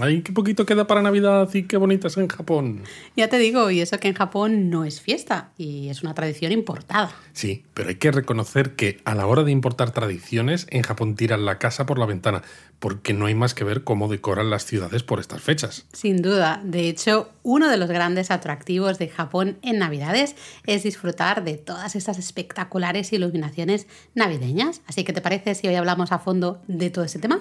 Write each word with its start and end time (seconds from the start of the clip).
Ay, 0.00 0.20
qué 0.20 0.32
poquito 0.34 0.66
queda 0.66 0.86
para 0.86 1.00
Navidad 1.00 1.48
y 1.54 1.62
qué 1.62 1.78
bonitas 1.78 2.18
en 2.18 2.28
Japón. 2.28 2.82
Ya 3.16 3.28
te 3.28 3.38
digo, 3.38 3.70
y 3.70 3.80
eso 3.80 3.98
que 3.98 4.08
en 4.08 4.14
Japón 4.14 4.68
no 4.68 4.84
es 4.84 5.00
fiesta 5.00 5.52
y 5.56 5.88
es 5.88 6.02
una 6.02 6.12
tradición 6.12 6.52
importada. 6.52 7.10
Sí, 7.32 7.64
pero 7.72 7.88
hay 7.88 7.94
que 7.94 8.10
reconocer 8.10 8.74
que 8.76 9.00
a 9.06 9.14
la 9.14 9.26
hora 9.26 9.44
de 9.44 9.50
importar 9.50 9.92
tradiciones, 9.92 10.66
en 10.68 10.82
Japón 10.82 11.16
tiran 11.16 11.46
la 11.46 11.58
casa 11.58 11.86
por 11.86 11.98
la 11.98 12.04
ventana 12.04 12.42
porque 12.82 13.12
no 13.12 13.26
hay 13.26 13.34
más 13.36 13.54
que 13.54 13.62
ver 13.62 13.84
cómo 13.84 14.08
decoran 14.08 14.50
las 14.50 14.66
ciudades 14.66 15.04
por 15.04 15.20
estas 15.20 15.40
fechas. 15.40 15.86
Sin 15.92 16.20
duda. 16.20 16.60
De 16.64 16.88
hecho, 16.88 17.30
uno 17.44 17.70
de 17.70 17.76
los 17.76 17.88
grandes 17.88 18.32
atractivos 18.32 18.98
de 18.98 19.08
Japón 19.08 19.56
en 19.62 19.78
Navidades 19.78 20.34
es 20.66 20.82
disfrutar 20.82 21.44
de 21.44 21.58
todas 21.58 21.94
estas 21.94 22.18
espectaculares 22.18 23.12
iluminaciones 23.12 23.86
navideñas. 24.16 24.80
Así 24.88 25.04
que, 25.04 25.12
¿te 25.12 25.20
parece 25.20 25.54
si 25.54 25.68
hoy 25.68 25.76
hablamos 25.76 26.10
a 26.10 26.18
fondo 26.18 26.60
de 26.66 26.90
todo 26.90 27.04
ese 27.04 27.20
tema? 27.20 27.38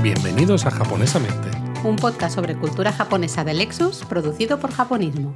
Bienvenidos 0.00 0.64
a 0.64 0.70
Japonesamente. 0.70 1.50
Un 1.82 1.96
podcast 1.96 2.36
sobre 2.36 2.54
cultura 2.54 2.92
japonesa 2.92 3.42
de 3.42 3.54
Lexus 3.54 4.04
producido 4.04 4.60
por 4.60 4.70
Japonismo. 4.70 5.34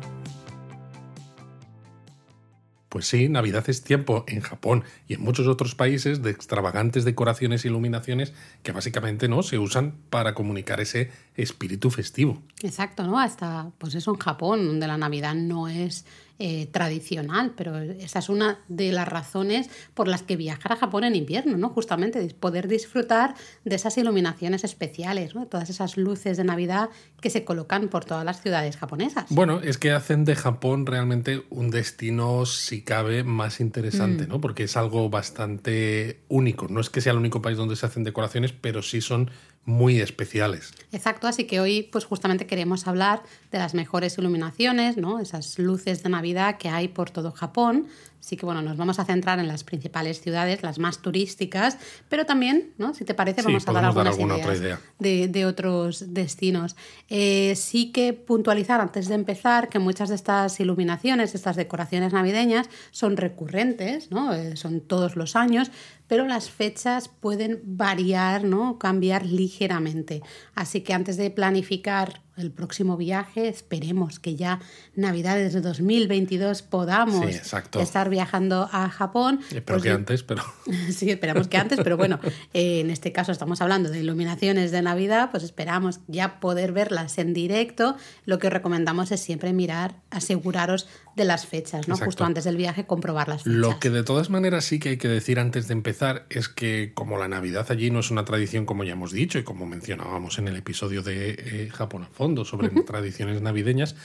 Pues 2.88 3.06
sí, 3.06 3.28
Navidad 3.28 3.69
es 3.69 3.83
tiempo 3.83 4.24
en 4.28 4.41
Japón 4.41 4.84
y 5.06 5.15
en 5.15 5.20
muchos 5.20 5.46
otros 5.46 5.74
países 5.74 6.23
de 6.23 6.30
extravagantes 6.30 7.05
decoraciones 7.05 7.65
e 7.65 7.69
iluminaciones 7.69 8.33
que 8.62 8.73
básicamente 8.73 9.29
no 9.29 9.42
se 9.42 9.59
usan 9.59 9.95
para 10.09 10.34
comunicar 10.34 10.80
ese 10.80 11.10
espíritu 11.37 11.91
festivo. 11.91 12.43
Exacto, 12.62 13.05
¿no? 13.05 13.19
Hasta 13.19 13.70
pues 13.77 13.95
eso 13.95 14.12
en 14.12 14.19
Japón, 14.19 14.66
donde 14.66 14.87
la 14.87 14.96
Navidad 14.96 15.34
no 15.34 15.69
es 15.69 16.06
eh, 16.41 16.66
tradicional, 16.70 17.52
pero 17.56 17.77
esa 17.78 18.20
es 18.20 18.28
una 18.28 18.59
de 18.69 18.92
las 18.92 19.09
razones 19.09 19.68
por 19.95 20.07
las 20.07 20.23
que 20.23 20.37
viajar 20.37 20.73
a 20.73 20.76
Japón 20.76 21.04
en 21.04 21.16
invierno, 21.16 21.57
¿no? 21.57 21.68
Justamente 21.71 22.32
poder 22.38 22.68
disfrutar 22.68 23.35
de 23.65 23.74
esas 23.74 23.99
iluminaciones 23.99 24.63
especiales, 24.65 25.35
¿no? 25.35 25.46
Todas 25.46 25.68
esas 25.68 25.96
luces 25.96 26.37
de 26.37 26.45
Navidad 26.45 26.90
que 27.21 27.30
se 27.30 27.45
colocan 27.45 27.88
por 27.88 28.04
todas 28.04 28.24
las 28.24 28.40
ciudades 28.40 28.76
japonesas. 28.76 29.26
Bueno, 29.30 29.60
es 29.60 29.79
que 29.79 29.90
hacen 29.90 30.24
de 30.24 30.37
Japón 30.37 30.87
realmente 30.87 31.45
un 31.51 31.71
destino, 31.71 32.46
si 32.46 32.82
cabe, 32.82 33.24
más 33.24 33.60
interesante, 33.60 34.26
Mm. 34.26 34.29
¿no? 34.29 34.41
Porque 34.41 34.65
es 34.65 34.76
algo 34.76 35.10
bastante 35.10 36.20
único. 36.29 36.68
No 36.68 36.80
es 36.80 36.91
que 36.91 37.01
sea 37.01 37.13
el 37.13 37.18
único 37.18 37.43
país 37.43 37.57
donde 37.57 37.76
se 37.76 37.87
hacen 37.87 38.04
decoraciones, 38.04 38.52
pero 38.52 38.82
sí 38.82 39.01
son 39.01 39.30
muy 39.69 40.01
especiales. 40.01 40.73
Exacto, 40.93 41.29
así 41.29 41.45
que 41.45 41.61
hoy 41.61 41.83
pues 41.93 42.07
justamente 42.07 42.47
queremos 42.47 42.87
hablar 42.87 43.23
de 43.52 43.59
las 43.59 43.75
mejores 43.75 44.16
iluminaciones, 44.16 44.97
¿no? 44.97 45.21
Esas 45.21 45.59
luces 45.59 46.02
de 46.02 46.09
Navidad 46.09 46.57
que 46.57 46.71
hay 46.71 46.88
por 46.88 47.10
todo 47.10 47.33
Japón. 47.33 47.87
Así 48.21 48.37
que 48.37 48.45
bueno, 48.45 48.63
nos 48.63 48.77
vamos 48.77 48.99
a 48.99 49.05
centrar 49.05 49.38
en 49.38 49.49
las 49.49 49.65
principales 49.65 50.21
ciudades, 50.21 50.63
las 50.63 50.79
más 50.79 50.99
turísticas, 50.99 51.79
pero 52.09 52.27
también, 52.27 52.75
¿no? 52.79 52.95
Si 52.95 53.05
te 53.05 53.15
parece, 53.15 53.43
Sí, 53.43 53.47
vamos 53.47 53.69
a 53.69 53.73
dar 53.73 53.85
algunas 53.85 54.15
alguna 54.15 54.35
ideas 54.35 54.47
otra 54.47 54.59
idea. 54.59 54.80
De, 54.99 55.29
de 55.29 55.47
otros 55.47 56.13
destinos. 56.13 56.77
Eh, 57.09 57.55
sí 57.57 57.93
que 57.93 58.13
puntualizar 58.13 58.80
antes 58.80 59.09
de 59.09 59.15
empezar 59.15 59.69
que 59.69 59.79
muchas 59.79 60.09
de 60.09 60.15
estas 60.15 60.59
iluminaciones, 60.60 61.35
estas 61.35 61.57
decoraciones 61.57 62.13
navideñas, 62.13 62.69
son 62.91 63.16
recurrentes, 63.16 64.10
¿no? 64.10 64.32
Eh, 64.34 64.56
son 64.56 64.81
todos 64.81 65.16
los 65.16 65.37
años, 65.37 65.71
pero 66.06 66.27
las 66.27 66.50
fechas 66.50 67.09
pueden 67.09 67.60
variar, 67.65 68.44
¿no? 68.44 68.78
Cambiar 68.78 69.25
ligeramente. 69.25 70.22
Así 70.55 70.81
que 70.81 70.94
antes 70.94 71.16
de 71.16 71.31
planificar 71.31 72.22
el 72.39 72.50
próximo 72.50 72.97
viaje, 72.97 73.49
esperemos 73.49 74.19
que 74.19 74.37
ya 74.37 74.61
Navidades 74.94 75.53
de 75.53 75.61
2022 75.61 76.62
podamos 76.62 77.27
Sí, 77.27 77.41
estar 77.81 78.09
viajando 78.09 78.69
a 78.72 78.89
Japón. 78.89 79.41
Espero 79.50 79.65
Pues 79.65 79.83
que 79.83 79.91
antes, 79.91 80.22
pero 80.22 80.43
Sí, 80.91 81.11
esperamos 81.11 81.49
que 81.49 81.56
antes, 81.56 81.78
pero 81.83 81.97
bueno, 81.97 82.19
eh, 82.55 82.81
en 82.81 82.91
este 82.91 83.12
caso 83.12 83.32
estamos 83.32 83.60
hablando 83.60 83.91
de 83.91 84.00
iluminaciones 84.00 84.71
de 84.71 84.82
Navidad, 84.82 85.31
pues 85.31 85.43
esperamos 85.43 86.00
ya 86.06 86.41
poder 86.41 86.72
verlas 86.72 87.19
en 87.19 87.34
directo. 87.34 87.97
Lo 88.25 88.38
que 88.38 88.47
os 88.47 88.53
recomendamos 88.53 89.12
es 89.12 89.21
siempre 89.21 89.53
mirar, 89.53 89.97
aseguraros 90.10 90.88
de 91.18 91.24
las 91.24 91.46
fechas, 91.46 91.86
¿no? 91.86 91.94
Exacto. 91.94 92.06
Justo 92.06 92.24
antes 92.24 92.44
del 92.44 92.56
viaje, 92.56 92.86
comprobar 92.86 93.28
las 93.28 93.42
fechas. 93.42 93.58
Lo 93.58 93.78
que 93.78 93.90
de 93.90 94.02
todas 94.02 94.30
maneras 94.30 94.64
sí 94.64 94.78
que 94.78 94.90
hay 94.90 94.96
que 94.96 95.08
decir 95.08 95.38
antes 95.38 95.68
de 95.68 95.74
empezar 95.74 96.24
es 96.30 96.48
que 96.48 96.92
como 96.94 97.18
la 97.18 97.28
Navidad 97.28 97.66
allí 97.70 97.90
no 97.90 98.00
es 98.00 98.10
una 98.10 98.24
tradición 98.24 98.64
como 98.64 98.84
ya 98.84 98.92
hemos 98.92 99.12
dicho 99.12 99.38
y 99.38 99.44
como 99.44 99.66
mencionábamos 99.66 100.38
en 100.38 100.48
el 100.48 100.56
episodio 100.56 101.02
de 101.02 101.30
eh, 101.30 101.68
Japón 101.70 102.04
a 102.04 102.06
fondo 102.06 102.46
sobre 102.46 102.70
tradiciones 102.86 103.42
navideñas, 103.42 103.96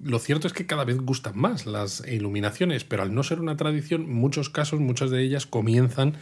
lo 0.00 0.18
cierto 0.18 0.46
es 0.46 0.52
que 0.52 0.66
cada 0.66 0.84
vez 0.84 0.98
gustan 0.98 1.38
más 1.38 1.66
las 1.66 2.06
iluminaciones, 2.06 2.84
pero 2.84 3.02
al 3.02 3.14
no 3.14 3.22
ser 3.22 3.40
una 3.40 3.56
tradición, 3.56 4.10
muchos 4.10 4.48
casos, 4.48 4.80
muchas 4.80 5.10
de 5.10 5.22
ellas 5.22 5.46
comienzan 5.46 6.16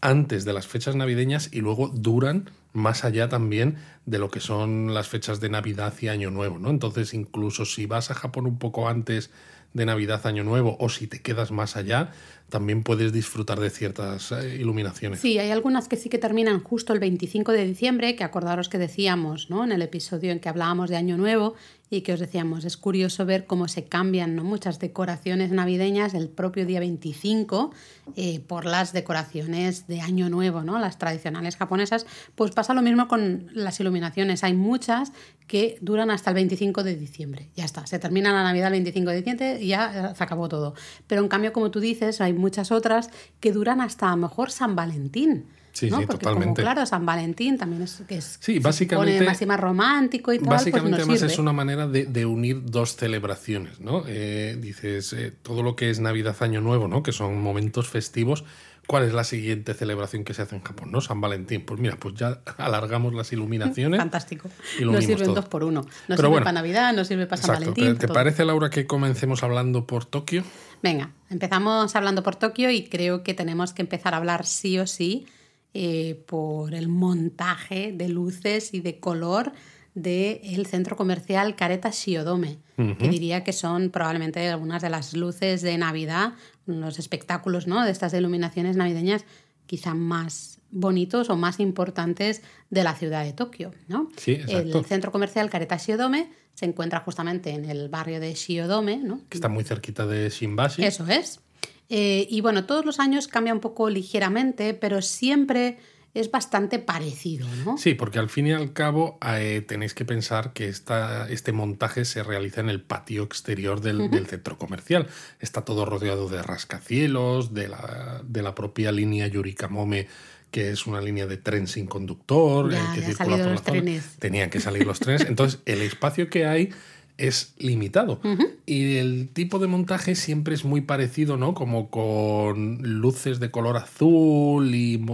antes 0.00 0.44
de 0.44 0.52
las 0.52 0.66
fechas 0.66 0.96
navideñas 0.96 1.48
y 1.50 1.60
luego 1.60 1.88
duran 1.88 2.50
más 2.74 3.04
allá 3.04 3.28
también 3.28 3.76
de 4.04 4.18
lo 4.18 4.30
que 4.30 4.40
son 4.40 4.92
las 4.92 5.08
fechas 5.08 5.40
de 5.40 5.48
Navidad 5.48 5.94
y 6.00 6.08
Año 6.08 6.30
Nuevo, 6.30 6.58
¿no? 6.58 6.68
Entonces, 6.68 7.14
incluso 7.14 7.64
si 7.64 7.86
vas 7.86 8.10
a 8.10 8.14
Japón 8.14 8.46
un 8.46 8.58
poco 8.58 8.88
antes 8.88 9.30
de 9.74 9.84
Navidad, 9.84 10.26
Año 10.26 10.44
Nuevo, 10.44 10.76
o 10.80 10.88
si 10.88 11.06
te 11.06 11.20
quedas 11.20 11.50
más 11.50 11.76
allá, 11.76 12.12
también 12.48 12.82
puedes 12.82 13.12
disfrutar 13.12 13.58
de 13.58 13.70
ciertas 13.70 14.30
eh, 14.32 14.56
iluminaciones. 14.60 15.20
Sí, 15.20 15.38
hay 15.38 15.50
algunas 15.50 15.88
que 15.88 15.96
sí 15.96 16.08
que 16.08 16.18
terminan 16.18 16.62
justo 16.62 16.92
el 16.92 17.00
25 17.00 17.52
de 17.52 17.66
diciembre, 17.66 18.14
que 18.16 18.24
acordaros 18.24 18.68
que 18.68 18.78
decíamos 18.78 19.50
¿no? 19.50 19.64
en 19.64 19.72
el 19.72 19.82
episodio 19.82 20.30
en 20.30 20.40
que 20.40 20.48
hablábamos 20.48 20.90
de 20.90 20.96
Año 20.96 21.16
Nuevo 21.16 21.54
y 21.90 22.02
que 22.02 22.12
os 22.12 22.20
decíamos, 22.20 22.64
es 22.64 22.76
curioso 22.76 23.24
ver 23.24 23.46
cómo 23.46 23.68
se 23.68 23.84
cambian 23.84 24.34
¿no? 24.34 24.44
muchas 24.44 24.78
decoraciones 24.78 25.52
navideñas 25.52 26.14
el 26.14 26.28
propio 26.28 26.66
día 26.66 26.80
25 26.80 27.72
eh, 28.16 28.40
por 28.40 28.64
las 28.64 28.92
decoraciones 28.92 29.86
de 29.86 30.00
Año 30.00 30.28
Nuevo, 30.28 30.62
¿no? 30.62 30.78
las 30.78 30.98
tradicionales 30.98 31.56
japonesas. 31.56 32.06
Pues 32.34 32.50
pasa 32.50 32.74
lo 32.74 32.82
mismo 32.82 33.08
con 33.08 33.48
las 33.52 33.78
iluminaciones. 33.80 34.44
Hay 34.44 34.54
muchas 34.54 35.12
que 35.46 35.78
duran 35.80 36.10
hasta 36.10 36.30
el 36.30 36.34
25 36.34 36.82
de 36.82 36.96
diciembre. 36.96 37.50
Ya 37.54 37.64
está, 37.64 37.86
se 37.86 37.98
termina 37.98 38.32
la 38.32 38.42
Navidad 38.42 38.68
el 38.68 38.72
25 38.72 39.10
de 39.10 39.16
diciembre 39.16 39.58
y 39.60 39.68
ya 39.68 40.14
se 40.14 40.24
acabó 40.24 40.48
todo. 40.48 40.74
Pero 41.06 41.22
en 41.22 41.28
cambio, 41.28 41.52
como 41.52 41.70
tú 41.70 41.80
dices, 41.80 42.20
hay 42.20 42.32
muchas 42.38 42.70
otras 42.72 43.10
que 43.40 43.52
duran 43.52 43.80
hasta 43.80 44.08
a 44.08 44.10
lo 44.10 44.16
mejor 44.22 44.50
San 44.50 44.76
Valentín. 44.76 45.46
Sí, 45.72 45.90
¿no? 45.90 45.98
sí, 45.98 46.06
Porque 46.06 46.20
totalmente. 46.24 46.62
como 46.62 46.72
claro, 46.72 46.86
San 46.86 47.04
Valentín 47.04 47.58
también 47.58 47.82
es 47.82 48.00
que 48.06 48.18
es 48.18 48.36
Sí, 48.40 48.60
básicamente- 48.60 49.24
más 49.24 49.42
y 49.42 49.46
más 49.46 49.58
romántico 49.58 50.32
y 50.32 50.38
tal, 50.38 50.48
Básicamente, 50.50 50.90
pues 50.98 51.00
además, 51.02 51.18
sirve. 51.18 51.32
es 51.32 51.38
una 51.40 51.52
manera 51.52 51.88
de, 51.88 52.06
de 52.06 52.26
unir 52.26 52.62
dos 52.64 52.94
celebraciones, 52.94 53.80
¿no? 53.80 54.04
Eh, 54.06 54.56
dices, 54.60 55.12
eh, 55.14 55.32
todo 55.42 55.64
lo 55.64 55.74
que 55.74 55.90
es 55.90 55.98
Navidad, 55.98 56.36
Año 56.40 56.60
Nuevo, 56.60 56.86
¿no? 56.86 57.02
Que 57.02 57.10
son 57.10 57.40
momentos 57.42 57.88
festivos. 57.88 58.44
¿Cuál 58.86 59.04
es 59.04 59.14
la 59.14 59.24
siguiente 59.24 59.72
celebración 59.74 60.22
que 60.24 60.34
se 60.34 60.42
hace 60.42 60.54
en 60.54 60.62
Japón, 60.62 60.92
no? 60.92 61.00
San 61.00 61.20
Valentín. 61.20 61.64
Pues 61.64 61.80
mira, 61.80 61.96
pues 61.96 62.14
ya 62.14 62.40
alargamos 62.58 63.14
las 63.14 63.32
iluminaciones. 63.32 63.98
Fantástico. 63.98 64.50
unimos 64.78 65.04
sirven 65.06 65.24
todo. 65.24 65.34
dos 65.36 65.46
por 65.46 65.64
uno. 65.64 65.86
Pero 66.06 66.18
sirve 66.18 66.28
bueno. 66.28 66.44
para 66.44 66.52
Navidad, 66.52 66.92
nos 66.92 67.08
sirve 67.08 67.26
para 67.26 67.40
San 67.42 67.56
Exacto. 67.56 67.70
Valentín. 67.80 67.98
¿Te, 67.98 68.06
parece, 68.06 68.44
Laura, 68.44 68.70
que 68.70 68.86
comencemos 68.86 69.42
hablando 69.42 69.86
por 69.86 70.04
Tokio? 70.04 70.44
Venga, 70.84 71.14
empezamos 71.30 71.96
hablando 71.96 72.22
por 72.22 72.36
Tokio 72.36 72.70
y 72.70 72.82
creo 72.82 73.22
que 73.22 73.32
tenemos 73.32 73.72
que 73.72 73.80
empezar 73.80 74.12
a 74.12 74.18
hablar 74.18 74.44
sí 74.44 74.78
o 74.78 74.86
sí 74.86 75.24
eh, 75.72 76.22
por 76.26 76.74
el 76.74 76.88
montaje 76.88 77.90
de 77.96 78.10
luces 78.10 78.74
y 78.74 78.80
de 78.80 79.00
color 79.00 79.54
del 79.94 80.66
centro 80.66 80.94
comercial 80.94 81.56
Careta 81.56 81.88
Shiodome, 81.90 82.58
que 82.76 83.08
diría 83.08 83.44
que 83.44 83.54
son 83.54 83.88
probablemente 83.88 84.46
algunas 84.46 84.82
de 84.82 84.90
las 84.90 85.14
luces 85.14 85.62
de 85.62 85.78
Navidad, 85.78 86.34
los 86.66 86.98
espectáculos 86.98 87.66
¿no? 87.66 87.82
de 87.82 87.90
estas 87.90 88.12
iluminaciones 88.12 88.76
navideñas 88.76 89.24
quizá 89.64 89.94
más 89.94 90.60
bonitos 90.70 91.30
o 91.30 91.36
más 91.36 91.60
importantes 91.60 92.42
de 92.68 92.84
la 92.84 92.94
ciudad 92.94 93.24
de 93.24 93.32
Tokio. 93.32 93.72
¿no? 93.88 94.10
Sí. 94.18 94.38
El 94.48 94.84
centro 94.84 95.10
comercial 95.10 95.48
Careta 95.48 95.78
Shiodome 95.78 96.30
se 96.54 96.66
encuentra 96.66 97.00
justamente 97.00 97.50
en 97.50 97.64
el 97.64 97.88
barrio 97.88 98.20
de 98.20 98.32
Shiodome, 98.34 98.98
¿no? 98.98 99.20
Que 99.28 99.36
está 99.36 99.48
muy 99.48 99.64
cerquita 99.64 100.06
de 100.06 100.28
Shimbashi. 100.28 100.84
Eso 100.84 101.06
es. 101.06 101.40
Eh, 101.88 102.26
y 102.30 102.40
bueno, 102.40 102.64
todos 102.64 102.84
los 102.84 103.00
años 103.00 103.28
cambia 103.28 103.52
un 103.52 103.60
poco 103.60 103.90
ligeramente, 103.90 104.74
pero 104.74 105.02
siempre 105.02 105.78
es 106.14 106.30
bastante 106.30 106.78
parecido, 106.78 107.48
¿no? 107.64 107.76
Sí, 107.76 107.94
porque 107.94 108.20
al 108.20 108.30
fin 108.30 108.46
y 108.46 108.52
al 108.52 108.72
cabo 108.72 109.18
eh, 109.26 109.64
tenéis 109.66 109.94
que 109.94 110.04
pensar 110.04 110.52
que 110.52 110.68
esta, 110.68 111.28
este 111.28 111.52
montaje 111.52 112.04
se 112.04 112.22
realiza 112.22 112.60
en 112.60 112.68
el 112.68 112.80
patio 112.80 113.24
exterior 113.24 113.80
del, 113.80 114.10
del 114.10 114.26
centro 114.28 114.56
comercial. 114.56 115.08
Está 115.40 115.62
todo 115.62 115.84
rodeado 115.84 116.28
de 116.28 116.40
rascacielos, 116.40 117.52
de 117.52 117.66
la, 117.68 118.22
de 118.24 118.42
la 118.42 118.54
propia 118.54 118.92
línea 118.92 119.26
Yurikamome, 119.26 120.06
que 120.54 120.70
es 120.70 120.86
una 120.86 121.00
línea 121.00 121.26
de 121.26 121.36
tren 121.36 121.66
sin 121.66 121.86
conductor. 121.86 122.70
Ya, 122.70 122.78
eh, 122.78 122.86
que 122.94 123.02
circula 123.02 123.16
salido 123.16 123.38
por 123.38 123.46
la 123.46 123.52
los 123.54 123.62
zona. 123.62 123.72
trenes. 123.72 124.04
Tenían 124.20 124.50
que 124.50 124.60
salir 124.60 124.86
los 124.86 125.00
trenes. 125.00 125.26
Entonces, 125.28 125.58
el 125.66 125.82
espacio 125.82 126.30
que 126.30 126.46
hay 126.46 126.72
es 127.16 127.54
limitado. 127.58 128.20
Y 128.66 128.96
el 128.96 129.28
tipo 129.32 129.58
de 129.58 129.66
montaje 129.66 130.14
siempre 130.14 130.54
es 130.54 130.64
muy 130.64 130.80
parecido, 130.80 131.36
¿no? 131.36 131.54
Como 131.54 131.88
con 131.88 132.78
luces 132.82 133.38
de 133.38 133.50
color 133.50 133.76
azul 133.76 134.74
y 134.74 135.04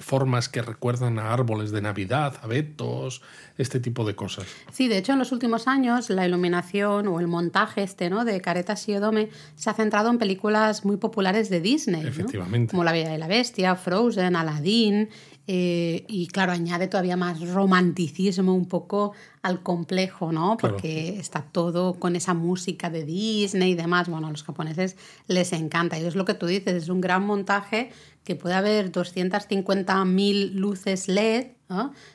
formas 0.00 0.48
que 0.48 0.60
recuerdan 0.60 1.18
a 1.18 1.32
árboles 1.32 1.70
de 1.70 1.80
Navidad, 1.80 2.34
abetos, 2.42 3.22
este 3.56 3.80
tipo 3.80 4.04
de 4.04 4.14
cosas. 4.14 4.46
Sí, 4.70 4.88
de 4.88 4.98
hecho 4.98 5.12
en 5.12 5.18
los 5.18 5.32
últimos 5.32 5.66
años 5.66 6.10
la 6.10 6.26
iluminación 6.26 7.08
o 7.08 7.20
el 7.20 7.26
montaje 7.26 7.82
este, 7.82 8.10
¿no? 8.10 8.24
De 8.24 8.40
Careta 8.42 8.76
Siodome 8.76 9.30
se 9.54 9.70
ha 9.70 9.74
centrado 9.74 10.10
en 10.10 10.18
películas 10.18 10.84
muy 10.84 10.98
populares 10.98 11.48
de 11.48 11.60
Disney. 11.60 12.06
Efectivamente. 12.06 12.72
Como 12.72 12.84
La 12.84 12.92
Bella 12.92 13.14
y 13.14 13.18
la 13.18 13.28
Bestia, 13.28 13.76
Frozen, 13.76 14.36
Aladdin. 14.36 15.08
Eh, 15.48 16.04
y 16.08 16.26
claro, 16.26 16.52
añade 16.52 16.88
todavía 16.88 17.16
más 17.16 17.40
romanticismo 17.40 18.52
un 18.54 18.66
poco 18.66 19.12
al 19.42 19.62
complejo, 19.62 20.32
¿no? 20.32 20.56
Porque 20.56 21.18
está 21.20 21.42
todo 21.42 21.94
con 21.94 22.16
esa 22.16 22.34
música 22.34 22.90
de 22.90 23.04
Disney 23.04 23.72
y 23.72 23.74
demás. 23.74 24.08
Bueno, 24.08 24.26
a 24.26 24.30
los 24.30 24.42
japoneses 24.42 24.96
les 25.28 25.52
encanta. 25.52 25.98
Y 25.98 26.04
es 26.04 26.16
lo 26.16 26.24
que 26.24 26.34
tú 26.34 26.46
dices, 26.46 26.74
es 26.74 26.88
un 26.88 27.00
gran 27.00 27.24
montaje 27.24 27.90
que 28.24 28.34
puede 28.34 28.56
haber 28.56 28.90
250.000 28.90 30.50
luces 30.52 31.06
LED, 31.06 31.46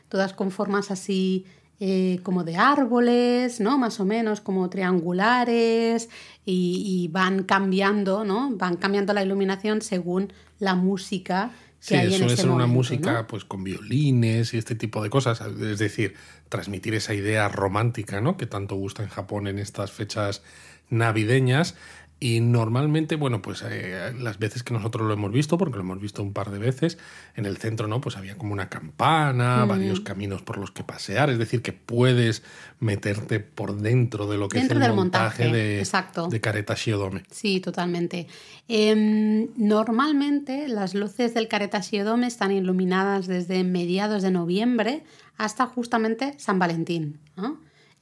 todas 0.10 0.34
con 0.34 0.52
formas 0.52 0.92
así 0.92 1.46
eh, 1.80 2.20
como 2.22 2.44
de 2.44 2.58
árboles, 2.58 3.60
¿no? 3.60 3.78
Más 3.78 4.00
o 4.00 4.06
menos 4.06 4.42
como 4.42 4.70
triangulares 4.70 6.10
y, 6.46 7.10
van 7.12 7.44
cambiando, 7.44 8.24
¿no? 8.24 8.52
Van 8.56 8.76
cambiando 8.76 9.14
la 9.14 9.24
iluminación 9.24 9.82
según 9.82 10.32
la 10.60 10.76
música 10.76 11.52
Sí, 11.82 11.96
suele 12.12 12.38
ser 12.38 12.50
una 12.52 12.68
música 12.68 13.26
pues 13.26 13.44
con 13.44 13.64
violines 13.64 14.54
y 14.54 14.60
este 14.60 14.76
tipo 14.76 15.02
de 15.02 15.10
cosas, 15.10 15.42
es 15.42 15.80
decir, 15.80 16.14
transmitir 16.48 16.94
esa 16.94 17.16
idea 17.16 17.50
romántica, 17.50 18.22
¿no? 18.22 18.38
que 18.38 18.46
tanto 18.46 18.76
gusta 18.76 19.02
en 19.02 19.10
Japón 19.10 19.48
en 19.48 19.58
estas 19.58 19.92
fechas 19.92 20.44
navideñas 20.92 21.76
y 22.24 22.40
normalmente, 22.40 23.16
bueno, 23.16 23.42
pues 23.42 23.64
eh, 23.68 24.14
las 24.20 24.38
veces 24.38 24.62
que 24.62 24.76
nosotros 24.76 25.08
lo 25.08 25.14
hemos 25.16 25.32
visto, 25.32 25.58
porque 25.58 25.78
lo 25.78 25.82
hemos 25.82 26.00
visto 26.00 26.22
un 26.22 26.34
par 26.34 26.52
de 26.52 26.60
veces, 26.60 27.00
en 27.36 27.48
el 27.48 27.58
centro, 27.58 27.88
¿no? 27.88 28.00
Pues 28.00 28.16
había 28.16 28.38
como 28.38 28.54
una 28.54 28.70
campana, 28.70 29.66
varios 29.66 30.02
caminos 30.02 30.44
por 30.44 30.60
los 30.60 30.70
que 30.70 30.84
pasear, 30.84 31.32
es 31.32 31.40
decir, 31.40 31.64
que 31.64 31.74
puedes 31.74 32.44
meterte 32.80 33.40
por 33.40 33.76
dentro 33.76 34.28
de 34.28 34.38
lo 34.38 34.50
que 34.50 34.60
es 34.60 34.70
el 34.70 34.94
montaje, 34.94 35.52
de, 35.52 35.80
Exacto. 35.80 36.28
de 36.28 36.40
Careta 36.40 36.76
Shiodome. 36.76 37.24
Sí, 37.32 37.60
totalmente. 37.60 38.28
Em, 38.68 39.48
normalmente 39.58 40.68
las 40.68 40.94
luces 40.94 41.34
del 41.34 41.48
Careta 41.48 41.80
Shiodome 41.80 42.28
están 42.28 42.52
iluminadas 42.52 43.26
desde 43.26 43.64
mediados 43.64 44.22
de 44.22 44.30
noviembre 44.30 45.04
hasta 45.38 45.66
justamente 45.66 46.36
San 46.38 46.60
Valentín. 46.60 47.20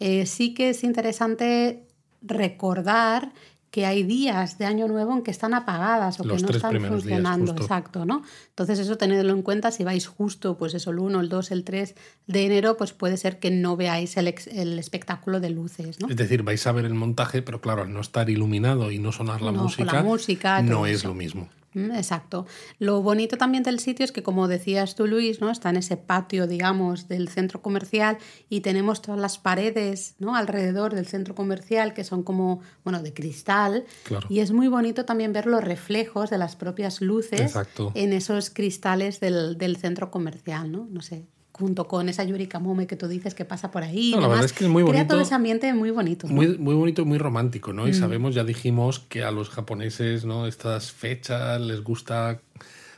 Eh, 0.02 0.26
sí 0.26 0.54
que 0.54 0.72
es 0.72 0.84
interesante 0.84 1.86
recordar 2.22 3.32
que 3.72 3.86
hay 3.86 4.04
días 4.04 4.58
de 4.58 4.66
Año 4.66 4.88
Nuevo 4.88 5.14
en 5.14 5.22
que 5.22 5.32
están 5.32 5.54
apagadas 5.54 6.20
o 6.20 6.24
que 6.24 6.30
no 6.30 6.50
están 6.50 6.82
funcionando. 6.82 7.52
exacto, 7.52 8.06
¿no? 8.06 8.24
Entonces 8.50 8.80
eso 8.80 8.98
tenedlo 8.98 9.34
en 9.34 9.42
cuenta, 9.42 9.72
si 9.72 9.84
vais 9.84 10.08
justo, 10.08 10.58
pues 10.58 10.74
eso, 10.74 10.92
el 10.92 11.00
1, 11.00 11.20
el 11.22 11.30
2, 11.30 11.52
el 11.52 11.64
3 11.64 11.96
de 12.28 12.46
enero, 12.46 12.78
pues 12.78 12.94
puede 12.94 13.18
ser 13.18 13.40
que 13.40 13.52
no 13.52 13.78
veáis 13.78 14.18
el, 14.18 14.34
el 14.52 14.80
espectáculo 14.80 15.40
de 15.40 15.52
luces, 15.52 16.00
¿no? 16.00 16.10
Es 16.10 16.16
decir, 16.16 16.44
vais 16.44 16.66
a 16.66 16.72
ver 16.72 16.86
el 16.86 16.96
montaje, 16.96 17.42
pero 17.42 17.62
claro, 17.62 17.84
al 17.84 17.94
no 17.94 18.02
estar 18.02 18.30
iluminado 18.30 18.92
y 18.92 19.00
no 19.00 19.12
sonar 19.12 19.42
la 19.42 19.52
música, 19.52 19.94
la 19.94 20.04
música 20.04 20.62
no 20.62 20.86
es 20.86 21.04
lo 21.04 21.14
mismo. 21.14 21.50
Mm, 21.74 21.92
exacto. 21.92 22.48
Lo 22.80 23.02
bonito 23.02 23.38
también 23.38 23.64
del 23.64 23.80
sitio 23.80 24.04
es 24.04 24.12
que, 24.12 24.24
como 24.24 24.48
decías 24.48 24.96
tú, 24.96 25.06
Luis, 25.06 25.40
¿no? 25.40 25.52
Está 25.52 25.70
en 25.70 25.78
ese 25.78 25.98
patio, 25.98 26.48
digamos, 26.48 27.08
del 27.08 27.30
centro 27.30 27.62
comercial 27.62 28.18
y 28.50 28.62
tenemos 28.62 29.02
todas 29.02 29.20
las 29.20 29.38
paredes, 29.38 30.16
¿no? 30.20 30.36
Alrededor 30.36 30.96
del 30.96 31.06
centro 31.06 31.36
comercial 31.36 31.94
que 31.94 32.04
son 32.04 32.24
como, 32.24 32.62
bueno, 32.84 33.04
de 33.04 33.14
cristal. 33.14 33.86
Y 34.30 34.40
es 34.40 34.52
muy 34.52 34.68
bonito 34.68 35.06
también 35.06 35.34
ver 35.34 35.46
los 35.46 35.64
reflejos 35.64 36.30
de 36.30 36.38
las 36.38 36.56
propias 36.56 37.02
luces 37.02 37.54
en 37.94 38.14
esos 38.14 38.50
cristales 38.50 39.20
del, 39.20 39.58
del 39.58 39.78
centro 39.78 40.10
comercial, 40.10 40.72
¿no? 40.72 40.88
No 40.90 41.02
sé, 41.02 41.28
junto 41.60 41.88
con 41.88 42.08
esa 42.10 42.24
Yurika 42.24 42.60
Mome 42.60 42.88
que 42.88 42.96
tú 42.96 43.08
dices 43.08 43.36
que 43.36 43.46
pasa 43.46 43.70
por 43.70 43.84
ahí. 43.84 44.12
la 44.12 44.28
verdad 44.28 44.46
es 44.46 44.54
que 44.54 44.64
es 44.64 44.70
muy 44.70 44.84
bonito. 44.84 45.04
Crea 45.04 45.08
todo 45.08 45.22
ese 45.22 45.36
ambiente 45.36 45.74
muy 45.74 45.92
bonito. 45.92 46.28
Muy, 46.28 46.58
muy 46.58 46.74
bonito 46.74 47.02
y 47.02 47.06
muy 47.06 47.18
romántico, 47.18 47.74
¿no? 47.74 47.88
Y 47.88 47.92
mm. 47.92 47.96
sabemos, 47.96 48.34
ya 48.36 48.44
dijimos 48.44 49.00
que 49.00 49.24
a 49.24 49.32
los 49.32 49.50
japoneses, 49.50 50.26
¿no? 50.26 50.48
Estas 50.48 50.92
fechas 50.92 51.60
les 51.60 51.84
gusta 51.84 52.40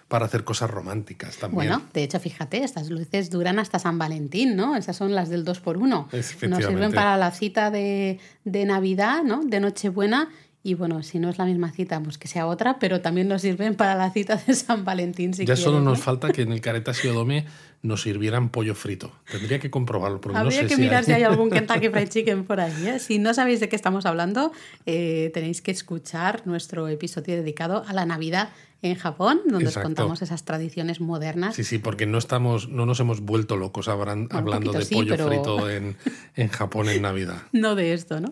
para 0.08 0.26
hacer 0.26 0.44
cosas 0.44 0.70
románticas 0.70 1.38
también. 1.38 1.70
Bueno, 1.70 1.82
de 1.94 2.04
hecho, 2.04 2.20
fíjate, 2.20 2.64
estas 2.64 2.90
luces 2.90 3.30
duran 3.30 3.60
hasta 3.60 3.80
San 3.80 3.98
Valentín, 3.98 4.56
¿no? 4.56 4.76
Esas 4.76 4.96
son 4.98 5.16
las 5.16 5.30
del 5.30 5.46
2x1. 5.46 6.50
Nos 6.50 6.66
sirven 6.66 6.92
para 6.92 7.18
la 7.18 7.32
cita 7.32 7.72
de, 7.72 8.20
de 8.44 8.66
Navidad, 8.66 9.24
¿no? 9.24 9.44
De 9.44 9.60
Nochebuena 9.60 10.30
y 10.64 10.76
bueno, 10.76 11.02
si 11.02 11.18
no 11.18 11.30
es 11.30 11.40
la 11.40 11.46
misma 11.46 11.72
cita, 11.72 12.00
pues 12.02 12.20
que 12.20 12.28
sea 12.28 12.46
otra, 12.46 12.78
pero 12.78 13.02
también 13.02 13.28
nos 13.28 13.42
sirven 13.42 13.76
para 13.76 13.96
la 13.96 14.12
cita 14.12 14.36
de 14.36 14.54
San 14.54 14.86
Valentín. 14.86 15.34
Si 15.34 15.46
ya 15.46 15.56
solo 15.56 15.82
nos 15.82 16.00
falta 16.00 16.32
que 16.32 16.44
en 16.44 16.52
el 16.52 16.62
Careta 16.62 16.94
Siodome 16.94 17.46
nos 17.84 18.04
sirvieran 18.04 18.50
pollo 18.50 18.76
frito. 18.76 19.12
Tendría 19.30 19.60
que 19.60 19.72
comprobarlo. 19.72 20.22
Porque 20.22 20.38
Habría 20.38 20.68
que 20.68 20.78
mirar 20.78 21.04
si 21.04 21.14
hay 21.14 21.24
algún 21.24 21.50
Kentucky 21.50 21.90
Fried 21.90 22.10
Chicken 22.10 22.44
por 22.44 22.60
ahí. 22.60 22.88
¿eh? 22.88 23.00
Si 23.00 23.18
no 23.18 23.34
sabéis 23.34 23.60
de 23.60 23.70
qué 23.70 23.76
estamos 23.76 24.06
hablando, 24.06 24.52
eh, 24.86 25.32
tenéis 25.34 25.62
que 25.62 25.72
escuchar 25.72 26.46
nuestro 26.46 26.88
episodio 26.88 27.36
dedicado 27.36 27.84
a 27.88 27.94
la 27.94 28.06
Navidad 28.06 28.50
en 28.82 28.96
Japón, 28.96 29.42
donde 29.46 29.68
os 29.68 29.78
contamos 29.78 30.22
esas 30.22 30.44
tradiciones 30.44 31.00
modernas. 31.00 31.56
Sí, 31.56 31.64
sí, 31.64 31.78
porque 31.78 32.08
no 32.08 32.18
estamos, 32.18 32.68
no 32.70 32.88
nos 32.88 33.00
hemos 33.00 33.22
vuelto 33.22 33.56
locos 33.56 33.88
hablando 33.88 34.72
de 34.72 34.86
pollo 34.86 35.18
frito 35.18 35.70
en, 35.70 35.96
en, 36.36 36.48
Japón 36.48 36.90
en 36.90 37.04
Navidad. 37.04 37.44
No 37.52 37.76
de 37.76 37.94
esto, 37.94 38.20
¿no? 38.20 38.32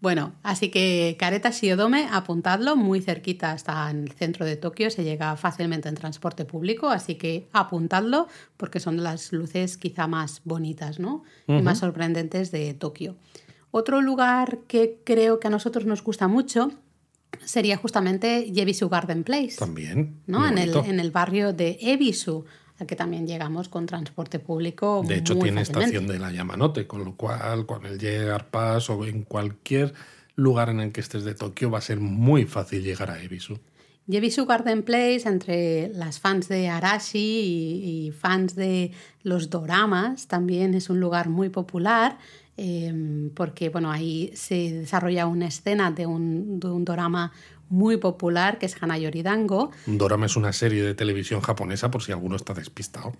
Bueno, 0.00 0.34
así 0.44 0.70
que 0.70 1.16
Kareta 1.18 1.50
Shiodome, 1.50 2.08
apuntadlo, 2.12 2.76
muy 2.76 3.00
cerquita 3.00 3.54
está 3.54 3.90
en 3.90 4.04
el 4.04 4.12
centro 4.12 4.46
de 4.46 4.56
Tokio, 4.56 4.90
se 4.90 5.02
llega 5.02 5.36
fácilmente 5.36 5.88
en 5.88 5.96
transporte 5.96 6.44
público, 6.44 6.90
así 6.90 7.16
que 7.16 7.48
apuntadlo 7.52 8.28
porque 8.56 8.78
son 8.78 9.02
las 9.02 9.32
luces 9.32 9.76
quizá 9.76 10.06
más 10.06 10.42
bonitas, 10.44 11.00
¿no? 11.00 11.24
Y 11.48 11.60
más 11.60 11.78
sorprendentes 11.78 12.52
de 12.52 12.72
Tokio. 12.74 13.16
Otro 13.70 14.00
lugar 14.00 14.60
que 14.68 15.00
creo 15.04 15.40
que 15.40 15.48
a 15.48 15.50
nosotros 15.50 15.84
nos 15.86 16.02
gusta 16.02 16.28
mucho 16.28 16.70
sería 17.44 17.76
justamente 17.76 18.50
Yebisu 18.50 18.88
Garden 18.88 19.24
Place. 19.24 19.56
También. 19.58 20.20
¿no? 20.26 20.46
En 20.46 20.58
el, 20.58 20.74
en 20.76 21.00
el, 21.00 21.10
barrio 21.10 21.52
de 21.52 21.78
Ebisu, 21.80 22.44
al 22.78 22.86
que 22.86 22.96
también 22.96 23.26
llegamos 23.26 23.68
con 23.68 23.86
transporte 23.86 24.38
público. 24.38 25.02
De 25.06 25.16
hecho, 25.16 25.36
tiene 25.38 25.62
estación 25.62 26.06
de 26.06 26.18
la 26.18 26.32
Yamanote, 26.32 26.86
con 26.86 27.04
lo 27.04 27.16
cual, 27.16 27.66
con 27.66 27.86
el 27.86 27.98
Llegar 27.98 28.50
Pass 28.50 28.90
o 28.90 29.04
en 29.04 29.22
cualquier 29.22 29.94
lugar 30.36 30.68
en 30.68 30.80
el 30.80 30.92
que 30.92 31.00
estés 31.00 31.24
de 31.24 31.34
Tokio, 31.34 31.70
va 31.70 31.78
a 31.78 31.82
ser 31.82 32.00
muy 32.00 32.44
fácil 32.44 32.82
llegar 32.82 33.10
a 33.10 33.22
Ebisu. 33.22 33.58
Yebisu 34.06 34.46
Garden 34.46 34.82
Place, 34.84 35.28
entre 35.28 35.88
las 35.88 36.18
fans 36.18 36.48
de 36.48 36.68
Arashi 36.68 37.18
y, 37.18 38.06
y 38.06 38.10
fans 38.12 38.54
de 38.54 38.92
los 39.22 39.50
doramas, 39.50 40.28
también 40.28 40.74
es 40.74 40.88
un 40.88 40.98
lugar 40.98 41.28
muy 41.28 41.50
popular 41.50 42.16
Em, 42.60 43.30
porque 43.30 43.68
bueno, 43.68 43.90
ahí 43.90 44.32
se 44.34 44.72
desarrolla 44.72 45.26
una 45.26 45.46
escena 45.46 45.92
de 45.92 46.06
un, 46.06 46.58
de 46.58 46.66
un 46.66 46.84
dorama 46.84 47.32
muy 47.68 47.98
popular 47.98 48.58
que 48.58 48.66
es 48.66 48.82
Hanayori 48.82 49.22
Dango. 49.22 49.70
Un 49.86 49.96
dorama 49.96 50.26
es 50.26 50.36
una 50.36 50.52
serie 50.52 50.82
de 50.82 50.94
televisión 50.94 51.40
japonesa 51.40 51.90
por 51.90 52.02
si 52.02 52.10
alguno 52.10 52.34
está 52.34 52.54
despistado. 52.54 53.12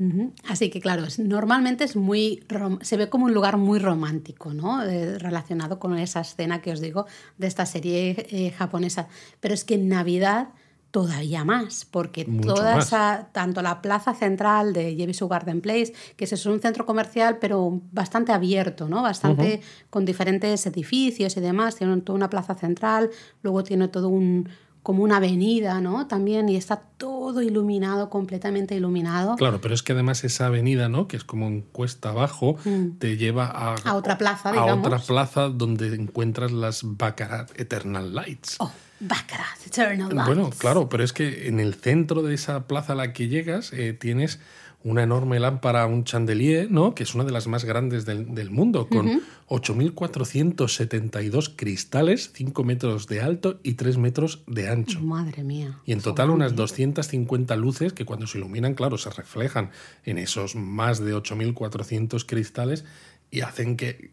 Así 0.49 0.71
que 0.71 0.80
claro, 0.80 1.04
normalmente 1.18 1.85
es 1.85 1.95
muy 1.95 2.45
se 2.80 2.97
ve 2.97 3.09
como 3.09 3.26
un 3.26 3.35
lugar 3.35 3.59
muy 3.59 3.78
romántico, 3.78 4.52
¿no? 4.54 4.83
relacionado 4.83 5.78
con 5.78 5.97
esa 5.99 6.21
escena 6.21 6.61
que 6.61 6.73
os 6.73 6.80
digo 6.80 7.07
de 7.37 7.47
esta 7.47 7.64
serie 7.64 8.26
eh, 8.30 8.50
japonesa. 8.50 9.09
Pero 9.38 9.54
es 9.54 9.64
que 9.64 9.75
en 9.75 9.88
Navidad 9.88 10.49
todavía 10.90 11.45
más, 11.45 11.85
porque 11.85 12.25
toda 12.25 12.78
esa, 12.78 13.28
tanto 13.33 13.61
la 13.61 13.83
plaza 13.83 14.14
central 14.14 14.73
de 14.73 14.95
Jebisu 14.97 15.28
Garden 15.28 15.61
Place, 15.61 15.92
que 16.16 16.25
es 16.25 16.47
un 16.47 16.61
centro 16.61 16.87
comercial, 16.87 17.38
pero 17.38 17.80
bastante 17.92 18.33
abierto, 18.33 18.88
¿no? 18.88 19.02
Bastante 19.02 19.61
con 19.90 20.04
diferentes 20.04 20.66
edificios 20.66 21.37
y 21.37 21.40
demás, 21.40 21.76
tiene 21.76 22.00
toda 22.00 22.16
una 22.16 22.30
plaza 22.30 22.54
central, 22.54 23.11
luego 23.42 23.64
tiene 23.64 23.88
todo 23.88 24.09
un 24.09 24.49
como 24.83 25.02
una 25.02 25.18
avenida, 25.18 25.83
¿no? 25.83 26.07
También, 26.07 26.49
y 26.49 26.57
está 26.57 26.76
todo 26.76 27.42
iluminado, 27.42 28.09
completamente 28.09 28.75
iluminado. 28.75 29.37
Claro, 29.37 29.61
pero 29.61 29.75
es 29.75 29.83
que 29.83 29.92
además 29.92 30.25
esa 30.25 30.47
avenida, 30.47 30.88
¿no? 30.88 31.09
Que 31.09 31.18
es 31.18 31.25
como 31.25 31.47
en 31.47 31.61
cuesta 31.61 32.09
abajo, 32.09 32.57
mm. 32.64 32.99
te 32.99 33.18
lleva 33.18 33.45
a, 33.45 33.75
a 33.75 33.95
otra 33.97 34.16
plaza, 34.16 34.50
digamos. 34.50 34.87
A 34.87 34.88
otra 34.88 34.99
plaza 34.99 35.49
donde 35.50 35.95
encuentras 35.95 36.52
las 36.52 36.80
Baccarat 36.85 37.50
Eternal 37.61 38.14
Lights. 38.14 38.57
Oh 38.61 38.73
Baccarat, 39.00 39.67
Eternal 39.67 40.14
Lights. 40.14 40.26
Bueno, 40.26 40.50
claro, 40.59 40.88
pero 40.88 41.05
es 41.05 41.12
que 41.12 41.49
en 41.49 41.61
el 41.61 41.75
centro 41.75 42.23
de 42.23 42.35
esa 42.35 42.67
plaza 42.67 42.95
a 42.95 42.97
la 42.97 43.12
que 43.12 43.28
llegas 43.28 43.73
eh, 43.73 43.93
tienes 43.93 44.40
una 44.85 45.02
enorme 45.02 45.40
lámpara, 45.40 45.87
un 45.87 46.05
chandelier, 46.05 46.71
¿no? 46.71 46.95
que 46.95 47.02
es 47.02 47.12
una 47.14 47.25
de 47.25 47.33
las 47.33 47.49
más 47.49 47.64
grandes 47.64 48.05
del, 48.07 48.50
mundo, 48.50 48.88
con 48.88 49.21
8.472 49.49 51.55
cristales, 51.57 52.31
5 52.33 52.64
metros 52.64 53.09
de 53.09 53.21
alto 53.21 53.59
y 53.64 53.75
3 53.75 53.99
metros 53.99 54.45
de 54.47 54.69
ancho. 54.69 55.00
Madre 55.00 55.43
mía. 55.43 55.81
Y 55.85 55.90
en 55.93 56.00
total 56.00 56.31
unas 56.31 56.55
250 56.55 57.57
luces 57.57 57.93
que 57.93 58.05
cuando 58.05 58.28
se 58.28 58.38
iluminan, 58.38 58.75
claro, 58.75 58.99
se 58.99 59.11
reflejan 59.11 59.73
en 60.05 60.19
esos 60.19 60.55
más 60.55 61.00
de 61.00 61.12
8.400 61.12 62.25
cristales 62.25 62.85
y 63.31 63.40
hacen 63.40 63.76
que 63.76 64.12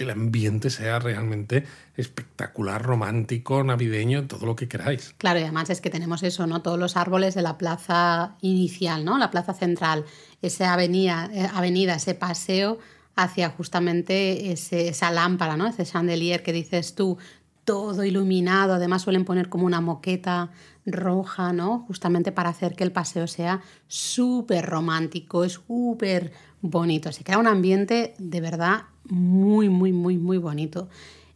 que 0.00 0.04
el 0.04 0.10
ambiente 0.12 0.70
sea 0.70 0.98
realmente 0.98 1.66
espectacular, 1.94 2.82
romántico, 2.82 3.62
navideño, 3.62 4.26
todo 4.26 4.46
lo 4.46 4.56
que 4.56 4.66
queráis. 4.66 5.14
Claro, 5.18 5.40
y 5.40 5.42
además 5.42 5.68
es 5.68 5.82
que 5.82 5.90
tenemos 5.90 6.22
eso, 6.22 6.46
¿no? 6.46 6.62
Todos 6.62 6.78
los 6.78 6.96
árboles 6.96 7.34
de 7.34 7.42
la 7.42 7.58
plaza 7.58 8.38
inicial, 8.40 9.04
¿no? 9.04 9.18
La 9.18 9.30
plaza 9.30 9.52
central, 9.52 10.06
esa 10.40 10.72
avenida, 10.72 11.28
eh, 11.34 11.46
avenida 11.52 11.96
ese 11.96 12.14
paseo 12.14 12.78
hacia 13.14 13.50
justamente 13.50 14.50
esa 14.52 15.10
lámpara, 15.10 15.58
¿no? 15.58 15.66
Ese 15.66 15.84
chandelier 15.84 16.42
que 16.42 16.54
dices 16.54 16.94
tú, 16.94 17.18
todo 17.66 18.02
iluminado, 18.02 18.72
además 18.72 19.02
suelen 19.02 19.26
poner 19.26 19.50
como 19.50 19.66
una 19.66 19.82
moqueta 19.82 20.50
roja, 20.86 21.52
¿no? 21.52 21.84
Justamente 21.86 22.32
para 22.32 22.48
hacer 22.48 22.74
que 22.74 22.84
el 22.84 22.92
paseo 22.92 23.26
sea 23.26 23.60
súper 23.86 24.64
romántico, 24.64 25.46
súper 25.46 26.32
bonito. 26.62 27.12
Se 27.12 27.22
crea 27.22 27.36
un 27.36 27.46
ambiente 27.46 28.14
de 28.18 28.40
verdad 28.40 28.84
muy, 29.10 29.68
muy, 29.68 29.92
muy, 29.92 30.18
muy 30.18 30.38
bonito. 30.38 30.88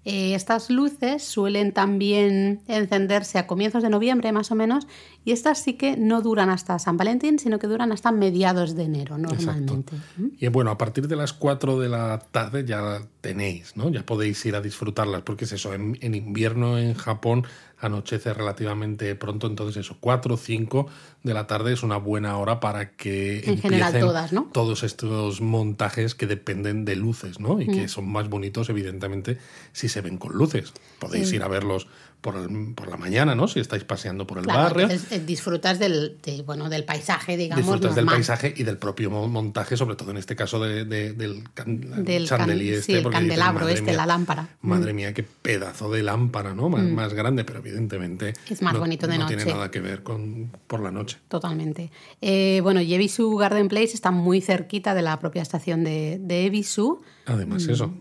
Eh, 0.04 0.34
estas 0.34 0.68
luces 0.68 1.24
suelen 1.24 1.72
también 1.72 2.60
encenderse 2.68 3.38
a 3.38 3.46
comienzos 3.46 3.82
de 3.82 3.88
noviembre 3.88 4.32
más 4.32 4.50
o 4.50 4.54
menos 4.54 4.86
y 5.24 5.32
estas 5.32 5.62
sí 5.62 5.74
que 5.74 5.96
no 5.96 6.20
duran 6.20 6.50
hasta 6.50 6.78
San 6.78 6.98
Valentín, 6.98 7.38
sino 7.38 7.58
que 7.58 7.66
duran 7.66 7.90
hasta 7.90 8.12
mediados 8.12 8.74
de 8.74 8.82
enero 8.82 9.16
normalmente. 9.16 9.96
Y 10.38 10.48
bueno, 10.48 10.70
a 10.70 10.76
partir 10.76 11.08
de 11.08 11.16
las 11.16 11.32
4 11.32 11.80
de 11.80 11.88
la 11.88 12.18
tarde 12.30 12.66
ya 12.66 13.00
tenéis, 13.22 13.78
¿no? 13.78 13.88
Ya 13.88 14.04
podéis 14.04 14.44
ir 14.44 14.56
a 14.56 14.60
disfrutarlas, 14.60 15.22
porque 15.22 15.46
es 15.46 15.52
eso, 15.52 15.72
en, 15.72 15.96
en 16.02 16.14
invierno 16.14 16.76
en 16.78 16.92
Japón 16.92 17.46
anochece 17.84 18.32
relativamente 18.32 19.14
pronto, 19.14 19.46
entonces 19.46 19.84
eso, 19.84 19.96
4 20.00 20.34
o 20.34 20.36
5 20.36 20.86
de 21.22 21.34
la 21.34 21.46
tarde 21.46 21.72
es 21.72 21.82
una 21.82 21.96
buena 21.96 22.38
hora 22.38 22.60
para 22.60 22.92
que 22.92 23.40
en 23.46 23.58
general 23.58 23.98
todas, 23.98 24.32
¿no? 24.32 24.48
todos 24.52 24.82
estos 24.82 25.40
montajes 25.40 26.14
que 26.14 26.26
dependen 26.26 26.84
de 26.84 26.96
luces, 26.96 27.40
¿no? 27.40 27.60
Y 27.60 27.66
que 27.66 27.84
mm. 27.84 27.88
son 27.88 28.10
más 28.10 28.28
bonitos, 28.28 28.68
evidentemente, 28.70 29.38
si 29.72 29.88
se 29.88 30.00
ven 30.00 30.18
con 30.18 30.32
luces. 30.32 30.72
Podéis 30.98 31.32
ir 31.32 31.42
a 31.42 31.48
verlos 31.48 31.86
por, 32.24 32.74
por, 32.74 32.88
la 32.88 32.96
mañana, 32.96 33.34
¿no? 33.34 33.46
Si 33.46 33.60
estáis 33.60 33.84
paseando 33.84 34.26
por 34.26 34.38
el 34.38 34.46
barrio. 34.46 34.88
Eh, 34.88 35.22
disfrutas 35.26 35.78
del, 35.78 36.16
bueno, 36.46 36.70
del 36.70 36.84
paisaje, 36.84 37.36
digamos. 37.36 37.66
Disfrutas 37.66 37.94
del 37.94 38.06
paisaje 38.06 38.54
y 38.56 38.62
del 38.62 38.78
propio 38.78 39.10
montaje, 39.10 39.76
sobre 39.76 39.94
todo 39.94 40.10
en 40.10 40.16
este 40.16 40.34
caso 40.34 40.58
de, 40.58 40.86
del, 40.86 41.14
del 41.14 42.26
chandelier 42.26 42.78
este. 42.78 42.98
el 42.98 43.10
candelabro 43.10 43.68
este, 43.68 43.92
la 43.92 44.06
lámpara. 44.06 44.48
Madre 44.62 44.94
mm. 44.94 44.96
mía, 44.96 45.12
qué 45.12 45.22
pedazo 45.22 45.92
de 45.92 46.02
lámpara, 46.02 46.54
¿no? 46.54 46.70
Más, 46.70 46.82
mm. 46.82 46.94
más 46.94 47.12
grande, 47.12 47.44
pero 47.44 47.58
evidentemente. 47.58 48.32
Es 48.48 48.62
más 48.62 48.78
bonito 48.78 49.06
de 49.06 49.18
noche. 49.18 49.36
No 49.36 49.42
tiene 49.42 49.52
nada 49.52 49.70
que 49.70 49.80
ver 49.80 50.02
con 50.02 50.50
por 50.66 50.80
la 50.80 50.90
noche. 50.90 51.18
Totalmente. 51.28 51.90
Eh, 52.22 52.60
bueno, 52.62 52.80
Yebisu 52.80 53.36
Garden 53.36 53.68
Place 53.68 53.92
está 53.92 54.10
muy 54.10 54.40
cerquita 54.40 54.94
de 54.94 55.02
la 55.02 55.20
propia 55.20 55.42
estación 55.42 55.84
de, 55.84 56.18
de 56.22 56.46
Ebisu. 56.46 57.02
Además, 57.26 57.68
eso 57.68 57.92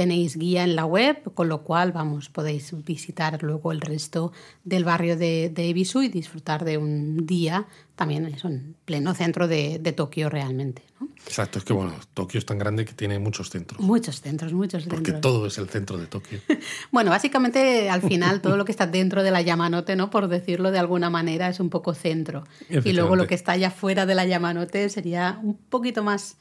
tenéis 0.00 0.38
guía 0.38 0.64
en 0.64 0.76
la 0.76 0.86
web, 0.86 1.34
con 1.34 1.50
lo 1.50 1.62
cual, 1.62 1.92
vamos, 1.92 2.30
podéis 2.30 2.72
visitar 2.86 3.42
luego 3.42 3.70
el 3.70 3.82
resto 3.82 4.32
del 4.64 4.82
barrio 4.82 5.14
de, 5.14 5.50
de 5.54 5.68
Ebisu 5.68 6.00
y 6.00 6.08
disfrutar 6.08 6.64
de 6.64 6.78
un 6.78 7.26
día 7.26 7.66
también 7.96 8.24
eso, 8.24 8.48
en 8.48 8.76
pleno 8.86 9.12
centro 9.12 9.46
de, 9.46 9.78
de 9.78 9.92
Tokio 9.92 10.30
realmente. 10.30 10.82
¿no? 10.98 11.08
Exacto, 11.26 11.58
es 11.58 11.66
que 11.66 11.74
bueno, 11.74 11.92
Tokio 12.14 12.38
es 12.38 12.46
tan 12.46 12.56
grande 12.56 12.86
que 12.86 12.94
tiene 12.94 13.18
muchos 13.18 13.50
centros. 13.50 13.78
Muchos 13.78 14.22
centros, 14.22 14.54
muchos 14.54 14.84
centros. 14.84 15.02
Porque 15.02 15.20
todo 15.20 15.46
es 15.46 15.58
el 15.58 15.68
centro 15.68 15.98
de 15.98 16.06
Tokio. 16.06 16.40
bueno, 16.90 17.10
básicamente 17.10 17.90
al 17.90 18.00
final 18.00 18.40
todo 18.40 18.56
lo 18.56 18.64
que 18.64 18.72
está 18.72 18.86
dentro 18.86 19.22
de 19.22 19.30
la 19.30 19.42
Yamanote, 19.42 19.96
¿no? 19.96 20.08
Por 20.08 20.28
decirlo 20.28 20.70
de 20.70 20.78
alguna 20.78 21.10
manera, 21.10 21.50
es 21.50 21.60
un 21.60 21.68
poco 21.68 21.92
centro. 21.92 22.44
Y 22.70 22.94
luego 22.94 23.16
lo 23.16 23.26
que 23.26 23.34
está 23.34 23.52
allá 23.52 23.70
fuera 23.70 24.06
de 24.06 24.14
la 24.14 24.24
Yamanote 24.24 24.88
sería 24.88 25.38
un 25.42 25.58
poquito 25.58 26.02
más 26.02 26.38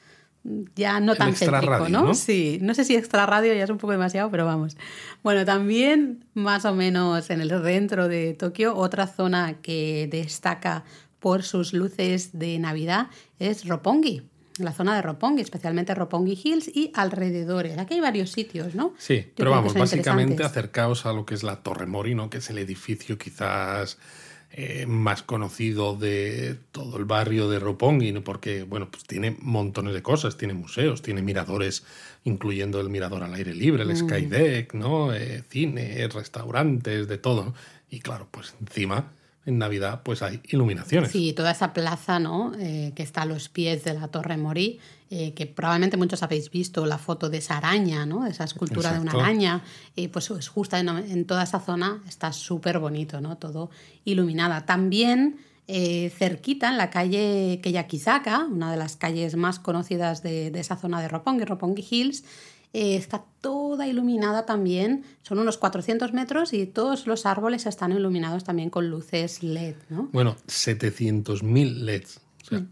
ya 0.75 0.99
no 0.99 1.15
tan 1.15 1.35
céntrico, 1.35 1.89
¿no? 1.89 2.13
Sí, 2.13 2.59
no 2.61 2.73
sé 2.73 2.83
si 2.83 2.95
extra 2.95 3.25
radio 3.25 3.53
ya 3.53 3.63
es 3.63 3.69
un 3.69 3.77
poco 3.77 3.91
demasiado, 3.91 4.31
pero 4.31 4.45
vamos. 4.45 4.77
Bueno, 5.23 5.45
también 5.45 6.25
más 6.33 6.65
o 6.65 6.73
menos 6.73 7.29
en 7.29 7.41
el 7.41 7.49
centro 7.49 8.07
de 8.07 8.33
Tokio, 8.33 8.75
otra 8.75 9.07
zona 9.07 9.55
que 9.61 10.07
destaca 10.09 10.83
por 11.19 11.43
sus 11.43 11.73
luces 11.73 12.37
de 12.37 12.57
Navidad 12.59 13.07
es 13.39 13.67
Roppongi. 13.67 14.23
La 14.57 14.73
zona 14.73 14.95
de 14.95 15.01
Roppongi, 15.01 15.41
especialmente 15.41 15.95
Roppongi 15.95 16.39
Hills 16.41 16.69
y 16.73 16.91
alrededores. 16.93 17.77
Aquí 17.77 17.95
hay 17.95 18.01
varios 18.01 18.31
sitios, 18.31 18.75
¿no? 18.75 18.93
Sí, 18.97 19.25
pero 19.35 19.51
vamos, 19.51 19.73
básicamente 19.73 20.43
acercaos 20.43 21.05
a 21.05 21.13
lo 21.13 21.25
que 21.25 21.33
es 21.33 21.43
la 21.43 21.57
Torre 21.57 21.85
Mori, 21.85 22.13
¿no? 22.13 22.29
Que 22.29 22.39
es 22.39 22.49
el 22.49 22.57
edificio 22.57 23.17
quizás 23.17 23.97
eh, 24.61 24.85
más 24.85 25.23
conocido 25.23 25.95
de 25.95 26.57
todo 26.73 26.97
el 26.97 27.05
barrio 27.05 27.49
de 27.49 27.59
Roppongi, 27.59 28.11
porque 28.19 28.63
bueno, 28.63 28.89
pues 28.91 29.05
tiene 29.05 29.37
montones 29.39 29.93
de 29.93 30.01
cosas, 30.01 30.35
tiene 30.35 30.53
museos, 30.53 31.01
tiene 31.01 31.21
miradores, 31.21 31.85
incluyendo 32.25 32.81
el 32.81 32.89
mirador 32.89 33.23
al 33.23 33.33
aire 33.35 33.53
libre, 33.53 33.83
el 33.83 33.93
mm. 33.93 33.95
Skydeck, 33.95 34.73
¿no? 34.73 35.13
Eh, 35.13 35.43
cine, 35.47 36.05
restaurantes, 36.09 37.07
de 37.07 37.17
todo. 37.17 37.53
Y 37.89 38.01
claro, 38.01 38.27
pues 38.31 38.53
encima 38.59 39.13
en 39.45 39.57
Navidad 39.57 40.01
pues 40.03 40.21
hay 40.21 40.41
iluminaciones. 40.49 41.11
Sí, 41.11 41.33
toda 41.33 41.51
esa 41.51 41.73
plaza 41.73 42.19
¿no? 42.19 42.53
Eh, 42.59 42.93
que 42.95 43.03
está 43.03 43.23
a 43.23 43.25
los 43.25 43.49
pies 43.49 43.83
de 43.83 43.93
la 43.93 44.07
Torre 44.09 44.37
Morí, 44.37 44.79
eh, 45.09 45.33
que 45.33 45.47
probablemente 45.47 45.97
muchos 45.97 46.21
habéis 46.23 46.51
visto 46.51 46.85
la 46.85 46.97
foto 46.97 47.29
de 47.29 47.37
esa 47.37 47.57
araña, 47.57 48.05
¿no? 48.05 48.25
esa 48.25 48.43
escultura 48.43 48.93
de 48.93 48.99
una 48.99 49.11
araña, 49.11 49.63
y 49.95 50.07
pues 50.09 50.29
es 50.31 50.47
justo 50.47 50.77
en, 50.77 51.25
toda 51.25 51.43
esa 51.43 51.59
zona 51.59 52.03
está 52.07 52.31
súper 52.31 52.79
bonito, 52.79 53.21
¿no? 53.21 53.37
todo 53.37 53.71
iluminada. 54.05 54.65
También 54.65 55.37
eh, 55.67 56.11
cerquita, 56.15 56.69
en 56.69 56.77
la 56.77 56.89
calle 56.89 57.59
Keyakizaka, 57.63 58.45
una 58.45 58.71
de 58.71 58.77
las 58.77 58.97
calles 58.97 59.35
más 59.35 59.59
conocidas 59.59 60.21
de, 60.21 60.51
de 60.51 60.59
esa 60.59 60.75
zona 60.75 61.01
de 61.01 61.07
Roppongi, 61.07 61.45
Roppongi 61.45 61.85
Hills, 61.89 62.23
eh, 62.73 62.95
está 62.95 63.23
toda 63.41 63.87
iluminada 63.87 64.45
también, 64.45 65.03
son 65.23 65.39
unos 65.39 65.57
400 65.57 66.13
metros 66.13 66.53
y 66.53 66.67
todos 66.67 67.07
los 67.07 67.25
árboles 67.25 67.65
están 67.65 67.91
iluminados 67.91 68.43
también 68.43 68.69
con 68.69 68.89
luces 68.89 69.41
LED, 69.41 69.75
¿no? 69.89 70.09
Bueno, 70.11 70.35
700.000 70.47 71.73
LEDs. 71.81 72.21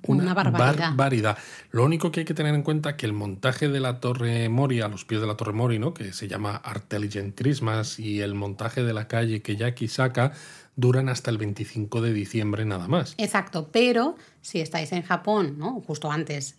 una, 0.04 0.34
barbaridad. 0.34 1.38
Lo 1.72 1.84
único 1.84 2.12
que 2.12 2.22
hay 2.22 2.25
que 2.25 2.34
tener 2.34 2.54
en 2.54 2.63
cuenta 2.63 2.92
es 2.92 2.96
que 2.96 3.06
el 3.06 3.13
montaje 3.13 3.70
de 3.70 3.80
la 3.80 4.00
Torre 4.00 4.50
Mori, 4.50 4.82
a 4.82 4.88
los 4.88 5.06
pies 5.06 5.22
de 5.22 5.27
la 5.27 5.36
Torre 5.36 5.54
Mori, 5.54 5.80
¿no? 5.80 5.94
que 5.94 6.13
se 6.13 6.27
llama 6.27 6.56
Artelligent 6.58 7.36
Christmas, 7.36 8.00
y 8.00 8.22
el 8.22 8.36
montaje 8.36 8.84
de 8.84 8.94
la 8.94 9.08
calle 9.08 9.42
que 9.42 9.56
Yaki 9.56 9.88
saca, 9.88 10.34
duran 10.75 11.10
hasta 11.10 11.32
el 11.32 11.39
25 11.39 12.01
de 12.01 12.13
diciembre 12.13 12.66
nada 12.66 12.88
más. 12.88 13.16
Exacto, 13.18 13.70
pero 13.72 14.16
si 14.42 14.62
estáis 14.62 14.92
en 14.92 15.01
Japón, 15.01 15.56
¿no? 15.58 15.82
justo 15.82 16.12
antes 16.12 16.56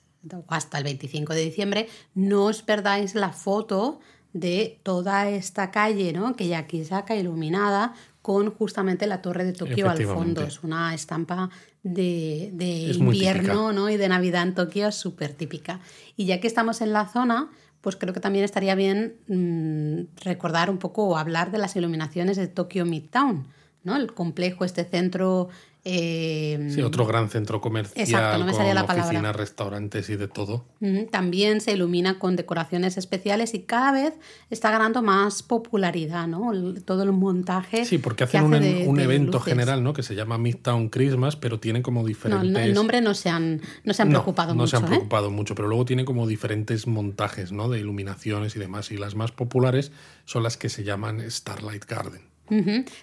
hasta 0.48 0.78
el 0.78 0.84
25 0.84 1.34
de 1.34 1.44
diciembre, 1.44 1.88
no 2.14 2.46
os 2.46 2.62
perdáis 2.62 3.14
la 3.14 3.32
foto 3.32 4.00
de 4.32 4.80
toda 4.82 5.28
esta 5.28 5.70
calle, 5.70 6.12
¿no? 6.12 6.37
que 6.37 6.48
ya 6.48 6.58
aquí 6.58 6.84
saca 6.84 7.16
iluminada 7.16 7.94
con 8.22 8.50
justamente 8.50 9.06
la 9.06 9.22
torre 9.22 9.44
de 9.44 9.52
Tokio 9.52 9.88
al 9.88 10.04
fondo. 10.04 10.42
Es 10.42 10.62
una 10.62 10.94
estampa 10.94 11.50
de, 11.82 12.52
invierno 12.94 13.72
¿no? 13.72 13.88
y 13.88 13.96
de 13.96 14.08
Navidad 14.08 14.42
en 14.42 14.54
Tokio 14.54 14.92
súper 14.92 15.32
típica. 15.32 15.80
Y 16.16 16.26
ya 16.26 16.40
que 16.40 16.46
estamos 16.46 16.80
en 16.82 16.92
la 16.92 17.08
zona, 17.08 17.50
pues 17.80 17.96
creo 17.96 18.12
que 18.12 18.20
también 18.20 18.44
estaría 18.44 18.75
bien 18.75 19.16
mm, 19.28 20.22
recordar 20.25 20.68
un 20.68 20.78
poco 20.78 21.04
o 21.04 21.16
hablar 21.16 21.50
de 21.50 21.58
las 21.58 21.75
iluminaciones 21.76 22.37
de 22.37 22.48
Tokio 22.48 22.84
Midtown, 22.84 23.46
¿no? 23.82 23.96
el 23.96 24.12
complejo, 24.12 24.64
este 24.64 24.84
centro 24.84 25.48
eh, 25.90 26.68
sí, 26.71 26.83
otro 26.83 27.07
gran 27.07 27.30
centro 27.30 27.61
comercial 27.62 28.40
con 28.40 28.49
oficinas, 28.49 29.35
restaurantes 29.35 30.11
y 30.11 30.16
de 30.16 30.28
todo. 30.28 30.66
También 31.11 31.61
se 31.61 31.73
ilumina 31.73 32.18
con 32.18 32.37
decoraciones 32.37 32.99
especiales 32.99 33.54
y 33.54 33.61
cada 33.61 33.92
vez 33.92 34.14
está 34.50 34.71
ganando 34.71 35.02
más 35.02 35.42
popularidad, 35.42 36.26
¿no? 36.26 36.52
todo 36.85 37.02
el 37.04 37.12
montaje. 37.12 37.87
Sí, 37.87 37.99
porque 37.99 38.25
hacen 38.25 38.45
un, 38.45 39.00
evento 39.00 39.40
general, 39.40 39.83
¿no? 39.83 39.95
Que 39.95 40.02
se 40.02 40.14
llama 40.14 40.37
Midtown 40.37 40.90
Christmas, 40.90 41.37
pero 41.37 41.59
tiene 41.59 41.80
como 41.80 42.07
diferentes. 42.07 42.50
No, 42.50 42.59
el 42.59 42.75
nombre 42.75 43.00
no 43.00 43.14
se 43.14 43.30
han, 43.30 43.62
no 43.85 43.95
se 43.95 44.02
han 44.02 44.11
preocupado 44.11 44.54
mucho. 44.54 44.62
No 44.62 44.66
se 44.66 44.76
han 44.76 44.85
¿eh? 44.85 44.88
preocupado 44.88 45.30
mucho, 45.30 45.54
pero 45.54 45.68
luego 45.68 45.85
tiene 45.85 46.04
como 46.04 46.26
diferentes 46.26 46.87
montajes, 46.87 47.52
¿no? 47.52 47.68
De 47.68 47.80
iluminaciones 47.80 48.54
y 48.57 48.59
demás. 48.59 48.90
Y 48.90 48.99
las 48.99 49.14
más 49.14 49.33
populares 49.33 49.90
son 50.26 50.42
las 50.42 50.57
que 50.59 50.68
se 50.68 50.85
llaman 50.85 51.23
Starlight 51.30 51.87
Garden. 51.87 52.27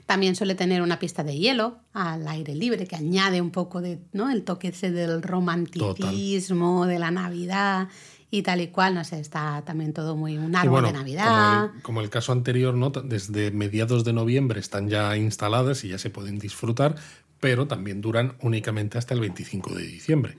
También 0.06 0.36
suele 0.36 0.56
tener 0.56 0.82
una 0.82 1.00
pista 1.00 1.24
de 1.24 1.38
hielo 1.38 1.78
al 1.94 2.28
aire 2.28 2.56
libre 2.56 2.88
que 2.88 2.96
añade 2.96 3.42
un 3.42 3.52
poco 3.52 3.82
de, 3.82 4.00
¿no? 4.14 4.30
el 4.30 4.44
toque 4.44 4.70
ese 4.70 4.92
del 4.92 5.22
romanticismo, 5.22 6.86
de 6.86 7.00
la 7.00 7.12
Navidad 7.12 7.90
y 8.32 8.42
tal 8.42 8.62
y 8.62 8.68
cual, 8.68 8.96
no 8.96 9.04
sé, 9.04 9.20
está 9.20 9.64
también 9.66 9.94
todo 9.94 10.16
muy 10.16 10.38
un 10.38 10.56
árbol 10.56 10.84
de 10.84 10.94
Navidad. 10.94 11.72
Como 11.84 12.02
el, 12.02 12.10
caso 12.10 12.32
anterior, 12.32 12.74
¿no? 12.74 12.90
desde 12.90 13.52
mediados 13.52 14.04
de 14.04 14.14
noviembre 14.14 14.60
están 14.60 14.90
ya 14.90 15.16
instaladas 15.16 15.84
y 15.84 15.90
ya 15.90 15.98
se 15.98 16.10
pueden 16.10 16.40
disfrutar, 16.40 16.96
pero 17.40 17.68
también 17.68 18.02
duran 18.02 18.36
únicamente 18.42 18.98
hasta 18.98 19.14
el 19.14 19.20
25 19.22 19.76
de 19.76 19.84
diciembre. 19.84 20.36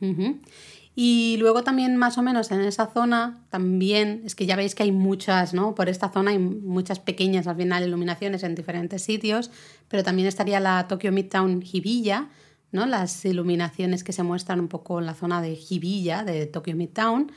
Y 0.99 1.37
luego 1.37 1.63
también 1.63 1.95
más 1.99 2.17
o 2.17 2.23
menos 2.23 2.51
en 2.51 2.63
esa 2.63 2.87
zona, 2.87 3.45
también, 3.51 4.23
es 4.25 4.35
que 4.35 4.47
ya 4.47 4.57
veis 4.57 4.75
que 4.75 4.83
hay 4.83 4.93
muchas, 4.93 5.53
¿no? 5.53 5.75
Por 5.75 5.91
esta 5.91 6.09
zona 6.09 6.31
hay 6.31 6.39
muchas 6.39 7.01
pequeñas 7.01 7.47
al 7.47 7.57
final 7.57 7.87
iluminaciones 7.87 8.43
en 8.43 8.55
diferentes 8.55 9.03
sitios, 9.03 9.51
pero 9.89 10.03
también 10.03 10.27
estaría 10.27 10.59
la 10.59 10.89
Tokyo 10.89 11.13
Midtown 11.13 11.63
Hibiya, 11.71 12.31
¿no? 12.73 12.87
Las 12.87 13.27
iluminaciones 13.27 14.05
que 14.05 14.15
se 14.15 14.23
muestran 14.23 14.59
un 14.59 14.69
poco 14.69 14.99
en 14.99 15.05
la 15.05 15.13
zona 15.13 15.43
de 15.43 15.59
Hibiya, 15.69 16.25
de 16.25 16.47
Tokyo 16.47 16.75
Midtown. 16.75 17.31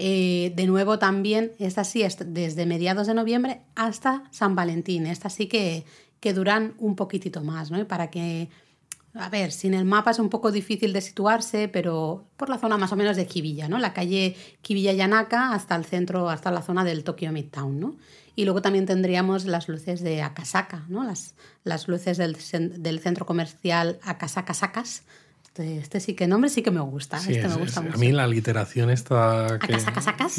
Eh, 0.00 0.52
de 0.56 0.66
nuevo 0.66 0.98
también, 0.98 1.52
esta 1.60 1.84
sí 1.84 2.02
es 2.02 2.16
desde 2.20 2.66
mediados 2.66 3.06
de 3.06 3.14
noviembre 3.14 3.60
hasta 3.76 4.24
San 4.32 4.56
Valentín. 4.56 5.06
Estas 5.06 5.34
sí 5.34 5.46
que, 5.46 5.84
que 6.18 6.32
duran 6.32 6.74
un 6.78 6.96
poquitito 6.96 7.44
más, 7.44 7.70
¿no? 7.70 7.86
Para 7.86 8.10
que, 8.10 8.48
a 9.14 9.28
ver, 9.28 9.52
sin 9.52 9.74
el 9.74 9.84
mapa 9.84 10.10
es 10.10 10.18
un 10.18 10.28
poco 10.28 10.50
difícil 10.50 10.92
de 10.92 11.00
situarse, 11.00 11.68
pero 11.68 12.26
por 12.36 12.48
la 12.48 12.58
zona 12.58 12.76
más 12.78 12.92
o 12.92 12.96
menos 12.96 13.16
de 13.16 13.26
Kibilla, 13.26 13.68
¿no? 13.68 13.78
La 13.78 13.92
calle 13.92 14.36
Kibilla-Yanaka 14.62 15.52
hasta 15.52 15.76
el 15.76 15.84
centro, 15.84 16.28
hasta 16.28 16.50
la 16.50 16.62
zona 16.62 16.84
del 16.84 17.04
Tokyo 17.04 17.30
Midtown, 17.30 17.78
¿no? 17.78 17.96
Y 18.36 18.44
luego 18.44 18.60
también 18.60 18.86
tendríamos 18.86 19.44
las 19.44 19.68
luces 19.68 20.02
de 20.02 20.22
Akasaka, 20.22 20.84
¿no? 20.88 21.04
Las, 21.04 21.34
las 21.62 21.86
luces 21.86 22.16
del, 22.16 22.36
del 22.82 22.98
centro 22.98 23.24
comercial 23.24 24.00
Akasaka 24.02 24.52
Sakas, 24.52 25.04
este, 25.54 25.78
este, 25.78 26.00
sí 26.00 26.14
que 26.14 26.26
nombre 26.26 26.50
sí 26.50 26.62
que 26.62 26.72
me 26.72 26.80
gusta. 26.80 27.18
este 27.18 27.46
me 27.46 27.54
gusta 27.54 27.80
mucho. 27.80 27.94
A 27.94 27.98
mí 27.98 28.10
la 28.10 28.26
literación 28.26 28.90
está 28.90 29.60
que 29.64 29.76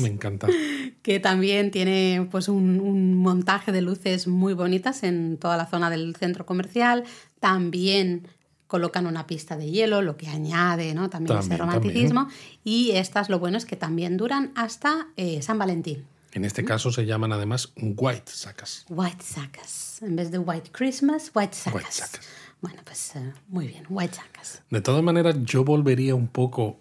me 0.02 0.10
encanta. 0.10 0.48
Que 1.02 1.20
también 1.22 1.72
tiene 1.72 2.28
pues 2.32 2.50
un, 2.50 2.82
un, 2.82 3.16
montaje 3.16 3.72
de 3.72 3.82
luces 3.82 4.28
muy 4.28 4.54
bonitas 4.54 5.04
en 5.04 5.38
toda 5.38 5.56
la 5.56 5.68
zona 5.68 5.90
del 5.90 6.16
centro 6.16 6.46
comercial. 6.46 7.06
También 7.40 8.28
colocan 8.68 9.08
una 9.08 9.28
pista 9.28 9.58
de 9.58 9.70
hielo, 9.70 10.02
lo 10.02 10.18
que 10.18 10.28
añade 10.28 10.94
¿no? 10.94 11.10
también, 11.10 11.38
ese 11.40 11.58
romanticismo. 11.58 12.28
Y 12.64 12.92
estas 12.92 13.30
lo 13.30 13.40
bueno 13.40 13.58
es 13.58 13.66
que 13.66 13.76
también 13.76 14.18
duran 14.18 14.52
hasta 14.56 15.08
eh, 15.18 15.42
San 15.42 15.58
Valentín. 15.58 16.06
En 16.34 16.44
este 16.44 16.66
caso 16.66 16.92
se 16.92 17.06
llaman 17.06 17.32
además 17.32 17.72
White 17.78 18.32
Sacas. 18.32 18.86
White 18.90 19.24
Sacas. 19.24 20.02
En 20.02 20.18
vez 20.18 20.32
de 20.32 20.40
White 20.40 20.72
Christmas, 20.72 21.32
White 21.34 21.56
Sacas. 21.56 21.82
White 21.82 21.92
Sacas. 21.92 22.26
Bueno, 22.62 22.82
pues 22.84 23.16
eh, 23.16 23.34
muy 23.48 23.68
bien, 23.68 23.86
White 23.90 24.16
Sacas. 24.16 24.62
De 24.70 24.82
todas 24.82 25.02
maneras, 25.04 25.36
yo 25.44 25.64
volvería 25.64 26.16
un 26.16 26.28
poco 26.28 26.80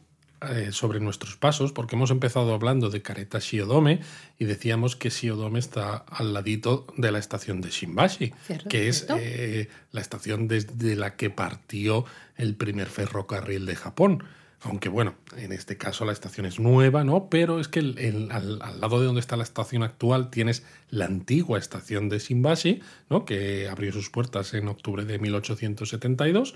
eh, 0.50 0.72
sobre 0.72 1.00
nuestros 1.00 1.36
pasos, 1.36 1.72
porque 1.72 1.96
hemos 1.96 2.10
empezado 2.10 2.54
hablando 2.54 2.90
de 2.90 3.02
Careta 3.02 3.38
Shiodome 3.38 4.00
y 4.38 4.44
decíamos 4.44 4.96
que 4.96 5.10
Shiodome 5.10 5.58
está 5.58 5.96
al 5.96 6.32
ladito 6.32 6.86
de 6.96 7.12
la 7.12 7.18
estación 7.18 7.60
de 7.60 7.70
Shimbashi, 7.70 8.32
que 8.68 8.88
es 8.88 9.06
eh, 9.18 9.68
la 9.92 10.00
estación 10.00 10.48
desde 10.48 10.96
la 10.96 11.16
que 11.16 11.30
partió 11.30 12.04
el 12.36 12.54
primer 12.54 12.88
ferrocarril 12.88 13.66
de 13.66 13.76
Japón. 13.76 14.24
Aunque 14.64 14.88
bueno, 14.88 15.14
en 15.36 15.52
este 15.52 15.76
caso 15.76 16.06
la 16.06 16.12
estación 16.12 16.46
es 16.46 16.58
nueva, 16.58 17.04
¿no? 17.04 17.28
Pero 17.28 17.60
es 17.60 17.68
que 17.68 17.80
al, 17.80 18.58
lado 18.80 18.98
de 18.98 19.06
donde 19.06 19.20
está 19.20 19.36
la 19.36 19.42
estación 19.42 19.82
actual 19.82 20.30
tienes 20.30 20.64
la 20.88 21.04
antigua 21.04 21.58
estación 21.58 22.08
de 22.08 22.18
Shimbashi, 22.18 22.80
¿no? 23.10 23.26
Que 23.26 23.68
abrió 23.68 23.92
sus 23.92 24.08
puertas 24.08 24.54
en 24.54 24.68
octubre 24.68 25.04
de 25.04 25.18
1872. 25.18 26.54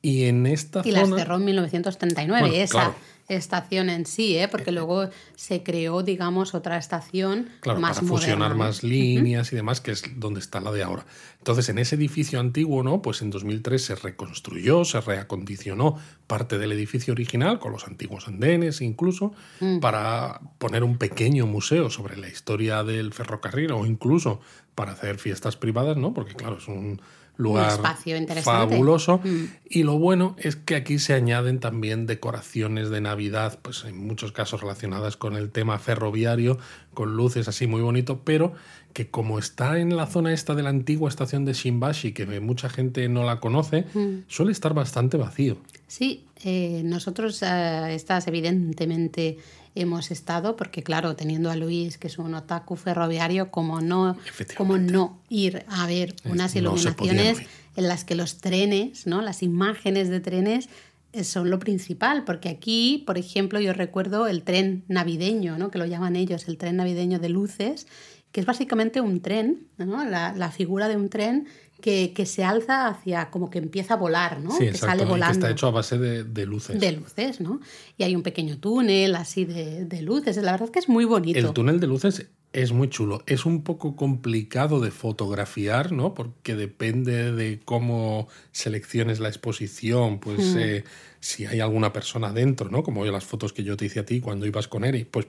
Y 0.00 0.24
en 0.24 0.46
esta 0.46 0.82
y 0.84 0.92
las 0.92 1.08
cerró 1.08 1.36
en 1.36 1.44
1939, 1.44 2.62
esa 2.62 2.94
estación 3.28 3.90
en 3.90 4.06
sí, 4.06 4.36
¿eh? 4.38 4.48
porque 4.48 4.72
luego 4.72 5.10
se 5.36 5.62
creó, 5.62 6.02
digamos, 6.02 6.54
otra 6.54 6.78
estación 6.78 7.50
claro, 7.60 7.78
más 7.80 7.98
para 7.98 8.08
fusionar 8.08 8.54
más 8.54 8.82
líneas 8.82 9.52
y 9.52 9.56
demás, 9.56 9.80
que 9.80 9.90
es 9.90 10.02
donde 10.16 10.40
está 10.40 10.60
la 10.60 10.72
de 10.72 10.82
ahora. 10.82 11.04
Entonces, 11.38 11.68
en 11.68 11.78
ese 11.78 11.96
edificio 11.96 12.40
antiguo, 12.40 12.82
¿no? 12.82 13.02
Pues 13.02 13.20
en 13.20 13.30
2003 13.30 13.84
se 13.84 13.94
reconstruyó, 13.96 14.84
se 14.84 15.00
reacondicionó 15.00 15.98
parte 16.26 16.58
del 16.58 16.72
edificio 16.72 17.12
original, 17.12 17.58
con 17.58 17.72
los 17.72 17.86
antiguos 17.86 18.28
andenes 18.28 18.80
incluso, 18.80 19.34
mm. 19.60 19.80
para 19.80 20.40
poner 20.58 20.82
un 20.82 20.96
pequeño 20.96 21.46
museo 21.46 21.90
sobre 21.90 22.16
la 22.16 22.28
historia 22.28 22.82
del 22.82 23.12
ferrocarril 23.12 23.72
o 23.72 23.84
incluso 23.84 24.40
para 24.74 24.92
hacer 24.92 25.18
fiestas 25.18 25.56
privadas, 25.56 25.96
¿no? 25.96 26.14
Porque, 26.14 26.34
claro, 26.34 26.58
es 26.58 26.68
un 26.68 27.00
lugar 27.38 27.70
espacio 27.70 28.16
fabuloso. 28.42 29.20
Mm. 29.24 29.44
Y 29.70 29.84
lo 29.84 29.98
bueno 29.98 30.36
es 30.38 30.56
que 30.56 30.74
aquí 30.76 30.98
se 30.98 31.14
añaden 31.14 31.60
también 31.60 32.06
decoraciones 32.06 32.90
de 32.90 33.00
Navidad, 33.00 33.58
pues 33.62 33.84
en 33.84 33.96
muchos 33.96 34.32
casos 34.32 34.60
relacionadas 34.60 35.16
con 35.16 35.36
el 35.36 35.50
tema 35.50 35.78
ferroviario, 35.78 36.58
con 36.92 37.16
luces 37.16 37.48
así 37.48 37.66
muy 37.66 37.80
bonito, 37.80 38.22
pero 38.24 38.52
que 38.92 39.08
como 39.08 39.38
está 39.38 39.78
en 39.78 39.96
la 39.96 40.06
zona 40.06 40.32
esta 40.32 40.54
de 40.54 40.64
la 40.64 40.70
antigua 40.70 41.08
estación 41.08 41.44
de 41.44 41.52
Shimbashi, 41.52 42.12
que 42.12 42.40
mucha 42.40 42.68
gente 42.68 43.08
no 43.08 43.24
la 43.24 43.38
conoce, 43.38 43.86
mm. 43.94 44.24
suele 44.26 44.52
estar 44.52 44.74
bastante 44.74 45.16
vacío. 45.16 45.58
Sí, 45.86 46.24
eh, 46.44 46.82
nosotros 46.84 47.42
eh, 47.42 47.94
estás 47.94 48.26
evidentemente 48.26 49.38
hemos 49.74 50.10
estado, 50.10 50.56
porque 50.56 50.82
claro, 50.82 51.16
teniendo 51.16 51.50
a 51.50 51.56
Luis, 51.56 51.98
que 51.98 52.06
es 52.06 52.18
un 52.18 52.34
otaku 52.34 52.76
ferroviario, 52.76 53.50
como 53.50 53.80
no, 53.80 54.16
como 54.56 54.78
no 54.78 55.20
ir 55.28 55.64
a 55.68 55.86
ver 55.86 56.14
unas 56.24 56.54
iluminaciones 56.56 57.38
en 57.76 57.88
las 57.88 58.04
que 58.04 58.14
los 58.14 58.38
trenes, 58.38 59.06
¿no? 59.06 59.22
las 59.22 59.42
imágenes 59.42 60.08
de 60.08 60.20
trenes 60.20 60.68
eh, 61.12 61.24
son 61.24 61.48
lo 61.50 61.58
principal, 61.58 62.24
porque 62.24 62.48
aquí, 62.48 63.04
por 63.06 63.18
ejemplo, 63.18 63.60
yo 63.60 63.72
recuerdo 63.72 64.26
el 64.26 64.42
tren 64.42 64.84
navideño, 64.88 65.58
¿no? 65.58 65.70
que 65.70 65.78
lo 65.78 65.86
llaman 65.86 66.16
ellos, 66.16 66.48
el 66.48 66.58
tren 66.58 66.76
navideño 66.76 67.18
de 67.18 67.28
luces, 67.28 67.86
que 68.32 68.40
es 68.40 68.46
básicamente 68.46 69.00
un 69.00 69.20
tren, 69.20 69.68
¿no? 69.78 70.04
la, 70.04 70.34
la 70.34 70.50
figura 70.50 70.88
de 70.88 70.96
un 70.96 71.08
tren 71.08 71.46
que, 71.80 72.12
que, 72.12 72.26
se 72.26 72.44
alza 72.44 72.88
hacia, 72.88 73.30
como 73.30 73.50
que 73.50 73.58
empieza 73.58 73.94
a 73.94 73.96
volar, 73.96 74.40
¿no? 74.40 74.56
que 74.58 74.74
sale 74.74 75.04
volando. 75.04 75.32
que 75.32 75.38
está 75.38 75.50
hecho 75.50 75.68
a 75.68 75.70
base 75.70 75.98
de, 75.98 76.24
de, 76.24 76.46
luces. 76.46 76.78
De 76.78 76.92
luces, 76.92 77.40
¿no? 77.40 77.60
Y 77.96 78.02
hay 78.02 78.16
un 78.16 78.22
pequeño 78.22 78.58
túnel 78.58 79.14
así 79.14 79.44
de, 79.44 79.84
de, 79.84 80.02
luces. 80.02 80.36
La 80.38 80.52
verdad 80.52 80.70
que 80.70 80.78
es 80.80 80.88
muy 80.88 81.04
bonito. 81.04 81.38
El 81.38 81.52
túnel 81.52 81.80
de 81.80 81.86
luces 81.86 82.26
es 82.52 82.72
muy 82.72 82.88
chulo. 82.88 83.22
Es 83.26 83.46
un 83.46 83.62
poco 83.62 83.94
complicado 83.94 84.80
de 84.80 84.90
fotografiar, 84.90 85.92
¿no? 85.92 86.14
Porque 86.14 86.56
depende 86.56 87.32
de 87.32 87.60
cómo 87.64 88.28
selecciones 88.52 89.20
la 89.20 89.28
exposición, 89.28 90.18
pues 90.18 90.54
hmm. 90.54 90.58
eh, 90.58 90.84
si 91.20 91.46
hay 91.46 91.60
alguna 91.60 91.92
persona 91.92 92.32
dentro, 92.32 92.70
¿no? 92.70 92.82
Como 92.82 93.04
las 93.04 93.24
fotos 93.24 93.52
que 93.52 93.64
yo 93.64 93.76
te 93.76 93.84
hice 93.84 94.00
a 94.00 94.06
ti 94.06 94.20
cuando 94.20 94.46
ibas 94.46 94.68
con 94.68 94.84
Eri, 94.84 95.04
pues 95.04 95.26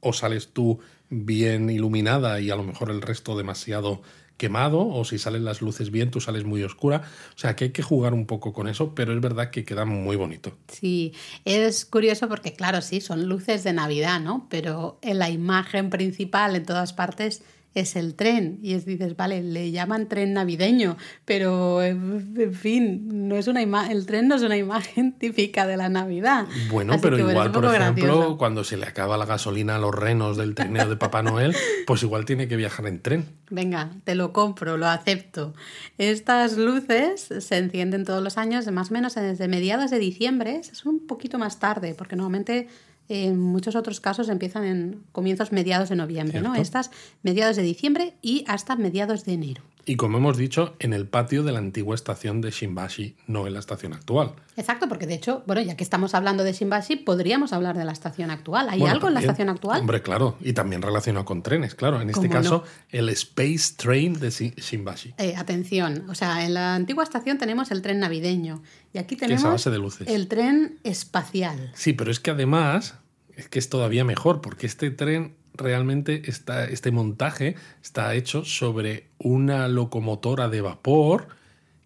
o 0.00 0.12
sales 0.12 0.48
tú 0.52 0.80
bien 1.10 1.70
iluminada 1.70 2.40
y 2.40 2.50
a 2.50 2.56
lo 2.56 2.64
mejor 2.64 2.90
el 2.90 3.02
resto 3.02 3.36
demasiado 3.36 4.02
quemado 4.36 4.86
o 4.86 5.04
si 5.04 5.18
salen 5.18 5.44
las 5.44 5.62
luces 5.62 5.90
bien, 5.90 6.10
tú 6.10 6.20
sales 6.20 6.44
muy 6.44 6.62
oscura. 6.62 7.02
O 7.34 7.38
sea 7.38 7.56
que 7.56 7.64
hay 7.64 7.70
que 7.70 7.82
jugar 7.82 8.14
un 8.14 8.26
poco 8.26 8.52
con 8.52 8.68
eso, 8.68 8.94
pero 8.94 9.12
es 9.14 9.20
verdad 9.20 9.50
que 9.50 9.64
queda 9.64 9.84
muy 9.84 10.16
bonito. 10.16 10.56
Sí, 10.68 11.14
es 11.44 11.84
curioso 11.84 12.28
porque 12.28 12.52
claro, 12.52 12.82
sí, 12.82 13.00
son 13.00 13.28
luces 13.28 13.64
de 13.64 13.72
Navidad, 13.72 14.20
¿no? 14.20 14.46
Pero 14.50 14.98
en 15.02 15.18
la 15.18 15.30
imagen 15.30 15.90
principal 15.90 16.56
en 16.56 16.64
todas 16.64 16.92
partes 16.92 17.42
es 17.74 17.96
el 17.96 18.14
tren. 18.14 18.58
Y 18.62 18.74
es, 18.74 18.84
dices, 18.84 19.16
vale, 19.16 19.42
le 19.42 19.70
llaman 19.70 20.08
tren 20.08 20.32
navideño, 20.34 20.96
pero 21.24 21.82
en 21.82 22.54
fin, 22.54 23.28
no 23.28 23.36
es 23.36 23.46
una 23.48 23.62
el 23.62 24.06
tren 24.06 24.28
no 24.28 24.34
es 24.34 24.42
una 24.42 24.56
imagen 24.56 25.12
típica 25.18 25.66
de 25.66 25.76
la 25.76 25.88
Navidad. 25.88 26.46
Bueno, 26.70 26.96
pero 27.00 27.18
igual, 27.18 27.52
por 27.52 27.64
ejemplo, 27.64 28.36
cuando 28.36 28.64
se 28.64 28.76
le 28.76 28.86
acaba 28.86 29.16
la 29.16 29.26
gasolina 29.26 29.76
a 29.76 29.78
los 29.78 29.94
renos 29.94 30.36
del 30.36 30.54
trineo 30.54 30.88
de 30.88 30.96
Papá 30.96 31.22
Noel, 31.22 31.54
pues 31.86 32.02
igual 32.02 32.24
tiene 32.24 32.48
que 32.48 32.56
viajar 32.56 32.86
en 32.86 33.00
tren. 33.00 33.26
Venga, 33.50 33.90
te 34.04 34.14
lo 34.14 34.32
compro, 34.32 34.76
lo 34.76 34.86
acepto. 34.86 35.54
Estas 35.98 36.56
luces 36.56 37.28
se 37.38 37.56
encienden 37.56 38.04
todos 38.04 38.22
los 38.22 38.38
años, 38.38 38.70
más 38.72 38.90
o 38.90 38.94
menos 38.94 39.14
desde 39.14 39.48
mediados 39.48 39.90
de 39.90 39.98
diciembre, 39.98 40.56
es 40.56 40.84
un 40.84 41.06
poquito 41.06 41.38
más 41.38 41.58
tarde, 41.58 41.94
porque 41.96 42.16
normalmente 42.16 42.68
en 43.12 43.38
muchos 43.38 43.76
otros 43.76 44.00
casos 44.00 44.28
empiezan 44.28 44.64
en 44.64 45.02
comienzos 45.12 45.52
mediados 45.52 45.88
de 45.88 45.96
noviembre, 45.96 46.40
¿no? 46.40 46.54
Estas 46.54 46.90
mediados 47.22 47.56
de 47.56 47.62
diciembre 47.62 48.14
y 48.22 48.44
hasta 48.48 48.76
mediados 48.76 49.24
de 49.24 49.32
enero. 49.34 49.62
Y 49.84 49.96
como 49.96 50.18
hemos 50.18 50.36
dicho, 50.36 50.76
en 50.78 50.92
el 50.92 51.08
patio 51.08 51.42
de 51.42 51.50
la 51.50 51.58
antigua 51.58 51.96
estación 51.96 52.40
de 52.40 52.52
Shimbashi, 52.52 53.16
no 53.26 53.48
en 53.48 53.54
la 53.54 53.58
estación 53.58 53.92
actual. 53.92 54.34
Exacto, 54.56 54.88
porque 54.88 55.06
de 55.06 55.14
hecho, 55.14 55.42
bueno, 55.46 55.60
ya 55.60 55.76
que 55.76 55.82
estamos 55.82 56.14
hablando 56.14 56.44
de 56.44 56.52
Shimbashi, 56.52 56.96
podríamos 56.96 57.52
hablar 57.52 57.76
de 57.76 57.84
la 57.84 57.90
estación 57.90 58.30
actual. 58.30 58.68
¿Hay 58.68 58.82
algo 58.84 59.08
en 59.08 59.14
la 59.14 59.20
estación 59.20 59.48
actual? 59.48 59.80
Hombre, 59.80 60.00
claro, 60.00 60.36
y 60.40 60.52
también 60.52 60.82
relacionado 60.82 61.24
con 61.24 61.42
trenes, 61.42 61.74
claro. 61.74 62.00
En 62.00 62.10
este 62.10 62.28
caso, 62.28 62.62
el 62.90 63.08
Space 63.08 63.74
Train 63.76 64.14
de 64.20 64.30
Shimbashi. 64.30 65.14
Eh, 65.18 65.34
atención, 65.36 66.08
o 66.08 66.14
sea, 66.14 66.44
en 66.44 66.54
la 66.54 66.76
antigua 66.76 67.02
estación 67.02 67.38
tenemos 67.38 67.72
el 67.72 67.82
tren 67.82 67.98
navideño 67.98 68.62
y 68.92 68.98
aquí 68.98 69.16
tenemos 69.16 69.42
base 69.42 69.70
de 69.70 69.78
luces. 69.78 70.06
el 70.06 70.28
tren 70.28 70.78
espacial. 70.84 71.72
Sí, 71.74 71.92
pero 71.92 72.12
es 72.12 72.20
que 72.20 72.30
además 72.30 72.94
es 73.36 73.48
que 73.48 73.58
es 73.58 73.68
todavía 73.68 74.04
mejor, 74.04 74.40
porque 74.40 74.66
este 74.66 74.90
tren 74.90 75.34
realmente 75.54 76.22
está, 76.30 76.64
este 76.64 76.90
montaje 76.90 77.56
está 77.82 78.14
hecho 78.14 78.44
sobre 78.44 79.08
una 79.18 79.68
locomotora 79.68 80.48
de 80.48 80.60
vapor 80.60 81.28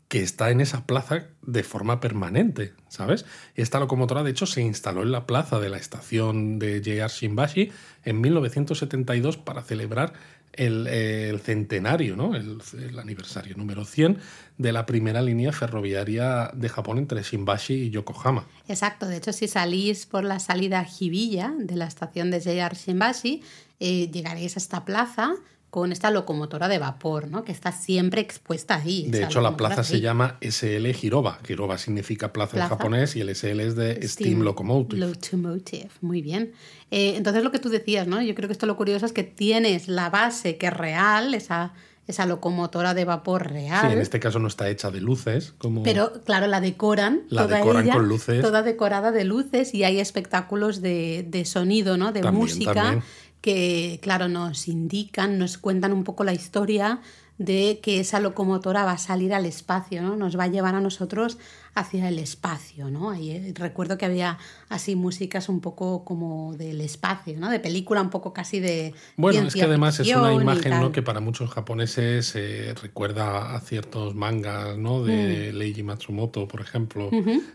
que 0.09 0.23
está 0.23 0.51
en 0.51 0.61
esa 0.61 0.87
plaza 0.87 1.27
de 1.43 1.65
forma 1.65 1.99
permanente, 2.01 2.75
¿sabes? 2.89 3.25
Esta 3.57 3.81
locomotora, 3.81 4.23
de 4.23 4.31
hecho, 4.31 4.47
se 4.47 4.63
instaló 4.63 5.03
en 5.03 5.11
la 5.11 5.27
plaza 5.27 5.59
de 5.59 5.69
la 5.69 5.79
estación 5.79 6.61
de 6.61 6.81
JR 6.81 7.11
Shimbashi 7.11 7.73
en 8.05 8.21
1972 8.21 9.37
para 9.37 9.63
celebrar 9.63 10.13
el, 10.57 11.41
centenario, 11.41 12.17
¿no? 12.17 12.35
El, 12.35 12.99
aniversario 12.99 13.57
número 13.57 13.85
100 13.85 14.19
de 14.59 14.73
la 14.73 14.87
primera 14.87 15.23
línea 15.23 15.53
ferroviaria 15.53 16.51
de 16.55 16.69
Japón 16.69 16.99
entre 16.99 17.23
Shimbashi 17.23 17.75
y 17.75 17.91
Yokohama. 17.91 18.47
Exacto, 18.69 19.07
de 19.07 19.17
hecho 19.17 19.33
si 19.33 19.49
salís 19.49 20.07
por 20.07 20.25
la 20.25 20.39
salida 20.39 20.87
Hibiya 20.99 21.55
de 21.59 21.77
la 21.77 21.87
estación 21.87 22.31
de 22.31 22.41
JR 22.41 22.75
Shimbashi, 22.75 23.43
eh, 23.81 24.11
llegaréis 24.11 24.57
a 24.57 24.59
esta 24.59 24.85
plaza 24.85 25.35
con 25.71 25.93
esta 25.93 26.11
locomotora 26.11 26.69
de 26.69 26.79
vapor, 26.79 27.29
¿no? 27.29 27.45
Que 27.45 27.53
está 27.53 27.73
siempre 27.73 28.21
expuesta 28.21 28.77
ahí. 28.77 29.09
De 29.11 29.25
hecho, 29.25 29.41
la 29.41 29.57
plaza 29.57 29.85
se 29.85 30.01
llama 30.01 30.39
SL 30.41 30.87
Hiroba. 31.03 31.39
Hiroba 31.47 31.77
significa 31.77 32.33
plaza, 32.33 32.63
en 32.63 32.69
japonés 32.69 33.17
y 33.17 33.21
el 33.21 33.35
SL 33.35 33.61
es 33.61 33.77
de 33.77 34.09
Steam, 34.09 34.41
Locomotive. 34.41 35.07
Locomotive, 35.07 35.91
muy 36.01 36.23
bien. 36.23 36.53
Eh, 36.91 37.15
entonces 37.17 37.43
lo 37.43 37.51
que 37.51 37.59
tú 37.59 37.69
decías, 37.69 38.07
¿no? 38.07 38.23
Yo 38.23 38.35
creo 38.35 38.49
que 38.49 38.53
esto 38.53 38.67
lo 38.67 38.77
curioso 38.77 39.05
es 39.07 39.13
que 39.13 39.25
tienes 39.25 39.89
la 39.89 40.09
base 40.09 40.57
que 40.57 40.69
es 40.69 40.73
real, 40.73 41.35
esa, 41.35 41.75
esa 42.07 42.25
locomotora 42.27 42.95
de 42.95 43.05
vapor 43.05 43.51
real. 43.51 43.87
Sí, 43.87 43.93
en 43.93 44.01
este 44.01 44.21
caso 44.21 44.39
no 44.39 44.49
está 44.49 44.69
hecha 44.69 44.91
de 44.91 45.01
luces, 45.01 45.53
como 45.59 45.83
Pero 45.83 46.13
claro, 46.25 46.47
la 46.47 46.61
decoran. 46.61 47.23
La 47.29 47.43
toda 47.43 47.59
decoran 47.59 47.85
ella, 47.85 47.95
con 47.95 48.09
luces. 48.09 48.41
Toda 48.41 48.63
decorada 48.63 49.11
de 49.11 49.25
luces 49.25 49.75
y 49.75 49.85
hay 49.85 49.99
espectáculos 49.99 50.81
de, 50.81 51.27
de 51.29 51.45
sonido, 51.45 51.97
¿no? 51.97 52.13
De 52.13 52.21
También, 52.21 52.43
música 52.43 52.75
también. 52.75 53.03
Que, 53.47 54.01
claro, 54.03 54.27
nos 54.27 54.67
indican, 54.67 55.39
nos 55.39 55.57
cuentan 55.57 55.93
un 55.93 56.03
poco 56.03 56.25
la 56.25 56.33
historia 56.33 56.99
de 57.39 57.79
que 57.81 58.01
esa 58.01 58.19
locomotora 58.19 58.85
va 58.85 58.93
a 58.93 58.99
salir 58.99 59.33
al 59.33 59.47
espacio, 59.47 60.03
¿no? 60.03 60.17
Nos 60.17 60.37
va 60.37 60.45
a 60.45 60.47
llevar 60.49 60.75
a 60.75 60.81
nosotros 60.81 61.39
hacia 61.75 62.09
el 62.09 62.19
espacio, 62.19 62.91
¿no? 62.91 63.11
Ahí, 63.11 63.31
eh, 63.31 63.53
recuerdo 63.55 63.99
que 63.99 64.05
había 64.05 64.39
así 64.69 64.97
músicas 64.97 65.49
un 65.49 65.61
poco 65.61 66.05
como 66.05 66.57
del 66.57 66.81
espacio, 66.81 67.39
¿no? 67.39 67.49
De 67.49 67.61
película 67.61 68.03
un 68.03 68.11
poco 68.11 68.33
casi 68.33 68.59
de 68.59 68.95
Bueno, 69.17 69.47
es 69.47 69.55
que 69.55 69.63
además 69.63 70.01
es 70.01 70.09
una 70.09 70.33
y 70.33 70.37
imagen 70.39 70.81
¿no? 70.81 70.91
que 70.91 71.03
para 71.03 71.21
muchos 71.21 71.49
japoneses 71.51 72.35
eh, 72.35 72.75
recuerda 72.83 73.55
a 73.55 73.61
ciertos 73.61 74.17
mangas 74.17 74.77
¿no? 74.77 75.05
de 75.05 75.53
Mm. 75.53 75.57
Leiji 75.57 75.85
Matsumoto, 75.85 76.49
por 76.49 76.63
ejemplo. 76.63 77.11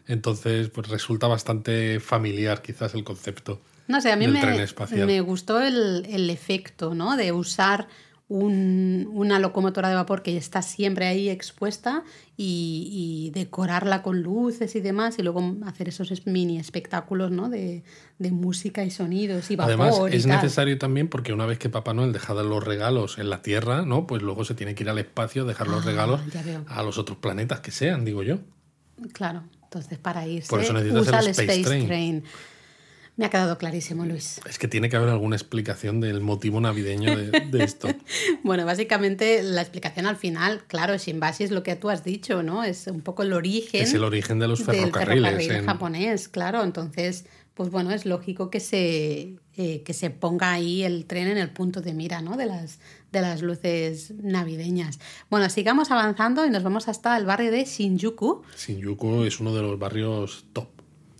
Entonces, 0.07 0.69
pues 0.69 0.87
resulta 0.87 1.27
bastante 1.27 1.99
familiar 1.99 2.61
quizás 2.61 2.93
el 2.93 3.03
concepto. 3.03 3.59
No 3.91 4.01
sé, 4.01 4.11
a 4.11 4.15
mí 4.15 4.27
me, 4.27 4.41
me 5.05 5.21
gustó 5.21 5.59
el, 5.61 6.05
el 6.09 6.29
efecto, 6.29 6.95
¿no? 6.95 7.17
De 7.17 7.31
usar 7.31 7.87
un- 8.27 9.09
una 9.11 9.39
locomotora 9.39 9.89
de 9.89 9.95
vapor 9.95 10.23
que 10.23 10.37
está 10.37 10.61
siempre 10.61 11.05
ahí 11.05 11.27
expuesta 11.27 12.03
y, 12.37 12.87
y 12.89 13.31
decorarla 13.37 14.01
con 14.03 14.21
luces 14.21 14.73
y 14.77 14.79
demás 14.79 15.19
y 15.19 15.21
luego 15.23 15.57
hacer 15.65 15.89
esos 15.89 16.11
es- 16.11 16.25
mini 16.25 16.57
espectáculos, 16.57 17.29
¿no? 17.31 17.49
De, 17.49 17.83
de 18.19 18.31
música 18.31 18.85
y 18.85 18.89
sonidos 18.91 19.51
y 19.51 19.57
vapor 19.57 19.69
Además, 19.73 20.13
y 20.13 20.15
es 20.15 20.23
tal. 20.23 20.31
necesario 20.37 20.77
también 20.77 21.09
porque 21.09 21.33
una 21.33 21.45
vez 21.45 21.59
que 21.59 21.67
Papá 21.67 21.93
Noel 21.93 22.13
deja 22.13 22.33
de 22.33 22.45
los 22.45 22.63
regalos 22.63 23.17
en 23.17 23.29
la 23.29 23.41
Tierra, 23.41 23.81
¿no? 23.85 24.07
Pues 24.07 24.21
luego 24.21 24.45
se 24.45 24.55
tiene 24.55 24.75
que 24.75 24.83
ir 24.83 24.89
al 24.89 24.99
espacio, 24.99 25.43
dejar 25.43 25.67
los 25.67 25.81
Ah, 25.83 25.85
regalos 25.89 26.21
a 26.67 26.83
los 26.83 26.97
otros 26.97 27.17
planetas 27.17 27.59
que 27.59 27.71
sean, 27.71 28.05
digo 28.05 28.23
yo. 28.23 28.37
Claro, 29.11 29.43
entonces 29.63 29.97
para 29.97 30.25
irse 30.25 30.47
Por 30.49 30.61
eso 30.61 30.71
usa 30.73 31.19
el 31.19 31.25
el 31.25 31.31
Space 31.31 31.31
Space, 31.31 31.63
Train. 31.63 31.87
Train. 31.87 32.23
Me 33.17 33.25
ha 33.25 33.29
quedado 33.29 33.57
clarísimo, 33.57 34.05
Luis. 34.05 34.39
Es 34.49 34.57
que 34.57 34.67
tiene 34.67 34.89
que 34.89 34.95
haber 34.95 35.09
alguna 35.09 35.35
explicación 35.35 35.99
del 35.99 36.21
motivo 36.21 36.59
navideño 36.61 37.15
de, 37.15 37.31
de 37.41 37.63
esto. 37.63 37.87
Bueno, 38.43 38.65
básicamente 38.65 39.43
la 39.43 39.61
explicación 39.61 40.05
al 40.07 40.15
final, 40.15 40.63
claro, 40.67 40.97
Shimbashi 40.97 41.43
es 41.43 41.51
lo 41.51 41.61
que 41.61 41.75
tú 41.75 41.89
has 41.89 42.03
dicho, 42.03 42.41
¿no? 42.41 42.63
Es 42.63 42.87
un 42.87 43.01
poco 43.01 43.21
el 43.23 43.33
origen. 43.33 43.83
Es 43.83 43.93
el 43.93 44.03
origen 44.03 44.39
de 44.39 44.47
los 44.47 44.65
del 44.65 44.75
ferrocarriles. 44.77 45.23
ferrocarril 45.31 45.51
en- 45.59 45.65
japonés, 45.65 46.27
claro. 46.29 46.63
Entonces, 46.63 47.25
pues 47.53 47.69
bueno, 47.69 47.91
es 47.91 48.05
lógico 48.05 48.49
que 48.49 48.59
se, 48.59 49.35
eh, 49.57 49.83
que 49.83 49.93
se 49.93 50.09
ponga 50.09 50.51
ahí 50.53 50.81
el 50.83 51.05
tren 51.05 51.27
en 51.27 51.37
el 51.37 51.51
punto 51.51 51.81
de 51.81 51.93
mira, 51.93 52.21
¿no? 52.21 52.37
De 52.37 52.45
las, 52.47 52.79
de 53.11 53.21
las 53.21 53.41
luces 53.43 54.11
navideñas. 54.23 54.99
Bueno, 55.29 55.49
sigamos 55.49 55.91
avanzando 55.91 56.45
y 56.45 56.49
nos 56.49 56.63
vamos 56.63 56.87
hasta 56.87 57.15
el 57.17 57.25
barrio 57.25 57.51
de 57.51 57.65
Shinjuku. 57.65 58.41
Shinjuku 58.57 59.23
es 59.23 59.39
uno 59.39 59.53
de 59.53 59.61
los 59.61 59.77
barrios 59.77 60.45
top. 60.53 60.69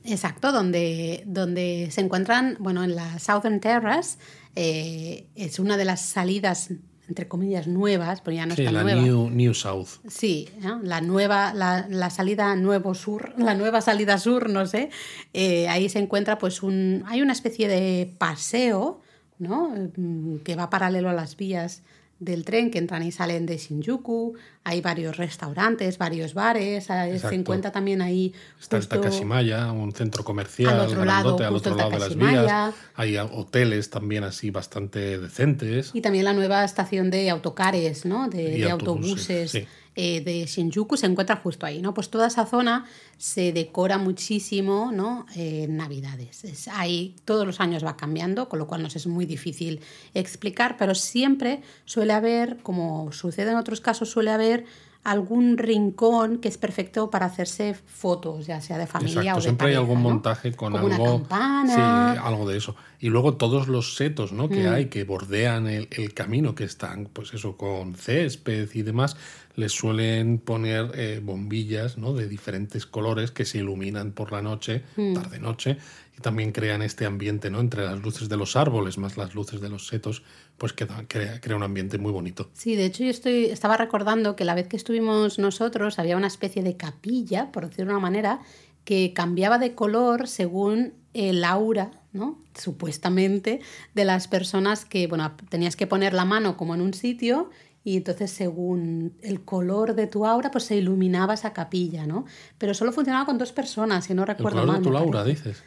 Exacto, 0.04 0.52
donde, 0.52 1.24
donde 1.28 1.90
se 1.92 2.02
encuentran, 2.02 2.58
bueno, 2.60 2.84
en 2.84 2.96
la 2.96 3.20
Southern 3.20 3.60
Terrace, 3.60 4.18
eh, 4.56 5.28
es 5.36 5.60
una 5.60 5.78
de 5.78 5.86
las 5.86 6.02
salidas, 6.02 6.72
entre 7.08 7.28
comillas, 7.28 7.68
nuevas, 7.68 8.22
pero 8.22 8.36
ya 8.36 8.46
no 8.46 8.56
Sí, 8.56 8.62
está 8.64 8.72
la 8.72 8.84
nueva. 8.84 9.02
New, 9.02 9.30
New 9.30 9.54
South. 9.54 9.88
Sí, 10.08 10.50
¿no? 10.62 10.80
la 10.82 11.02
nueva, 11.02 11.54
la, 11.54 11.86
la 11.90 12.10
salida 12.10 12.56
nuevo 12.56 12.96
sur, 12.96 13.34
la 13.38 13.54
nueva 13.54 13.82
salida 13.82 14.18
sur, 14.18 14.50
no 14.50 14.66
sé. 14.66 14.90
Eh, 15.34 15.68
ahí 15.70 15.88
se 15.90 16.00
encuentra, 16.00 16.38
pues, 16.38 16.64
un, 16.64 17.04
hay 17.08 17.22
una 17.22 17.34
especie 17.34 17.68
de 17.68 18.14
paseo, 18.18 19.02
¿no? 19.38 19.74
Mm, 19.98 20.38
Que 20.38 20.56
va 20.56 20.70
paralelo 20.70 21.10
a 21.10 21.14
las 21.14 21.38
vías 21.38 21.84
del 22.22 22.46
tren 22.46 22.70
que 22.70 22.78
entran 22.78 23.02
y 23.02 23.12
salen 23.12 23.48
de 23.48 23.58
Shinjuku. 23.58 24.36
Hay 24.64 24.80
varios 24.80 25.18
restaurantes, 25.18 25.98
varios 25.98 26.36
bares. 26.36 26.88
eh, 26.92 27.20
Se 27.20 27.34
encuentra 27.34 27.72
también 27.72 28.00
ahí 28.00 28.32
Está 28.60 28.78
el 28.78 28.84
justo- 28.84 29.00
Takashimaya, 29.02 29.72
un 29.72 29.92
centro 29.92 30.24
comercial 30.24 30.80
Al 30.80 30.88
otro 30.88 31.04
lado, 31.04 31.38
al 31.40 31.56
otro 31.56 31.72
el 31.72 31.78
lado 31.80 31.90
de 31.90 32.00
las 32.00 32.16
vías. 32.16 32.76
Hay 32.96 33.18
hoteles 33.18 33.90
también 33.90 34.24
así 34.24 34.52
bastante 34.52 35.18
decentes. 35.18 35.90
Y 35.96 36.02
también 36.02 36.26
la 36.26 36.34
nueva 36.34 36.64
estación 36.64 37.10
de 37.10 37.32
autocares, 37.32 38.06
¿no? 38.06 38.30
De, 38.30 38.70
autobuses, 38.70 38.72
autobuses 38.72 39.52
sí. 39.52 39.68
Eh, 39.96 40.22
de 40.22 40.46
Shinjuku 40.46 40.96
se 40.96 41.06
encuentra 41.06 41.36
justo 41.36 41.66
ahí, 41.66 41.82
¿no? 41.82 41.94
Pues 41.94 42.10
toda 42.10 42.28
esa 42.28 42.46
zona 42.46 42.86
se 43.18 43.52
decora 43.52 43.98
muchísimo, 43.98 44.92
¿no? 44.94 45.26
En 45.36 45.76
Navidades. 45.76 46.46
Es, 46.46 46.68
ahí 46.70 47.16
todos 47.26 47.46
los 47.46 47.60
años 47.60 47.84
va 47.84 47.98
cambiando, 47.98 48.48
con 48.48 48.60
lo 48.60 48.68
cual 48.68 48.84
nos 48.84 48.96
es 48.96 49.08
muy 49.08 49.26
difícil 49.26 49.82
explicar, 50.14 50.78
pero 50.78 50.96
siempre 50.96 51.62
suele 51.86 52.14
haber, 52.14 52.58
como 52.64 53.12
sucede 53.12 53.52
en 53.52 53.58
otros 53.58 53.82
casos, 53.82 54.10
suele 54.10 54.32
haber 54.32 54.66
algún 55.04 55.58
rincón 55.58 56.38
que 56.38 56.48
es 56.48 56.58
perfecto 56.58 57.10
para 57.10 57.26
hacerse 57.26 57.74
fotos, 57.74 58.46
ya 58.46 58.62
sea 58.62 58.78
de 58.78 58.86
familia 58.88 59.22
Exacto, 59.22 59.34
o 59.34 59.42
de 59.42 59.44
siempre 59.44 59.68
hay 59.70 59.74
algún 59.76 59.96
¿no? 60.04 60.10
montaje 60.10 60.52
con 60.54 60.72
Como 60.74 60.88
algo. 60.88 61.04
una 61.04 61.12
campana. 61.14 62.14
Sí, 62.14 62.20
algo 62.24 62.48
de 62.48 62.58
eso. 62.58 62.76
Y 63.00 63.10
luego 63.10 63.34
todos 63.36 63.68
los 63.68 63.96
setos 63.96 64.32
¿no? 64.32 64.46
Mm. 64.48 64.50
que 64.50 64.68
hay 64.68 64.86
que 64.86 65.04
bordean 65.04 65.66
el, 65.68 65.88
el 65.92 66.14
camino, 66.14 66.54
que 66.54 66.66
están, 66.66 67.06
pues 67.12 67.34
eso, 67.34 67.58
con 67.58 67.96
césped 67.96 68.70
y 68.74 68.84
demás, 68.84 69.18
les 69.56 69.72
suelen 69.72 70.38
poner 70.38 70.92
eh, 70.94 71.20
bombillas 71.24 71.98
¿no? 71.98 72.14
de 72.14 72.28
diferentes 72.28 72.86
colores 72.86 73.32
que 73.32 73.44
se 73.46 73.58
iluminan 73.58 74.12
por 74.12 74.32
la 74.32 74.42
noche, 74.42 74.84
Mm. 74.96 75.14
tarde-noche, 75.16 75.78
y 76.18 76.22
también 76.22 76.52
crean 76.52 76.82
este 76.82 77.06
ambiente, 77.06 77.50
¿no? 77.50 77.60
Entre 77.60 77.84
las 77.86 78.02
luces 78.02 78.30
de 78.30 78.38
los 78.38 78.56
árboles 78.56 78.98
más 78.98 79.18
las 79.18 79.34
luces 79.34 79.62
de 79.62 79.70
los 79.70 79.88
setos, 79.88 80.24
pues 80.62 80.74
queda, 80.74 81.04
crea, 81.08 81.42
crea 81.42 81.56
un 81.58 81.64
ambiente 81.64 81.98
muy 81.98 82.12
bonito. 82.12 82.52
Sí, 82.54 82.76
de 82.76 82.86
hecho 82.86 83.04
yo 83.04 83.10
estoy, 83.10 83.46
estaba 83.46 83.78
recordando 83.78 84.36
que 84.36 84.46
la 84.46 84.54
vez 84.54 84.68
que 84.68 84.78
estuvimos 84.78 85.40
nosotros 85.40 85.98
había 85.98 86.16
una 86.16 86.28
especie 86.28 86.62
de 86.62 86.78
capilla, 86.78 87.52
por 87.52 87.68
decirlo 87.68 87.86
de 87.86 87.98
una 87.98 88.00
manera, 88.00 88.42
que 88.86 89.12
cambiaba 89.12 89.58
de 89.58 89.74
color 89.74 90.28
según 90.28 90.94
el 91.16 91.44
aura, 91.46 91.90
¿no? 92.14 92.38
Supuestamente, 92.54 93.60
de 93.96 94.06
las 94.06 94.28
personas 94.28 94.86
que, 94.86 95.08
bueno, 95.08 95.32
tenías 95.50 95.76
que 95.76 95.88
poner 95.88 96.14
la 96.14 96.26
mano 96.26 96.58
como 96.58 96.76
en 96.76 96.82
un 96.82 96.94
sitio 96.94 97.50
y 97.84 97.98
entonces 97.98 98.30
según 98.30 99.14
el 99.24 99.44
color 99.44 99.96
de 99.96 100.06
tu 100.06 100.28
aura, 100.28 100.52
pues 100.52 100.66
se 100.66 100.76
iluminaba 100.76 101.34
esa 101.34 101.54
capilla, 101.54 102.06
¿no? 102.06 102.26
Pero 102.60 102.76
solo 102.76 102.92
funcionaba 102.92 103.26
con 103.26 103.40
dos 103.40 103.52
personas, 103.52 104.06
si 104.06 104.14
no 104.14 104.22
El 104.22 104.28
recuerdo 104.28 104.60
color 104.60 104.68
mal. 104.68 104.84
de 104.84 104.84
tu 104.84 105.12
parece. 105.12 105.26
dices. 105.26 105.64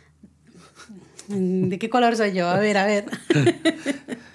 Mm, 1.29 1.69
¿De 1.69 1.79
qué 1.79 1.89
color 1.89 2.17
soy 2.17 2.33
yo? 2.33 2.49
A 2.49 2.59
ver, 2.59 2.77
a 2.77 2.87
ver. 2.87 3.07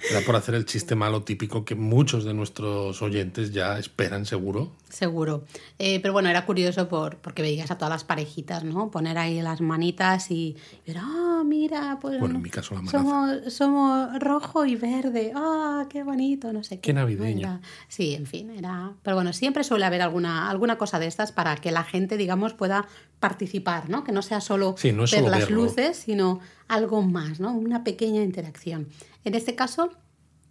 Era 0.10 0.22
por 0.26 0.36
hacer 0.36 0.56
el 0.56 0.66
chiste 0.66 0.96
malo 0.96 1.22
típico 1.24 1.64
que 1.66 1.76
muchos 1.76 2.24
de 2.26 2.34
nuestros 2.34 3.00
oyentes 3.04 3.52
ya 3.52 3.78
esperan 3.78 4.26
seguro. 4.26 4.72
Seguro. 4.90 5.46
Eh, 5.78 6.00
pero 6.00 6.14
bueno, 6.14 6.30
era 6.30 6.46
curioso 6.48 6.88
por, 6.90 7.18
porque 7.18 7.44
veías 7.44 7.70
a 7.70 7.78
todas 7.78 7.92
las 7.92 8.04
parejitas, 8.06 8.64
¿no? 8.64 8.90
Poner 8.90 9.20
ahí 9.20 9.40
las 9.42 9.62
manitas 9.62 10.32
y 10.32 10.56
ver, 10.88 10.98
ah, 11.00 11.44
mira, 11.46 12.00
pues 12.02 12.20
Bueno, 12.20 12.36
en 12.38 12.42
mi 12.42 12.50
caso 12.50 12.74
la 12.74 12.82
manaza. 12.82 12.98
somos, 12.98 13.54
somos 13.54 14.20
rojo 14.20 14.66
y 14.66 14.76
verde, 14.78 15.32
ah, 15.36 15.86
qué 15.90 16.02
bonito, 16.02 16.52
no 16.54 16.64
sé 16.64 16.78
qué. 16.78 16.82
Qué 16.82 16.94
navideño. 16.94 17.42
Era- 17.42 17.62
sí, 17.88 18.16
en 18.16 18.26
fin, 18.26 18.50
era... 18.50 18.94
Pero 19.04 19.16
bueno, 19.16 19.32
siempre 19.32 19.64
suele 19.64 19.86
haber 19.86 20.02
alguna, 20.02 20.50
alguna 20.50 20.80
cosa 20.80 20.98
de 20.98 21.06
estas 21.06 21.32
para 21.32 21.56
que 21.58 21.70
la 21.72 21.84
gente, 21.84 22.18
digamos, 22.18 22.54
pueda 22.54 22.88
participar, 23.20 23.90
¿no? 23.90 24.04
Que 24.04 24.12
no 24.12 24.24
sea 24.24 24.42
solo 24.42 24.74
Sí, 24.78 24.92
no 24.92 25.04
es 25.04 25.12
ver 25.12 25.20
solo 25.20 25.32
las 25.32 25.42
verlo. 25.42 25.64
luces, 25.66 25.98
sino 25.98 26.40
algo 26.70 27.02
más, 27.02 27.40
¿no? 27.42 27.54
Una 27.54 27.84
pequeña 27.84 28.24
interacción. 28.24 28.88
En 29.26 29.36
este 29.36 29.56
caso, 29.56 29.92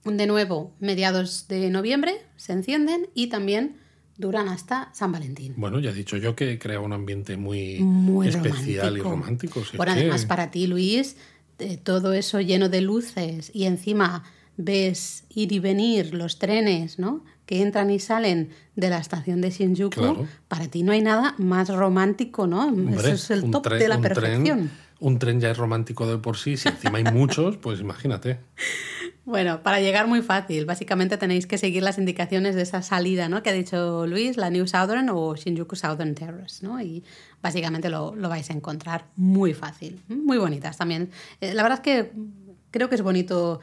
de 0.05 0.27
nuevo, 0.27 0.73
mediados 0.81 1.47
de 1.49 1.71
noviembre 1.71 2.13
se 2.37 2.53
encienden 2.53 3.09
y 3.15 3.29
también 3.29 3.77
duran 4.17 4.49
hasta 4.49 4.91
San 4.95 5.13
Valentín. 5.13 5.55
Bueno, 5.57 5.79
ya 5.81 5.91
he 5.91 5.95
dicho 5.95 6.17
yo 6.17 6.35
que 6.37 6.59
crea 6.59 6.81
un 6.81 6.93
ambiente 6.93 7.37
muy, 7.37 7.79
Muy 7.79 8.29
especial 8.29 8.97
y 8.97 9.01
romántico. 9.01 9.11
romántico. 9.11 9.65
si 9.65 9.77
Bueno, 9.77 9.95
que- 9.95 10.01
además 10.01 10.25
para 10.27 10.51
ti, 10.51 10.67
Luis, 10.67 11.17
eh, 11.61 11.77
todo 11.77 12.13
eso 12.13 12.41
lleno 12.41 12.69
de 12.69 12.81
luces 12.81 13.51
y 13.55 13.65
encima 13.65 14.25
ves 14.57 15.25
ir 15.31 15.53
y 15.53 15.61
venir 15.61 16.15
los 16.15 16.39
trenes, 16.41 16.99
¿no? 16.99 17.25
Que 17.47 17.63
entran 17.63 17.91
y 17.91 18.01
salen 18.01 18.51
de 18.75 18.91
la 18.91 18.99
estación 18.99 19.41
de 19.41 19.51
Shinjuku. 19.51 19.91
Claro. 20.01 20.27
Para 20.49 20.67
ti 20.67 20.83
no 20.83 20.91
hay 20.93 21.01
nada 21.01 21.35
más 21.39 21.69
romántico, 21.69 22.47
¿no? 22.49 22.67
Hombre, 22.67 22.97
eso 22.97 23.09
es 23.11 23.31
el 23.31 23.51
top 23.53 23.67
tren- 23.67 23.79
de 23.79 23.89
la 23.89 24.01
perfección. 24.01 24.71
Un 25.01 25.19
tren 25.19 25.41
ya 25.41 25.51
es 25.51 25.57
romántico 25.57 26.07
de 26.07 26.19
por 26.19 26.37
sí. 26.37 26.57
Si 26.57 26.69
encima 26.69 26.99
hay 26.99 27.05
muchos, 27.05 27.57
pues 27.57 27.81
imagínate. 27.81 28.41
Bueno, 29.25 29.63
para 29.63 29.79
llegar 29.81 30.07
muy 30.07 30.23
fácil, 30.23 30.65
básicamente 30.65 31.19
tenéis 31.19 31.47
que 31.47 31.59
seguir 31.59 31.83
las 31.83 31.99
indicaciones 31.99 32.55
de 32.55 32.63
esa 32.63 32.81
salida, 32.81 33.29
¿no? 33.29 33.43
Que 33.43 33.51
ha 33.51 33.53
dicho 33.53 34.07
Luis, 34.07 34.39
la 34.39 34.49
New 34.49 34.67
Southern 34.67 35.11
o 35.11 35.37
Shinjuku 35.37 35.77
Southern 35.77 36.15
Terrace, 36.15 36.67
¿no? 36.67 36.81
Y 36.81 37.05
básicamente 37.43 37.91
lo, 37.91 38.15
lo 38.15 38.29
vais 38.31 38.49
a 38.49 38.55
encontrar 38.55 39.05
muy 39.17 39.53
fácil, 39.53 40.01
muy 40.09 40.39
bonitas 40.39 40.79
también. 40.79 41.11
Eh, 41.43 41.53
la 41.53 41.63
verdad 41.63 41.79
es 41.79 41.83
que 41.83 42.13
creo 42.71 42.89
que 42.89 42.95
es 42.95 43.03
bonito 43.03 43.61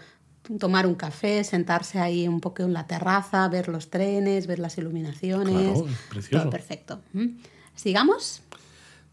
tomar 0.59 0.85
un 0.85 0.95
café, 0.95 1.43
sentarse 1.43 1.99
ahí 1.99 2.27
un 2.27 2.41
poco 2.41 2.63
en 2.63 2.73
la 2.73 2.85
terraza, 2.85 3.47
ver 3.49 3.67
los 3.67 3.89
trenes, 3.89 4.45
ver 4.45 4.59
las 4.59 4.77
iluminaciones. 4.77 5.79
Claro, 5.79 5.87
precioso. 6.09 6.43
Todo 6.43 6.51
perfecto. 6.51 7.01
¿Mm? 7.13 7.27
¿Sigamos? 7.73 8.41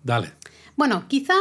Dale. 0.02 0.32
Bueno, 0.76 1.06
quizá 1.08 1.34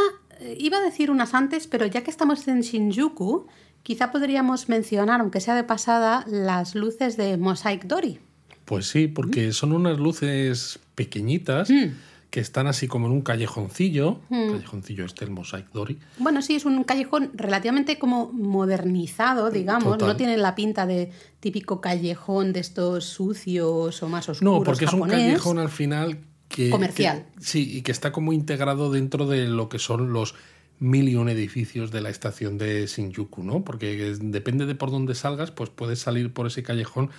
iba 0.57 0.77
a 0.77 0.81
decir 0.81 1.11
unas 1.11 1.33
antes, 1.33 1.67
pero 1.67 1.85
ya 1.85 2.03
que 2.03 2.11
estamos 2.11 2.47
en 2.47 2.61
Shinjuku, 2.61 3.47
quizá 3.83 4.11
podríamos 4.11 4.69
mencionar, 4.69 5.21
aunque 5.21 5.39
sea 5.39 5.55
de 5.55 5.63
pasada, 5.63 6.25
las 6.27 6.75
luces 6.75 7.17
de 7.17 7.37
Mosaic 7.37 7.85
Dori. 7.85 8.19
Pues 8.65 8.87
sí, 8.87 9.07
porque 9.07 9.51
son 9.51 9.73
unas 9.73 9.97
luces 9.99 10.79
pequeñitas 10.95 11.69
Mm. 11.69 11.89
que 12.29 12.39
están 12.39 12.67
así 12.67 12.87
como 12.87 13.07
en 13.07 13.11
un 13.11 13.21
callejoncillo. 13.21 14.19
Callejoncillo 14.29 15.03
este, 15.03 15.25
el 15.25 15.31
Mosaic 15.31 15.69
Dory. 15.73 15.99
Bueno, 16.17 16.41
sí, 16.41 16.55
es 16.55 16.63
un 16.63 16.83
callejón 16.85 17.31
relativamente 17.33 17.99
como 17.99 18.31
modernizado, 18.31 19.51
digamos. 19.51 19.97
Total. 19.97 20.07
No 20.07 20.15
tiene 20.15 20.37
la 20.37 20.55
pinta 20.55 20.85
de 20.85 21.11
típico 21.41 21.81
callejón 21.81 22.53
de 22.53 22.61
estos 22.61 23.03
sucios 23.05 24.01
o 24.01 24.07
más 24.07 24.29
oscuros. 24.29 24.59
No, 24.59 24.63
porque 24.63 24.85
es 24.85 24.93
un 24.93 25.07
callejón 25.09 25.59
al 25.59 25.67
final 25.69 26.19
que... 26.51 26.69
Comercial. 26.69 27.25
que- 27.37 27.43
sí, 27.43 27.77
y 27.77 27.81
que 27.81 27.91
está 27.91 28.11
como 28.11 28.33
integrado 28.33 28.91
dentro 28.91 29.25
de 29.27 29.47
lo 29.47 29.69
que 29.69 29.79
son 29.79 30.13
los 30.13 30.35
mil 30.79 31.07
y 31.09 31.15
un 31.15 31.29
edificios 31.29 31.91
de 31.91 32.01
la 32.01 32.09
estación 32.09 32.57
de 32.57 32.85
Shinjuku, 32.87 33.43
¿no? 33.43 33.63
Porque 33.63 34.15
depende 34.19 34.65
de 34.65 34.75
por 34.75 34.89
dónde 34.91 35.13
salgas, 35.15 35.51
pues 35.51 35.69
puedes 35.69 35.99
salir 35.99 36.33
por 36.33 36.47
ese 36.47 36.63
callejón 36.63 37.11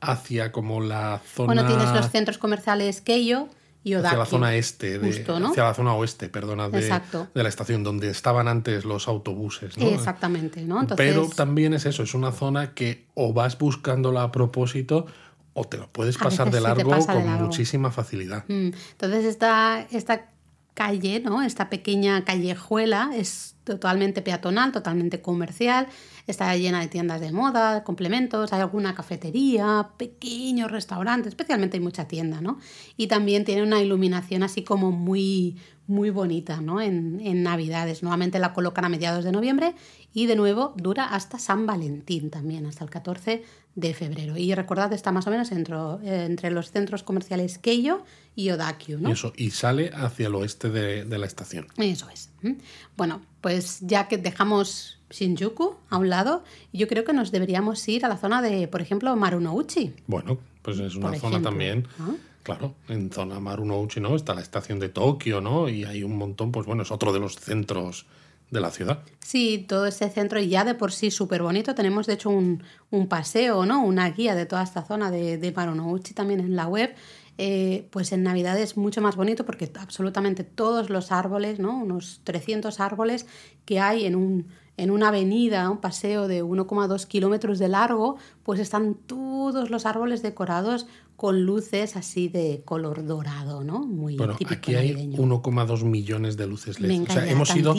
hacia 0.00 0.52
como 0.52 0.80
la 0.80 1.20
zona... 1.34 1.46
Bueno, 1.52 1.66
tienes 1.66 1.92
los 1.94 2.10
centros 2.10 2.38
comerciales 2.38 3.02
Keiyo 3.02 3.48
y 3.84 3.94
Odaki. 3.94 4.06
hacia 4.08 4.18
la 4.18 4.26
zona 4.26 4.54
este, 4.54 4.98
de, 4.98 5.06
Justo, 5.12 5.38
¿no? 5.38 5.50
hacia 5.50 5.64
la 5.64 5.74
zona 5.74 5.94
oeste, 5.94 6.28
perdona, 6.30 6.70
de, 6.70 6.78
Exacto. 6.78 7.28
de 7.34 7.42
la 7.42 7.48
estación 7.50 7.82
donde 7.84 8.10
estaban 8.10 8.48
antes 8.48 8.86
los 8.86 9.08
autobuses. 9.08 9.76
¿no? 9.76 9.86
Exactamente, 9.88 10.62
¿no? 10.64 10.80
Entonces, 10.80 11.06
Pero 11.06 11.28
también 11.28 11.74
es 11.74 11.84
eso, 11.86 12.02
es 12.02 12.14
una 12.14 12.32
zona 12.32 12.72
que 12.74 13.06
o 13.14 13.34
vas 13.34 13.58
buscándola 13.58 14.22
a 14.22 14.32
propósito 14.32 15.06
o 15.54 15.64
te 15.64 15.76
lo 15.78 15.88
puedes 15.92 16.16
pasar 16.16 16.50
de 16.50 16.60
largo 16.60 16.90
pasa 16.90 17.12
de 17.14 17.18
con 17.20 17.26
largo. 17.28 17.46
muchísima 17.46 17.90
facilidad. 17.90 18.44
Mm, 18.48 18.70
Entonces 18.92 19.24
esta, 19.24 19.86
esta 19.90 20.26
calle, 20.74 21.20
¿no? 21.20 21.42
Esta 21.42 21.68
pequeña 21.68 22.24
callejuela 22.24 23.10
es 23.14 23.56
totalmente 23.64 24.22
peatonal, 24.22 24.72
totalmente 24.72 25.20
comercial, 25.20 25.88
está 26.30 26.54
llena 26.56 26.80
de 26.80 26.88
tiendas 26.88 27.20
de 27.20 27.32
moda, 27.32 27.84
complementos, 27.84 28.52
hay 28.52 28.60
alguna 28.60 28.94
cafetería, 28.94 29.90
pequeños 29.96 30.70
restaurantes, 30.70 31.28
especialmente 31.28 31.76
hay 31.76 31.82
mucha 31.82 32.06
tienda, 32.06 32.40
¿no? 32.40 32.58
Y 32.96 33.06
también 33.06 33.44
tiene 33.44 33.62
una 33.62 33.82
iluminación 33.82 34.42
así 34.42 34.62
como 34.62 34.90
muy 34.92 35.56
muy 35.90 36.10
bonita, 36.10 36.60
¿no? 36.60 36.80
En, 36.80 37.20
en 37.20 37.42
Navidades. 37.42 38.02
Nuevamente 38.02 38.38
la 38.38 38.52
colocan 38.54 38.84
a 38.84 38.88
mediados 38.88 39.24
de 39.24 39.32
noviembre 39.32 39.74
y 40.14 40.26
de 40.26 40.36
nuevo 40.36 40.72
dura 40.76 41.06
hasta 41.06 41.38
San 41.38 41.66
Valentín 41.66 42.30
también, 42.30 42.64
hasta 42.64 42.84
el 42.84 42.90
14 42.90 43.42
de 43.74 43.94
febrero. 43.94 44.36
Y 44.36 44.54
recordad, 44.54 44.92
está 44.92 45.12
más 45.12 45.26
o 45.26 45.30
menos 45.30 45.50
entre, 45.52 45.76
entre 46.24 46.50
los 46.52 46.70
centros 46.70 47.02
comerciales 47.02 47.58
Keiyo 47.58 48.04
y 48.36 48.50
Odakyu, 48.50 48.98
¿no? 48.98 49.10
Y, 49.10 49.12
eso, 49.12 49.32
y 49.36 49.50
sale 49.50 49.90
hacia 49.92 50.28
el 50.28 50.34
oeste 50.36 50.70
de, 50.70 51.04
de 51.04 51.18
la 51.18 51.26
estación. 51.26 51.66
Eso 51.76 52.08
es. 52.08 52.30
Bueno, 52.96 53.20
pues 53.40 53.80
ya 53.80 54.06
que 54.08 54.16
dejamos 54.16 54.99
Shinjuku 55.10 55.74
a 55.90 55.98
un 55.98 56.08
lado, 56.08 56.44
yo 56.72 56.88
creo 56.88 57.04
que 57.04 57.12
nos 57.12 57.30
deberíamos 57.32 57.86
ir 57.88 58.04
a 58.04 58.08
la 58.08 58.16
zona 58.16 58.40
de, 58.42 58.68
por 58.68 58.80
ejemplo, 58.80 59.14
Marunouchi. 59.16 59.92
Bueno, 60.06 60.38
pues 60.62 60.78
es 60.78 60.94
una 60.94 61.08
Por 61.08 61.18
zona 61.18 61.36
ejemplo, 61.36 61.50
también. 61.50 61.88
Claro, 62.42 62.74
en 62.88 63.10
zona 63.12 63.40
Marunouchi, 63.40 64.00
¿no? 64.00 64.16
Está 64.16 64.34
la 64.34 64.40
estación 64.40 64.78
de 64.78 64.88
Tokio, 64.88 65.40
¿no? 65.40 65.68
Y 65.68 65.84
hay 65.84 66.04
un 66.04 66.16
montón, 66.16 66.52
pues 66.52 66.66
bueno, 66.66 66.82
es 66.82 66.90
otro 66.90 67.12
de 67.12 67.20
los 67.20 67.36
centros 67.36 68.06
de 68.50 68.60
la 68.60 68.70
ciudad. 68.70 69.00
Sí, 69.20 69.64
todo 69.68 69.86
ese 69.86 70.08
centro 70.10 70.40
y 70.40 70.48
ya 70.48 70.64
de 70.64 70.74
por 70.74 70.92
sí 70.92 71.10
súper 71.10 71.42
bonito. 71.42 71.74
Tenemos 71.74 72.06
de 72.06 72.14
hecho 72.14 72.30
un, 72.30 72.62
un 72.90 73.08
paseo, 73.08 73.64
¿no? 73.66 73.82
Una 73.82 74.10
guía 74.10 74.34
de 74.34 74.46
toda 74.46 74.62
esta 74.62 74.82
zona 74.82 75.10
de, 75.10 75.38
de 75.38 75.52
Marunouchi 75.52 76.14
también 76.14 76.40
en 76.40 76.56
la 76.56 76.66
web. 76.66 76.94
Eh, 77.42 77.88
pues 77.90 78.12
en 78.12 78.22
Navidad 78.22 78.58
es 78.58 78.76
mucho 78.76 79.00
más 79.00 79.16
bonito 79.16 79.46
porque 79.46 79.70
absolutamente 79.80 80.44
todos 80.44 80.90
los 80.90 81.10
árboles, 81.10 81.58
¿no? 81.58 81.78
Unos 81.78 82.20
300 82.24 82.80
árboles 82.80 83.26
que 83.64 83.80
hay 83.80 84.04
en 84.04 84.14
un 84.14 84.48
en 84.80 84.90
una 84.90 85.08
avenida, 85.08 85.68
un 85.68 85.78
paseo 85.78 86.26
de 86.26 86.42
1,2 86.42 87.06
kilómetros 87.06 87.58
de 87.58 87.68
largo, 87.68 88.16
pues 88.42 88.60
están 88.60 88.94
todos 88.94 89.68
los 89.68 89.84
árboles 89.84 90.22
decorados 90.22 90.86
con 91.16 91.44
luces 91.44 91.96
así 91.96 92.28
de 92.28 92.62
color 92.64 93.04
dorado, 93.04 93.62
¿no? 93.62 93.80
Muy 93.80 94.16
Bueno, 94.16 94.36
típico 94.36 94.54
aquí 94.54 94.74
hay 94.74 94.92
navideño. 94.92 95.18
1,2 95.18 95.84
millones 95.84 96.38
de 96.38 96.46
luces 96.46 96.80
LED. 96.80 96.88
Venga 96.88 97.12
o 97.12 97.12
sea, 97.12 97.30
hemos 97.30 97.54
ido, 97.54 97.74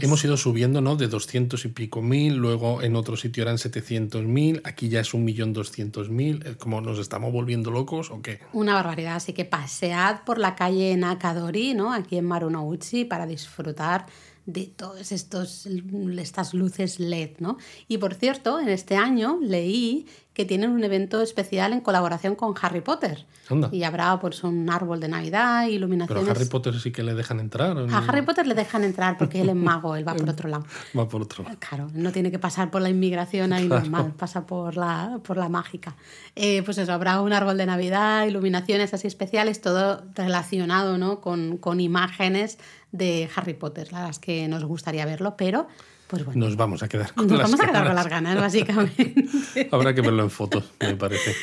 hemos 0.00 0.24
ido 0.24 0.36
subiendo, 0.36 0.80
¿no? 0.80 0.94
De 0.94 1.08
200 1.08 1.64
y 1.64 1.68
pico 1.68 2.00
mil, 2.00 2.36
luego 2.36 2.80
en 2.82 2.94
otro 2.94 3.16
sitio 3.16 3.42
eran 3.42 3.58
700 3.58 4.22
mil, 4.22 4.60
aquí 4.62 4.88
ya 4.88 5.00
es 5.00 5.12
1.200.000. 5.12 6.58
¿Cómo 6.58 6.80
nos 6.80 7.00
estamos 7.00 7.32
volviendo 7.32 7.72
locos 7.72 8.12
o 8.12 8.22
qué? 8.22 8.38
Una 8.52 8.74
barbaridad, 8.74 9.16
así 9.16 9.32
que 9.32 9.44
pasead 9.44 10.22
por 10.24 10.38
la 10.38 10.54
calle 10.54 10.96
Nakadori, 10.96 11.74
¿no? 11.74 11.92
Aquí 11.92 12.16
en 12.18 12.24
Marunouchi 12.26 13.04
para 13.04 13.26
disfrutar 13.26 14.06
de 14.46 14.66
todas 14.66 15.12
estas 15.12 16.54
luces 16.54 16.98
LED, 17.00 17.38
¿no? 17.40 17.58
Y 17.88 17.98
por 17.98 18.14
cierto, 18.14 18.58
en 18.60 18.68
este 18.68 18.96
año 18.96 19.38
leí 19.42 20.06
que 20.36 20.44
tienen 20.44 20.68
un 20.68 20.84
evento 20.84 21.22
especial 21.22 21.72
en 21.72 21.80
colaboración 21.80 22.34
con 22.34 22.54
Harry 22.60 22.82
Potter. 22.82 23.24
Anda. 23.48 23.70
Y 23.72 23.84
habrá 23.84 24.20
pues 24.20 24.44
un 24.44 24.68
árbol 24.68 25.00
de 25.00 25.08
Navidad, 25.08 25.62
Pero 25.62 25.74
iluminaciones. 25.74 26.28
a 26.28 26.32
Harry 26.32 26.44
Potter 26.44 26.78
sí 26.78 26.92
que 26.92 27.02
le 27.02 27.14
dejan 27.14 27.40
entrar. 27.40 27.74
¿o 27.74 27.86
no? 27.86 27.96
A 27.96 28.00
Harry 28.00 28.20
Potter 28.20 28.46
le 28.46 28.54
dejan 28.54 28.84
entrar 28.84 29.16
porque 29.16 29.40
él 29.40 29.48
es 29.48 29.54
mago, 29.54 29.96
él 29.96 30.06
va 30.06 30.14
por 30.14 30.28
otro 30.28 30.50
lado. 30.50 30.66
Va 30.94 31.08
por 31.08 31.22
otro 31.22 31.42
lado. 31.42 31.56
Claro, 31.58 31.88
no 31.94 32.12
tiene 32.12 32.30
que 32.30 32.38
pasar 32.38 32.70
por 32.70 32.82
la 32.82 32.90
inmigración 32.90 33.54
ahí 33.54 33.66
normal, 33.66 34.12
pasa 34.14 34.46
por 34.46 34.76
la, 34.76 35.20
por 35.24 35.38
la 35.38 35.48
mágica. 35.48 35.96
Eh, 36.34 36.62
pues 36.66 36.76
eso, 36.76 36.92
habrá 36.92 37.22
un 37.22 37.32
árbol 37.32 37.56
de 37.56 37.64
Navidad, 37.64 38.26
iluminaciones 38.26 38.92
así 38.92 39.06
especiales, 39.06 39.62
todo 39.62 40.04
relacionado 40.14 40.98
¿no? 40.98 41.22
con, 41.22 41.56
con 41.56 41.80
imágenes 41.80 42.58
de 42.92 43.30
Harry 43.34 43.54
Potter, 43.54 43.90
las 43.90 44.18
que 44.18 44.48
nos 44.48 44.66
gustaría 44.66 45.06
verlo, 45.06 45.34
pero 45.38 45.66
pues 46.08 46.24
bueno, 46.24 46.46
Nos 46.46 46.56
vamos 46.56 46.82
a 46.82 46.88
quedar 46.88 47.12
con 47.12 47.26
nos 47.26 47.38
las 47.38 47.50
vamos 47.50 47.60
a 47.60 47.66
quedar 47.66 47.86
con 47.86 47.94
las 47.94 48.08
ganas, 48.08 48.36
básicamente. 48.36 49.14
Habrá 49.72 49.94
que 49.94 50.00
verlo 50.00 50.22
en 50.22 50.30
fotos, 50.30 50.64
me 50.80 50.94
parece. 50.96 51.34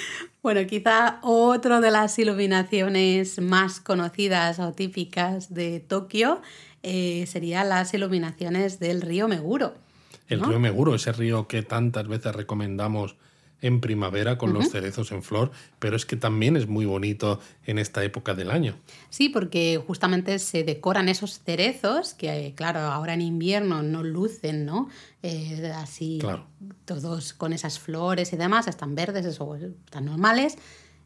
Bueno, 0.41 0.65
quizá 0.67 1.19
otro 1.21 1.82
de 1.82 1.91
las 1.91 2.17
iluminaciones 2.19 3.39
más 3.41 3.80
conocidas 3.80 4.60
o 4.60 4.73
típicas 4.73 5.54
de 5.54 5.80
Tokio 5.80 6.41
eh, 6.82 7.26
serían 7.28 7.69
las 7.69 7.93
iluminaciones 7.93 8.80
del 8.80 9.02
río 9.02 9.28
Meguro. 9.28 9.73
El 10.28 10.41
¿no? 10.41 10.49
río 10.49 10.60
Meguro, 10.60 10.95
ese 10.95 11.13
río 11.13 11.47
que 11.47 11.63
tantas 11.63 12.08
veces 12.08 12.36
recomendamos 12.36 13.15
en 13.63 13.80
primavera 13.80 14.38
con 14.38 14.54
los 14.54 14.69
cerezos 14.69 15.12
en 15.13 15.23
flor, 15.23 15.49
pero 15.80 15.95
es 15.95 16.06
que 16.06 16.17
también 16.17 16.58
es 16.58 16.67
muy 16.67 16.86
bonito 16.86 17.39
en 17.65 17.80
esta 17.80 18.04
época 18.04 18.34
del 18.36 18.52
año. 18.52 18.76
Sí, 19.10 19.30
porque 19.30 19.82
justamente 19.88 20.38
se 20.38 20.63
decoran 20.63 21.08
esos 21.10 21.39
cerezos 21.39 22.13
que, 22.13 22.47
eh, 22.47 22.54
claro, 22.56 22.82
ahora 22.82 23.13
en 23.13 23.21
invierno 23.21 23.82
no 23.82 24.04
lucen, 24.04 24.65
¿no? 24.65 24.89
Eh, 25.23 25.71
así, 25.76 26.17
Claro. 26.19 26.45
todos 26.84 27.34
con 27.34 27.54
esas 27.54 27.80
flores 27.80 28.34
y 28.34 28.38
demás, 28.38 28.67
están 28.67 28.95
verdes, 28.95 29.26
eso, 29.26 29.56
están 29.56 30.06
normales. 30.06 30.58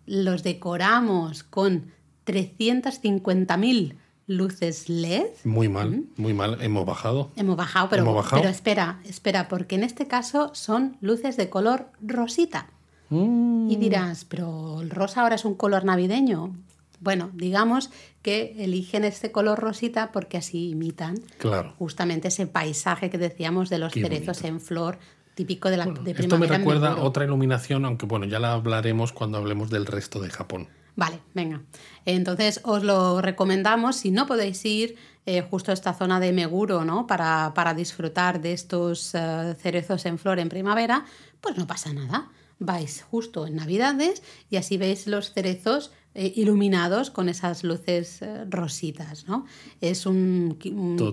Los 0.08 0.42
decoramos 0.42 1.44
con 1.44 1.92
350.000 2.26 3.96
luces 4.28 4.90
LED. 4.90 5.26
Muy 5.46 5.70
mal, 5.70 6.04
muy 6.18 6.34
mal. 6.34 6.62
Hemos 6.62 6.86
bajado. 6.86 7.32
Hemos 7.36 7.56
bajado, 7.56 7.90
pero, 7.90 8.04
Hemos 8.04 8.16
bajado. 8.16 8.42
pero 8.42 8.52
espera, 8.54 9.00
espera, 9.06 9.48
porque 9.48 9.76
en 9.76 9.84
este 9.84 10.08
caso 10.08 10.52
son 10.54 10.98
luces 11.02 11.38
de 11.38 11.50
color 11.50 11.88
rosita. 12.02 12.68
Mm, 13.10 13.70
Y 13.72 13.78
dirás, 13.78 14.26
pero 14.26 14.82
el 14.82 14.90
rosa 14.90 15.22
ahora 15.22 15.36
es 15.36 15.46
un 15.46 15.56
color 15.56 15.86
navideño. 15.86 16.54
Bueno, 17.00 17.30
digamos 17.34 17.90
que 18.22 18.56
eligen 18.58 19.06
este 19.06 19.32
color 19.32 19.60
rosita 19.60 20.12
porque 20.12 20.38
así 20.38 20.70
imitan 20.72 21.16
claro. 21.38 21.74
justamente 21.78 22.28
ese 22.30 22.48
paisaje 22.48 23.10
que 23.10 23.18
decíamos 23.18 23.70
de 23.70 23.78
los 23.78 23.94
Qué 23.94 24.02
cerezos 24.02 24.44
en 24.44 24.60
flor, 24.60 24.98
típico 25.36 25.70
de 25.70 25.78
la 25.78 25.86
de 25.86 25.92
Esto 25.92 26.06
me 26.06 26.14
primavera 26.48 26.58
recuerda 26.58 26.98
otra 26.98 27.24
iluminación, 27.24 27.86
aunque 27.86 28.08
bueno, 28.08 28.26
ya 28.26 28.40
la 28.40 28.54
hablaremos 28.54 29.14
cuando 29.14 29.38
hablemos 29.38 29.70
del 29.70 29.86
resto 29.86 30.20
de 30.20 30.30
Japón. 30.32 30.68
Vale, 30.98 31.20
venga. 31.36 31.62
Entonces 32.06 32.60
os 32.64 32.84
lo 32.84 33.22
recomendamos. 33.22 33.98
Si 33.98 34.10
no 34.10 34.26
podéis 34.26 34.66
ir 34.66 34.98
eh, 35.28 35.44
justo 35.44 35.70
a 35.70 35.76
esta 35.76 35.94
zona 35.94 36.20
de 36.20 36.34
Meguro, 36.34 36.84
¿no? 36.86 37.06
Para, 37.06 37.54
para 37.54 37.76
disfrutar 37.76 38.42
de 38.42 38.54
estos 38.54 39.14
eh, 39.14 39.56
cerezos 39.62 40.08
en 40.08 40.18
flor 40.18 40.40
en 40.40 40.50
primavera, 40.50 41.06
pues 41.40 41.56
no 41.56 41.68
pasa 41.68 41.94
nada. 41.94 42.30
Vais 42.58 43.04
justo 43.04 43.46
en 43.46 43.58
Navidades 43.58 44.24
y 44.50 44.58
así 44.58 44.78
veis 44.78 45.06
los 45.06 45.34
cerezos 45.34 45.92
eh, 46.20 46.34
iluminados 46.36 47.12
con 47.12 47.30
esas 47.30 47.64
luces 47.64 48.24
eh, 48.24 48.44
rositas, 48.50 49.28
¿no? 49.28 49.46
Es 49.82 50.08
un, 50.08 50.58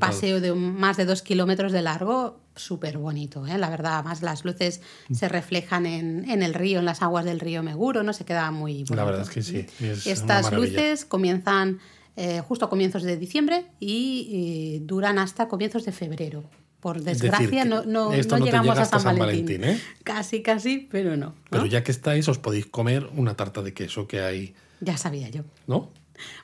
paseo 0.00 0.40
de 0.40 0.50
un- 0.50 0.74
más 0.80 0.96
de 0.96 1.04
dos 1.04 1.20
kilómetros 1.20 1.72
de 1.72 1.82
largo, 1.82 2.40
súper 2.56 2.96
bonito, 2.96 3.46
¿eh? 3.46 3.58
La 3.58 3.68
verdad, 3.68 3.96
además 3.98 4.22
las 4.22 4.46
luces 4.46 4.80
se 5.12 5.28
reflejan 5.28 5.84
en, 5.84 6.28
en 6.30 6.42
el 6.42 6.54
río, 6.54 6.78
en 6.78 6.86
las 6.86 7.02
aguas 7.02 7.26
del 7.26 7.38
río 7.38 7.62
Meguro, 7.62 8.02
¿no? 8.02 8.14
Se 8.14 8.24
queda 8.24 8.50
muy 8.50 8.72
bonito. 8.72 8.94
La 8.94 9.04
verdad 9.04 9.22
es 9.22 9.30
que 9.30 9.42
sí. 9.42 9.66
es 9.80 10.06
Estas 10.06 10.50
luces 10.52 11.04
comienzan 11.04 11.80
eh, 12.16 12.40
justo 12.40 12.64
a 12.64 12.70
comienzos 12.70 13.02
de 13.02 13.18
diciembre 13.18 13.66
y 13.80 14.78
duran 14.84 15.18
hasta 15.18 15.48
comienzos 15.48 15.84
de 15.84 15.92
febrero. 15.92 16.44
Por 16.80 17.00
desgracia, 17.02 17.64
no, 17.64 17.84
no, 17.84 18.12
esto 18.12 18.36
llegamos 18.38 18.74
llega 18.74 18.82
a 18.82 18.84
San, 19.00 19.18
Valentín. 19.18 19.60
Valentín, 19.60 19.64
¿eh? 19.64 19.80
Casi, 20.02 20.42
casi, 20.42 20.86
pero 20.90 21.16
no. 21.16 21.26
¿no? 21.26 21.34
Pero 21.50 21.66
ya 21.66 21.82
que 21.82 21.90
estáis, 21.90 22.28
os 22.28 22.38
podéis 22.38 22.66
comer 22.66 23.08
una 23.16 23.34
tarta 23.36 23.62
de 23.62 23.72
queso 23.72 24.06
que 24.06 24.20
hay, 24.20 24.54
Ya 24.84 24.96
sabía 24.96 25.28
yo. 25.30 25.42
¿no? 25.66 25.90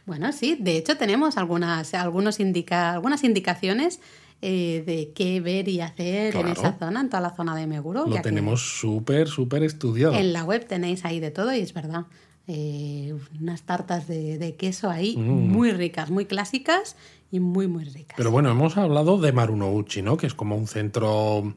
Bueno, 0.06 0.32
sí, 0.32 0.56
de 0.58 0.76
hecho 0.76 0.96
tenemos 0.96 1.36
algunas, 1.36 1.94
algunos 1.94 2.40
indica, 2.40 2.92
algunas 2.92 3.22
indicaciones 3.22 4.00
eh, 4.42 4.82
de 4.86 5.12
qué 5.14 5.40
ver 5.40 5.68
y 5.68 5.80
hacer 5.80 6.34
en 6.34 6.48
esa 6.48 6.72
zona, 6.78 7.00
en 7.02 7.08
toda 7.10 7.20
la 7.20 7.30
zona 7.30 7.54
de 7.54 7.66
Meguro. 7.66 8.06
Lo 8.06 8.20
tenemos 8.22 8.60
súper, 8.78 9.28
súper 9.28 9.62
estudiado. 9.62 10.14
En 10.14 10.32
la 10.32 10.44
web 10.44 10.66
tenéis 10.66 11.04
ahí 11.04 11.20
de 11.20 11.30
todo 11.30 11.54
y 11.54 11.60
es 11.60 11.72
verdad. 11.74 12.06
eh, 12.52 13.14
unas 13.40 13.62
tartas 13.62 14.08
de, 14.08 14.38
de 14.38 14.56
queso 14.56 14.90
ahí 14.90 15.16
muy 15.16 15.70
ricas, 15.70 16.10
muy 16.10 16.24
clásicas 16.26 16.96
y 17.30 17.38
muy, 17.38 17.68
muy 17.68 17.84
ricas. 17.84 18.16
Mm. 18.16 18.18
Pero 18.18 18.30
bueno, 18.32 18.50
hemos 18.50 18.76
hablado 18.76 19.18
de 19.18 19.30
Marunouchi, 19.32 20.02
¿no? 20.02 20.16
Que 20.16 20.26
es 20.26 20.34
como 20.34 20.56
un 20.56 20.66
centro 20.66 21.54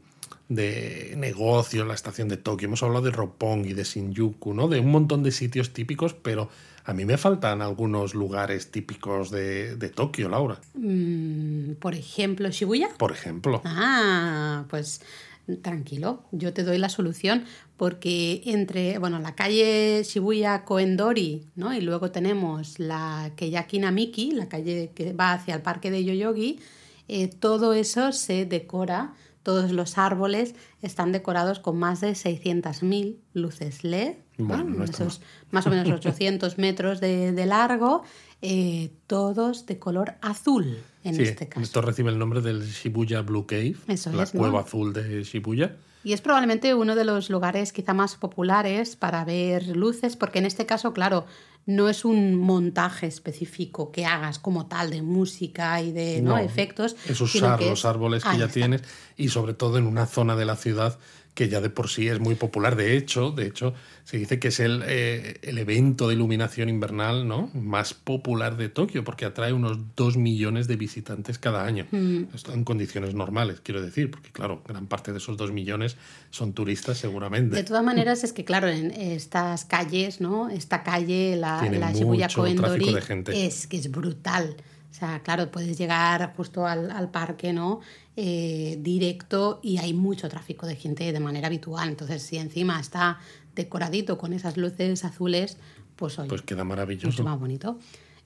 de 0.50 1.16
negocio 1.18 1.82
en 1.82 1.88
la 1.88 1.96
estación 1.96 2.28
de 2.28 2.38
Tokio. 2.38 2.68
Hemos 2.68 2.84
hablado 2.84 3.06
de 3.06 3.12
Roppongi, 3.12 3.74
de 3.74 3.84
Shinjuku, 3.86 4.54
¿no? 4.54 4.68
De 4.68 4.80
un 4.80 4.92
montón 4.92 5.24
de 5.24 5.32
sitios 5.32 5.74
típicos, 5.74 6.14
pero 6.14 6.50
a 6.86 6.94
mí 6.94 7.06
me 7.06 7.18
faltan 7.18 7.62
algunos 7.62 8.14
lugares 8.14 8.72
típicos 8.72 9.32
de, 9.32 9.76
de 9.76 9.90
Tokio, 9.90 10.30
Laura. 10.30 10.60
Mm, 10.74 11.74
por 11.74 11.96
ejemplo, 11.96 12.50
Shibuya. 12.50 12.90
Por 12.98 13.12
ejemplo. 13.12 13.62
Ah, 13.66 14.66
pues 14.70 15.02
tranquilo, 15.62 16.24
yo 16.32 16.54
te 16.54 16.64
doy 16.64 16.78
la 16.78 16.88
solución 16.88 17.44
porque 17.76 18.42
entre, 18.46 18.98
bueno, 18.98 19.20
la 19.20 19.36
calle 19.36 20.02
Shibuya 20.04 20.64
Koendori, 20.64 21.48
¿no? 21.56 21.74
Y 21.74 21.82
luego 21.82 22.12
tenemos 22.12 22.80
la 22.80 23.32
Keyaki 23.36 23.80
Namiki, 23.80 24.32
la 24.32 24.48
calle 24.48 24.92
que 24.96 25.12
va 25.14 25.34
hacia 25.34 25.56
el 25.56 25.62
parque 25.62 25.92
de 25.92 26.06
Yoyogi, 26.06 26.60
eh, 27.10 27.28
todo 27.28 27.74
eso 27.74 28.14
se 28.14 28.46
decora, 28.46 29.14
todos 29.44 29.72
los 29.72 29.98
árboles 29.98 30.56
están 30.82 31.12
decorados 31.12 31.60
con 31.60 31.78
más 31.78 32.02
de 32.02 32.12
600.000 32.12 33.18
luces 33.34 33.84
LED, 33.84 34.16
¿no? 34.38 34.46
Bueno, 34.48 34.64
no 34.64 34.84
esos 34.86 35.22
más 35.52 35.68
o 35.68 35.70
menos 35.70 35.90
800 35.92 36.58
metros 36.58 37.00
de, 37.02 37.32
de 37.34 37.46
largo, 37.46 38.04
eh, 38.42 38.92
todos 39.08 39.66
de 39.66 39.78
color 39.80 40.16
azul 40.22 40.78
en 41.04 41.16
sí, 41.16 41.24
este 41.24 41.48
caso. 41.50 41.62
esto 41.64 41.82
recibe 41.82 42.10
el 42.12 42.18
nombre 42.18 42.42
del 42.42 42.64
Shibuya 42.64 43.22
Blue 43.22 43.46
Cave, 43.46 43.76
Eso 43.88 44.12
la 44.14 44.24
es, 44.24 44.34
¿no? 44.34 44.40
cueva 44.40 44.62
azul 44.62 44.94
de 44.94 45.24
Shibuya. 45.24 45.76
Y 46.04 46.14
es 46.14 46.22
probablemente 46.22 46.74
uno 46.74 46.96
de 46.96 47.06
los 47.06 47.30
lugares 47.30 47.72
quizá 47.74 47.94
más 47.94 48.16
populares 48.16 48.96
para 48.96 49.24
ver 49.26 49.68
luces, 49.76 50.16
porque 50.16 50.40
en 50.40 50.46
este 50.46 50.66
caso, 50.66 50.94
claro, 50.94 51.26
no 51.66 51.88
es 51.88 52.04
un 52.04 52.36
montaje 52.36 53.08
específico 53.08 53.92
que 53.92 54.06
hagas 54.06 54.38
como 54.38 54.66
tal 54.66 54.90
de 54.90 55.02
música 55.02 55.82
y 55.82 55.94
de 55.94 56.22
¿no? 56.22 56.32
No, 56.32 56.38
efectos. 56.38 56.96
Es 57.08 57.22
usar 57.22 57.62
los 57.62 57.80
es- 57.80 57.86
árboles 57.86 58.24
que 58.24 58.38
ya 58.38 58.46
está. 58.46 58.54
tienes 58.54 58.82
y 59.16 59.30
sobre 59.30 59.54
todo 59.54 59.78
en 59.78 59.88
una 59.88 60.06
zona 60.06 60.36
de 60.36 60.44
la 60.46 60.58
ciudad 60.58 61.00
que 61.34 61.50
ya 61.50 61.62
de 61.62 61.70
por 61.70 61.90
sí 61.90 62.08
es 62.08 62.20
muy 62.20 62.36
popular. 62.36 62.76
De 62.76 62.96
hecho, 62.96 63.32
de 63.32 63.48
hecho 63.48 63.74
se 64.04 64.18
dice 64.18 64.38
que 64.38 64.50
es 64.50 64.60
el, 64.60 64.84
eh, 64.86 65.40
el 65.42 65.58
evento 65.58 66.08
de 66.08 66.16
iluminación 66.16 66.70
invernal 66.70 67.28
¿no? 67.28 67.50
más 67.54 67.94
popular 67.94 68.58
de 68.58 68.70
Tokio 68.70 69.04
porque 69.04 69.26
atrae 69.26 69.54
unos 69.54 69.96
2 69.96 70.18
millones 70.18 70.68
de 70.68 70.76
visitantes 70.76 71.40
cada 71.40 71.66
año. 71.66 71.88
Mm. 71.92 72.36
Esto 72.36 72.54
en 72.54 72.64
condiciones 72.64 73.16
normales, 73.16 73.62
quiero 73.62 73.82
decir, 73.82 74.12
porque 74.12 74.32
claro, 74.32 74.62
gran 74.68 74.88
parte 74.88 75.12
de 75.12 75.18
esos 75.18 75.38
2 75.38 75.52
millones 75.52 75.98
son 76.30 76.54
turistas 76.54 76.98
seguramente. 76.98 77.56
De 77.56 77.64
todas 77.64 77.84
maneras, 77.84 78.24
es 78.24 78.34
que 78.34 78.46
claro, 78.46 78.68
en 78.68 78.92
estas 78.92 79.66
calles, 79.66 80.22
¿no? 80.22 80.50
Esta 80.50 80.84
calle, 80.84 81.36
la, 81.36 81.62
Tiene 81.62 81.80
la 81.80 81.92
Shibuya 81.92 82.28
Koendori, 82.28 82.96
es 83.34 83.68
que 83.68 83.78
es 83.78 83.90
brutal. 83.90 84.56
O 84.94 84.96
sea, 84.96 85.24
claro, 85.24 85.50
puedes 85.50 85.76
llegar 85.76 86.36
justo 86.38 86.68
al, 86.68 86.92
al 86.92 87.10
parque, 87.10 87.52
¿no? 87.52 87.80
Eh, 88.16 88.78
directo 88.80 89.60
y 89.64 89.80
hay 89.80 89.92
mucho 89.92 90.30
tráfico 90.30 90.68
de 90.68 90.76
gente 90.76 91.12
de 91.12 91.20
manera 91.20 91.48
habitual. 91.48 91.90
Entonces, 91.90 92.22
si 92.22 92.38
encima 92.38 92.80
está 92.80 93.18
decoradito 93.56 94.20
con 94.20 94.34
esas 94.34 94.56
luces 94.56 95.04
azules, 95.04 95.58
pues 95.96 96.20
oye, 96.20 96.30
Pues 96.30 96.44
queda 96.44 96.64
mucho 96.64 96.76
maravilloso. 96.76 97.24
más 97.24 97.40
bonito. 97.40 97.80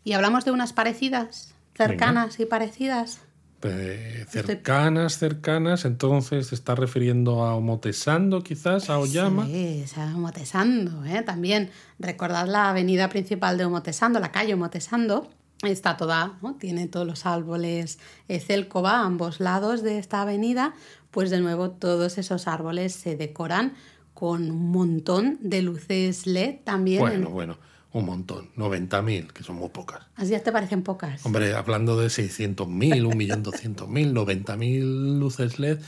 Y 0.03 0.11
hablamos 0.11 0.43
de 0.43 0.51
unas 0.51 0.73
parecidas, 0.73 1.55
cercanas 1.73 2.37
y 2.41 2.45
parecidas. 2.45 3.21
Eh, 3.63 4.25
cercanas, 4.29 5.17
cercanas, 5.19 5.85
entonces 5.85 6.49
te 6.49 6.55
estás 6.55 6.77
refiriendo 6.77 7.45
a 7.45 7.55
Omotesando 7.55 8.43
quizás, 8.43 8.89
a 8.89 8.99
Oyama. 8.99 9.45
Sí, 9.45 9.85
sea, 9.87 10.13
Omotesando, 10.13 11.05
¿eh? 11.05 11.21
También 11.23 11.69
recordad 11.97 12.45
la 12.45 12.69
avenida 12.71 13.07
principal 13.07 13.57
de 13.57 13.63
Omotesando, 13.63 14.19
la 14.19 14.33
calle 14.33 14.53
Omotesando. 14.53 15.29
Está 15.63 15.97
toda, 15.97 16.37
¿no? 16.41 16.55
Tiene 16.55 16.87
todos 16.87 17.07
los 17.07 17.25
árboles 17.25 17.97
Célcova 18.39 18.99
a 19.01 19.05
ambos 19.05 19.39
lados 19.39 19.81
de 19.83 19.97
esta 19.97 20.21
avenida. 20.21 20.73
Pues 21.11 21.29
de 21.31 21.39
nuevo 21.39 21.71
todos 21.71 22.17
esos 22.19 22.47
árboles 22.47 22.93
se 22.93 23.15
decoran 23.15 23.73
con 24.13 24.51
un 24.51 24.71
montón 24.71 25.37
de 25.41 25.61
luces 25.63 26.27
LED 26.27 26.57
también. 26.63 26.99
Bueno, 26.99 27.27
en- 27.27 27.33
bueno, 27.33 27.57
un 27.93 28.05
montón, 28.05 28.49
90.000, 28.55 29.31
que 29.31 29.43
son 29.43 29.55
muy 29.55 29.69
pocas. 29.69 30.01
Así 30.15 30.31
ya 30.31 30.43
te 30.43 30.51
parecen 30.51 30.83
pocas. 30.83 31.25
Hombre, 31.25 31.53
hablando 31.55 31.97
de 31.97 32.07
600.000, 32.09 33.07
1.200.000, 33.07 34.13
90.000 34.13 35.19
luces 35.19 35.57
LED, 35.59 35.79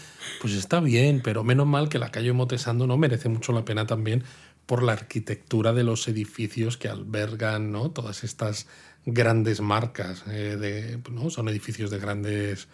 pues 0.41 0.53
está 0.53 0.79
bien, 0.79 1.21
pero 1.23 1.43
menos 1.43 1.67
mal 1.67 1.89
que 1.89 1.99
la 1.99 2.09
calle 2.11 2.33
Motesando 2.33 2.87
no 2.87 2.97
merece 2.97 3.29
mucho 3.29 3.51
la 3.51 3.65
pena 3.65 3.85
también 3.85 4.23
por 4.65 4.83
la 4.83 4.93
arquitectura 4.93 5.73
de 5.73 5.83
los 5.83 6.07
edificios 6.07 6.77
que 6.77 6.87
albergan 6.87 7.71
¿no? 7.71 7.89
todas 7.91 8.23
estas 8.23 8.67
grandes 9.13 9.61
marcas. 9.61 10.23
eh, 10.27 10.57
de, 10.59 10.99
¿no? 11.11 11.29
Son 11.29 11.47
edificios 11.49 11.89
de 11.91 11.99
grandes 11.99 12.67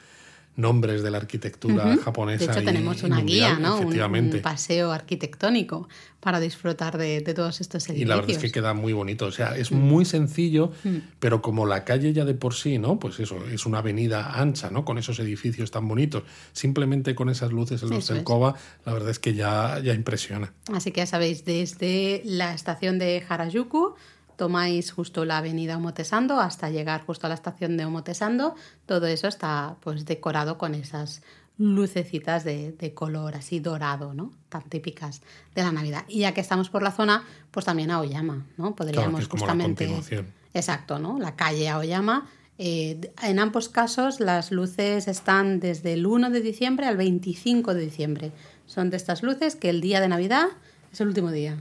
nombres 0.57 1.03
de 1.03 1.11
la 1.11 1.17
arquitectura 1.17 1.97
japonesa. 1.97 2.45
De 2.45 2.51
hecho, 2.53 2.61
y- 2.61 2.65
tenemos 2.65 3.03
una 3.03 3.17
mundial, 3.17 3.57
guía, 3.57 3.59
¿no? 3.59 3.73
Un- 3.75 3.81
Efectivamente. 3.81 4.37
Un, 4.37 4.41
paseo 4.43 4.93
arquitectónico 4.93 5.89
para 6.21 6.39
disfrutar 6.39 6.97
de, 6.97 7.19
de 7.19 7.33
todos 7.33 7.59
estos 7.59 7.83
edificios. 7.83 8.01
Y 8.01 8.05
la 8.07 8.15
verdad 8.15 8.31
es 8.31 8.37
que 8.37 8.51
queda 8.53 8.73
muy 8.73 8.93
bonito. 8.93 9.25
O 9.25 9.31
sea, 9.33 9.57
es 9.57 9.73
muy 9.73 10.05
sencillo, 10.05 10.71
Mm. 10.85 10.97
pero 11.19 11.41
como 11.41 11.65
la 11.65 11.83
calle 11.83 12.13
ya 12.13 12.23
de 12.23 12.35
por 12.35 12.53
sí, 12.53 12.77
¿no? 12.77 12.99
Pues 12.99 13.19
eso, 13.19 13.45
es 13.51 13.65
una 13.65 13.79
avenida 13.79 14.39
ancha, 14.39 14.69
¿no? 14.71 14.85
Con 14.85 14.97
esos 14.97 15.19
edificios 15.19 15.71
tan 15.71 15.89
bonitos. 15.89 16.23
Simplemente 16.53 17.15
con 17.15 17.29
esas 17.29 17.51
luces 17.51 17.83
en 17.83 17.89
los 17.89 18.05
Eso 18.05 18.15
es. 18.15 18.23
Cova, 18.23 18.55
la 18.85 18.93
verdad 18.93 19.09
es 19.09 19.19
que 19.19 19.33
ya, 19.33 19.79
ya 19.83 19.93
impresiona. 19.93 20.53
Así 20.73 20.91
que 20.91 21.01
ya 21.01 21.05
sabéis, 21.05 21.43
desde 21.43 22.21
la 22.23 22.53
estación 22.53 22.97
de 22.97 23.21
Harajuku 23.27 23.95
tomáis 24.37 24.91
justo 24.91 25.25
la 25.25 25.37
avenida 25.37 25.77
Omotesando 25.77 26.39
hasta 26.39 26.69
llegar 26.69 27.05
justo 27.05 27.27
a 27.27 27.29
la 27.29 27.35
estación 27.35 27.77
de 27.77 27.85
Omotesando. 27.85 28.55
Todo 28.85 29.07
eso 29.07 29.27
está 29.27 29.77
pues 29.81 30.05
decorado 30.05 30.57
con 30.57 30.75
esas 30.75 31.21
lucecitas 31.57 32.43
de, 32.43 32.73
de 32.73 32.93
color 32.93 33.35
así 33.35 33.59
dorado, 33.59 34.13
¿no? 34.13 34.33
Tan 34.49 34.63
típicas 34.63 35.21
de 35.53 35.63
la 35.63 35.71
Navidad. 35.71 36.03
Y 36.07 36.19
ya 36.19 36.33
que 36.33 36.41
estamos 36.41 36.69
por 36.69 36.83
la 36.83 36.91
zona, 36.91 37.23
pues 37.51 37.65
también 37.65 37.91
Aoyama, 37.91 38.45
¿no? 38.57 38.75
Podríamos 38.75 39.15
que 39.15 39.23
es 39.23 39.27
como 39.27 39.45
la 39.45 39.53
justamente... 39.53 40.25
Exacto, 40.53 40.99
¿no? 40.99 41.19
La 41.19 41.35
calle 41.35 41.67
Aoyama. 41.69 42.27
Eh, 42.57 43.11
en 43.21 43.39
ambos 43.39 43.67
casos 43.67 44.21
las 44.21 44.51
luces 44.51 45.09
están 45.09 45.59
desde 45.59 45.93
el 45.93 46.05
1 46.05 46.29
de 46.29 46.39
diciembre 46.39 46.85
al 46.85 46.97
25 46.97 47.73
de 47.73 47.81
diciembre. 47.81 48.31
Son 48.65 48.89
de 48.89 48.97
estas 48.97 49.23
luces 49.23 49.55
que 49.55 49.69
el 49.69 49.81
día 49.81 49.99
de 49.99 50.07
Navidad 50.07 50.47
es 50.95 51.01
el 51.01 51.07
último 51.09 51.31
día. 51.31 51.57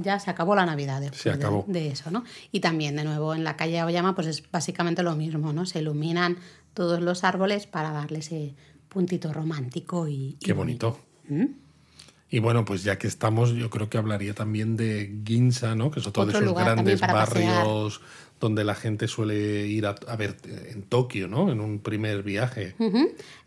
Ya 0.00 0.18
se 0.20 0.30
acabó 0.30 0.54
la 0.54 0.66
Navidad 0.66 1.00
después 1.00 1.20
Se 1.22 1.30
de- 1.30 1.34
acabó. 1.36 1.64
De, 1.66 1.88
eso, 1.88 2.10
¿no? 2.10 2.22
Y 2.52 2.60
también, 2.60 2.94
de 2.96 3.04
nuevo, 3.04 3.34
en 3.34 3.42
la 3.44 3.56
calle 3.56 3.80
Aoyama, 3.80 4.14
pues 4.14 4.26
es 4.28 4.42
básicamente 4.50 5.02
lo 5.02 5.16
mismo, 5.16 5.52
¿no? 5.52 5.66
Se 5.66 5.80
iluminan 5.80 6.36
todos 6.74 7.00
los 7.00 7.24
árboles 7.24 7.66
para 7.66 7.90
darle 7.90 8.18
ese 8.20 8.54
puntito 8.88 9.32
romántico 9.32 10.06
y... 10.08 10.12
y 10.12 10.36
Qué 10.40 10.52
bonito. 10.52 10.98
¿Mm? 11.28 11.46
Y 12.30 12.38
bueno, 12.40 12.64
pues 12.64 12.82
ya 12.82 12.98
que 12.98 13.06
estamos, 13.06 13.50
yo 13.52 13.70
creo 13.70 13.88
que 13.88 13.96
hablaría 13.98 14.34
también 14.34 14.76
de 14.76 15.20
Ginza, 15.24 15.74
¿no? 15.76 15.90
Que 15.90 16.00
es 16.00 16.06
otro, 16.06 16.22
Otro 16.24 16.38
de 16.40 16.44
esos 16.46 16.58
grandes 16.58 17.00
barrios 17.00 18.00
donde 18.40 18.64
la 18.64 18.74
gente 18.74 19.06
suele 19.08 19.66
ir 19.68 19.86
a, 19.86 19.94
a 20.08 20.16
ver 20.16 20.36
en 20.72 20.82
Tokio, 20.82 21.28
¿no? 21.28 21.50
En 21.52 21.60
un 21.60 21.78
primer 21.78 22.22
viaje. 22.24 22.74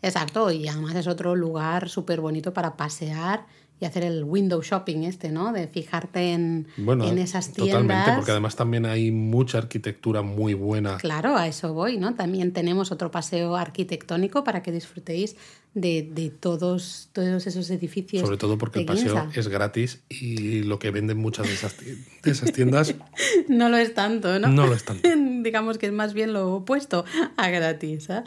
Exacto, 0.02 0.50
y 0.50 0.66
además 0.68 0.94
es 0.96 1.06
otro 1.06 1.36
lugar 1.36 1.88
súper 1.88 2.20
bonito 2.20 2.52
para 2.54 2.76
pasear 2.76 3.44
y 3.80 3.84
hacer 3.84 4.04
el 4.04 4.24
window 4.24 4.60
shopping 4.62 5.04
este, 5.04 5.30
¿no? 5.30 5.52
De 5.52 5.68
fijarte 5.68 6.32
en, 6.32 6.66
Bueno, 6.76 7.06
en 7.06 7.18
esas 7.18 7.52
tiendas. 7.52 7.80
totalmente, 7.80 8.12
porque 8.16 8.30
además 8.32 8.56
también 8.56 8.86
hay 8.86 9.10
mucha 9.10 9.58
arquitectura 9.58 10.22
muy 10.22 10.54
buena. 10.54 10.96
Claro, 10.96 11.36
a 11.36 11.46
eso 11.46 11.72
voy, 11.74 11.96
¿no? 11.96 12.14
También 12.14 12.52
tenemos 12.52 12.90
otro 12.90 13.10
paseo 13.10 13.56
arquitectónico 13.56 14.42
para 14.42 14.62
que 14.62 14.72
disfrutéis 14.72 15.36
de, 15.80 16.08
de 16.10 16.30
todos, 16.30 17.08
todos 17.12 17.46
esos 17.46 17.70
edificios. 17.70 18.22
Sobre 18.22 18.36
todo 18.36 18.58
porque 18.58 18.80
el 18.80 18.86
paseo 18.86 19.20
Ginza. 19.22 19.40
es 19.40 19.48
gratis 19.48 20.00
y 20.08 20.62
lo 20.62 20.78
que 20.78 20.90
venden 20.90 21.18
muchas 21.18 21.46
de 21.46 21.54
esas, 21.54 21.76
de 21.78 22.30
esas 22.30 22.52
tiendas 22.52 22.94
No 23.48 23.68
lo 23.68 23.76
es 23.76 23.94
tanto, 23.94 24.38
¿no? 24.38 24.48
no 24.48 24.66
lo 24.66 24.74
es 24.74 24.84
tanto. 24.84 25.08
Digamos 25.42 25.78
que 25.78 25.86
es 25.86 25.92
más 25.92 26.14
bien 26.14 26.32
lo 26.32 26.54
opuesto 26.54 27.04
a 27.36 27.48
gratis. 27.50 28.10
¿eh? 28.10 28.22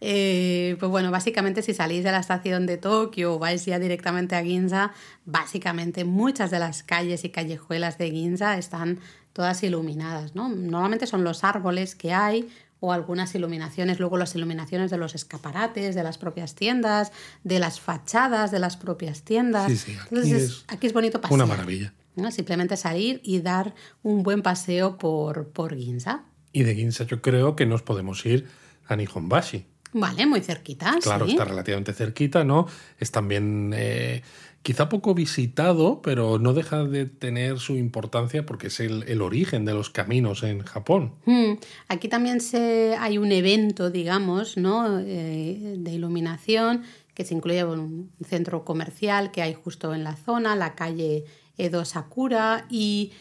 Eh, 0.00 0.76
pues 0.80 0.90
bueno, 0.90 1.10
básicamente 1.10 1.62
si 1.62 1.74
salís 1.74 2.04
de 2.04 2.12
la 2.12 2.18
estación 2.18 2.66
de 2.66 2.76
Tokio 2.76 3.34
o 3.34 3.38
vais 3.38 3.64
ya 3.64 3.78
directamente 3.78 4.34
a 4.36 4.42
Ginza, 4.42 4.92
básicamente 5.24 6.04
muchas 6.04 6.50
de 6.50 6.58
las 6.58 6.82
calles 6.82 7.24
y 7.24 7.30
callejuelas 7.30 7.98
de 7.98 8.10
Ginza 8.10 8.58
están 8.58 8.98
todas 9.32 9.62
iluminadas, 9.62 10.34
¿no? 10.34 10.48
Normalmente 10.48 11.06
son 11.06 11.24
los 11.24 11.44
árboles 11.44 11.94
que 11.94 12.12
hay 12.12 12.48
o 12.84 12.92
algunas 12.92 13.32
iluminaciones, 13.36 14.00
luego 14.00 14.16
las 14.16 14.34
iluminaciones 14.34 14.90
de 14.90 14.98
los 14.98 15.14
escaparates, 15.14 15.94
de 15.94 16.02
las 16.02 16.18
propias 16.18 16.56
tiendas, 16.56 17.12
de 17.44 17.60
las 17.60 17.78
fachadas 17.78 18.50
de 18.50 18.58
las 18.58 18.76
propias 18.76 19.22
tiendas. 19.22 19.70
Sí, 19.70 19.76
sí, 19.76 19.92
aquí 19.92 20.08
Entonces, 20.10 20.42
es 20.42 20.64
aquí 20.66 20.88
es 20.88 20.92
bonito 20.92 21.20
pasear. 21.20 21.34
Una 21.34 21.46
maravilla. 21.46 21.94
¿no? 22.16 22.32
Simplemente 22.32 22.76
salir 22.76 23.20
y 23.22 23.40
dar 23.40 23.72
un 24.02 24.24
buen 24.24 24.42
paseo 24.42 24.98
por, 24.98 25.48
por 25.50 25.76
Ginza. 25.76 26.24
Y 26.50 26.64
de 26.64 26.74
Ginza 26.74 27.04
yo 27.04 27.22
creo 27.22 27.54
que 27.54 27.66
nos 27.66 27.82
podemos 27.82 28.26
ir 28.26 28.48
a 28.88 28.96
Nihonbashi. 28.96 29.64
Vale, 29.92 30.26
muy 30.26 30.40
cerquita. 30.40 30.98
Claro, 31.00 31.26
sí. 31.26 31.32
está 31.32 31.44
relativamente 31.44 31.92
cerquita, 31.92 32.42
¿no? 32.42 32.66
Es 32.98 33.12
también 33.12 33.72
eh, 33.76 34.22
quizá 34.62 34.88
poco 34.88 35.14
visitado, 35.14 36.00
pero 36.02 36.38
no 36.38 36.52
deja 36.54 36.84
de 36.84 37.06
tener 37.06 37.58
su 37.58 37.76
importancia 37.76 38.46
porque 38.46 38.68
es 38.68 38.80
el, 38.80 39.20
origen 39.20 39.64
de 39.64 39.74
los 39.74 39.90
caminos 39.90 40.42
en 40.42 40.62
Japón. 40.62 41.14
Mm, 41.26 41.54
Aquí 41.88 42.08
también 42.08 42.40
se, 42.40 42.96
hay 42.98 43.18
un 43.18 43.32
evento, 43.32 43.90
digamos, 43.90 44.56
¿no? 44.56 45.00
Eh, 45.00 45.76
de 45.78 45.92
iluminación 45.92 46.82
que 47.14 47.24
se 47.24 47.34
incluye 47.34 47.64
un 47.64 48.10
centro 48.24 48.64
comercial 48.64 49.32
que 49.32 49.42
hay 49.42 49.54
justo 49.54 49.94
en 49.94 50.04
la 50.04 50.16
zona, 50.16 50.56
la 50.56 50.74
calle 50.74 51.24
Edo 51.58 51.84
Sakura, 51.84 52.66
y 52.70 53.12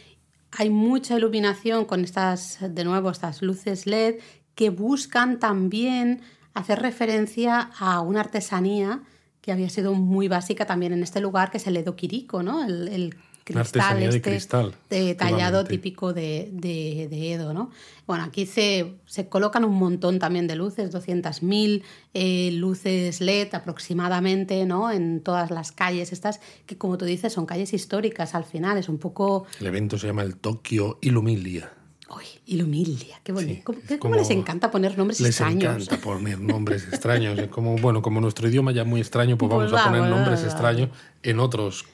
hay 0.51 0.69
mucha 0.69 1.17
iluminación 1.17 1.85
con 1.85 2.03
estas, 2.03 2.59
de 2.61 2.83
nuevo, 2.85 3.09
estas 3.09 3.41
luces 3.41 3.85
LED 3.85 4.15
que 4.55 4.69
buscan 4.69 5.39
también 5.39 6.21
hacer 6.53 6.81
referencia 6.81 7.71
a 7.77 8.01
una 8.01 8.21
artesanía 8.21 9.01
que 9.41 9.51
había 9.51 9.69
sido 9.69 9.93
muy 9.93 10.27
básica 10.27 10.65
también 10.65 10.93
en 10.93 11.03
este 11.03 11.19
lugar, 11.19 11.51
que 11.51 11.57
es 11.57 11.67
el 11.67 11.75
Edo 11.77 11.95
Kiriko, 11.95 12.43
¿no? 12.43 12.63
El, 12.63 13.15
cristal 13.43 13.99
de 13.99 14.05
este 14.05 14.21
cristal, 14.21 14.75
tallado 15.17 15.65
típico 15.65 16.13
de, 16.13 16.49
de- 16.53 17.07
de 17.09 17.33
Edo, 17.33 17.53
¿no? 17.53 17.71
Bueno, 18.05 18.23
aquí 18.23 18.45
se, 18.45 18.93
se 19.07 19.27
colocan 19.29 19.65
un 19.65 19.73
montón 19.73 20.19
también 20.19 20.45
de 20.47 20.55
luces, 20.55 20.93
200.000 20.93 21.81
eh, 22.13 22.51
luces 22.53 23.19
LED 23.19 23.53
aproximadamente, 23.55 24.65
¿no? 24.65 24.91
En 24.91 25.21
todas 25.21 25.49
las 25.51 25.71
calles 25.71 26.13
estas, 26.13 26.39
que 26.67 26.77
como 26.77 26.97
tú 26.99 27.05
dices, 27.05 27.33
son 27.33 27.45
calles 27.47 27.73
históricas 27.73 28.35
al 28.35 28.43
final, 28.45 28.77
es 28.77 28.87
un 28.89 28.99
poco... 28.99 29.45
El 29.59 29.67
evento 29.67 29.97
se 29.97 30.07
llama 30.07 30.21
el 30.21 30.37
Tokyo 30.37 30.99
Illumilia. 31.01 31.73
¡Uy! 32.15 32.23
Ilumilia, 32.47 33.19
qué 33.23 33.31
bonito. 33.31 33.53
Sí, 33.53 33.61
¿Cómo, 33.63 33.79
cómo 33.99 34.15
les 34.15 34.29
encanta 34.31 34.69
poner 34.71 34.97
nombres 34.97 35.19
Les 35.21 35.29
extraños? 35.29 35.63
encanta 35.83 35.97
poner 36.03 36.39
nombres 36.39 36.87
extraños. 36.87 37.39
Como, 37.49 37.75
bueno, 37.77 38.01
como 38.01 38.19
nuestro 38.21 38.47
idioma 38.49 38.71
ya 38.71 38.81
es 38.81 38.87
muy 38.87 38.99
extraño, 39.01 39.37
pues 39.37 39.49
Pues 39.51 39.71
vamos 39.71 39.73
a 39.73 39.85
va, 39.85 39.91
poner 39.91 40.01
va, 40.03 40.09
nombres 40.17 40.41
va. 40.41 40.45
extraños 40.47 40.89
en 41.23 41.39
otros 41.39 41.85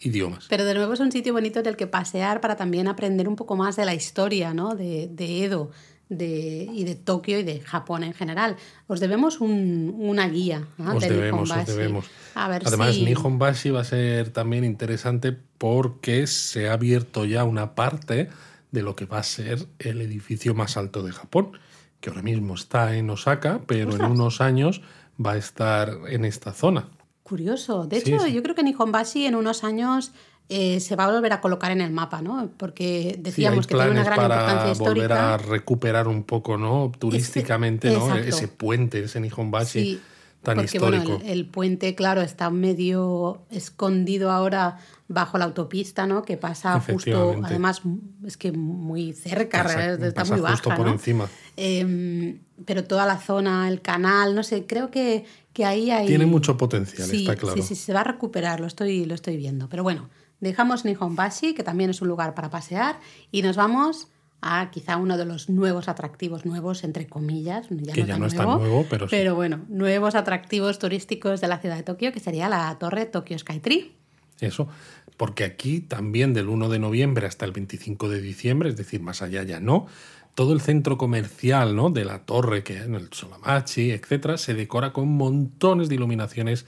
idiomas. 0.00 0.46
Pero 0.48 0.64
de 0.64 0.74
nuevo 0.74 0.92
es 0.92 1.00
un 1.00 1.10
sitio 1.12 1.32
bonito 1.32 1.60
en 1.60 1.66
el 1.66 1.76
que 1.76 1.86
pasear 1.86 2.40
para 2.40 2.56
también 2.56 2.88
aprender 2.88 3.28
un 3.28 3.36
poco 3.36 3.56
más 3.56 3.76
de 3.76 3.84
la 3.84 3.94
historia 3.94 4.52
¿no? 4.54 4.74
de, 4.74 5.08
de 5.12 5.44
Edo 5.44 5.70
de, 6.08 6.68
y 6.72 6.84
de 6.84 6.94
Tokio 6.96 7.38
y 7.38 7.42
de 7.44 7.60
Japón 7.60 8.02
en 8.04 8.12
general. 8.12 8.56
Os 8.88 9.00
debemos 9.00 9.40
un- 9.40 9.94
una 9.96 10.28
guía 10.28 10.66
¿no? 10.78 10.96
Os 10.96 11.02
de 11.02 11.10
debemos, 11.10 11.50
os 11.50 11.66
debemos. 11.66 12.06
A 12.34 12.48
ver 12.48 12.62
Además, 12.66 12.94
si... 12.96 13.04
Nihonbashi 13.04 13.70
va 13.70 13.80
a 13.80 13.84
ser 13.84 14.30
también 14.30 14.64
interesante 14.64 15.32
porque 15.58 16.26
se 16.26 16.68
ha 16.68 16.74
abierto 16.74 17.24
ya 17.24 17.44
una 17.44 17.74
parte 17.74 18.28
de 18.74 18.82
lo 18.82 18.94
que 18.96 19.06
va 19.06 19.18
a 19.18 19.22
ser 19.22 19.66
el 19.78 20.02
edificio 20.02 20.54
más 20.54 20.76
alto 20.76 21.02
de 21.02 21.12
Japón, 21.12 21.52
que 22.00 22.10
ahora 22.10 22.22
mismo 22.22 22.54
está 22.54 22.96
en 22.96 23.08
Osaka, 23.08 23.60
pero 23.66 23.94
en 23.94 24.04
unos 24.04 24.40
años 24.40 24.82
va 25.24 25.32
a 25.32 25.36
estar 25.36 25.90
en 26.08 26.24
esta 26.24 26.52
zona. 26.52 26.88
Curioso. 27.22 27.86
De 27.86 27.98
hecho, 27.98 28.18
sí. 28.18 28.32
yo 28.32 28.42
creo 28.42 28.54
que 28.54 28.62
Nihonbashi 28.64 29.26
en 29.26 29.36
unos 29.36 29.64
años 29.64 30.12
eh, 30.48 30.80
se 30.80 30.96
va 30.96 31.04
a 31.04 31.12
volver 31.12 31.32
a 31.32 31.40
colocar 31.40 31.70
en 31.70 31.80
el 31.80 31.90
mapa, 31.92 32.20
¿no? 32.20 32.50
Porque 32.58 33.12
Sí, 33.14 33.22
decíamos 33.22 33.66
que 33.66 33.74
tiene 33.76 33.92
una 33.92 34.04
gran 34.04 34.16
para 34.16 34.34
importancia 34.34 34.84
volver 34.84 34.96
histórica. 35.04 35.34
a 35.34 35.36
recuperar 35.38 36.08
un 36.08 36.24
poco, 36.24 36.58
¿no? 36.58 36.92
Turísticamente, 36.98 37.90
¿no? 37.90 38.08
exacto. 38.08 38.28
Ese 38.28 38.48
puente, 38.48 39.04
ese 39.04 39.20
Nihonbashi 39.20 39.80
Sí, 39.80 40.00
tan 40.44 40.56
porque 40.56 40.76
histórico. 40.76 41.04
bueno, 41.04 41.24
el, 41.24 41.30
el 41.30 41.46
puente, 41.46 41.94
claro, 41.96 42.20
está 42.22 42.50
medio 42.50 43.42
escondido 43.50 44.30
ahora 44.30 44.78
bajo 45.08 45.36
la 45.38 45.44
autopista, 45.46 46.06
¿no? 46.06 46.22
Que 46.22 46.36
pasa 46.36 46.80
justo, 46.80 47.34
además, 47.42 47.82
es 48.24 48.36
que 48.36 48.52
muy 48.52 49.12
cerca, 49.12 49.62
Pasa- 49.64 49.92
está 49.94 50.12
pasa 50.22 50.34
muy 50.34 50.40
baja, 50.42 50.54
justo 50.56 50.70
por 50.76 50.86
¿no? 50.86 50.92
encima. 50.92 51.28
Em, 51.56 52.40
pero 52.64 52.84
toda 52.84 53.06
la 53.06 53.18
zona, 53.18 53.68
el 53.68 53.80
canal, 53.80 54.34
no 54.34 54.42
sé, 54.42 54.66
creo 54.66 54.90
que, 54.90 55.24
que 55.52 55.64
ahí 55.64 55.90
hay... 55.90 56.06
Tiene 56.06 56.26
mucho 56.26 56.56
potencial, 56.56 57.08
sí, 57.08 57.20
está 57.22 57.36
claro. 57.36 57.56
Sí, 57.56 57.62
sí, 57.62 57.74
se 57.74 57.92
va 57.92 58.00
a 58.00 58.04
recuperar, 58.04 58.60
lo 58.60 58.66
estoy, 58.66 59.04
lo 59.04 59.14
estoy 59.14 59.36
viendo. 59.36 59.68
Pero 59.68 59.82
bueno, 59.82 60.08
dejamos 60.40 60.84
Nihonbashi, 60.84 61.54
que 61.54 61.62
también 61.62 61.90
es 61.90 62.00
un 62.02 62.08
lugar 62.08 62.34
para 62.34 62.50
pasear, 62.50 62.98
y 63.30 63.42
nos 63.42 63.56
vamos 63.56 64.08
a 64.46 64.70
quizá 64.70 64.98
uno 64.98 65.16
de 65.16 65.24
los 65.24 65.48
nuevos 65.48 65.88
atractivos, 65.88 66.44
nuevos 66.44 66.84
entre 66.84 67.06
comillas, 67.06 67.66
ya 67.70 67.94
Que 67.94 68.02
no 68.02 68.06
ya 68.06 68.12
tan 68.12 68.20
no 68.20 68.26
es 68.26 68.34
tan 68.34 68.44
nuevo, 68.44 68.60
nuevo, 68.60 68.86
pero 68.90 69.08
sí. 69.08 69.16
pero 69.16 69.34
bueno, 69.34 69.64
nuevos 69.68 70.14
atractivos 70.14 70.78
turísticos 70.78 71.40
de 71.40 71.48
la 71.48 71.58
ciudad 71.58 71.76
de 71.76 71.82
Tokio, 71.82 72.12
que 72.12 72.20
sería 72.20 72.50
la 72.50 72.76
torre 72.78 73.06
Tokyo 73.06 73.38
Skytree. 73.38 73.92
Eso, 74.40 74.68
porque 75.16 75.44
aquí 75.44 75.80
también 75.80 76.34
del 76.34 76.48
1 76.48 76.68
de 76.68 76.78
noviembre 76.78 77.26
hasta 77.26 77.46
el 77.46 77.52
25 77.52 78.10
de 78.10 78.20
diciembre, 78.20 78.68
es 78.68 78.76
decir, 78.76 79.00
más 79.00 79.22
allá 79.22 79.42
ya 79.44 79.60
no, 79.60 79.86
todo 80.34 80.52
el 80.52 80.60
centro 80.60 80.98
comercial 80.98 81.74
¿no? 81.74 81.88
de 81.88 82.04
la 82.04 82.26
torre 82.26 82.62
que 82.62 82.76
en 82.76 82.96
el 82.96 83.12
Solamachi, 83.12 83.92
etcétera, 83.92 84.36
se 84.36 84.52
decora 84.52 84.92
con 84.92 85.08
montones 85.08 85.88
de 85.88 85.94
iluminaciones 85.94 86.66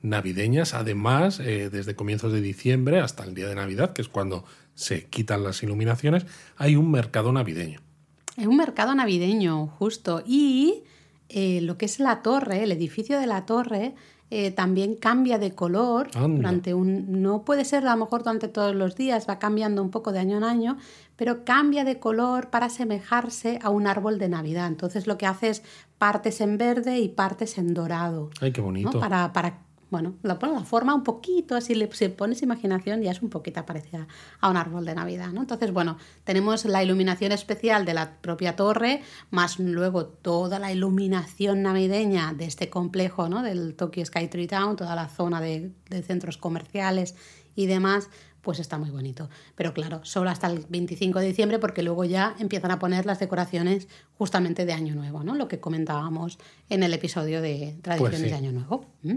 navideñas. 0.00 0.72
Además, 0.72 1.40
eh, 1.40 1.68
desde 1.70 1.94
comienzos 1.94 2.32
de 2.32 2.40
diciembre 2.40 3.00
hasta 3.00 3.24
el 3.24 3.34
día 3.34 3.48
de 3.48 3.56
Navidad, 3.56 3.92
que 3.92 4.02
es 4.02 4.08
cuando 4.08 4.44
se 4.78 5.06
quitan 5.06 5.42
las 5.42 5.60
iluminaciones, 5.64 6.24
hay 6.56 6.76
un 6.76 6.88
mercado 6.92 7.32
navideño. 7.32 7.80
Es 8.36 8.46
un 8.46 8.56
mercado 8.56 8.94
navideño, 8.94 9.66
justo. 9.66 10.22
Y 10.24 10.84
eh, 11.28 11.60
lo 11.62 11.76
que 11.76 11.86
es 11.86 11.98
la 11.98 12.22
torre, 12.22 12.62
el 12.62 12.70
edificio 12.70 13.18
de 13.18 13.26
la 13.26 13.44
torre, 13.44 13.96
eh, 14.30 14.52
también 14.52 14.94
cambia 14.94 15.38
de 15.40 15.52
color 15.52 16.10
Anda. 16.14 16.36
durante 16.36 16.74
un. 16.74 17.20
No 17.20 17.44
puede 17.44 17.64
ser 17.64 17.84
a 17.88 17.96
lo 17.96 18.04
mejor 18.04 18.22
durante 18.22 18.46
todos 18.46 18.72
los 18.72 18.94
días, 18.94 19.26
va 19.28 19.40
cambiando 19.40 19.82
un 19.82 19.90
poco 19.90 20.12
de 20.12 20.20
año 20.20 20.36
en 20.36 20.44
año, 20.44 20.76
pero 21.16 21.44
cambia 21.44 21.82
de 21.82 21.98
color 21.98 22.48
para 22.48 22.66
asemejarse 22.66 23.58
a 23.60 23.70
un 23.70 23.88
árbol 23.88 24.20
de 24.20 24.28
Navidad. 24.28 24.68
Entonces 24.68 25.08
lo 25.08 25.18
que 25.18 25.26
hace 25.26 25.48
es 25.48 25.64
partes 25.98 26.40
en 26.40 26.56
verde 26.56 27.00
y 27.00 27.08
partes 27.08 27.58
en 27.58 27.74
dorado. 27.74 28.30
Ay, 28.40 28.52
qué 28.52 28.60
¿no? 28.60 28.66
bonito. 28.66 29.00
Para, 29.00 29.32
para, 29.32 29.58
bueno, 29.90 30.16
la, 30.22 30.38
la 30.40 30.64
forma 30.64 30.94
un 30.94 31.02
poquito, 31.02 31.56
así 31.56 31.74
le 31.74 31.90
se 31.92 32.10
pones 32.10 32.42
imaginación, 32.42 33.02
ya 33.02 33.10
es 33.10 33.22
un 33.22 33.30
poquito 33.30 33.64
parecida 33.64 34.06
a 34.40 34.50
un 34.50 34.56
árbol 34.56 34.84
de 34.84 34.94
Navidad, 34.94 35.28
¿no? 35.32 35.40
Entonces, 35.40 35.72
bueno, 35.72 35.96
tenemos 36.24 36.64
la 36.64 36.82
iluminación 36.82 37.32
especial 37.32 37.84
de 37.84 37.94
la 37.94 38.18
propia 38.20 38.56
torre, 38.56 39.02
más 39.30 39.58
luego 39.58 40.06
toda 40.06 40.58
la 40.58 40.72
iluminación 40.72 41.62
navideña 41.62 42.34
de 42.34 42.44
este 42.44 42.68
complejo, 42.68 43.28
¿no? 43.28 43.42
Del 43.42 43.74
Tokyo 43.74 44.04
Sky 44.04 44.28
Tree 44.28 44.46
Town, 44.46 44.76
toda 44.76 44.94
la 44.94 45.08
zona 45.08 45.40
de, 45.40 45.72
de 45.88 46.02
centros 46.02 46.36
comerciales 46.36 47.14
y 47.54 47.66
demás, 47.66 48.08
pues 48.48 48.60
está 48.60 48.78
muy 48.78 48.90
bonito. 48.90 49.28
Pero 49.56 49.74
claro, 49.74 50.00
solo 50.04 50.30
hasta 50.30 50.46
el 50.46 50.64
25 50.68 51.18
de 51.18 51.26
diciembre, 51.26 51.58
porque 51.58 51.82
luego 51.82 52.04
ya 52.04 52.34
empiezan 52.38 52.70
a 52.70 52.78
poner 52.78 53.04
las 53.04 53.18
decoraciones 53.18 53.88
justamente 54.16 54.64
de 54.64 54.72
Año 54.72 54.94
Nuevo, 54.94 55.24
¿no? 55.24 55.34
Lo 55.34 55.48
que 55.48 55.60
comentábamos 55.60 56.38
en 56.70 56.82
el 56.82 56.94
episodio 56.94 57.42
de 57.42 57.76
Tradiciones 57.82 58.20
Pues 58.20 58.22
sí. 58.22 58.28
de 58.30 58.34
Año 58.34 58.52
Nuevo. 58.52 58.86
¿Mm? 59.02 59.16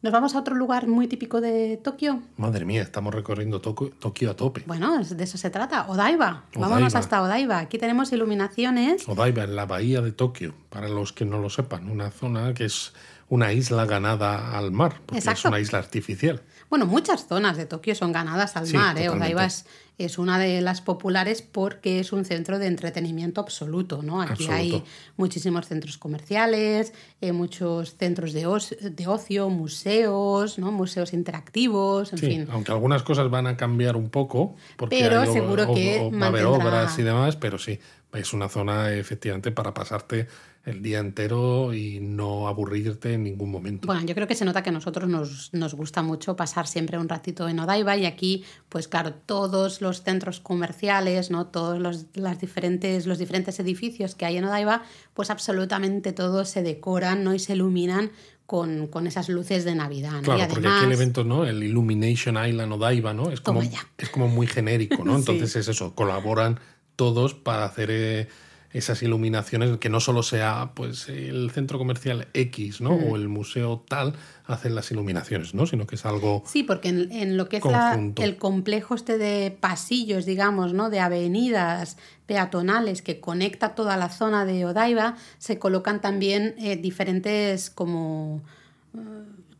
Nos 0.00 0.12
vamos 0.12 0.34
a 0.36 0.38
otro 0.38 0.54
lugar 0.54 0.86
muy 0.86 1.08
típico 1.08 1.40
de 1.40 1.76
Tokio. 1.82 2.22
Madre 2.36 2.64
mía, 2.64 2.82
estamos 2.82 3.12
recorriendo 3.12 3.60
Tokio, 3.60 3.90
Tokio 3.98 4.30
a 4.30 4.34
tope. 4.36 4.62
Bueno, 4.64 5.00
es- 5.00 5.16
de 5.16 5.24
eso 5.24 5.36
se 5.38 5.50
trata. 5.50 5.86
Odaiba. 5.88 6.44
Vámonos 6.54 6.78
Odaiba. 6.94 6.98
hasta 7.00 7.22
Odaiba. 7.22 7.58
Aquí 7.58 7.78
tenemos 7.78 8.12
iluminaciones. 8.12 9.08
Odaiba, 9.08 9.42
en 9.42 9.56
la 9.56 9.66
bahía 9.66 10.00
de 10.00 10.12
Tokio, 10.12 10.54
para 10.70 10.88
los 10.88 11.12
que 11.12 11.24
no 11.24 11.38
lo 11.40 11.50
sepan, 11.50 11.90
una 11.90 12.12
zona 12.12 12.54
que 12.54 12.66
es 12.66 12.92
una 13.28 13.52
isla 13.52 13.86
ganada 13.86 14.56
al 14.56 14.70
mar, 14.70 15.00
porque 15.04 15.18
es 15.18 15.26
Exacto. 15.26 15.48
una 15.48 15.58
isla 15.60 15.80
artificial. 15.80 16.42
Bueno, 16.70 16.86
muchas 16.86 17.26
zonas 17.26 17.56
de 17.56 17.66
Tokio 17.66 17.94
son 17.94 18.12
ganadas 18.12 18.56
al 18.56 18.66
Sí, 18.66 18.76
mar. 18.76 18.98
¿eh? 18.98 19.08
Odaiba 19.08 19.46
es, 19.46 19.64
es 19.96 20.18
una 20.18 20.38
de 20.38 20.60
las 20.60 20.80
populares 20.82 21.40
porque 21.40 21.98
es 21.98 22.12
un 22.12 22.24
centro 22.26 22.58
de 22.58 22.66
entretenimiento 22.66 23.40
absoluto. 23.40 24.02
¿no? 24.02 24.20
Aquí 24.20 24.32
Absoluto. 24.44 24.54
hay 24.54 24.84
muchísimos 25.16 25.66
centros 25.66 25.96
comerciales, 25.96 26.92
eh, 27.22 27.32
muchos 27.32 27.96
centros 27.96 28.32
de, 28.34 28.46
de 28.90 29.06
ocio, 29.06 29.48
museos, 29.48 30.58
¿no? 30.58 30.70
museos 30.70 31.12
interactivos, 31.14 32.12
en 32.12 32.18
Sí, 32.18 32.26
fin. 32.26 32.48
aunque 32.50 32.70
algunas 32.72 33.02
cosas 33.02 33.30
van 33.30 33.46
a 33.46 33.56
cambiar 33.56 33.96
un 33.96 34.10
poco, 34.10 34.54
porque 34.76 34.98
Pero 35.00 35.20
hay 35.22 35.32
seguro 35.32 35.70
o- 35.70 35.74
que 35.74 36.00
o 36.00 36.10
va 36.18 36.26
a 36.26 36.28
haber 36.28 36.44
mantendrá- 36.44 36.68
obras 36.68 36.98
y 36.98 37.02
demás, 37.02 37.36
pero 37.36 37.58
sí, 37.58 37.80
es 38.12 38.32
una 38.32 38.48
zona 38.48 38.92
efectivamente 38.92 39.50
para 39.50 39.74
pasarte 39.74 40.26
el 40.64 40.82
día 40.82 40.98
entero 40.98 41.72
y 41.72 41.98
no 42.00 42.46
aburrirte 42.46 43.14
en 43.14 43.24
ningún 43.24 43.50
momento. 43.50 43.86
Bueno, 43.86 44.04
yo 44.04 44.14
creo 44.14 44.26
que 44.26 44.34
se 44.34 44.44
nota 44.44 44.62
que 44.62 44.68
a 44.70 44.72
nosotros 44.72 45.08
nos, 45.08 45.52
nos 45.54 45.74
gusta 45.74 46.02
mucho 46.02 46.36
pasar 46.36 46.66
siempre 46.66 46.98
un 46.98 47.08
ratito 47.08 47.48
en 47.48 47.58
Odaiba 47.60 47.96
y 47.96 48.06
aquí, 48.06 48.44
pues 48.68 48.86
claro, 48.86 49.14
todos 49.14 49.80
los 49.80 50.02
centros 50.02 50.40
comerciales, 50.40 51.30
¿no? 51.30 51.46
Todos 51.46 51.78
los, 51.78 52.06
las 52.14 52.40
diferentes, 52.40 53.06
los 53.06 53.18
diferentes 53.18 53.58
edificios 53.60 54.14
que 54.14 54.26
hay 54.26 54.36
en 54.36 54.44
Odaiba, 54.44 54.82
pues 55.14 55.30
absolutamente 55.30 56.12
todos 56.12 56.48
se 56.48 56.62
decoran 56.62 57.24
¿no? 57.24 57.34
y 57.34 57.38
se 57.38 57.54
iluminan 57.54 58.10
con, 58.44 58.86
con 58.88 59.06
esas 59.06 59.28
luces 59.28 59.64
de 59.64 59.74
Navidad. 59.74 60.12
¿no? 60.12 60.22
Claro, 60.22 60.44
y 60.44 60.46
porque 60.48 60.68
aquí 60.68 60.84
el 60.86 60.92
evento, 60.92 61.24
¿no? 61.24 61.44
El 61.44 61.62
Illumination 61.62 62.42
Island 62.46 62.72
Odaiba, 62.72 63.12
¿no? 63.12 63.30
Es 63.30 63.40
como, 63.40 63.62
es 63.62 64.08
como 64.10 64.28
muy 64.28 64.46
genérico, 64.46 65.04
¿no? 65.04 65.12
Sí. 65.18 65.32
Entonces 65.32 65.56
es 65.56 65.68
eso, 65.68 65.94
colaboran 65.94 66.58
todos 66.98 67.32
para 67.32 67.64
hacer 67.64 67.90
eh, 67.92 68.26
esas 68.72 69.02
iluminaciones, 69.04 69.78
que 69.78 69.88
no 69.88 70.00
solo 70.00 70.24
sea 70.24 70.72
pues 70.74 71.08
el 71.08 71.50
centro 71.52 71.78
comercial 71.78 72.26
X, 72.34 72.80
¿no? 72.80 72.90
O 72.90 73.14
el 73.14 73.28
museo 73.28 73.84
tal 73.88 74.14
hacen 74.46 74.74
las 74.74 74.90
iluminaciones, 74.90 75.54
¿no? 75.54 75.64
Sino 75.66 75.86
que 75.86 75.94
es 75.94 76.04
algo. 76.04 76.42
Sí, 76.44 76.64
porque 76.64 76.88
en, 76.88 77.36
lo 77.36 77.48
que 77.48 77.58
es 77.58 77.62
el 78.16 78.36
complejo 78.36 78.96
este 78.96 79.16
de 79.16 79.56
pasillos, 79.58 80.26
digamos, 80.26 80.74
¿no? 80.74 80.90
De 80.90 80.98
avenidas 80.98 81.98
peatonales 82.26 83.00
que 83.00 83.20
conecta 83.20 83.76
toda 83.76 83.96
la 83.96 84.08
zona 84.08 84.44
de 84.44 84.66
Odaiba, 84.66 85.16
se 85.38 85.60
colocan 85.60 86.00
también 86.00 86.56
eh, 86.58 86.76
diferentes 86.76 87.70
como 87.70 88.42
eh, 88.94 88.98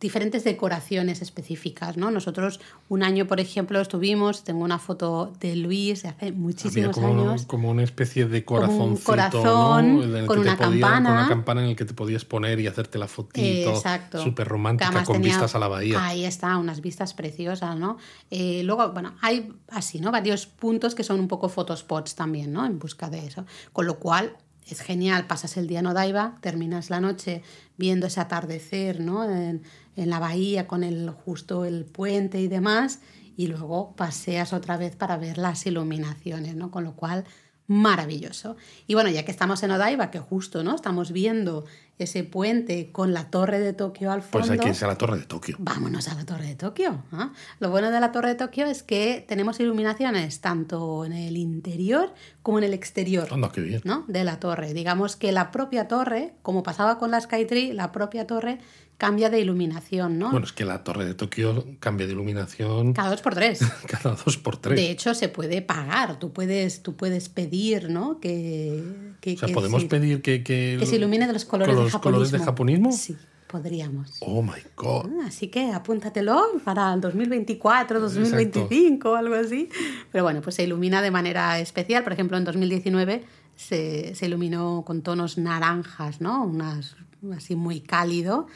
diferentes 0.00 0.44
decoraciones 0.44 1.22
específicas, 1.22 1.96
¿no? 1.96 2.10
Nosotros 2.10 2.60
un 2.88 3.02
año, 3.02 3.26
por 3.26 3.40
ejemplo, 3.40 3.80
estuvimos, 3.80 4.44
tengo 4.44 4.64
una 4.64 4.78
foto 4.78 5.32
de 5.40 5.56
Luis 5.56 6.02
de 6.02 6.08
hace 6.10 6.32
muchísimos 6.32 6.96
años. 6.98 7.46
como 7.46 7.70
una 7.70 7.82
especie 7.82 8.26
de 8.26 8.44
corazón, 8.44 8.96
corazón 8.98 10.26
con 10.26 10.38
una 10.38 10.56
campana. 10.56 11.08
Con 11.08 11.18
una 11.18 11.28
campana 11.28 11.64
en 11.64 11.70
el 11.70 11.76
que 11.76 11.84
te 11.84 11.94
podías 11.94 12.24
poner 12.24 12.60
y 12.60 12.66
hacerte 12.68 12.98
la 12.98 13.08
fotito. 13.08 13.70
Exacto. 13.70 14.22
Súper 14.22 14.46
romántica, 14.46 15.04
con 15.04 15.20
vistas 15.20 15.54
a 15.54 15.58
la 15.58 15.68
bahía. 15.68 16.04
Ahí 16.04 16.24
está, 16.24 16.56
unas 16.58 16.80
vistas 16.80 17.14
preciosas, 17.14 17.76
¿no? 17.76 17.98
Eh, 18.30 18.62
luego, 18.64 18.92
bueno, 18.92 19.14
hay 19.20 19.52
así, 19.70 20.00
¿no? 20.00 20.12
Varios 20.12 20.46
puntos 20.46 20.94
que 20.94 21.02
son 21.02 21.18
un 21.18 21.28
poco 21.28 21.48
photospots 21.48 22.14
también, 22.14 22.52
¿no? 22.52 22.64
En 22.64 22.78
busca 22.78 23.10
de 23.10 23.26
eso. 23.26 23.44
Con 23.72 23.86
lo 23.86 23.98
cual, 23.98 24.36
es 24.68 24.80
genial, 24.80 25.26
pasas 25.26 25.56
el 25.56 25.66
día 25.66 25.80
en 25.80 25.86
Odaiba, 25.86 26.38
terminas 26.40 26.90
la 26.90 27.00
noche 27.00 27.42
viendo 27.76 28.06
ese 28.06 28.20
atardecer 28.20 29.00
¿no? 29.00 29.24
en, 29.24 29.62
en, 29.96 30.10
la 30.10 30.18
bahía 30.18 30.66
con 30.66 30.84
el, 30.84 31.10
justo 31.10 31.64
el 31.64 31.84
puente 31.84 32.40
y 32.40 32.48
demás, 32.48 33.00
y 33.36 33.46
luego 33.46 33.94
paseas 33.94 34.52
otra 34.52 34.76
vez 34.76 34.96
para 34.96 35.16
ver 35.16 35.38
las 35.38 35.64
iluminaciones, 35.66 36.56
¿no? 36.56 36.70
con 36.70 36.84
lo 36.84 36.94
cual 36.96 37.24
maravilloso. 37.68 38.56
Y 38.86 38.94
bueno, 38.94 39.10
ya 39.10 39.24
que 39.24 39.30
estamos 39.30 39.62
en 39.62 39.70
Odaiba, 39.70 40.10
que 40.10 40.18
justo 40.18 40.64
no 40.64 40.74
estamos 40.74 41.12
viendo 41.12 41.66
ese 41.98 42.24
puente 42.24 42.90
con 42.92 43.12
la 43.12 43.30
torre 43.30 43.60
de 43.60 43.72
Tokio 43.72 44.10
al 44.10 44.22
fondo. 44.22 44.46
Pues 44.46 44.50
hay 44.50 44.58
que 44.58 44.68
irse 44.68 44.84
a 44.84 44.88
la 44.88 44.96
torre 44.96 45.18
de 45.18 45.24
Tokio. 45.24 45.56
Vámonos 45.58 46.08
a 46.08 46.14
la 46.14 46.24
torre 46.24 46.46
de 46.46 46.54
Tokio. 46.54 47.04
¿ah? 47.12 47.32
Lo 47.60 47.70
bueno 47.70 47.90
de 47.90 48.00
la 48.00 48.10
torre 48.10 48.30
de 48.30 48.34
Tokio 48.36 48.66
es 48.66 48.82
que 48.82 49.24
tenemos 49.28 49.60
iluminaciones 49.60 50.40
tanto 50.40 51.04
en 51.04 51.12
el 51.12 51.36
interior 51.36 52.14
como 52.42 52.58
en 52.58 52.64
el 52.64 52.72
exterior 52.72 53.28
qué 53.52 53.60
bien. 53.60 53.82
¿no? 53.84 54.04
de 54.08 54.24
la 54.24 54.40
torre. 54.40 54.72
Digamos 54.72 55.16
que 55.16 55.32
la 55.32 55.50
propia 55.50 55.88
torre, 55.88 56.34
como 56.42 56.62
pasaba 56.62 56.98
con 56.98 57.10
la 57.10 57.20
Skytree, 57.20 57.74
la 57.74 57.92
propia 57.92 58.26
torre 58.26 58.60
cambia 58.98 59.30
de 59.30 59.40
iluminación, 59.40 60.18
¿no? 60.18 60.32
Bueno, 60.32 60.44
es 60.44 60.52
que 60.52 60.64
la 60.64 60.82
torre 60.82 61.04
de 61.04 61.14
Tokio 61.14 61.64
cambia 61.78 62.06
de 62.06 62.12
iluminación. 62.12 62.92
Cada 62.92 63.10
dos 63.10 63.22
por 63.22 63.34
tres. 63.34 63.60
Cada 63.86 64.16
dos 64.16 64.36
por 64.36 64.56
tres. 64.56 64.76
De 64.76 64.90
hecho, 64.90 65.14
se 65.14 65.28
puede 65.28 65.62
pagar. 65.62 66.18
Tú 66.18 66.32
puedes, 66.32 66.82
tú 66.82 66.96
puedes 66.96 67.28
pedir, 67.28 67.90
¿no? 67.90 68.18
Que, 68.18 68.82
o 69.24 69.36
sea, 69.38 69.48
podemos 69.54 69.84
pedir 69.84 70.20
que, 70.20 70.42
que, 70.42 70.84
se 70.84 70.96
ilumine 70.96 71.28
de 71.28 71.32
los 71.32 71.44
colores, 71.44 71.74
de, 71.74 71.82
japonismo. 71.82 72.00
colores 72.02 72.30
de 72.32 72.38
japonismo. 72.40 72.92
Sí. 72.92 73.16
Podríamos. 73.46 74.16
Oh 74.20 74.42
my 74.42 74.60
God. 74.76 75.06
Ah, 75.22 75.28
así 75.28 75.48
que 75.48 75.72
apúntatelo 75.72 76.60
para 76.64 76.92
el 76.92 77.00
2024, 77.00 77.98
2025 77.98 79.10
o 79.10 79.14
algo 79.14 79.36
así. 79.36 79.70
Pero 80.12 80.24
bueno, 80.24 80.42
pues 80.42 80.56
se 80.56 80.64
ilumina 80.64 81.00
de 81.00 81.10
manera 81.10 81.58
especial. 81.58 82.04
Por 82.04 82.12
ejemplo, 82.12 82.36
en 82.36 82.44
2019 82.44 83.24
se, 83.56 84.14
se 84.14 84.26
iluminó 84.26 84.82
con 84.84 85.00
tonos 85.00 85.38
naranjas, 85.38 86.20
¿no? 86.20 86.44
Unas, 86.44 86.96
así 87.34 87.56
muy 87.56 87.80
cálido. 87.80 88.48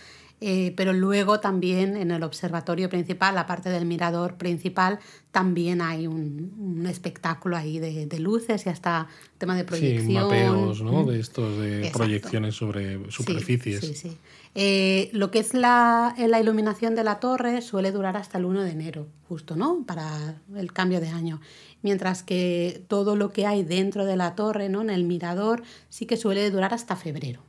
Eh, 0.45 0.75
pero 0.77 0.93
luego 0.93 1.39
también 1.39 1.97
en 1.97 2.11
el 2.11 2.25
observatorio 2.25 2.89
principal, 2.89 3.37
la 3.37 3.47
parte 3.47 3.71
del 3.71 3.87
mirador 3.87 4.35
principal, 4.35 4.99
también 5.31 5.81
hay 5.81 6.09
un, 6.09 6.85
espectáculo 6.91 7.57
ahí 7.57 7.79
de, 7.79 8.19
luces 8.19 8.67
y 8.67 8.69
hasta 8.69 9.07
tema 9.39 9.55
de 9.55 9.63
proyección. 9.63 10.07
Sí, 10.07 10.13
mapeos, 10.15 10.83
¿no? 10.83 11.05
De 11.05 11.21
estos, 11.21 11.59
de 11.59 11.93
proyecciones 11.93 12.57
sobre 12.57 13.09
superficies. 13.09 13.81
Sí, 13.81 13.95
sí, 13.95 14.19
eh, 14.57 15.11
lo 15.13 15.31
que 15.31 15.39
es 15.39 15.55
la, 15.55 16.13
la, 16.19 16.41
iluminación 16.41 16.97
de 16.97 17.05
la 17.05 17.21
torre 17.21 17.63
suele 17.63 17.93
durar 17.93 18.17
hasta 18.17 18.39
el 18.39 18.45
1 18.45 18.63
de 18.63 18.71
enero, 18.73 19.07
justo, 19.29 19.55
¿no? 19.55 19.85
Para 19.87 20.43
el 20.57 20.73
cambio 20.73 21.01
de 21.01 21.09
año. 21.09 21.41
Mientras 21.83 22.25
que 22.25 22.85
todo 22.89 23.15
lo 23.15 23.31
que 23.31 23.47
hay 23.47 23.63
dentro 23.63 24.05
de 24.05 24.17
la 24.17 24.35
torre, 24.35 24.69
¿no? 24.69 24.83
En 24.83 24.91
el 24.91 25.05
mirador, 25.05 25.63
sí 25.89 26.07
que 26.07 26.17
suele 26.17 26.51
durar 26.51 26.75
hasta 26.75 26.97
febrero 26.97 27.45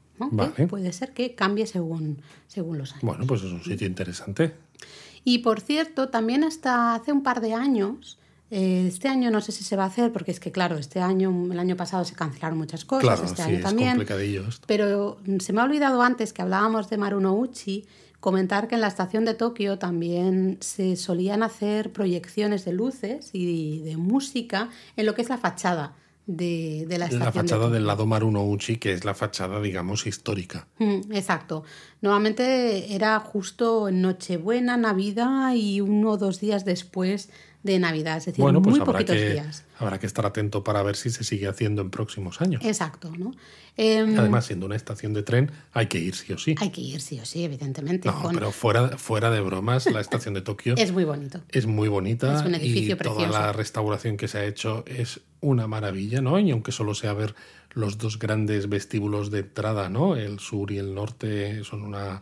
puede 0.69 0.93
ser 0.93 1.13
que 1.13 1.35
cambie 1.35 1.67
según, 1.67 2.21
según 2.47 2.77
los 2.77 2.91
años. 2.91 3.03
Bueno, 3.03 3.25
pues 3.25 3.43
es 3.43 3.51
un 3.51 3.63
sitio 3.63 3.87
interesante. 3.87 4.53
Y 5.23 5.39
por 5.39 5.61
cierto, 5.61 6.09
también 6.09 6.43
hasta 6.43 6.95
hace 6.95 7.11
un 7.11 7.23
par 7.23 7.41
de 7.41 7.53
años, 7.53 8.19
eh, 8.51 8.85
este 8.87 9.07
año 9.07 9.31
no 9.31 9.41
sé 9.41 9.51
si 9.51 9.63
se 9.63 9.75
va 9.75 9.83
a 9.83 9.87
hacer, 9.87 10.11
porque 10.11 10.31
es 10.31 10.39
que 10.39 10.51
claro, 10.51 10.77
este 10.77 10.99
año, 10.99 11.51
el 11.51 11.59
año 11.59 11.75
pasado 11.75 12.03
se 12.03 12.13
cancelaron 12.13 12.57
muchas 12.57 12.85
cosas, 12.85 13.21
este 13.23 13.41
año 13.41 13.61
también. 13.61 14.05
Pero 14.67 15.19
se 15.39 15.53
me 15.53 15.61
ha 15.61 15.63
olvidado 15.63 16.01
antes 16.01 16.33
que 16.33 16.41
hablábamos 16.41 16.89
de 16.89 16.97
Marunouchi, 16.97 17.85
comentar 18.19 18.67
que 18.67 18.75
en 18.75 18.81
la 18.81 18.87
estación 18.87 19.25
de 19.25 19.33
Tokio 19.33 19.79
también 19.79 20.57
se 20.61 20.95
solían 20.95 21.43
hacer 21.43 21.91
proyecciones 21.91 22.63
de 22.63 22.73
luces 22.73 23.31
y 23.33 23.79
de 23.79 23.97
música 23.97 24.69
en 24.95 25.05
lo 25.05 25.15
que 25.15 25.21
es 25.21 25.29
la 25.29 25.37
fachada 25.37 25.93
de, 26.25 26.85
la 26.89 27.05
estación. 27.05 27.19
La 27.19 27.31
fachada 27.31 27.69
del 27.69 27.85
lado 27.85 28.05
Marunouchi, 28.05 28.77
que 28.77 28.93
es 28.93 29.05
la 29.05 29.13
fachada, 29.13 29.59
digamos, 29.61 30.07
histórica. 30.07 30.67
Mm, 30.79 31.11
exacto. 31.11 31.63
Nuevamente 32.01 32.93
era 32.95 33.19
justo 33.19 33.91
Nochebuena, 33.91 34.77
Navidad 34.77 35.53
y 35.55 35.81
uno 35.81 36.11
o 36.11 36.17
dos 36.17 36.39
días 36.39 36.65
después 36.65 37.29
de 37.63 37.79
Navidad, 37.79 38.17
es 38.17 38.25
decir, 38.25 38.43
pues 38.43 38.53
muy 38.53 38.79
poquitos 38.81 39.15
días. 39.15 39.63
Habrá 39.79 39.97
que 39.99 40.05
estar 40.05 40.25
atento 40.25 40.63
para 40.63 40.83
ver 40.83 40.97
si 40.97 41.09
se 41.09 41.23
sigue 41.23 41.47
haciendo 41.47 41.81
en 41.81 41.89
próximos 41.89 42.41
años. 42.41 42.61
Exacto, 42.63 43.11
¿no? 43.17 43.31
Em, 43.77 44.19
Además, 44.19 44.45
siendo 44.45 44.65
una 44.65 44.75
estación 44.75 45.13
de 45.13 45.23
tren, 45.23 45.51
hay 45.71 45.87
que 45.87 45.97
ir 45.97 46.13
sí 46.13 46.31
o 46.33 46.37
sí. 46.37 46.55
Hay 46.59 46.69
que 46.69 46.81
ir 46.81 47.01
sí 47.01 47.19
o 47.19 47.25
sí, 47.25 47.43
evidentemente. 47.43 48.07
No, 48.07 48.29
pero 48.33 48.51
fuera, 48.51 48.97
fuera 48.97 49.31
de 49.31 49.39
bromas, 49.39 49.89
la 49.91 50.01
estación 50.01 50.33
de 50.33 50.41
Tokio 50.41 50.75
es 50.77 50.91
muy 50.91 51.05
bonito. 51.05 51.41
Es 51.49 51.65
muy 51.65 51.87
bonita. 51.87 52.39
Es 52.39 52.45
un 52.45 52.53
edificio 52.53 52.95
y 52.95 52.97
Toda 52.97 53.27
la 53.29 53.53
restauración 53.53 54.17
que 54.17 54.27
se 54.27 54.39
ha 54.39 54.45
hecho 54.45 54.83
es 54.85 55.21
una 55.39 55.65
maravilla, 55.65 56.21
¿no? 56.21 56.37
Y 56.39 56.51
aunque 56.51 56.71
solo 56.71 56.93
sea 56.93 57.13
ver 57.13 57.33
los 57.71 57.97
dos 57.97 58.19
grandes 58.19 58.69
vestíbulos 58.69 59.31
de 59.31 59.39
entrada, 59.39 59.89
¿no? 59.89 60.15
El 60.15 60.39
sur 60.39 60.71
y 60.71 60.77
el 60.77 60.93
norte 60.93 61.63
son 61.63 61.81
una 61.81 62.19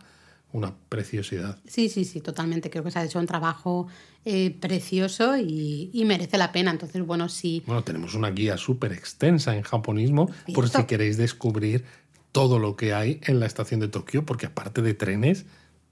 una 0.52 0.74
preciosidad. 0.88 1.58
Sí, 1.66 1.88
sí, 1.88 2.04
sí, 2.04 2.20
totalmente. 2.20 2.70
Creo 2.70 2.84
que 2.84 2.90
se 2.90 2.98
ha 2.98 3.04
hecho 3.04 3.18
un 3.18 3.26
trabajo 3.26 3.88
eh, 4.24 4.56
precioso 4.60 5.36
y, 5.36 5.90
merece 6.06 6.38
la 6.38 6.52
pena. 6.52 6.70
Entonces, 6.70 7.04
bueno, 7.04 7.28
sí. 7.28 7.62
Bueno, 7.66 7.82
tenemos 7.82 8.14
una 8.14 8.30
guía 8.30 8.56
súper 8.56 8.92
extensa 8.92 9.56
en 9.56 9.62
japonismo 9.62 10.30
por 10.54 10.68
si 10.68 10.84
queréis 10.84 11.16
descubrir 11.16 11.84
todo 12.32 12.58
lo 12.58 12.76
que 12.76 12.94
hay 12.94 13.20
en 13.24 13.40
la 13.40 13.46
estación 13.46 13.80
de 13.80 13.88
Tokio, 13.88 14.24
porque 14.24 14.46
aparte 14.46 14.82
de 14.82 14.94
trenes, 14.94 15.44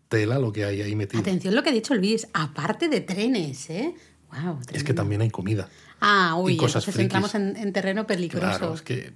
tela 0.09 0.39
lo 0.39 0.53
que 0.53 0.65
hay 0.65 0.83
ahí 0.83 0.95
metido. 0.95 1.21
Atención 1.21 1.55
lo 1.55 1.63
que 1.63 1.71
ha 1.71 1.73
dicho 1.73 1.95
Luis, 1.95 2.29
aparte 2.33 2.89
de 2.89 3.01
trenes, 3.01 3.69
¿eh? 3.71 3.95
Wow, 4.31 4.61
es 4.73 4.85
que 4.85 4.95
también 4.95 5.23
hay 5.23 5.31
comida. 5.31 5.69
Ah, 6.01 6.37
uy, 6.39 6.57
cosas 6.57 6.85
entonces 6.85 7.03
entramos 7.03 7.35
en, 7.35 7.57
en, 7.57 7.73
terreno 7.73 8.07
peligroso. 8.07 8.59
Claro, 8.59 8.75
es 8.75 8.83
que 8.83 9.13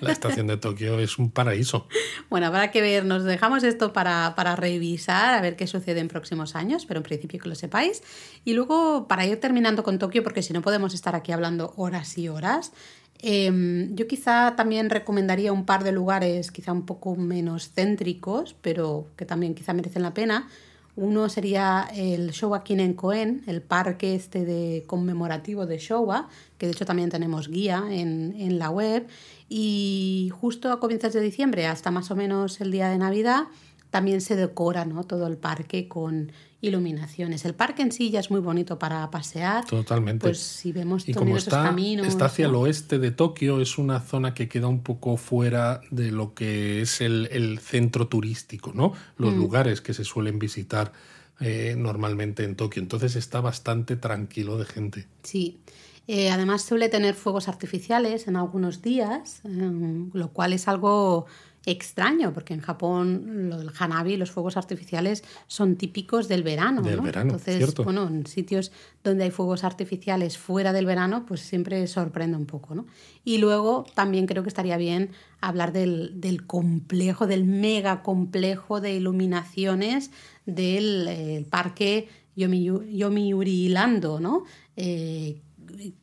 la 0.00 0.12
estación 0.12 0.46
de 0.46 0.56
Tokio 0.56 0.98
es 0.98 1.18
un 1.18 1.30
paraíso. 1.30 1.88
Bueno, 2.30 2.46
habrá 2.48 2.70
que 2.70 2.80
ver, 2.80 3.04
nos 3.04 3.22
dejamos 3.24 3.62
esto 3.62 3.92
para, 3.92 4.34
para, 4.34 4.56
revisar, 4.56 5.34
a 5.34 5.40
ver 5.40 5.56
qué 5.56 5.66
sucede 5.66 6.00
en 6.00 6.08
próximos 6.08 6.56
años, 6.56 6.84
pero 6.86 6.98
en 6.98 7.04
principio 7.04 7.38
que 7.38 7.48
lo 7.48 7.54
sepáis. 7.54 8.02
Y 8.44 8.54
luego, 8.54 9.06
para 9.06 9.24
ir 9.26 9.38
terminando 9.38 9.84
con 9.84 9.98
Tokio, 9.98 10.22
porque 10.24 10.42
si 10.42 10.52
no 10.52 10.62
podemos 10.62 10.94
estar 10.94 11.14
aquí 11.14 11.32
hablando 11.32 11.74
horas 11.76 12.18
y 12.18 12.28
horas, 12.28 12.72
em, 13.20 13.94
yo 13.94 14.08
quizá 14.08 14.56
también 14.56 14.90
recomendaría 14.90 15.52
un 15.52 15.64
par 15.64 15.84
de 15.84 15.92
lugares 15.92 16.50
quizá 16.50 16.72
un 16.72 16.86
poco 16.86 17.14
menos 17.14 17.70
céntricos, 17.72 18.56
pero 18.60 19.06
que 19.16 19.26
también 19.26 19.54
quizá 19.54 19.72
merecen 19.74 20.02
la 20.02 20.14
pena. 20.14 20.48
Uno 20.96 21.28
sería 21.28 21.88
el 21.94 22.30
Showa 22.30 22.62
Kinen 22.62 22.94
Koen, 22.94 23.42
el 23.46 23.62
parque 23.62 24.14
este 24.14 24.44
de 24.44 24.84
conmemorativo 24.86 25.66
de 25.66 25.78
Showa, 25.78 26.28
que 26.56 26.66
de 26.66 26.72
hecho 26.72 26.86
también 26.86 27.10
tenemos 27.10 27.48
guía 27.48 27.84
en, 27.90 28.34
en 28.38 28.58
la 28.58 28.70
web. 28.70 29.08
Y 29.48 30.30
justo 30.40 30.70
a 30.70 30.78
comienzos 30.78 31.12
de 31.12 31.20
diciembre, 31.20 31.66
hasta 31.66 31.90
más 31.90 32.10
o 32.10 32.16
menos 32.16 32.60
el 32.60 32.70
día 32.70 32.88
de 32.88 32.98
Navidad, 32.98 33.44
también 33.90 34.20
se 34.20 34.34
decora 34.34 34.84
¿no? 34.84 35.04
todo 35.04 35.28
el 35.28 35.36
parque 35.36 35.86
con 35.86 36.32
iluminaciones. 36.68 37.44
El 37.44 37.54
parque 37.54 37.82
en 37.82 37.92
sí 37.92 38.10
ya 38.10 38.20
es 38.20 38.30
muy 38.30 38.40
bonito 38.40 38.78
para 38.78 39.10
pasear. 39.10 39.64
Totalmente. 39.66 40.26
Pues 40.26 40.38
si 40.38 40.72
vemos 40.72 41.08
y 41.08 41.14
como 41.14 41.36
está, 41.36 41.64
caminos. 41.64 42.06
Está 42.06 42.26
hacia 42.26 42.46
el 42.46 42.54
oeste 42.54 42.98
de 42.98 43.10
Tokio, 43.10 43.60
es 43.60 43.78
una 43.78 44.00
zona 44.00 44.34
que 44.34 44.48
queda 44.48 44.68
un 44.68 44.82
poco 44.82 45.16
fuera 45.16 45.80
de 45.90 46.10
lo 46.10 46.34
que 46.34 46.82
es 46.82 47.00
el, 47.00 47.58
centro 47.60 48.08
turístico, 48.08 48.72
¿no? 48.74 48.92
Los 49.16 49.34
mm. 49.34 49.38
lugares 49.38 49.80
que 49.80 49.94
se 49.94 50.04
suelen 50.04 50.38
visitar 50.38 50.92
eh, 51.40 51.74
normalmente 51.76 52.44
en 52.44 52.56
Tokio. 52.56 52.82
Entonces 52.82 53.16
está 53.16 53.40
bastante 53.40 53.96
tranquilo 53.96 54.58
de 54.58 54.64
gente. 54.64 55.06
Sí. 55.22 55.60
Eh, 56.06 56.30
además 56.30 56.62
suele 56.62 56.88
tener 56.88 57.14
fuegos 57.14 57.48
artificiales 57.48 58.28
en 58.28 58.36
algunos 58.36 58.82
días, 58.82 59.40
em, 59.44 60.10
lo 60.12 60.28
cual 60.32 60.52
es 60.52 60.68
algo 60.68 61.26
extraño, 61.66 62.32
porque 62.32 62.52
en 62.54 62.60
Japón 62.60 63.48
lo 63.48 63.58
del 63.58 63.70
hanabi, 63.78 64.16
los 64.16 64.30
fuegos 64.30 64.56
artificiales, 64.56 65.24
son 65.46 65.76
típicos 65.76 66.28
del 66.28 66.42
verano. 66.42 66.82
Del 66.82 66.96
¿no? 66.96 67.02
verano, 67.02 67.30
Entonces, 67.30 67.56
cierto. 67.56 67.84
bueno, 67.84 68.06
en 68.06 68.26
sitios 68.26 68.70
donde 69.02 69.24
hay 69.24 69.30
fuegos 69.30 69.64
artificiales 69.64 70.36
fuera 70.36 70.72
del 70.72 70.86
verano, 70.86 71.24
pues 71.26 71.40
siempre 71.40 71.86
sorprende 71.86 72.36
un 72.36 72.46
poco. 72.46 72.74
¿no? 72.74 72.86
Y 73.24 73.38
luego 73.38 73.86
también 73.94 74.26
creo 74.26 74.42
que 74.42 74.48
estaría 74.48 74.76
bien 74.76 75.10
hablar 75.40 75.72
del, 75.72 76.20
del 76.20 76.46
complejo, 76.46 77.26
del 77.26 77.44
mega 77.44 78.02
complejo 78.02 78.80
de 78.80 78.94
iluminaciones 78.94 80.10
del 80.46 81.06
eh, 81.08 81.46
parque 81.48 82.08
Yomiyu- 82.36 82.84
Yomiuri-Lando, 82.90 84.20
¿no? 84.20 84.44
Eh, 84.76 85.40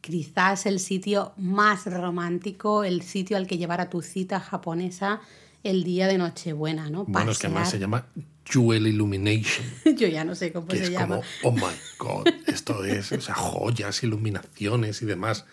quizás 0.01 0.65
el 0.65 0.79
sitio 0.79 1.33
más 1.37 1.85
romántico, 1.85 2.83
el 2.83 3.01
sitio 3.03 3.37
al 3.37 3.47
que 3.47 3.57
llevar 3.57 3.79
a 3.81 3.89
tu 3.89 4.01
cita 4.01 4.39
japonesa 4.39 5.21
el 5.63 5.83
día 5.83 6.07
de 6.07 6.17
Nochebuena, 6.17 6.89
¿no? 6.89 7.05
Bueno, 7.05 7.31
es 7.31 7.39
que 7.39 7.47
además 7.47 7.69
se 7.69 7.77
Pasear- 7.77 7.81
llama 7.81 8.05
Jewel 8.45 8.87
Illumination. 8.87 9.65
Yo 9.97 10.07
ya 10.07 10.23
no 10.23 10.35
sé 10.35 10.51
cómo 10.51 10.67
que 10.67 10.77
se 10.77 10.83
es 10.85 10.89
llama. 10.91 11.21
como, 11.21 11.21
oh 11.43 11.51
my 11.51 11.73
god, 11.99 12.27
esto 12.47 12.83
es, 12.83 13.11
o 13.11 13.21
sea, 13.21 13.35
joyas, 13.35 14.03
iluminaciones 14.03 15.01
y 15.01 15.05
demás. 15.05 15.45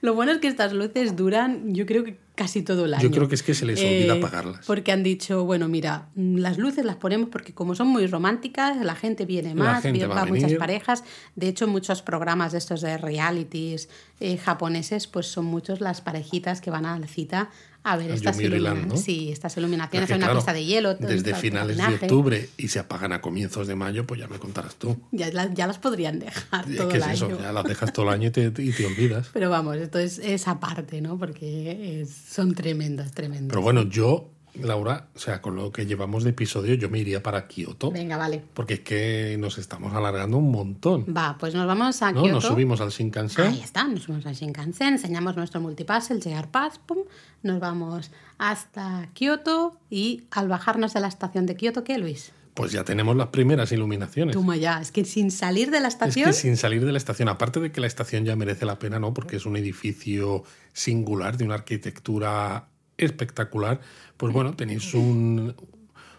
Lo 0.00 0.14
bueno 0.14 0.30
es 0.30 0.38
que 0.38 0.46
estas 0.46 0.72
luces 0.72 1.16
duran, 1.16 1.74
yo 1.74 1.84
creo 1.84 2.04
que 2.04 2.16
casi 2.36 2.62
todo 2.62 2.84
el 2.84 2.94
año. 2.94 3.02
Yo 3.02 3.10
creo 3.10 3.26
que 3.28 3.34
es 3.34 3.42
que 3.42 3.52
se 3.52 3.66
les 3.66 3.80
olvida 3.80 4.14
Eh, 4.14 4.18
apagarlas. 4.18 4.64
Porque 4.64 4.92
han 4.92 5.02
dicho, 5.02 5.44
bueno, 5.44 5.66
mira, 5.66 6.08
las 6.14 6.56
luces 6.56 6.84
las 6.84 6.94
ponemos 6.94 7.28
porque 7.30 7.52
como 7.52 7.74
son 7.74 7.88
muy 7.88 8.06
románticas, 8.06 8.76
la 8.76 8.94
gente 8.94 9.26
viene 9.26 9.56
más, 9.56 9.82
gente 9.82 10.06
va 10.06 10.22
a 10.22 10.26
muchas 10.26 10.54
parejas. 10.54 11.02
De 11.34 11.48
hecho, 11.48 11.66
muchos 11.66 12.02
programas 12.02 12.52
de 12.52 12.58
estos 12.58 12.80
de 12.82 12.96
realities 12.96 13.88
eh, 14.20 14.36
japoneses, 14.36 15.08
pues 15.08 15.26
son 15.26 15.46
muchos 15.46 15.80
las 15.80 16.00
parejitas 16.00 16.60
que 16.60 16.70
van 16.70 16.86
a 16.86 16.96
la 16.96 17.08
cita 17.08 17.50
a 17.92 17.96
ver 17.96 18.10
estas, 18.10 18.36
¿no? 18.36 18.96
sí, 18.96 19.32
iluminaciones. 19.60 19.98
es 20.02 20.06
que, 20.06 20.12
Hay 20.14 20.18
una 20.18 20.26
claro, 20.26 20.38
pista 20.40 20.52
de 20.52 20.64
hielo. 20.64 20.96
todo 20.96 21.08
Desde 21.08 21.34
finales 21.34 21.76
de 21.76 21.94
octubre 21.94 22.48
y 22.56 22.68
se 22.68 22.78
apagan 22.78 23.12
a 23.12 23.20
comienzos 23.20 23.66
de 23.66 23.74
mayo, 23.74 24.06
pues 24.06 24.20
ya 24.20 24.28
me 24.28 24.38
contarás 24.38 24.74
tú. 24.76 24.96
Ya, 25.12 25.30
ya 25.30 25.66
las 25.66 25.78
podrían 25.78 26.18
dejar 26.18 26.68
Es 26.70 26.76
todo 26.76 26.88
que 26.88 26.96
el 26.98 27.02
es 27.02 27.08
eso, 27.10 27.40
ya 27.40 27.52
las 27.52 27.64
dejas 27.64 27.92
todo 27.92 28.06
el 28.06 28.12
año 28.14 28.28
y 28.28 28.30
te, 28.30 28.46
y 28.62 28.72
te 28.72 28.86
olvidas. 28.86 29.28
Pero 29.32 29.50
vamos, 29.50 29.76
esto 29.76 29.98
es 29.98 30.18
esa 30.18 30.60
parte, 30.60 31.00
¿no? 31.00 31.18
Porque 31.18 32.02
es- 32.02 32.10
son 32.10 32.54
tremendas, 32.54 33.12
tremendas. 33.12 33.48
Pero 33.50 33.62
bueno, 33.62 33.82
yo, 33.88 34.30
Laura, 34.62 35.08
o 35.14 35.18
sea, 35.18 35.40
con 35.40 35.56
lo 35.56 35.72
que 35.72 35.86
llevamos 35.86 36.24
de 36.24 36.30
episodio, 36.30 36.74
yo 36.74 36.90
me 36.90 36.98
iría 36.98 37.22
para 37.22 37.46
Kioto. 37.46 37.90
Venga, 37.90 38.16
vale. 38.16 38.42
Porque 38.54 38.74
es 38.74 38.80
que 38.80 39.36
nos 39.38 39.58
estamos 39.58 39.94
alargando 39.94 40.36
un 40.38 40.50
montón. 40.50 41.06
Va, 41.14 41.36
pues 41.38 41.54
nos 41.54 41.66
vamos 41.66 42.00
a 42.02 42.12
¿no? 42.12 42.22
Kioto. 42.22 42.34
Nos 42.34 42.44
subimos 42.44 42.80
al 42.80 42.90
Shinkansen. 42.90 43.46
Ahí 43.46 43.60
está, 43.60 43.84
nos 43.84 44.04
subimos 44.04 44.26
al 44.26 44.34
Shinkansen, 44.34 44.94
enseñamos 44.94 45.36
nuestro 45.36 45.60
multipass, 45.60 46.10
el 46.10 46.20
llegar 46.20 46.50
Pass, 46.50 46.78
pum, 46.78 46.98
nos 47.42 47.60
vamos 47.60 48.10
hasta 48.38 49.08
Kioto 49.14 49.78
y 49.90 50.24
al 50.30 50.48
bajarnos 50.48 50.94
de 50.94 51.00
la 51.00 51.08
estación 51.08 51.46
de 51.46 51.56
Kioto, 51.56 51.84
¿qué, 51.84 51.98
Luis? 51.98 52.32
Pues 52.58 52.72
ya 52.72 52.82
tenemos 52.82 53.14
las 53.14 53.28
primeras 53.28 53.70
iluminaciones. 53.70 54.34
Toma 54.34 54.56
ya, 54.56 54.80
es 54.80 54.90
que 54.90 55.04
sin 55.04 55.30
salir 55.30 55.70
de 55.70 55.78
la 55.78 55.86
Es 55.86 55.94
estación, 55.94 56.26
que 56.26 56.32
sin 56.32 56.56
salir 56.56 56.84
de 56.84 56.90
la 56.90 56.98
estación, 56.98 57.28
aparte 57.28 57.60
de 57.60 57.70
que 57.70 57.80
la 57.80 57.86
estación 57.86 58.24
ya 58.24 58.34
merece 58.34 58.66
la 58.66 58.80
pena, 58.80 58.98
¿no? 58.98 59.14
Porque 59.14 59.36
es 59.36 59.46
un 59.46 59.56
edificio 59.56 60.42
singular, 60.72 61.36
de 61.36 61.44
una 61.44 61.54
arquitectura 61.54 62.67
espectacular, 62.98 63.80
pues 64.16 64.32
bueno, 64.32 64.54
tenéis 64.54 64.92
un, 64.94 65.54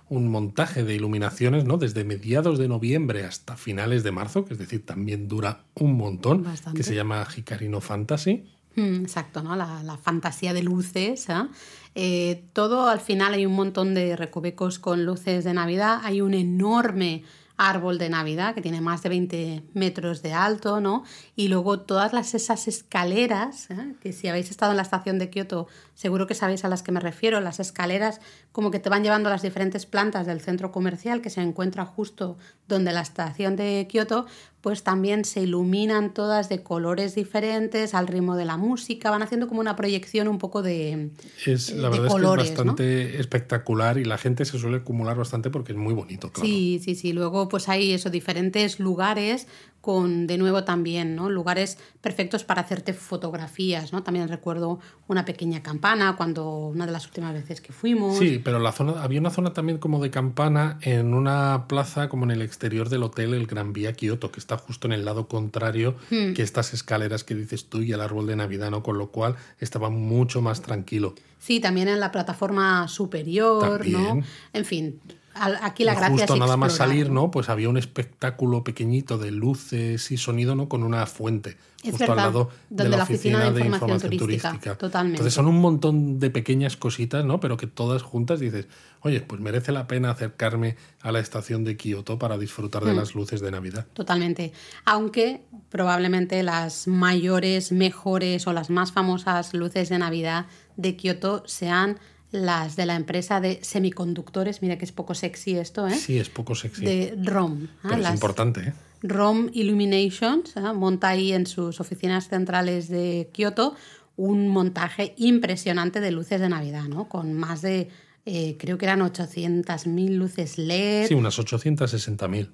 un 0.10 0.28
montaje 0.28 0.84
de 0.84 0.96
iluminaciones, 0.96 1.66
¿no? 1.66 1.78
Desde 1.78 2.04
mediados 2.04 2.58
de 2.58 2.68
noviembre 2.68 3.26
hasta 3.26 3.56
finales 3.56 4.04
de 4.04 4.12
marzo, 4.12 4.46
que 4.46 4.54
es 4.54 4.60
decir, 4.60 4.86
también 4.86 5.28
dura 5.28 5.66
un 5.76 5.94
montón, 5.96 6.44
Bastante. 6.44 6.78
que 6.78 6.84
se 6.84 6.96
llama 6.96 7.28
Hikarino 7.36 7.80
Fantasy. 7.82 8.46
Mm, 8.76 9.02
exacto, 9.02 9.44
¿no? 9.44 9.56
La, 9.56 9.84
la 9.84 9.98
fantasía 9.98 10.54
de 10.54 10.64
luces. 10.64 11.30
¿ah? 11.30 11.50
Eh, 11.96 12.44
todo 12.54 12.88
al 12.88 13.00
final 13.00 13.34
hay 13.34 13.46
un 13.46 13.54
montón 13.54 13.94
de 13.94 14.16
recovecos 14.16 14.80
con 14.80 15.06
luces 15.06 15.44
de 15.44 15.54
Navidad. 15.54 16.00
Hay 16.04 16.22
un 16.22 16.34
enorme 16.34 17.24
árbol 17.60 17.98
de 17.98 18.10
Navidad 18.10 18.56
que 18.56 18.62
tiene 18.62 18.80
más 18.80 19.04
de 19.04 19.10
20 19.10 19.64
metros 19.74 20.22
de 20.22 20.32
alto, 20.32 20.80
¿no? 20.80 21.04
Y 21.36 21.50
luego 21.50 21.82
todas 21.82 22.14
las, 22.14 22.34
esas 22.34 22.70
escaleras, 22.70 23.70
¿eh? 23.70 23.96
que 24.02 24.14
si 24.14 24.30
habéis 24.30 24.50
estado 24.50 24.72
en 24.72 24.78
la 24.78 24.84
estación 24.84 25.20
de 25.20 25.30
Kioto, 25.30 25.68
seguro 25.94 26.26
que 26.26 26.36
sabéis 26.36 26.64
a 26.64 26.70
las 26.70 26.84
que 26.84 26.94
me 26.94 27.02
refiero, 27.02 27.42
las 27.42 27.60
escaleras 27.60 28.22
como 28.54 28.72
que 28.72 28.80
te 28.80 28.90
van 28.90 29.04
llevando 29.04 29.28
a 29.28 29.34
las 29.34 29.42
diferentes 29.42 29.86
plantas 29.86 30.26
del 30.26 30.40
centro 30.40 30.72
comercial 30.72 31.22
que 31.22 31.30
se 31.30 31.42
encuentra 31.42 31.86
justo 31.86 32.38
donde 32.70 32.94
la 32.94 33.02
estación 33.02 33.58
de 33.58 33.88
Kioto, 33.90 34.26
pues 34.62 34.84
también 34.84 35.24
se 35.24 35.42
iluminan 35.42 36.14
todas 36.14 36.50
de 36.50 36.64
colores 36.64 37.16
diferentes 37.16 37.94
al 37.94 38.08
ritmo 38.08 38.36
de 38.36 38.46
la 38.46 38.58
música, 38.58 39.10
van 39.10 39.22
haciendo 39.22 39.48
como 39.48 39.62
una 39.62 39.76
proyección 39.76 40.28
un 40.28 40.38
poco 40.38 40.62
de, 40.62 41.12
Es, 41.46 41.72
la 41.72 41.90
de 41.90 42.00
verdad 42.00 42.12
colores, 42.12 42.46
es 42.46 42.52
que 42.52 42.54
es 42.54 42.66
¿no? 42.66 42.72
bastante 42.74 43.20
espectacular 43.20 43.98
y 43.98 44.06
la 44.06 44.18
gente 44.18 44.44
se 44.46 44.60
suele 44.60 44.78
acumular 44.78 45.18
bastante 45.18 45.50
porque 45.50 45.72
es 45.72 45.78
muy 45.78 45.94
bonito, 45.94 46.32
claro. 46.32 46.48
Sí, 46.48 46.82
sí, 46.84 46.96
sí. 46.96 47.14
Luego 47.14 47.48
pues 47.48 47.70
hay 47.70 47.94
eso, 47.94 48.10
diferentes 48.10 48.80
lugares 48.80 49.48
con, 49.82 50.28
de 50.28 50.38
nuevo 50.38 50.64
también, 50.64 51.16
¿no? 51.16 51.30
Lugares 51.30 51.78
perfectos 52.02 52.44
para 52.44 52.62
hacerte 52.62 52.94
fotografías, 52.94 53.94
¿no? 53.94 54.04
También 54.04 54.28
recuerdo 54.28 54.80
una 55.08 55.26
pequeña 55.26 55.64
campana 55.64 56.16
cuando 56.18 56.68
una 56.68 56.86
de 56.86 56.92
las 56.92 57.06
últimas 57.06 57.34
veces 57.34 57.62
que 57.62 57.74
fuimos. 57.74 58.18
Sí, 58.18 58.42
pero 58.44 58.60
la 58.60 58.72
zona, 58.72 59.02
había 59.02 59.20
una 59.20 59.30
zona 59.30 59.54
también 59.54 59.78
como 59.78 60.02
de 60.02 60.10
campana 60.10 60.78
en 60.82 61.14
una 61.14 61.66
plaza 61.68 62.10
como 62.10 62.26
en 62.26 62.32
el 62.32 62.42
exterior 62.42 62.90
del 62.90 63.04
hotel 63.04 63.34
El 63.34 63.48
Gran 63.48 63.74
Vía 63.74 63.94
Kioto, 63.94 64.32
que 64.32 64.40
está 64.40 64.58
justo 64.58 64.88
en 64.88 64.94
el 64.94 65.06
lado 65.06 65.28
contrario 65.28 65.80
Hmm. 66.10 66.34
que 66.34 66.42
estas 66.42 66.74
escaleras 66.74 67.24
que 67.24 67.36
dices 67.36 67.66
tú 67.66 67.82
y 67.82 67.92
el 67.92 68.02
árbol 68.02 68.28
de 68.28 68.36
Navidad, 68.36 68.72
¿no? 68.72 68.84
Con 68.84 68.98
lo 68.98 69.08
cual 69.12 69.36
estaba 69.60 69.90
mucho 69.90 70.42
más 70.42 70.62
tranquilo. 70.62 71.16
Sí, 71.40 71.60
también 71.60 71.88
en 71.88 72.00
la 72.00 72.12
plataforma 72.12 72.88
superior, 72.88 73.86
¿no? 73.88 74.00
También. 74.08 74.26
En 74.54 74.66
fin, 74.66 75.00
aquí 75.40 75.84
la 75.84 75.94
Y 75.94 75.96
gracia 75.96 76.18
justo 76.18 76.34
es 76.34 76.40
nada 76.40 76.58
más 76.58 76.74
salir, 76.74 77.10
¿no? 77.10 77.32
Pues 77.32 77.50
había 77.50 77.70
un 77.70 77.78
espectáculo 77.78 78.64
pequeñito 78.64 79.18
de 79.18 79.32
luces 79.32 80.12
y 80.12 80.18
sonido, 80.18 80.56
¿no? 80.56 80.70
Con 80.70 80.84
una 80.84 81.06
fuente. 81.06 81.58
Es 81.84 81.92
justo 81.92 82.08
verdad, 82.08 82.28
al 82.28 82.34
lado 82.34 82.50
de 82.70 82.90
la 82.90 82.98
la 82.98 83.04
oficina, 83.04 83.38
Oficina 83.38 83.52
de 83.52 83.60
de 83.60 83.66
Información 83.68 84.12
Turística. 84.12 84.50
turística. 84.50 84.76
Totalmente. 84.76 85.16
Entonces 85.18 85.34
son 85.34 85.48
un 85.48 85.62
montón 85.62 86.20
de 86.20 86.30
pequeñas 86.30 86.76
cositas, 86.76 87.24
¿no? 87.24 87.40
Pero 87.40 87.56
que 87.56 87.68
todas 87.68 88.02
juntas 88.02 88.42
dices, 88.42 88.68
oye, 89.02 89.22
pues 89.22 89.40
merece 89.40 89.72
la 89.72 89.88
pena 89.88 90.12
acercarme 90.12 90.76
a 91.02 91.12
la 91.12 91.20
estación 91.20 91.64
de 91.64 91.78
Kioto 91.78 92.20
para 92.20 92.38
disfrutar 92.38 92.84
de 92.84 92.94
las 92.94 93.16
luces 93.16 93.40
de 93.40 93.52
Navidad. 93.52 93.88
Totalmente. 93.94 94.52
Aunque 94.84 95.42
probablemente 95.70 96.44
las 96.44 96.88
mayores, 96.88 97.72
mejores 97.72 98.46
o 98.48 98.54
las 98.54 98.70
más 98.70 98.92
famosas 98.92 99.54
luces 99.54 99.90
de 99.90 100.00
Navidad 100.00 100.48
de 100.76 100.96
Kioto 100.98 101.44
sean 101.46 101.98
las 102.32 102.76
de 102.76 102.86
la 102.86 102.96
empresa 102.96 103.42
de 103.42 103.60
semiconductores. 103.64 104.62
Mira 104.62 104.78
que 104.78 104.86
es 104.86 104.92
poco 104.92 105.16
sexy 105.16 105.58
esto, 105.58 105.88
¿eh? 105.88 105.96
Sí, 105.96 106.20
es 106.20 106.30
poco 106.30 106.56
sexy. 106.56 106.86
De 106.86 107.16
ROM. 107.24 107.64
¿ah? 107.64 107.78
pero 107.84 107.96
es 107.96 108.02
Las 108.02 108.14
importante, 108.14 108.62
¿eh? 108.62 108.74
ROM 109.02 109.50
Illuminations 109.54 110.58
¿ah? 110.58 110.74
monta 110.74 111.10
ahí 111.10 111.32
en 111.32 111.48
sus 111.48 111.80
oficinas 111.80 112.28
centrales 112.28 112.90
de 112.90 113.30
Kioto 113.32 113.76
un 114.18 114.50
montaje 114.50 115.14
impresionante 115.16 116.02
de 116.02 116.12
luces 116.12 116.42
de 116.42 116.50
Navidad, 116.50 116.84
¿no? 116.84 117.08
Con 117.08 117.34
más 117.34 117.62
de, 117.62 117.88
eh, 118.26 118.58
creo 118.60 118.78
que 118.78 118.86
eran 118.86 119.00
800.000 119.00 120.10
luces 120.10 120.58
LED 120.58 121.08
Sí, 121.08 121.14
unas 121.14 121.40
860.000. 121.40 122.50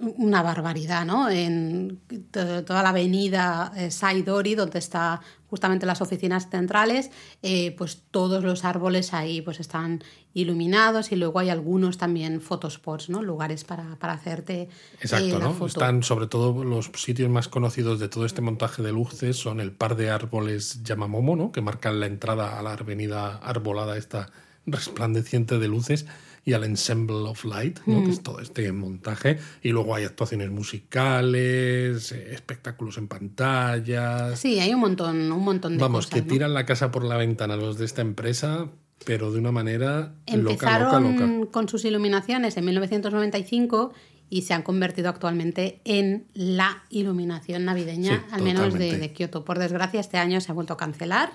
una 0.00 0.42
barbaridad, 0.42 1.04
¿no? 1.04 1.28
En 1.28 2.00
to- 2.30 2.64
toda 2.64 2.82
la 2.82 2.88
avenida 2.88 3.70
eh, 3.76 3.90
Saidori, 3.90 4.54
donde 4.54 4.78
está 4.78 5.20
justamente 5.46 5.84
las 5.84 6.00
oficinas 6.00 6.48
centrales, 6.48 7.10
eh, 7.42 7.74
pues 7.76 8.02
todos 8.10 8.42
los 8.42 8.64
árboles 8.64 9.12
ahí 9.12 9.42
pues 9.42 9.60
están 9.60 10.02
iluminados 10.32 11.10
y 11.12 11.16
luego 11.16 11.40
hay 11.40 11.50
algunos 11.50 11.98
también 11.98 12.40
photospots, 12.40 13.10
¿no? 13.10 13.20
Lugares 13.22 13.64
para, 13.64 13.96
para 13.96 14.14
hacerte 14.14 14.62
eh, 14.62 14.68
Exacto, 15.02 15.38
la 15.38 15.44
¿no? 15.46 15.52
foto. 15.52 15.66
Están 15.66 16.02
sobre 16.02 16.28
todo 16.28 16.64
los 16.64 16.90
sitios 16.94 17.28
más 17.28 17.48
conocidos 17.48 17.98
de 17.98 18.08
todo 18.08 18.24
este 18.24 18.40
montaje 18.40 18.80
de 18.82 18.92
luces 18.92 19.36
son 19.36 19.60
el 19.60 19.72
par 19.72 19.96
de 19.96 20.10
árboles 20.10 20.82
Yamamomo, 20.84 21.36
¿no? 21.36 21.52
Que 21.52 21.60
marcan 21.60 22.00
la 22.00 22.06
entrada 22.06 22.58
a 22.58 22.62
la 22.62 22.72
avenida 22.74 23.36
arbolada 23.38 23.96
esta 23.96 24.30
resplandeciente 24.72 25.58
de 25.58 25.68
luces 25.68 26.06
y 26.44 26.54
al 26.54 26.64
Ensemble 26.64 27.16
of 27.28 27.44
Light, 27.44 27.80
¿no? 27.86 28.00
Mm. 28.00 28.04
que 28.04 28.10
es 28.12 28.22
todo 28.22 28.40
este 28.40 28.72
montaje. 28.72 29.38
Y 29.62 29.70
luego 29.70 29.94
hay 29.94 30.04
actuaciones 30.04 30.50
musicales, 30.50 32.12
eh, 32.12 32.32
espectáculos 32.32 32.96
en 32.98 33.08
pantallas. 33.08 34.38
Sí, 34.38 34.58
hay 34.58 34.72
un 34.72 34.80
montón, 34.80 35.30
un 35.30 35.44
montón 35.44 35.76
de 35.76 35.78
Vamos, 35.82 36.06
cosas, 36.06 36.20
que 36.20 36.26
¿no? 36.26 36.32
tiran 36.32 36.54
la 36.54 36.64
casa 36.66 36.90
por 36.90 37.04
la 37.04 37.16
ventana 37.16 37.56
los 37.56 37.78
de 37.78 37.84
esta 37.84 38.00
empresa, 38.00 38.68
pero 39.04 39.32
de 39.32 39.38
una 39.38 39.52
manera 39.52 40.14
Empezaron 40.26 41.02
loca, 41.04 41.10
loca, 41.10 41.26
loca. 41.26 41.50
con 41.52 41.68
sus 41.68 41.84
iluminaciones 41.84 42.56
en 42.56 42.64
1995 42.64 43.92
y 44.30 44.42
se 44.42 44.54
han 44.54 44.62
convertido 44.62 45.08
actualmente 45.08 45.80
en 45.84 46.26
la 46.34 46.84
iluminación 46.88 47.64
navideña, 47.64 48.24
Sí, 48.28 48.34
al 48.34 48.42
menos 48.42 48.74
de, 48.74 48.96
de 48.96 49.12
Kioto. 49.12 49.44
Por 49.44 49.58
desgracia, 49.58 50.00
este 50.00 50.18
año 50.18 50.40
se 50.40 50.52
ha 50.52 50.54
vuelto 50.54 50.74
a 50.74 50.76
cancelar. 50.76 51.32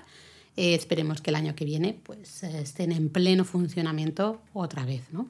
Eh, 0.58 0.74
esperemos 0.74 1.22
que 1.22 1.32
el 1.32 1.36
año 1.36 1.54
que 1.56 1.66
viene 1.66 2.00
pues, 2.02 2.44
eh, 2.44 2.62
estén 2.62 2.92
en 2.92 3.10
pleno 3.10 3.44
funcionamiento 3.44 4.42
otra 4.54 4.86
vez. 4.86 5.04
¿no? 5.12 5.28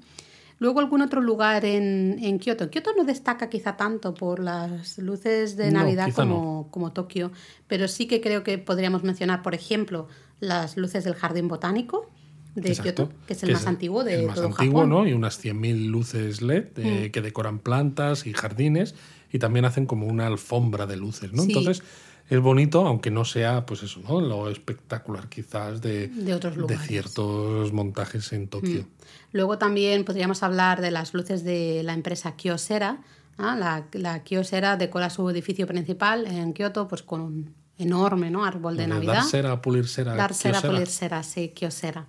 Luego 0.60 0.80
algún 0.80 1.02
otro 1.02 1.20
lugar 1.22 1.66
en, 1.66 2.18
en 2.22 2.40
Kioto. 2.40 2.70
Kioto 2.70 2.92
no 2.96 3.04
destaca 3.04 3.50
quizá 3.50 3.76
tanto 3.76 4.14
por 4.14 4.40
las 4.40 4.98
luces 5.00 5.58
de 5.58 5.72
No, 5.72 5.80
Navidad 5.80 6.14
como, 6.14 6.70
como 6.72 6.94
Tokio, 6.94 7.32
pero 7.68 7.88
sí 7.88 8.08
que 8.08 8.22
creo 8.22 8.44
que 8.44 8.58
podríamos 8.58 9.04
mencionar, 9.04 9.42
por 9.42 9.56
ejemplo, 9.56 10.08
las 10.40 10.78
luces 10.78 11.04
del 11.04 11.16
jardín 11.16 11.48
botánico, 11.48 12.10
de 12.56 12.72
Kioto, 12.74 13.12
que 13.28 13.34
es 13.34 13.44
el 13.44 13.52
más 13.52 13.68
antiguo 13.68 14.06
de 14.06 14.22
el 14.22 14.28
más 14.28 14.36
todo 14.36 14.46
antiguo, 14.46 14.82
Japón. 14.82 14.90
¿no? 14.90 15.08
Y 15.08 15.12
unas 15.12 15.44
100.000 15.44 15.88
luces 15.88 16.42
LED 16.42 16.68
eh, 16.78 17.12
que 17.12 17.22
decoran 17.22 17.60
plantas 17.60 18.26
y 18.26 18.32
jardines 18.32 18.96
y 19.34 19.40
también 19.40 19.66
hacen 19.66 19.86
como 19.86 20.08
una 20.08 20.28
alfombra 20.28 20.86
de 20.86 20.96
luces, 20.96 21.34
¿no? 21.34 21.44
Sí. 21.44 21.50
Entonces 21.50 21.84
es 22.30 22.40
bonito, 22.40 22.88
aunque 22.88 23.12
no 23.12 23.24
sea, 23.24 23.66
pues 23.66 23.84
eso, 23.84 24.02
¿no? 24.08 24.20
Lo 24.20 24.50
espectacular 24.50 25.30
quizás 25.30 25.82
de, 25.82 26.08
De 26.08 26.34
otros 26.34 26.58
lugares. 26.58 26.84
Mm. 26.84 26.88
ciertos 26.88 27.74
montajes 27.74 28.34
en 28.34 28.48
Tokio. 28.48 28.88
Luego 29.32 29.58
también 29.58 30.06
podríamos 30.06 30.42
hablar 30.42 30.82
de 30.82 30.92
las 30.92 31.14
luces 31.14 31.44
de 31.44 31.84
la 31.84 31.94
empresa 31.94 32.36
Kyocera. 32.36 33.04
¿ah? 33.38 33.56
La, 33.56 33.86
la 33.94 34.24
Kyocera 34.24 34.76
decora 34.76 35.10
su 35.10 35.30
edificio 35.30 35.68
principal 35.68 36.26
en 36.26 36.54
Kioto 36.54 36.88
pues 36.88 37.04
con 37.04 37.22
un 37.22 37.56
enorme 37.78 38.32
¿no? 38.32 38.44
árbol 38.44 38.76
de 38.76 38.88
Navidad. 38.88 39.16
Dar 39.16 39.24
cera, 39.26 39.62
pulir 39.62 39.88
cera. 39.88 40.16
Dar 40.16 40.34
cera, 40.34 40.62
pulir 40.62 40.88
cera, 40.88 41.22
sí, 41.22 41.50
Kyocera. 41.50 42.08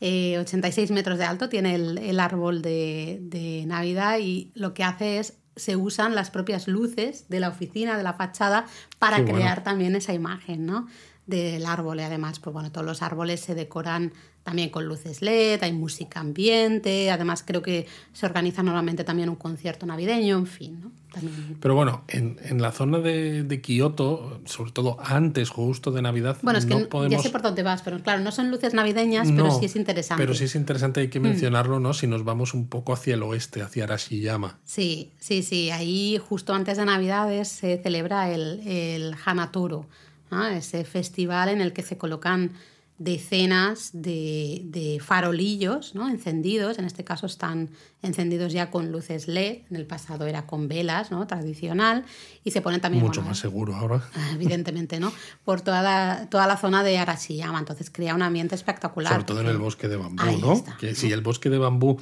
Eh, 0.00 0.38
86 0.38 0.92
metros 0.92 1.18
de 1.18 1.24
alto 1.24 1.48
tiene 1.48 1.74
el, 1.74 1.98
el 1.98 2.20
árbol 2.20 2.62
de, 2.62 3.18
de 3.20 3.66
Navidad 3.66 4.18
y 4.20 4.52
lo 4.54 4.72
que 4.72 4.84
hace 4.84 5.18
es 5.18 5.34
se 5.58 5.76
usan 5.76 6.14
las 6.14 6.30
propias 6.30 6.68
luces 6.68 7.28
de 7.28 7.40
la 7.40 7.48
oficina, 7.48 7.96
de 7.96 8.02
la 8.02 8.14
fachada, 8.14 8.66
para 8.98 9.16
Qué 9.16 9.22
bueno. 9.22 9.38
crear 9.38 9.64
también 9.64 9.94
esa 9.96 10.14
imagen 10.14 10.66
¿no? 10.66 10.86
del 11.26 11.66
árbol. 11.66 12.00
Y 12.00 12.02
además, 12.02 12.40
pues 12.40 12.54
bueno, 12.54 12.72
todos 12.72 12.86
los 12.86 13.02
árboles 13.02 13.40
se 13.40 13.54
decoran 13.54 14.12
también 14.44 14.70
con 14.70 14.86
luces 14.86 15.20
LED, 15.20 15.62
hay 15.62 15.72
música 15.72 16.20
ambiente, 16.20 17.10
además 17.10 17.42
creo 17.46 17.60
que 17.60 17.86
se 18.14 18.24
organiza 18.24 18.62
normalmente 18.62 19.04
también 19.04 19.28
un 19.28 19.36
concierto 19.36 19.84
navideño, 19.84 20.38
en 20.38 20.46
fin, 20.46 20.80
¿no? 20.80 20.90
También 21.12 21.56
Pero 21.60 21.74
bueno, 21.74 22.04
en, 22.08 22.38
en 22.42 22.60
la 22.62 22.70
zona 22.72 22.98
de, 22.98 23.42
de 23.42 23.60
Kioto, 23.60 24.40
sobre 24.44 24.72
todo 24.72 24.98
antes, 25.00 25.48
justo 25.50 25.90
de 25.90 26.00
Navidad, 26.02 26.36
Bueno, 26.42 26.58
es 26.58 26.64
que 26.66 26.74
no 26.74 26.80
n- 26.80 26.86
podemos... 26.88 27.16
ya 27.16 27.22
sé 27.22 27.30
por 27.30 27.42
dónde 27.42 27.62
vas, 27.62 27.82
pero 27.82 27.98
claro, 28.02 28.20
no 28.22 28.30
son 28.30 28.50
luces 28.50 28.72
navideñas, 28.74 29.28
pero 29.30 29.46
No, 29.48 29.58
sí 29.58 29.66
es 29.66 29.76
interesante. 29.76 30.22
Mm. 30.22 30.26
Pero 30.26 30.34
sí 30.38 30.44
es 30.44 30.54
interesante, 30.54 31.00
hay 31.00 31.08
que 31.08 31.20
mencionarlo, 31.20 31.80
¿no? 31.80 31.92
Si 31.94 32.06
nos 32.06 32.24
vamos 32.24 32.52
un 32.54 32.68
poco 32.68 32.92
hacia 32.92 33.14
el 33.14 33.22
oeste, 33.22 33.62
hacia 33.62 33.84
Arashiyama. 33.84 34.58
Sí, 34.64 35.12
sí, 35.18 35.42
sí. 35.42 35.70
Ahí 35.70 36.18
justo 36.18 36.52
antes 36.54 36.76
de 36.78 36.84
Navidades 36.84 37.48
se 37.48 37.78
celebra 37.82 38.30
el, 38.30 38.60
el 38.66 39.14
Hanatoro, 39.24 39.86
¿no? 40.30 40.46
ese 40.46 40.84
festival 40.84 41.48
en 41.48 41.60
el 41.62 41.72
que 41.72 41.82
se 41.82 41.96
colocan 41.96 42.52
decenas 42.98 43.90
de, 43.92 44.62
de 44.64 45.00
farolillos 45.00 45.94
¿no? 45.94 46.08
encendidos. 46.08 46.78
En 46.78 46.84
este 46.84 47.04
caso 47.04 47.26
están 47.26 47.70
encendidos 48.02 48.52
ya 48.52 48.70
con 48.70 48.90
luces 48.90 49.28
LED. 49.28 49.62
En 49.70 49.76
el 49.76 49.86
pasado 49.86 50.26
era 50.26 50.46
con 50.46 50.68
velas, 50.68 51.10
¿no? 51.10 51.26
tradicional. 51.26 52.04
Y 52.44 52.50
se 52.50 52.60
ponen 52.60 52.80
también 52.80 53.04
Mucho 53.04 53.20
bueno, 53.20 53.30
más 53.30 53.38
seguro 53.38 53.74
ahora. 53.76 54.02
evidentemente, 54.34 54.98
¿no? 54.98 55.12
Por 55.44 55.60
toda 55.60 55.82
la, 55.82 56.26
toda 56.28 56.46
la 56.46 56.56
zona 56.56 56.82
de 56.82 56.98
Arashiyama. 56.98 57.58
Entonces 57.58 57.90
crea 57.90 58.14
un 58.14 58.22
ambiente 58.22 58.56
espectacular. 58.56 59.12
Sobre 59.12 59.24
todo 59.24 59.40
en 59.40 59.46
el 59.46 59.58
bosque 59.58 59.88
de 59.88 59.96
bambú, 59.96 60.22
Ahí 60.22 60.40
¿no? 60.40 60.54
está, 60.54 60.76
que 60.76 60.88
¿no? 60.88 60.94
si 60.94 61.12
el 61.12 61.20
bosque 61.20 61.50
de 61.50 61.58
bambú, 61.58 61.98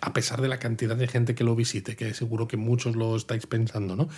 a 0.00 0.12
pesar 0.12 0.40
de 0.40 0.48
la 0.48 0.58
cantidad 0.58 0.96
de 0.96 1.06
gente 1.06 1.34
que 1.34 1.44
lo 1.44 1.54
visite, 1.54 1.94
que 1.94 2.14
seguro 2.14 2.48
que 2.48 2.56
muchos 2.56 2.96
lo 2.96 3.16
estáis 3.16 3.46
pensando, 3.46 3.94
¿no? 3.94 4.08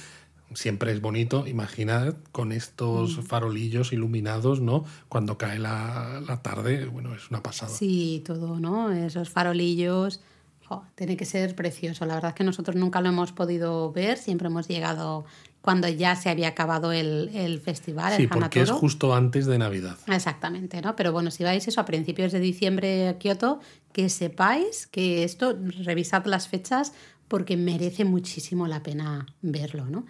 Siempre 0.55 0.93
es 0.93 1.01
bonito, 1.01 1.47
imaginad 1.47 2.15
con 2.33 2.53
estos 2.53 3.19
Mm. 3.19 3.23
farolillos 3.23 3.93
iluminados, 3.93 4.61
¿no? 4.61 4.85
Cuando 5.09 5.37
cae 5.37 5.59
la, 5.59 6.23
la 6.27 6.43
tarde, 6.43 6.87
bueno, 6.87 7.15
es 7.15 7.29
una 7.31 7.43
pasada. 7.43 7.71
Sí, 7.73 8.23
todo, 8.27 8.59
¿no? 8.61 8.91
Esos 8.93 9.31
farolillos. 9.31 10.21
jo, 10.67 10.83
tiene 10.95 11.17
que 11.19 11.27
ser 11.27 11.55
precioso. 11.55 12.07
La 12.07 12.15
verdad 12.15 12.31
es 12.31 12.35
que 12.37 12.45
nosotros 12.45 12.75
nunca 12.77 13.03
lo 13.03 13.11
hemos 13.11 13.33
podido 13.33 13.93
ver. 13.93 14.17
Siempre 14.17 14.47
hemos 14.49 14.67
llegado 14.67 15.27
cuando 15.61 15.89
ya 15.89 16.17
se 16.17 16.31
había 16.31 16.49
acabado 16.49 16.91
el, 16.93 17.31
el 17.35 17.61
festival, 17.61 18.15
Sí, 18.17 18.23
el 18.23 18.29
porque 18.31 18.63
es 18.63 18.71
justo 18.71 19.15
antes 19.15 19.45
de 19.45 19.59
Navidad. 19.59 19.99
Exactamente, 20.07 20.81
¿no? 20.81 20.97
Pero 20.97 21.13
bueno, 21.13 21.31
si 21.31 21.45
vais 21.45 21.69
eso 21.69 21.81
a 21.83 21.85
principios 21.85 22.33
de 22.33 22.41
diciembre 22.41 23.09
a 23.09 23.19
Kioto, 23.19 23.61
que 23.93 24.09
sepáis 24.09 24.87
que 24.87 25.25
esto, 25.25 25.55
revisad 25.85 26.25
las 26.25 26.49
fechas 26.49 26.93
porque 27.29 27.57
merece 27.59 28.05
muchísimo 28.07 28.67
la 28.67 28.83
pena 28.83 29.27
verlo, 29.43 29.85
¿no? 29.87 30.07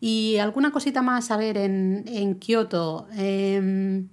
Y 0.00 0.36
alguna 0.38 0.72
cosita 0.72 1.02
más 1.02 1.30
a 1.30 1.36
ver 1.36 1.56
en, 1.56 2.04
en 2.06 2.34
Kioto. 2.36 3.06
Em, 3.16 4.08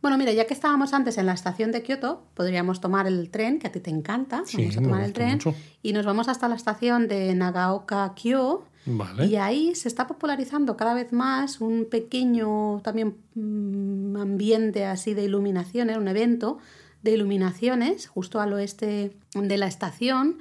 bueno, 0.00 0.16
mira, 0.16 0.32
ya 0.32 0.46
que 0.46 0.54
estábamos 0.54 0.92
antes 0.92 1.18
en 1.18 1.26
la 1.26 1.32
estación 1.32 1.72
de 1.72 1.82
Kioto, 1.82 2.24
podríamos 2.34 2.80
tomar 2.80 3.06
el 3.06 3.30
tren, 3.30 3.58
que 3.58 3.66
a 3.66 3.72
ti 3.72 3.80
te 3.80 3.90
encanta. 3.90 4.42
Sí, 4.46 4.58
vamos 4.58 4.76
a 4.76 4.82
tomar 4.82 5.02
el 5.02 5.12
tren 5.12 5.32
mucho. 5.32 5.54
y 5.82 5.92
nos 5.92 6.06
vamos 6.06 6.28
hasta 6.28 6.48
la 6.48 6.54
estación 6.54 7.08
de 7.08 7.34
Nagaoka-kyo. 7.34 8.64
Vale. 8.86 9.26
Y 9.26 9.36
ahí 9.36 9.74
se 9.74 9.88
está 9.88 10.06
popularizando 10.06 10.76
cada 10.76 10.94
vez 10.94 11.12
más 11.12 11.60
un 11.60 11.86
pequeño 11.90 12.80
también 12.82 13.16
mm, 13.34 14.16
ambiente 14.16 14.86
así 14.86 15.14
de 15.14 15.24
iluminaciones, 15.24 15.96
un 15.98 16.08
evento 16.08 16.58
de 17.02 17.12
iluminaciones 17.12 18.06
justo 18.08 18.40
al 18.40 18.52
oeste 18.52 19.16
de 19.34 19.56
la 19.58 19.66
estación 19.66 20.38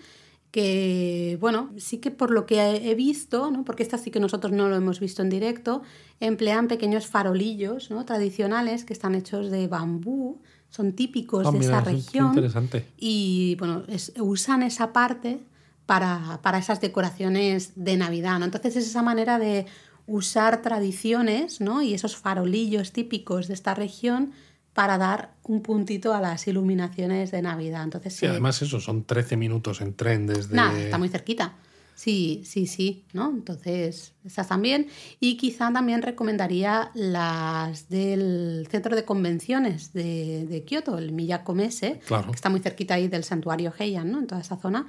que, 0.52 1.38
bueno, 1.42 1.72
sí 1.78 1.98
que 2.00 2.12
por 2.12 2.32
lo 2.32 2.46
que 2.46 2.60
he 2.90 2.96
visto, 2.96 3.52
¿no? 3.52 3.64
porque 3.64 3.84
esta 3.84 3.98
sí 3.98 4.12
que 4.12 4.20
nosotros 4.20 4.52
no 4.54 4.70
lo 4.70 4.76
hemos 4.76 5.00
visto 5.00 5.22
en 5.22 5.30
directo, 5.30 5.82
emplean 6.20 6.68
pequeños 6.68 7.08
farolillos 7.08 7.92
¿no? 7.92 8.06
tradicionales 8.06 8.84
que 8.86 8.94
están 8.94 9.14
hechos 9.16 9.52
de 9.52 9.68
bambú, 9.68 10.42
son 10.70 10.94
típicos 10.94 11.48
Ah, 11.48 11.52
de 11.52 11.60
mira, 11.60 11.80
esa 11.80 11.90
región 11.92 12.28
interesante. 12.28 12.86
y 12.98 13.56
bueno, 13.60 13.84
es- 13.88 14.14
usan 14.20 14.64
esa 14.64 14.94
parte 14.94 15.40
para, 15.86 16.40
para 16.42 16.58
esas 16.58 16.82
decoraciones 16.82 17.72
de 17.76 17.96
Navidad, 17.98 18.40
¿no? 18.40 18.46
Entonces 18.46 18.76
es 18.76 18.88
esa 18.88 19.02
manera 19.04 19.40
de 19.40 19.66
usar 20.06 20.62
tradiciones, 20.62 21.62
¿no? 21.62 21.82
Y 21.82 21.94
esos 21.94 22.16
farolillos 22.18 22.92
típicos 22.92 23.48
de 23.48 23.54
esta 23.54 23.74
región 23.74 24.32
para 24.78 25.00
dar 25.00 25.32
un 25.42 25.64
puntito 25.64 26.14
a 26.14 26.22
las 26.22 26.48
iluminaciones 26.48 27.32
de 27.32 27.42
Navidad. 27.42 27.84
Entonces 27.84 28.14
Sí, 28.14 28.28
además 28.28 28.62
eso, 28.62 28.80
son 28.80 29.06
13 29.06 29.36
minutos 29.36 29.82
en 29.82 29.96
tren 29.96 30.28
desde... 30.28 30.56
Nada, 30.56 30.80
está 30.80 31.00
muy 31.00 31.10
cerquita. 31.10 31.56
Sí, 31.96 32.44
sí, 32.46 32.68
sí, 32.68 33.04
¿no? 33.12 33.32
Entonces, 33.32 34.14
esas 34.24 34.48
también. 34.50 34.86
Y 35.20 35.36
quizá 35.38 35.74
también 35.74 36.04
recomendaría 36.04 36.92
las 36.94 37.90
del 37.90 38.68
centro 38.70 38.96
de 38.96 39.04
convenciones 39.04 39.94
de, 39.94 40.46
de 40.46 40.64
Kioto, 40.64 41.00
el 41.00 41.12
Miyakomese, 41.12 42.00
Claro. 42.06 42.28
que 42.30 42.36
está 42.36 42.52
muy 42.52 42.60
cerquita 42.60 42.94
ahí 42.94 43.08
del 43.08 43.24
santuario 43.24 43.74
Heian, 43.80 44.12
¿no? 44.12 44.20
En 44.20 44.28
toda 44.28 44.42
esa 44.42 44.58
zona, 44.58 44.86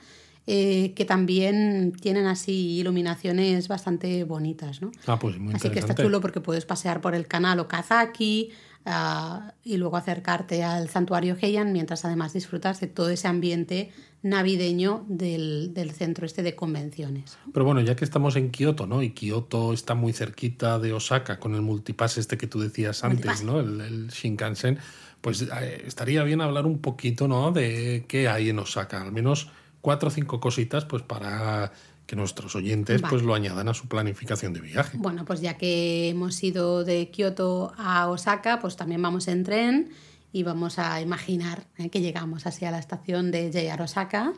eh, 0.46 0.92
que 0.94 1.06
también 1.06 1.92
tienen 1.98 2.26
así 2.26 2.76
iluminaciones 2.78 3.68
bastante 3.68 4.24
bonitas, 4.24 4.82
¿no? 4.82 4.90
Ah, 5.06 5.18
pues 5.18 5.38
muy 5.38 5.54
Así 5.54 5.70
que 5.70 5.78
está 5.78 5.94
chulo 5.94 6.20
porque 6.20 6.42
puedes 6.42 6.66
pasear 6.66 7.00
por 7.00 7.14
el 7.14 7.26
canal 7.26 7.58
Okazaki 7.60 8.50
ah, 8.88 9.54
y 9.62 9.76
luego 9.76 9.96
acercarte 9.96 10.64
al 10.64 10.88
santuario 10.88 11.36
Heian 11.40 11.72
mientras 11.72 12.04
además 12.04 12.32
disfrutas 12.32 12.80
de 12.80 12.88
todo 12.88 13.10
ese 13.10 13.28
ambiente 13.28 13.92
navideño 14.22 15.04
del, 15.08 15.72
del 15.74 15.92
centro 15.92 16.26
este 16.26 16.42
de 16.42 16.56
convenciones. 16.56 17.38
Pero 17.52 17.64
bueno, 17.64 17.80
ya 17.80 17.94
que 17.94 18.04
estamos 18.04 18.36
en 18.36 18.50
Kioto, 18.50 18.86
¿no? 18.86 19.02
Y 19.02 19.10
Kioto 19.10 19.72
está 19.72 19.94
muy 19.94 20.12
cerquita 20.12 20.78
de 20.78 20.92
Osaka 20.92 21.38
con 21.38 21.54
el 21.54 21.62
multipass 21.62 22.18
este 22.18 22.36
que 22.36 22.46
tú 22.46 22.60
decías 22.60 23.04
antes, 23.04 23.42
Multipass. 23.42 23.44
¿no? 23.44 23.60
El, 23.60 23.80
el 23.80 24.08
Shinkansen. 24.08 24.78
Pues 25.20 25.42
eh, 25.42 25.82
estaría 25.86 26.22
bien 26.24 26.40
hablar 26.40 26.66
un 26.66 26.78
poquito, 26.78 27.28
¿no? 27.28 27.52
De 27.52 28.04
qué 28.08 28.28
hay 28.28 28.50
en 28.50 28.58
Osaka. 28.58 29.02
Al 29.02 29.12
menos 29.12 29.50
cuatro 29.80 30.08
o 30.08 30.10
cinco 30.10 30.40
cositas, 30.40 30.84
pues 30.84 31.02
para 31.02 31.72
que 32.08 32.16
nuestros 32.16 32.56
oyentes 32.56 33.02
Vale. 33.02 33.10
pues 33.10 33.22
lo 33.22 33.34
añadan 33.34 33.68
a 33.68 33.74
su 33.74 33.86
planificación 33.86 34.54
de 34.54 34.62
viaje. 34.62 34.96
Bueno, 34.96 35.26
pues 35.26 35.42
ya 35.42 35.58
que 35.58 36.08
hemos 36.08 36.42
ido 36.42 36.82
de 36.82 37.10
Kioto 37.10 37.74
a 37.76 38.08
Osaka, 38.08 38.60
pues 38.60 38.76
también 38.76 39.02
vamos 39.02 39.28
en 39.28 39.44
tren 39.44 39.90
y 40.32 40.42
vamos 40.42 40.78
a 40.78 41.02
imaginar 41.02 41.66
¿eh? 41.76 41.90
que 41.90 42.00
llegamos 42.00 42.46
así 42.46 42.64
a 42.64 42.70
la 42.70 42.78
estación 42.78 43.30
de 43.30 43.50
JR 43.52 43.82
Osaka. 43.82 44.32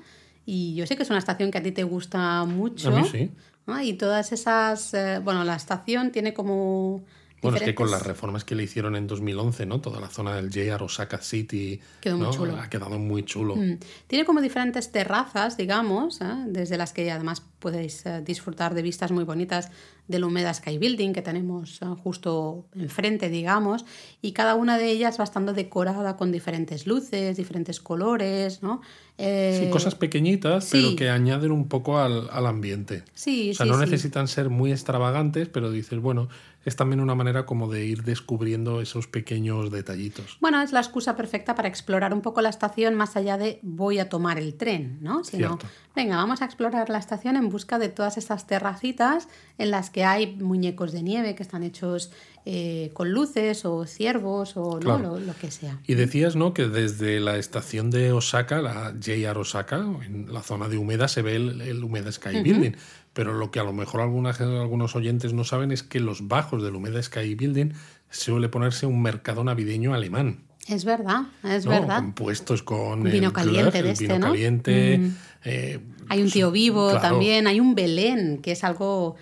Y 0.45 0.75
yo 0.75 0.85
sé 0.85 0.97
que 0.97 1.05
es 1.05 1.11
una 1.11 1.21
estación 1.21 1.53
que 1.53 1.59
a 1.59 1.63
ti 1.63 1.71
te 1.71 1.85
gusta 1.85 2.45
mucho. 2.45 2.89
A 2.89 3.03
mí 3.03 3.09
sí. 3.09 3.31
¿no? 3.69 3.81
Y 3.81 3.93
todas 3.93 4.33
esas. 4.33 4.93
eh, 4.95 5.21
bueno, 5.23 5.45
la 5.45 5.55
estación 5.55 6.11
tiene 6.11 6.35
como. 6.35 7.05
Bueno, 7.43 7.57
es 7.57 7.63
que 7.63 7.75
con 7.75 7.91
las 7.91 8.03
reformas 8.03 8.45
que 8.45 8.55
le 8.55 8.65
hicieron 8.65 8.97
en 8.97 9.07
2011, 9.07 9.67
¿no? 9.67 9.81
Toda 9.81 10.01
la 10.01 10.09
zona 10.09 10.37
del 10.37 10.51
JR 10.51 10.83
Osaka 10.83 11.19
City 11.23 11.81
Quedó 12.01 12.19
muy 12.19 12.27
¿no? 12.27 12.33
chulo. 12.33 12.57
ha 12.57 12.69
quedado 12.69 12.99
muy 12.99 13.25
chulo. 13.25 13.57
Mm. 13.57 13.79
Tiene 14.07 14.25
como 14.25 14.41
diferentes 14.41 14.93
terrazas, 14.93 15.57
digamos, 15.57 16.21
¿eh? 16.21 16.35
desde 16.47 16.77
las 16.77 16.93
que 16.93 17.11
además 17.11 17.43
podéis 17.59 18.05
eh, 18.07 18.23
disfrutar 18.23 18.75
de 18.75 18.83
vistas 18.83 19.11
muy 19.11 19.25
bonitas 19.25 19.71
del 20.11 20.25
Humeda 20.25 20.53
Sky 20.53 20.79
Building 20.79 21.13
que 21.13 21.23
tenemos 21.23 21.81
eh, 21.83 21.87
justo 22.03 22.67
enfrente, 22.75 23.29
digamos, 23.29 23.85
y 24.21 24.33
cada 24.33 24.55
una 24.57 24.77
de 24.77 24.91
ellas 24.91 25.19
va 25.19 25.25
estando 25.25 25.53
decorada 25.53 26.17
con 26.17 26.33
diferentes 26.33 26.87
luces, 26.87 27.37
diferentes 27.37 27.81
colores, 27.81 28.63
¿no? 28.63 28.81
Eh, 29.19 29.59
Sí, 29.65 29.71
cosas 29.71 29.95
pequeñitas, 29.95 30.65
sí. 30.65 30.83
pero 30.83 30.97
que 30.97 31.11
añaden 31.11 31.53
un 31.53 31.69
poco 31.69 31.99
al, 31.99 32.29
al 32.31 32.47
ambiente. 32.47 33.05
Sí, 33.15 33.51
O 33.51 33.55
sea, 33.55 33.67
sí, 33.67 33.73
no 33.73 33.79
necesitan 33.79 34.29
ser 34.29 34.49
muy 34.49 34.73
extravagantes, 34.73 35.49
pero 35.49 35.71
dices, 35.71 35.99
bueno, 36.01 36.29
es 36.65 36.77
también 36.77 37.01
una 37.01 37.15
manera 37.15 37.47
como 37.47 37.69
de 37.69 37.85
ir 37.87 38.03
descubriendo 38.03 38.81
esos 38.81 39.07
pequeños 39.07 39.71
detallitos. 39.71 40.39
Bueno, 40.41 40.61
es 40.63 40.73
la 40.73 40.81
excusa 40.81 41.17
perfecta 41.17 41.55
para 41.55 41.69
explorar 41.69 42.13
un 42.15 42.21
poco 42.23 42.41
la 42.41 42.49
estación 42.51 42.95
más 42.95 43.17
allá 43.17 43.39
de 43.39 43.61
voy 43.63 43.99
a 43.99 44.09
tomar 44.09 44.39
el 44.39 44.55
tren, 44.55 44.99
¿no? 45.01 45.23
Sino, 45.25 45.59
venga, 45.95 46.17
vamos 46.17 46.43
a 46.43 46.45
explorar 46.47 46.89
la 46.91 46.99
estación 46.99 47.37
en 47.37 47.49
busca 47.49 47.79
de 47.79 47.89
todas 47.89 48.17
estas 48.19 48.47
terracitas 48.47 49.29
en 49.59 49.71
las 49.71 49.91
que 49.91 50.00
hay 50.05 50.37
muñecos 50.37 50.93
de 50.93 51.03
nieve 51.03 51.35
que 51.35 51.43
están 51.43 51.63
hechos 51.63 52.11
eh, 52.47 52.91
con 52.95 53.13
luces 53.13 53.65
o 53.65 53.85
ciervos 53.87 54.57
o 54.57 54.81
¿no? 54.81 55.19
lo, 55.19 55.35
que 55.41 55.51
sea. 55.51 55.79
Y 55.87 55.95
decías, 55.95 56.37
¿no? 56.37 56.55
Que 56.55 56.69
desde 56.69 57.21
la 57.21 57.37
estación 57.37 57.91
de 57.91 58.13
Osaka, 58.13 58.63
la 58.63 58.95
JR 58.99 59.37
Osaka, 59.39 59.77
en 60.07 60.33
la 60.33 60.43
zona 60.43 60.69
de 60.69 60.79
Humeda, 60.79 61.09
se 61.09 61.23
ve 61.23 61.37
el, 61.37 61.61
el 61.61 61.85
Humeda 61.85 62.11
Sky 62.11 62.43
Building. 62.43 62.73
Pero 63.13 63.35
lo 63.35 63.51
que 63.51 63.61
a 63.61 63.65
lo 63.65 63.73
mejor 63.73 64.01
algunas, 64.01 64.41
algunos 64.41 64.95
oyentes 64.95 65.33
no 65.33 65.45
saben 65.45 65.73
es 65.73 65.83
que 65.83 66.01
los 66.01 66.29
bajos 66.29 66.63
del 66.63 66.77
Humeda 66.77 67.03
Sky 67.03 67.35
Building 67.35 67.73
suele 68.09 68.49
ponerse 68.49 68.87
un 68.87 69.03
mercado 69.03 69.43
navideño 69.45 69.95
alemán. 69.95 70.45
Es 70.69 70.85
verdad, 70.85 71.23
es 71.43 71.67
verdad. 71.67 71.99
Compuestos 71.99 72.63
con 72.63 73.03
vino 73.03 73.33
caliente 73.33 73.83
de 73.83 73.91
este, 73.91 74.07
vino 74.07 74.21
caliente. 74.21 74.99
Mm. 74.99 75.17
Eh, 75.45 75.81
hay 76.11 76.23
un 76.23 76.31
tío 76.31 76.51
vivo 76.51 76.99
también, 76.99 77.47
hay 77.47 77.61
un 77.61 77.77
Belén, 77.77 78.41
que 78.43 78.51
es 78.51 78.65
algo, 78.65 79.15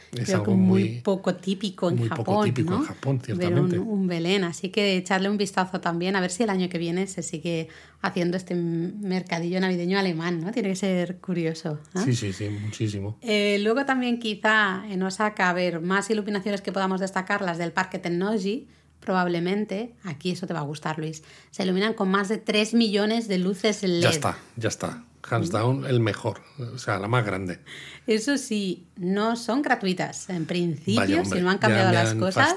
muy, 0.46 1.00
poco 1.04 1.34
típico 1.34 1.90
en 1.90 1.96
muy 1.96 2.08
Japón. 2.08 2.24
Poco 2.24 2.44
típico 2.44 2.74
en 2.74 2.82
Japón, 2.82 3.20
ciertamente. 3.22 3.78
un, 3.78 4.06
Belén, 4.06 4.42
así 4.44 4.70
que 4.70 4.96
echarle 4.96 5.28
un 5.28 5.36
vistazo 5.36 5.82
también, 5.82 6.16
a 6.16 6.22
ver 6.22 6.30
si 6.30 6.44
el 6.44 6.50
año 6.50 6.70
que 6.70 6.78
viene 6.78 7.06
se 7.06 7.22
sigue 7.22 7.68
haciendo 8.00 8.38
este 8.38 8.54
mercadillo 8.54 9.60
navideño 9.60 9.98
alemán, 9.98 10.40
¿no? 10.40 10.50
Tiene 10.50 10.70
que 10.70 10.76
ser 10.76 11.18
curioso. 11.18 11.78
Sí, 12.06 12.14
sí, 12.14 12.32
sí, 12.32 12.48
muchísimo. 12.48 13.18
Eh, 13.20 13.58
luego 13.60 13.84
también 13.84 14.18
quizá 14.18 14.82
en 14.88 15.02
Osaka, 15.02 15.50
a 15.50 15.52
ver, 15.52 15.82
más 15.82 16.08
iluminaciones 16.08 16.62
que 16.62 16.72
podamos 16.72 17.00
destacar, 17.00 17.42
las 17.42 17.58
del 17.58 17.72
Parque 17.72 17.98
Tennoji, 17.98 18.66
probablemente, 19.00 19.94
aquí 20.04 20.30
eso 20.30 20.46
te 20.46 20.54
va 20.54 20.60
a 20.60 20.64
gustar, 20.64 20.98
Luis, 20.98 21.22
se 21.50 21.64
iluminan 21.64 21.92
con 21.92 22.10
más 22.10 22.30
de 22.30 22.38
3 22.38 22.72
millones 22.72 23.28
de 23.28 23.36
luces 23.36 23.82
LED. 23.82 24.00
Ya 24.00 24.10
está, 24.10 24.38
ya 24.56 24.68
está. 24.68 25.04
Hands 25.30 25.50
down, 25.50 25.84
el 25.86 26.00
mejor, 26.00 26.42
o 26.58 26.78
sea, 26.78 26.98
la 26.98 27.08
más 27.08 27.24
grande. 27.24 27.60
Eso 28.06 28.38
sí, 28.38 28.86
no 28.96 29.36
son 29.36 29.62
gratuitas. 29.62 30.30
En 30.30 30.46
principio, 30.46 31.24
si 31.24 31.40
no 31.40 31.50
han 31.50 31.58
cambiado 31.58 31.92
las 31.92 32.14
cosas, 32.14 32.54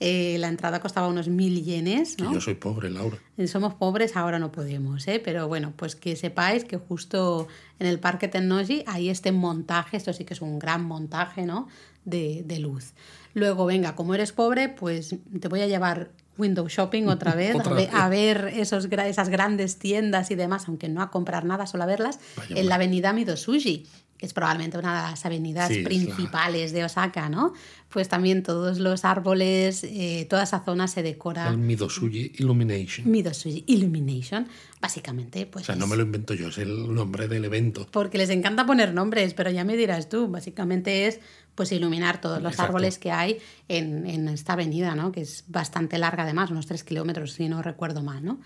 eh, 0.00 0.36
la 0.38 0.48
entrada 0.48 0.80
costaba 0.80 1.08
unos 1.08 1.28
mil 1.28 1.64
yenes. 1.64 2.18
¿no? 2.18 2.32
yo 2.32 2.40
soy 2.40 2.54
pobre, 2.54 2.90
Laura. 2.90 3.18
Eh, 3.36 3.46
somos 3.46 3.74
pobres, 3.74 4.16
ahora 4.16 4.38
no 4.38 4.52
podemos, 4.52 5.06
¿eh? 5.08 5.20
pero 5.24 5.48
bueno, 5.48 5.72
pues 5.76 5.96
que 5.96 6.14
sepáis 6.16 6.64
que 6.64 6.76
justo 6.76 7.48
en 7.78 7.86
el 7.86 7.98
Parque 7.98 8.28
Tennoji 8.28 8.84
hay 8.86 9.08
este 9.08 9.32
montaje, 9.32 9.96
esto 9.96 10.12
sí 10.12 10.24
que 10.24 10.34
es 10.34 10.40
un 10.40 10.58
gran 10.58 10.84
montaje 10.84 11.42
¿no? 11.44 11.68
de, 12.04 12.42
de 12.44 12.58
luz. 12.60 12.92
Luego, 13.34 13.66
venga, 13.66 13.96
como 13.96 14.14
eres 14.14 14.32
pobre, 14.32 14.68
pues 14.68 15.16
te 15.40 15.48
voy 15.48 15.60
a 15.60 15.66
llevar 15.66 16.12
window 16.38 16.68
shopping 16.68 17.06
otra 17.06 17.34
vez, 17.36 17.56
a, 17.92 18.08
ver, 18.08 18.52
esos, 18.54 18.86
esas 18.86 19.28
grandes 19.28 19.78
tiendas 19.78 20.30
y 20.30 20.34
demás, 20.34 20.68
aunque 20.68 20.88
no 20.88 21.02
a 21.02 21.10
comprar 21.10 21.44
nada, 21.44 21.66
solo 21.66 21.84
a 21.84 21.86
verlas, 21.86 22.18
en 22.50 22.68
la 22.68 22.76
avenida 22.76 23.12
Midosuji, 23.12 23.86
que 24.16 24.26
es 24.26 24.32
probablemente 24.32 24.78
una 24.78 24.94
de 24.94 25.10
las 25.10 25.26
avenidas 25.26 25.70
principales 25.84 26.72
de 26.72 26.84
Osaka, 26.84 27.28
¿no? 27.28 27.52
Pues 27.88 28.08
también 28.08 28.42
todos 28.42 28.78
los 28.78 29.04
árboles, 29.04 29.84
eh, 29.84 30.26
toda 30.30 30.44
esa 30.44 30.60
zona 30.64 30.86
se 30.88 31.02
decora. 31.02 31.48
El 31.48 31.58
Midosuji 31.58 32.32
Illumination. 32.38 33.10
Midosuji 33.10 33.64
Illumination, 33.66 34.46
básicamente. 34.80 35.46
Pues 35.46 35.64
o 35.64 35.66
sea, 35.66 35.76
no 35.76 35.86
me 35.86 35.96
lo 35.96 36.02
invento 36.02 36.34
yo, 36.34 36.48
es 36.48 36.58
el 36.58 36.94
nombre 36.94 37.26
del 37.28 37.44
evento. 37.44 37.88
Porque 37.90 38.18
les 38.18 38.30
encanta 38.30 38.66
poner 38.66 38.94
nombres, 38.94 39.34
pero 39.34 39.50
ya 39.50 39.64
me 39.64 39.76
dirás 39.76 40.08
tú, 40.08 40.28
básicamente 40.28 41.06
es 41.06 41.20
pues 41.54 41.70
iluminar 41.70 42.20
todos 42.20 42.42
los 42.42 42.58
árboles 42.58 42.98
que 42.98 43.12
hay 43.12 43.38
en, 43.68 44.06
en, 44.06 44.28
esta 44.28 44.54
avenida, 44.54 44.96
¿no? 44.96 45.12
Que 45.12 45.20
es 45.20 45.44
bastante 45.46 45.98
larga 45.98 46.24
además, 46.24 46.50
unos 46.50 46.66
tres 46.66 46.82
kilómetros, 46.82 47.32
si 47.32 47.48
no 47.48 47.62
recuerdo 47.62 48.02
mal, 48.02 48.24
¿no? 48.24 48.40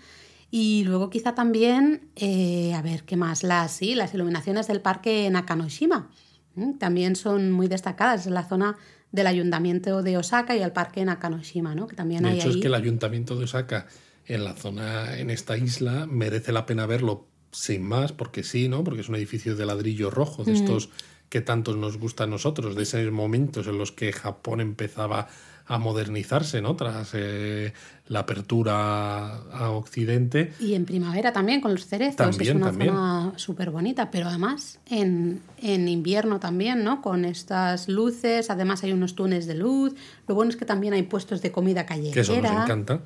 Y 0.51 0.83
luego 0.85 1.09
quizá 1.09 1.35
también, 1.35 2.09
eh, 2.15 2.73
a 2.73 2.81
ver, 2.81 3.03
¿qué 3.03 3.17
más? 3.17 3.43
Las, 3.43 3.71
sí, 3.71 3.95
las 3.95 4.13
iluminaciones 4.13 4.67
del 4.67 4.81
parque 4.81 5.29
Nakanoshima. 5.29 6.09
También 6.79 7.15
son 7.15 7.51
muy 7.51 7.67
destacadas. 7.67 8.25
Es 8.25 8.31
la 8.31 8.43
zona 8.43 8.75
del 9.11 9.27
ayuntamiento 9.27 10.01
de 10.01 10.17
Osaka 10.17 10.55
y 10.55 10.61
el 10.61 10.71
parque 10.71 11.05
Nakanoshima, 11.05 11.75
¿no? 11.75 11.87
Que 11.87 11.95
también 11.95 12.23
de 12.23 12.29
hay 12.29 12.39
hecho, 12.39 12.49
es 12.49 12.57
que 12.57 12.67
el 12.67 12.75
ayuntamiento 12.75 13.35
de 13.35 13.45
Osaka 13.45 13.87
en 14.25 14.43
la 14.43 14.53
zona, 14.53 15.17
en 15.17 15.29
esta 15.29 15.57
isla, 15.57 16.05
merece 16.05 16.51
la 16.51 16.65
pena 16.65 16.85
verlo 16.85 17.27
sin 17.51 17.83
más, 17.83 18.11
porque 18.11 18.43
sí, 18.43 18.69
¿no? 18.69 18.83
Porque 18.83 19.01
es 19.01 19.09
un 19.09 19.15
edificio 19.15 19.55
de 19.55 19.65
ladrillo 19.65 20.11
rojo, 20.11 20.43
de 20.43 20.53
estos 20.53 20.89
que 21.29 21.41
tantos 21.41 21.77
nos 21.77 21.97
gusta 21.97 22.25
a 22.25 22.27
nosotros, 22.27 22.75
de 22.75 22.83
esos 22.83 23.11
momentos 23.11 23.67
en 23.67 23.77
los 23.77 23.91
que 23.91 24.11
Japón 24.11 24.61
empezaba 24.61 25.27
a 25.65 25.77
modernizarse, 25.77 26.61
¿no? 26.61 26.75
Tras 26.75 27.11
eh, 27.13 27.73
la 28.09 28.19
apertura 28.19 29.35
a 29.37 29.69
Occidente. 29.69 30.51
Y 30.59 30.73
en 30.73 30.85
primavera 30.85 31.31
también, 31.31 31.61
con 31.61 31.71
los 31.71 31.85
cerezos, 31.85 32.39
es 32.39 32.49
una 32.49 32.73
zona 32.73 33.33
súper 33.35 33.69
bonita, 33.69 34.09
pero 34.09 34.27
además 34.27 34.79
en, 34.87 35.41
en, 35.61 35.87
invierno 35.87 36.39
también, 36.39 36.83
¿no? 36.83 37.01
Con 37.01 37.23
estas 37.23 37.87
luces, 37.87 38.49
además 38.49 38.83
hay 38.83 38.93
unos 38.93 39.13
túneles 39.13 39.45
de 39.45 39.55
luz, 39.55 39.93
lo 40.27 40.35
bueno 40.35 40.49
es 40.49 40.57
que 40.57 40.65
también 40.65 40.93
hay 40.93 41.03
puestos 41.03 41.41
de 41.41 41.51
comida 41.51 41.85
callejera. 41.85 42.13
Que 42.13 42.19
eso 42.21 42.41
nos 42.41 42.63
encanta. 42.63 43.01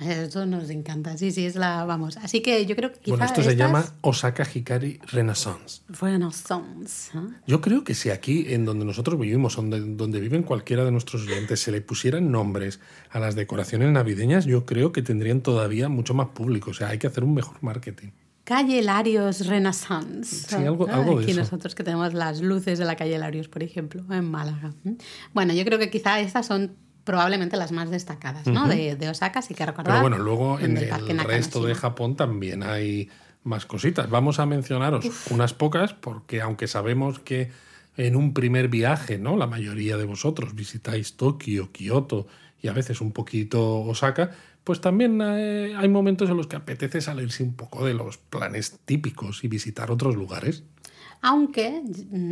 Eso 0.00 0.46
nos 0.46 0.70
encanta, 0.70 1.18
sí, 1.18 1.30
sí, 1.30 1.44
es 1.44 1.54
la, 1.54 1.84
vamos. 1.84 2.16
Así 2.16 2.40
que 2.40 2.64
yo 2.64 2.74
creo 2.74 2.90
que 2.90 3.00
quizá 3.00 3.16
Bueno, 3.16 3.26
esto 3.26 3.42
se 3.42 3.54
llama 3.54 3.84
Osaka 4.00 4.46
Hikari 4.52 4.98
Renaissance. 5.12 5.82
Renaissance. 5.88 7.10
¿eh? 7.14 7.20
Yo 7.46 7.60
creo 7.60 7.84
que 7.84 7.94
si 7.94 8.08
aquí, 8.08 8.46
en 8.48 8.64
donde 8.64 8.86
nosotros 8.86 9.20
vivimos, 9.20 9.56
donde, 9.56 9.80
donde 9.80 10.20
viven 10.20 10.42
cualquiera 10.42 10.86
de 10.86 10.90
nuestros 10.90 11.26
oyentes, 11.26 11.60
se 11.60 11.70
le 11.70 11.82
pusieran 11.82 12.32
nombres 12.32 12.80
a 13.10 13.18
las 13.18 13.34
decoraciones 13.34 13.90
navideñas, 13.90 14.37
yo 14.44 14.64
creo 14.66 14.92
que 14.92 15.02
tendrían 15.02 15.40
todavía 15.40 15.88
mucho 15.88 16.14
más 16.14 16.28
público. 16.28 16.70
O 16.70 16.74
sea, 16.74 16.88
hay 16.88 16.98
que 16.98 17.06
hacer 17.06 17.24
un 17.24 17.34
mejor 17.34 17.56
marketing. 17.62 18.08
Calle 18.44 18.80
Larios 18.80 19.46
Renaissance. 19.46 20.48
Sí, 20.48 20.54
algo, 20.56 20.88
algo 20.88 21.18
de 21.18 21.22
Aquí 21.24 21.32
eso. 21.32 21.40
nosotros 21.40 21.74
que 21.74 21.84
tenemos 21.84 22.14
las 22.14 22.40
luces 22.40 22.78
de 22.78 22.86
la 22.86 22.96
calle 22.96 23.18
Larios, 23.18 23.48
por 23.48 23.62
ejemplo, 23.62 24.02
en 24.10 24.30
Málaga. 24.30 24.72
Bueno, 25.34 25.52
yo 25.52 25.64
creo 25.66 25.78
que 25.78 25.90
quizá 25.90 26.18
estas 26.20 26.46
son 26.46 26.74
probablemente 27.04 27.56
las 27.56 27.72
más 27.72 27.90
destacadas 27.90 28.46
¿no? 28.46 28.66
de, 28.66 28.96
de, 28.96 29.08
Osaka, 29.08 29.42
sí 29.42 29.54
que 29.54 29.66
recordar. 29.66 29.92
Pero 29.92 30.00
bueno, 30.00 30.18
luego 30.18 30.58
en 30.60 30.76
el, 30.76 30.90
el 31.08 31.18
resto 31.20 31.62
de 31.64 31.74
Japón 31.74 32.16
también 32.16 32.62
hay 32.62 33.10
más 33.44 33.66
cositas. 33.66 34.08
Vamos 34.08 34.38
a 34.38 34.46
mencionaros 34.46 35.04
Uf. 35.04 35.32
unas 35.32 35.54
pocas, 35.54 35.94
porque 35.94 36.40
aunque 36.40 36.66
sabemos 36.68 37.18
que 37.18 37.50
en 37.96 38.14
un 38.14 38.32
primer 38.32 38.68
viaje, 38.68 39.18
¿no? 39.18 39.36
La 39.36 39.46
mayoría 39.46 39.96
de 39.96 40.04
vosotros 40.04 40.54
visitáis 40.54 41.16
Tokio, 41.16 41.72
Kioto 41.72 42.26
y 42.60 42.68
a 42.68 42.72
veces 42.72 43.00
un 43.00 43.12
poquito 43.12 43.80
Osaka, 43.80 44.30
pues 44.64 44.80
también 44.80 45.20
hay, 45.22 45.72
hay 45.72 45.88
momentos 45.88 46.28
en 46.30 46.36
los 46.36 46.46
que 46.46 46.56
apetece 46.56 47.00
salirse 47.00 47.42
un 47.42 47.54
poco 47.54 47.86
de 47.86 47.94
los 47.94 48.18
planes 48.18 48.78
típicos 48.84 49.44
y 49.44 49.48
visitar 49.48 49.90
otros 49.90 50.16
lugares. 50.16 50.64
Aunque 51.20 51.82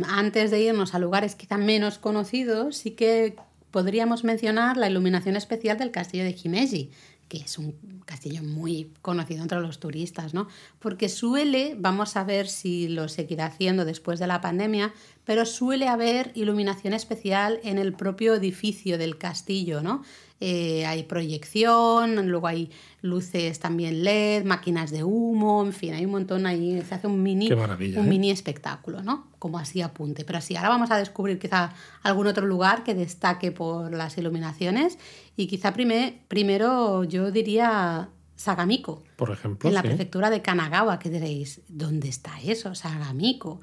antes 0.07 0.51
de 0.51 0.61
irnos 0.61 0.93
a 0.93 0.99
lugares 0.99 1.35
quizá 1.35 1.57
menos 1.57 1.97
conocidos, 1.97 2.77
sí 2.77 2.91
que 2.91 3.35
podríamos 3.71 4.23
mencionar 4.23 4.77
la 4.77 4.89
iluminación 4.89 5.35
especial 5.35 5.77
del 5.77 5.91
castillo 5.91 6.23
de 6.23 6.35
Himeji, 6.41 6.91
que 7.27 7.37
es 7.37 7.57
un 7.57 7.73
castillo 8.05 8.41
muy 8.43 8.91
conocido 9.01 9.41
entre 9.41 9.59
los 9.59 9.79
turistas, 9.79 10.33
¿no? 10.33 10.47
Porque 10.79 11.09
suele, 11.09 11.75
vamos 11.77 12.15
a 12.15 12.23
ver 12.23 12.47
si 12.47 12.87
lo 12.87 13.09
seguirá 13.09 13.47
haciendo 13.47 13.85
después 13.85 14.19
de 14.19 14.27
la 14.27 14.41
pandemia, 14.41 14.93
pero 15.25 15.45
suele 15.45 15.87
haber 15.87 16.31
iluminación 16.35 16.93
especial 16.93 17.59
en 17.63 17.77
el 17.77 17.93
propio 17.93 18.35
edificio 18.35 18.97
del 18.97 19.17
castillo, 19.17 19.81
¿no? 19.81 20.03
Eh, 20.39 20.85
hay 20.85 21.03
proyección, 21.03 22.29
luego 22.29 22.45
hay 22.45 22.69
luces 23.01 23.59
también 23.59 24.03
LED, 24.03 24.43
máquinas 24.43 24.91
de 24.91 25.03
humo, 25.03 25.63
en 25.65 25.73
fin, 25.73 25.95
hay 25.95 26.05
un 26.05 26.11
montón 26.11 26.45
ahí, 26.45 26.79
se 26.87 26.93
hace 26.93 27.07
un 27.07 27.23
mini, 27.23 27.51
un 27.51 27.59
¿eh? 27.59 28.01
mini 28.03 28.29
espectáculo, 28.29 29.01
¿no? 29.01 29.27
Como 29.39 29.57
así 29.57 29.81
apunte. 29.81 30.25
Pero 30.25 30.39
sí, 30.41 30.55
ahora 30.55 30.69
vamos 30.69 30.91
a 30.91 30.97
descubrir 30.97 31.39
quizá 31.39 31.73
algún 32.03 32.27
otro 32.27 32.45
lugar 32.45 32.83
que 32.83 32.93
destaque 32.93 33.51
por 33.51 33.91
las 33.91 34.17
iluminaciones 34.19 34.99
y 35.35 35.47
quizá 35.47 35.73
primer, 35.73 36.19
primero 36.27 37.03
yo 37.03 37.31
diría 37.31 38.09
Sagamiko. 38.35 39.03
Por 39.15 39.31
ejemplo. 39.31 39.67
En 39.67 39.73
la 39.73 39.81
sí. 39.81 39.87
prefectura 39.87 40.29
de 40.29 40.43
Kanagawa, 40.43 40.99
que 40.99 41.09
diréis, 41.09 41.61
¿dónde 41.67 42.09
está 42.09 42.39
eso? 42.41 42.75
Sagamiko. 42.75 43.59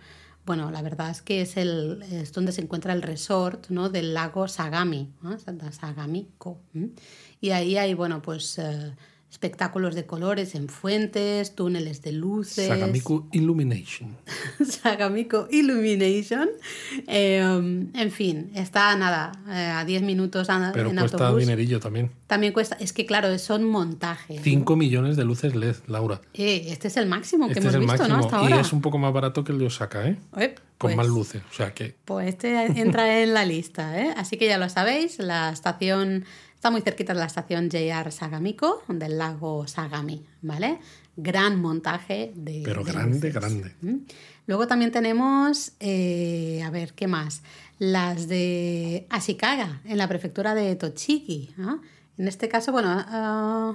Bueno, 0.47 0.71
la 0.71 0.83
verdad 0.83 1.11
es 1.11 1.23
que 1.23 1.41
es, 1.41 1.57
el, 1.57 2.03
es 2.11 2.33
donde 2.33 2.53
se 2.53 2.61
encuentra 2.61 2.93
el 2.93 3.01
resort 3.01 3.69
¿no? 3.71 3.89
del 3.89 4.13
lago 4.13 4.47
Sagami, 4.47 5.11
¿no? 5.23 5.39
Sagamiko. 5.71 6.61
Y 7.41 7.51
ahí 7.51 7.79
hay, 7.79 7.95
bueno, 7.95 8.21
pues 8.21 8.59
eh, 8.59 8.95
espectáculos 9.35 9.97
de 9.97 10.07
colores 10.07 10.55
en 10.55 10.69
fuentes, 10.69 11.57
túneles 11.57 12.03
de 12.03 12.13
luces. 12.13 12.69
Sagamiku 12.69 13.27
Illumination. 13.33 14.17
Sagamico 14.65 15.49
Illumination. 15.51 16.49
Eh, 17.09 17.39
en 17.95 18.11
fin, 18.13 18.53
está 18.55 18.95
nada, 18.97 19.33
eh, 19.49 19.73
a 19.75 19.85
10 19.85 20.03
minutos 20.03 20.49
a- 20.51 20.71
Pero 20.73 20.91
en 20.91 20.97
cuesta 20.97 21.17
autobús. 21.25 21.41
dinerillo 21.41 21.81
también. 21.81 22.13
También 22.29 22.53
cuesta, 22.53 22.77
es 22.79 22.93
que 22.93 23.07
claro, 23.07 23.37
son 23.39 23.65
montajes. 23.65 24.41
5 24.43 24.77
millones 24.77 25.17
de 25.17 25.25
luces 25.25 25.57
LED, 25.57 25.77
Laura. 25.89 26.21
Eh, 26.33 26.67
este 26.69 26.87
es 26.89 26.97
el 26.97 27.07
máximo 27.07 27.49
que 27.49 27.55
Este 27.55 27.69
hemos 27.69 27.81
visto, 27.81 27.93
máximo. 27.93 28.17
¿no? 28.19 28.25
Hasta 28.25 28.37
y 28.37 28.53
ahora. 28.53 28.61
es 28.61 28.73
un 28.73 28.81
poco 28.83 28.99
más 28.99 29.13
barato 29.13 29.43
que 29.43 29.51
el 29.51 29.59
de 29.59 29.67
Osaka, 29.67 30.07
¿eh? 30.09 30.17
Eh, 30.37 30.55
Con 30.79 30.89
pues- 30.91 30.97
más 30.97 31.09
luces. 31.09 31.43
O 31.51 31.55
sea 31.55 31.75
que 31.75 31.97
Pues 32.05 32.29
este 32.29 32.67
entra 32.81 33.21
en 33.21 33.35
la 33.35 33.45
lista, 33.45 34.01
¿eh? 34.01 34.15
Así 34.17 34.37
que 34.37 34.47
ya 34.47 34.59
lo 34.59 34.69
sabéis, 34.69 35.19
la 35.19 35.51
estación 35.51 36.25
está 36.65 36.71
muy 36.71 36.81
cerquita 36.81 37.13
de 37.13 37.19
la 37.19 37.27
estación 37.27 37.69
JR 37.69 38.11
Sagamiko, 38.11 38.83
del 38.89 39.19
lago 39.19 39.69
Sagami, 39.69 40.25
¿vale? 40.41 40.79
Gran 41.15 41.61
montaje 41.61 42.33
de. 42.35 42.63
Pero 42.65 42.83
de 42.83 42.91
grande, 42.91 43.17
luces. 43.17 43.35
grande. 43.35 43.75
¿Mm? 43.83 43.97
Luego 44.47 44.67
también 44.67 44.91
tenemos, 44.91 45.73
eh, 45.79 46.63
a 46.65 46.71
ver, 46.71 46.95
¿qué 46.95 47.07
más? 47.07 47.43
Las 47.79 48.29
de 48.29 49.07
Ashikaga, 49.11 49.83
en 49.85 49.99
la 49.99 50.09
prefectura 50.09 50.55
de 50.55 50.75
Tochigi. 50.75 51.55
En 52.17 52.29
este 52.29 52.49
caso, 52.49 52.73
bueno, 52.73 52.89
ah, 52.89 53.75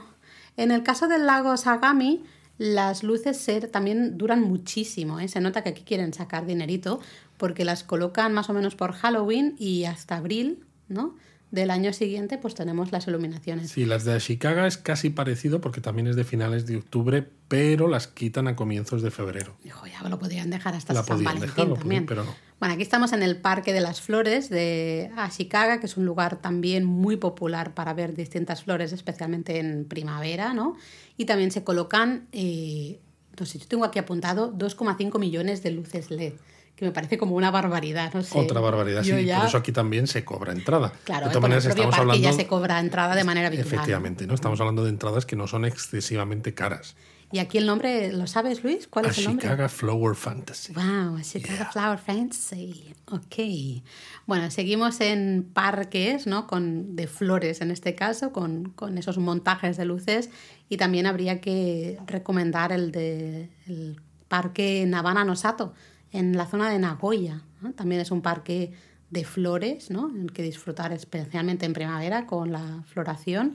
en 0.58 0.72
el 0.72 0.82
caso 0.82 1.08
del 1.08 1.28
lago 1.28 1.58
Sagami, 1.58 2.24
las 2.58 3.04
luces 3.04 3.48
también 3.72 4.18
duran 4.18 4.42
muchísimo. 4.42 5.20
¿eh? 5.20 5.28
Se 5.28 5.42
nota 5.42 5.62
que 5.62 5.70
aquí 5.70 5.84
quieren 5.84 6.12
sacar 6.12 6.48
dinerito 6.48 7.00
porque 7.38 7.66
las 7.66 7.84
colocan 7.84 8.34
más 8.34 8.50
o 8.50 8.54
menos 8.54 8.74
por 8.74 8.94
Halloween 8.94 9.56
y 9.60 9.84
hasta 9.84 10.16
abril, 10.16 10.66
¿no? 10.88 11.14
Del 11.52 11.72
año 11.72 11.94
siguiente, 11.94 12.38
pues 12.38 12.54
tenemos 12.54 12.92
las 12.92 13.08
iluminaciones. 13.08 13.72
Sí, 13.72 13.86
las 13.86 14.06
de 14.06 14.14
Ashikaga 14.14 14.68
es 14.68 14.78
casi 14.78 15.10
parecido 15.10 15.62
porque 15.62 15.82
también 15.82 16.06
es 16.06 16.16
de 16.16 16.24
finales 16.24 16.68
de 16.68 16.78
octubre, 16.78 17.28
pero 17.48 17.88
las 17.88 18.08
quitan 18.08 18.48
a 18.48 18.56
comienzos 18.56 19.02
de 19.02 19.10
febrero. 19.10 19.56
Dijo, 19.64 19.88
ya 19.88 20.08
lo 20.08 20.20
podrían 20.20 20.52
dejar 20.52 20.76
hasta 20.76 20.94
La 20.94 21.04
San 21.04 21.18
podían 21.18 21.40
Valentín 21.40 21.74
también. 21.74 21.80
podían, 21.82 22.06
pero 22.06 22.24
no. 22.24 22.36
Bueno, 22.60 22.74
aquí 22.74 22.84
estamos 22.84 23.14
en 23.14 23.24
el 23.24 23.38
Parque 23.38 23.74
de 23.74 23.80
las 23.80 24.02
Flores 24.02 24.50
de 24.50 25.12
Ashikaga, 25.16 25.80
que 25.80 25.88
es 25.88 25.98
un 25.98 26.06
lugar 26.06 26.42
también 26.42 26.84
muy 26.86 27.16
popular 27.16 27.74
para 27.74 27.94
ver 27.94 28.16
distintas 28.16 28.64
flores, 28.64 28.92
especialmente 28.92 29.60
en 29.60 29.86
primavera, 29.86 30.54
¿no? 30.54 30.76
Y 31.18 31.26
también 31.26 31.52
se 31.52 31.64
colocan, 31.64 32.28
eh, 32.32 33.00
no 33.40 33.46
sé, 33.46 33.60
yo 33.60 33.68
tengo 33.68 33.86
aquí 33.86 33.98
apuntado 33.98 34.54
2,5 34.54 35.18
millones 35.20 35.64
de 35.64 35.72
luces 35.72 36.12
LED, 36.12 36.34
que 36.80 36.86
me 36.86 36.92
parece 36.92 37.18
como 37.18 37.36
una 37.36 37.52
barbaridad, 37.52 38.14
no 38.14 38.24
sé. 38.24 38.40
Otra 38.40 38.62
barbaridad, 38.62 39.04
Yo 39.04 39.18
sí. 39.18 39.26
ya- 39.26 39.40
Por 39.40 39.48
eso 39.50 39.58
aquí 39.58 39.72
también 39.74 40.08
se 40.08 40.24
cobra 40.24 40.54
entrada. 40.54 40.94
Claro, 41.04 41.26
de 41.26 41.32
eh, 41.32 41.34
todas 41.34 41.36
el 41.36 41.42
maneras, 41.42 41.66
estamos 41.66 41.96
hablando. 41.98 42.24
ya 42.24 42.32
se 42.34 42.48
cobra 42.48 42.80
entrada 42.80 43.16
de 43.16 43.24
manera 43.26 43.48
habitual. 43.48 43.68
Efectivamente, 43.68 44.26
¿no? 44.26 44.34
Estamos 44.34 44.60
hablando 44.62 44.84
de 44.86 44.90
entradas 44.90 45.26
que 45.26 45.36
no 45.36 45.46
son 45.48 45.66
excesivamente 45.66 46.54
caras. 46.54 46.96
Y 47.32 47.38
aquí 47.40 47.58
el 47.60 47.68
nombre, 47.68 48.12
¿lo 48.12 48.26
sabes, 48.26 48.64
Luis? 48.64 48.88
¿Cuál 48.88 49.06
es 49.06 49.18
el 49.20 49.26
nombre? 49.26 49.46
Ashikaga 49.46 49.70
Flower 49.70 50.16
Fantasy. 50.16 50.74
Wow, 50.74 51.20
Chicago 51.22 51.66
Flower 51.72 52.00
Fantasy. 52.00 52.96
Ok. 53.12 53.84
Bueno, 54.26 54.50
seguimos 54.50 55.00
en 55.02 55.48
parques, 55.54 56.26
¿no? 56.28 56.48
Con, 56.48 56.96
de 56.96 57.06
flores 57.08 57.62
en 57.62 57.70
este 57.72 57.94
caso, 57.94 58.32
con, 58.32 58.70
con 58.72 58.98
esos 58.98 59.18
montajes 59.20 59.78
de 59.78 59.86
luces. 59.86 60.30
Y 60.70 60.78
también 60.78 61.06
habría 61.06 61.40
que 61.42 62.00
recomendar 62.08 62.72
el 62.72 62.92
de 62.92 63.50
el 63.68 64.00
parque 64.28 64.86
Navana 64.88 65.24
Nosato, 65.26 65.74
en 66.12 66.36
la 66.38 66.46
zona 66.46 66.70
de 66.70 66.80
Nagoya. 66.80 67.44
¿no? 67.62 67.74
También 67.74 68.02
es 68.02 68.12
un 68.12 68.22
parque 68.22 68.74
de 69.10 69.26
flores, 69.26 69.90
¿no? 69.90 70.10
En 70.10 70.22
el 70.24 70.32
que 70.32 70.44
disfrutar 70.44 70.94
especialmente 70.94 71.66
en 71.66 71.74
primavera 71.74 72.28
con 72.28 72.52
la 72.52 72.84
floración. 72.86 73.52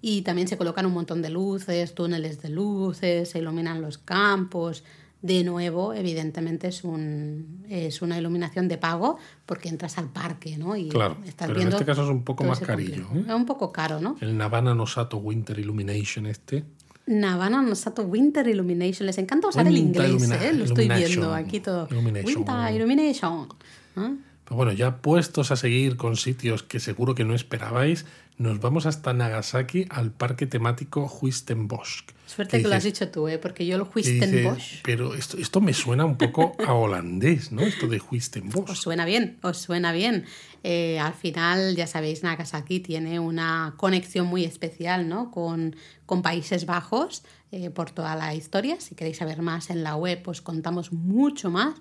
Y 0.00 0.22
también 0.22 0.46
se 0.46 0.56
colocan 0.56 0.86
un 0.86 0.92
montón 0.92 1.22
de 1.22 1.30
luces, 1.30 1.94
túneles 1.94 2.40
de 2.40 2.50
luces, 2.50 3.30
se 3.30 3.38
iluminan 3.38 3.82
los 3.82 3.98
campos. 3.98 4.84
De 5.20 5.44
nuevo, 5.44 5.94
evidentemente 5.94 6.66
es, 6.66 6.82
un, 6.82 7.64
es 7.68 8.02
una 8.02 8.18
iluminación 8.18 8.66
de 8.66 8.76
pago 8.76 9.18
porque 9.46 9.68
entras 9.68 9.96
al 9.98 10.08
parque, 10.08 10.56
¿no? 10.56 10.74
Y 10.74 10.88
Claro, 10.88 11.16
estás 11.24 11.46
pero 11.46 11.52
en 11.52 11.56
viendo 11.58 11.76
este 11.76 11.86
caso 11.86 12.02
es 12.02 12.08
un 12.08 12.24
poco 12.24 12.42
más 12.42 12.58
carillo. 12.58 13.06
¿eh? 13.14 13.24
Es 13.28 13.34
un 13.34 13.46
poco 13.46 13.70
caro, 13.70 14.00
¿no? 14.00 14.16
El 14.20 14.36
Navana 14.36 14.74
Nosato 14.74 15.18
Winter 15.18 15.56
Illumination 15.60 16.26
este. 16.26 16.64
Navana 17.06 17.62
Nosato 17.62 18.02
Winter 18.02 18.46
Illumination. 18.46 19.06
Les 19.06 19.18
encanta 19.18 19.48
usar 19.48 19.66
el 19.66 19.74
Winter 19.74 20.08
inglés, 20.08 20.28
illumina- 20.30 20.44
¿eh? 20.44 20.52
Lo 20.52 20.64
estoy 20.64 20.88
viendo 20.88 21.34
aquí 21.34 21.60
todo. 21.60 21.88
Illumination. 21.90 22.36
Winter 22.36 22.74
Illumination. 22.74 23.48
¿Ah? 23.96 24.12
Pero 24.44 24.56
bueno, 24.56 24.72
ya 24.72 24.96
puestos 24.96 25.50
a 25.50 25.56
seguir 25.56 25.96
con 25.96 26.16
sitios 26.16 26.62
que 26.62 26.80
seguro 26.80 27.14
que 27.14 27.24
no 27.24 27.34
esperabais, 27.34 28.06
nos 28.38 28.60
vamos 28.60 28.86
hasta 28.86 29.12
Nagasaki 29.12 29.86
al 29.90 30.10
parque 30.10 30.46
temático 30.46 31.06
Huistenbosch. 31.20 32.04
Suerte 32.26 32.62
que, 32.62 32.68
lo 32.68 32.74
has 32.74 32.84
dicho 32.84 33.08
tú, 33.08 33.28
¿eh? 33.28 33.38
Porque 33.38 33.66
yo 33.66 33.76
el 33.76 33.82
Huistenbosch... 33.82 34.82
Pero 34.82 35.14
esto, 35.14 35.36
esto 35.36 35.60
me 35.60 35.74
suena 35.74 36.04
un 36.04 36.16
poco 36.16 36.56
a 36.66 36.72
holandés, 36.72 37.52
¿no? 37.52 37.60
Esto 37.62 37.86
de 37.88 38.00
Huistenbosch. 38.00 38.70
Os 38.70 38.78
suena 38.80 39.04
bien, 39.04 39.36
os 39.42 39.58
suena 39.58 39.92
bien. 39.92 40.24
Eh, 40.64 40.98
al 40.98 41.14
final, 41.14 41.74
ya 41.74 41.86
sabéis, 41.86 42.22
Nagasaki 42.22 42.80
tiene 42.80 43.18
una 43.18 43.74
conexión 43.76 44.26
muy 44.26 44.44
especial 44.44 45.08
¿no? 45.08 45.30
con, 45.30 45.74
con 46.06 46.22
Países 46.22 46.66
Bajos 46.66 47.24
eh, 47.50 47.70
por 47.70 47.90
toda 47.90 48.14
la 48.16 48.34
historia. 48.34 48.80
Si 48.80 48.94
queréis 48.94 49.16
saber 49.18 49.42
más 49.42 49.70
en 49.70 49.82
la 49.82 49.96
web, 49.96 50.22
pues 50.22 50.40
contamos 50.40 50.92
mucho 50.92 51.50
más. 51.50 51.74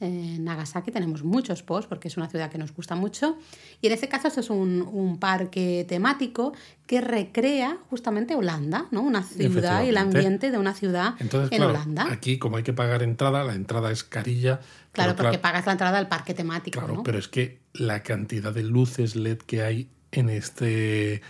En 0.00 0.44
Nagasaki 0.44 0.92
tenemos 0.92 1.24
muchos 1.24 1.64
posts 1.64 1.88
porque 1.88 2.06
es 2.06 2.16
una 2.16 2.28
ciudad 2.28 2.48
que 2.50 2.58
nos 2.58 2.72
gusta 2.72 2.94
mucho. 2.94 3.36
Y 3.80 3.88
en 3.88 3.94
este 3.94 4.08
caso, 4.08 4.28
esto 4.28 4.40
es 4.40 4.48
un, 4.48 4.82
un 4.82 5.18
parque 5.18 5.84
temático 5.88 6.52
que 6.86 7.00
recrea 7.00 7.78
justamente 7.90 8.36
Holanda, 8.36 8.86
¿no? 8.92 9.02
Una 9.02 9.24
ciudad 9.24 9.82
y 9.82 9.88
el 9.88 9.96
ambiente 9.96 10.52
de 10.52 10.58
una 10.58 10.72
ciudad 10.72 11.14
Entonces, 11.18 11.50
en 11.50 11.58
claro, 11.58 11.72
Holanda. 11.72 12.06
aquí 12.12 12.38
como 12.38 12.58
hay 12.58 12.62
que 12.62 12.72
pagar 12.72 13.02
entrada, 13.02 13.42
la 13.42 13.54
entrada 13.54 13.90
es 13.90 14.04
carilla. 14.04 14.60
Claro, 15.04 15.16
pero 15.16 15.28
porque 15.28 15.38
pagas 15.38 15.66
la 15.66 15.72
entrada 15.72 15.98
al 15.98 16.08
parque 16.08 16.34
temático, 16.34 16.78
Claro, 16.78 16.94
¿no? 16.96 17.02
pero 17.02 17.18
es 17.18 17.28
que 17.28 17.60
la 17.72 18.02
cantidad 18.02 18.52
de 18.52 18.62
luces 18.62 19.16
LED 19.16 19.38
que 19.38 19.62
hay 19.62 19.90
en 20.12 20.28
este, 20.30 21.22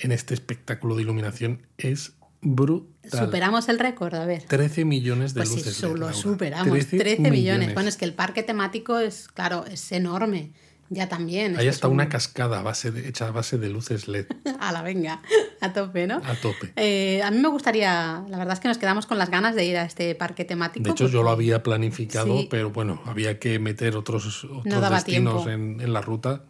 en 0.00 0.12
este 0.12 0.34
espectáculo 0.34 0.96
de 0.96 1.02
iluminación 1.02 1.66
es 1.78 2.14
brutal. 2.40 2.90
Superamos 3.26 3.68
el 3.68 3.78
récord, 3.78 4.14
a 4.14 4.26
ver. 4.26 4.42
13 4.44 4.84
millones 4.84 5.34
de 5.34 5.40
Pues 5.40 5.50
luces 5.50 5.66
eso 5.68 5.88
LED, 5.88 5.94
lo 5.94 6.00
Laura. 6.06 6.14
superamos. 6.14 6.86
13, 6.86 7.18
millones. 7.30 7.74
Bueno, 7.74 7.88
es 7.88 7.96
que 7.96 8.04
el 8.04 8.14
parque 8.14 8.42
temático 8.42 8.98
es, 8.98 9.28
claro, 9.28 9.64
es 9.66 9.92
enorme. 9.92 10.52
Ya 10.90 11.08
también. 11.08 11.56
Hay 11.58 11.68
hasta 11.68 11.88
un- 11.88 11.94
una 11.94 12.08
cascada 12.08 12.60
a 12.60 12.62
base 12.62 12.90
de, 12.90 13.08
hecha 13.08 13.28
a 13.28 13.30
base 13.30 13.56
de 13.58 13.70
luces 13.70 14.08
LED 14.08 14.26
A 14.60 14.72
la 14.72 14.82
venga, 14.82 15.22
a 15.60 15.72
tope, 15.72 16.06
¿no? 16.06 16.16
a 16.24 16.34
tope. 16.34 16.72
Eh, 16.76 17.22
a 17.22 17.30
mí 17.30 17.38
me 17.38 17.48
gustaría, 17.48 18.22
la 18.28 18.38
verdad 18.38 18.52
es 18.54 18.60
que 18.60 18.68
nos 18.68 18.78
quedamos 18.78 19.06
con 19.06 19.16
las 19.18 19.30
ganas 19.30 19.54
de 19.54 19.64
ir 19.64 19.76
a 19.78 19.84
este 19.84 20.14
parque 20.14 20.44
temático. 20.44 20.84
De 20.84 20.90
hecho, 20.90 21.08
yo 21.08 21.22
lo 21.22 21.30
había 21.30 21.62
planificado, 21.62 22.38
Sí. 22.40 22.48
pero 22.50 22.70
bueno, 22.70 23.00
había 23.06 23.38
que 23.38 23.58
meter 23.58 23.96
otros, 23.96 24.44
otros 24.44 24.64
No 24.66 24.90
destinos 24.90 25.46
en 25.46 25.92
la 25.92 26.00
ruta. 26.02 26.44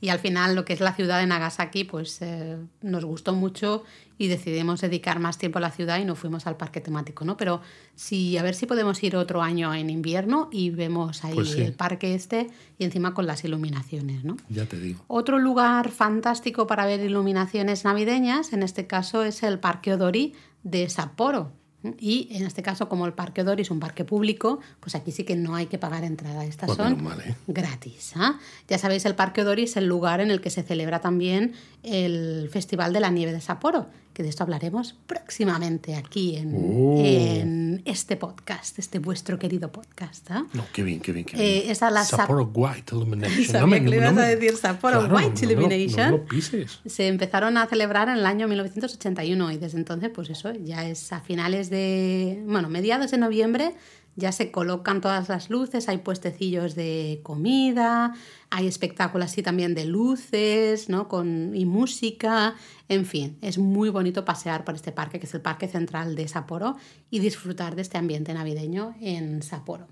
Y 0.00 0.10
al 0.10 0.20
final 0.20 0.54
lo 0.54 0.64
que 0.64 0.72
es 0.72 0.80
la 0.80 0.94
ciudad 0.94 1.18
de 1.18 1.26
Nagasaki, 1.26 1.84
pues 1.84 2.22
eh, 2.22 2.56
nos 2.82 3.04
gustó 3.04 3.34
mucho 3.34 3.82
y 4.16 4.28
decidimos 4.28 4.80
dedicar 4.80 5.18
más 5.18 5.38
tiempo 5.38 5.58
a 5.58 5.60
la 5.60 5.70
ciudad 5.70 5.98
y 5.98 6.04
nos 6.04 6.18
fuimos 6.18 6.46
al 6.46 6.56
parque 6.56 6.80
temático, 6.80 7.24
¿no? 7.24 7.36
Pero 7.36 7.60
sí, 7.94 8.36
a 8.36 8.42
ver 8.42 8.54
si 8.54 8.66
podemos 8.66 9.02
ir 9.02 9.16
otro 9.16 9.42
año 9.42 9.74
en 9.74 9.90
invierno 9.90 10.48
y 10.52 10.70
vemos 10.70 11.24
ahí 11.24 11.34
Pues 11.34 11.50
sí. 11.50 11.62
el 11.62 11.72
parque 11.72 12.14
este 12.14 12.48
y 12.78 12.84
encima 12.84 13.12
con 13.14 13.26
las 13.26 13.44
iluminaciones, 13.44 14.24
¿no? 14.24 14.36
Ya 14.48 14.66
te 14.66 14.78
digo. 14.78 15.04
Otro 15.08 15.38
lugar 15.38 15.90
fantástico 15.90 16.66
para 16.66 16.86
ver 16.86 17.00
iluminaciones 17.00 17.84
navideñas, 17.84 18.52
en 18.52 18.62
este 18.62 18.86
caso 18.86 19.24
es 19.24 19.42
el 19.42 19.58
Parque 19.58 19.94
Odori 19.94 20.34
de 20.62 20.88
Sapporo. 20.88 21.52
Y 22.00 22.28
en 22.32 22.44
este 22.44 22.62
caso, 22.62 22.88
como 22.88 23.06
el 23.06 23.12
Parque 23.12 23.42
Odori 23.42 23.62
es 23.62 23.70
un 23.70 23.78
parque 23.78 24.04
público, 24.04 24.58
pues 24.80 24.96
aquí 24.96 25.12
sí 25.12 25.22
que 25.24 25.36
no 25.36 25.54
hay 25.54 25.66
que 25.66 25.78
pagar 25.78 26.02
entrada. 26.02 26.44
Estas 26.44 26.66
Pues 26.66 26.76
son 26.76 27.02
mal, 27.02 27.20
¿eh? 27.20 27.36
gratis. 27.46 28.12
¿ah? 28.16 28.38
Ya 28.66 28.78
sabéis, 28.78 29.04
el 29.06 29.14
Parque 29.14 29.42
Odori 29.42 29.62
es 29.62 29.76
el 29.76 29.86
lugar 29.86 30.20
en 30.20 30.30
el 30.32 30.40
que 30.40 30.50
se 30.50 30.62
celebra 30.64 31.00
también 31.00 31.52
el 31.84 32.48
Festival 32.50 32.92
de 32.92 33.00
la 33.00 33.10
Nieve 33.10 33.32
de 33.32 33.40
Sapporo, 33.40 33.86
que 34.18 34.24
de 34.24 34.30
esto 34.30 34.42
hablaremos 34.42 34.96
próximamente 35.06 35.94
aquí 35.94 36.34
en, 36.34 36.52
Oh. 36.52 36.98
en 36.98 37.82
este 37.84 38.16
podcast, 38.16 38.76
este 38.80 38.98
vuestro 38.98 39.38
querido 39.38 39.70
podcast. 39.70 40.28
¿ah? 40.32 40.44
No, 40.54 40.64
qué 40.72 40.82
bien, 40.82 40.98
qué 40.98 41.12
bien, 41.12 41.24
qué 41.24 41.36
bien. 41.36 41.46
Eh, 41.48 41.70
esa 41.70 41.88
la 41.88 42.02
Sap- 42.02 42.22
Sapporo 42.22 42.50
White 42.52 42.96
Illumination. 42.96 43.44
Sabía 43.44 43.80
que 43.80 43.88
le 43.88 43.96
ibas 43.98 44.16
a 44.18 44.22
decir 44.22 44.56
Sapporo 44.56 44.98
Claro, 44.98 45.14
White 45.14 45.28
no 45.28 45.34
me 45.34 45.46
lo- 45.46 45.52
Illumination. 45.52 46.10
No 46.10 46.16
me 46.16 46.18
lo 46.18 46.26
pises. 46.26 46.80
Se 46.84 47.06
empezaron 47.06 47.56
a 47.58 47.66
celebrar 47.68 48.08
en 48.08 48.16
el 48.16 48.26
año 48.26 48.48
1981 48.48 49.52
y 49.52 49.56
desde 49.58 49.78
entonces, 49.78 50.10
pues 50.12 50.30
eso, 50.30 50.52
ya 50.52 50.84
es 50.88 51.12
a 51.12 51.20
finales 51.20 51.70
de, 51.70 52.42
bueno, 52.44 52.68
mediados 52.68 53.12
de 53.12 53.18
noviembre, 53.18 53.74
ya 54.18 54.32
se 54.32 54.50
colocan 54.50 55.00
todas 55.00 55.28
las 55.28 55.48
luces, 55.48 55.88
hay 55.88 55.98
puestecillos 55.98 56.74
de 56.74 57.20
comida, 57.22 58.14
hay 58.50 58.66
espectáculos 58.66 59.30
así 59.30 59.44
también 59.44 59.76
de 59.76 59.84
luces, 59.84 60.88
¿no? 60.88 61.06
Con, 61.06 61.54
y 61.54 61.64
música, 61.66 62.56
en 62.88 63.06
fin, 63.06 63.38
es 63.42 63.58
muy 63.58 63.90
bonito 63.90 64.24
pasear 64.24 64.64
por 64.64 64.74
este 64.74 64.90
parque, 64.90 65.20
que 65.20 65.26
es 65.26 65.34
el 65.34 65.40
Parque 65.40 65.68
Central 65.68 66.16
de 66.16 66.26
Sapporo, 66.26 66.76
y 67.10 67.20
disfrutar 67.20 67.76
de 67.76 67.82
este 67.82 67.96
ambiente 67.96 68.34
navideño 68.34 68.96
en 69.00 69.40
Sapporo. 69.40 69.86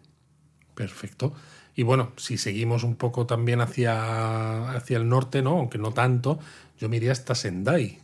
Perfecto. 0.74 1.32
Y 1.76 1.84
bueno, 1.84 2.10
si 2.16 2.36
seguimos 2.36 2.82
un 2.82 2.96
poco 2.96 3.26
también 3.26 3.60
hacia, 3.60 4.72
hacia 4.72 4.96
el 4.96 5.08
norte, 5.08 5.40
¿no? 5.40 5.50
Aunque 5.50 5.78
no 5.78 5.92
tanto, 5.92 6.40
yo 6.80 6.88
me 6.88 6.96
iría 6.96 7.12
hasta 7.12 7.36
Sendai, 7.36 8.00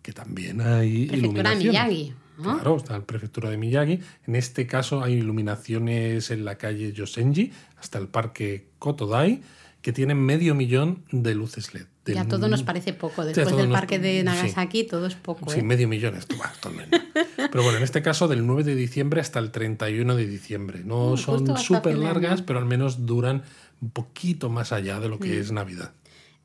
que 0.00 0.12
también 0.12 0.60
hay 0.60 1.06
Prefectura 1.08 1.56
Miyagi. 1.56 2.14
¿No? 2.38 2.54
Claro, 2.54 2.76
está 2.76 2.98
la 2.98 3.04
prefectura 3.04 3.50
de 3.50 3.56
Miyagi. 3.56 4.00
En 4.26 4.36
este 4.36 4.66
caso 4.66 5.02
hay 5.02 5.14
iluminaciones 5.14 6.30
en 6.30 6.44
la 6.44 6.56
calle 6.58 6.92
Yosenji 6.92 7.52
hasta 7.78 7.98
el 7.98 8.08
parque 8.08 8.68
Kotodai 8.78 9.40
que 9.82 9.92
tienen 9.92 10.18
medio 10.18 10.54
millón 10.54 11.04
de 11.12 11.34
luces 11.34 11.72
LED. 11.72 11.86
Ya 12.06 12.24
todo 12.24 12.48
nos 12.48 12.62
parece 12.62 12.92
poco. 12.92 13.24
Después 13.24 13.56
del 13.56 13.68
nos- 13.68 13.78
parque 13.78 13.98
de 13.98 14.18
sí. 14.18 14.24
Nagasaki, 14.24 14.84
todo 14.84 15.06
es 15.06 15.14
poco. 15.16 15.50
Sí, 15.50 15.60
¿eh? 15.60 15.62
medio 15.62 15.88
millón 15.88 16.14
es 16.16 16.26
menos. 16.28 17.00
Pero 17.36 17.62
bueno, 17.62 17.78
en 17.78 17.84
este 17.84 18.00
caso 18.02 18.28
del 18.28 18.46
9 18.46 18.62
de 18.64 18.74
diciembre 18.76 19.20
hasta 19.20 19.38
el 19.40 19.50
31 19.50 20.14
de 20.16 20.26
diciembre. 20.26 20.82
No 20.84 21.12
Mm, 21.14 21.16
son 21.18 21.56
súper 21.56 21.96
largas, 21.98 22.42
pero 22.42 22.58
al 22.60 22.64
menos 22.64 23.06
duran 23.06 23.42
un 23.80 23.90
poquito 23.90 24.50
más 24.50 24.72
allá 24.72 25.00
de 25.00 25.08
lo 25.08 25.16
Mm. 25.16 25.20
que 25.20 25.40
es 25.40 25.50
Navidad. 25.52 25.92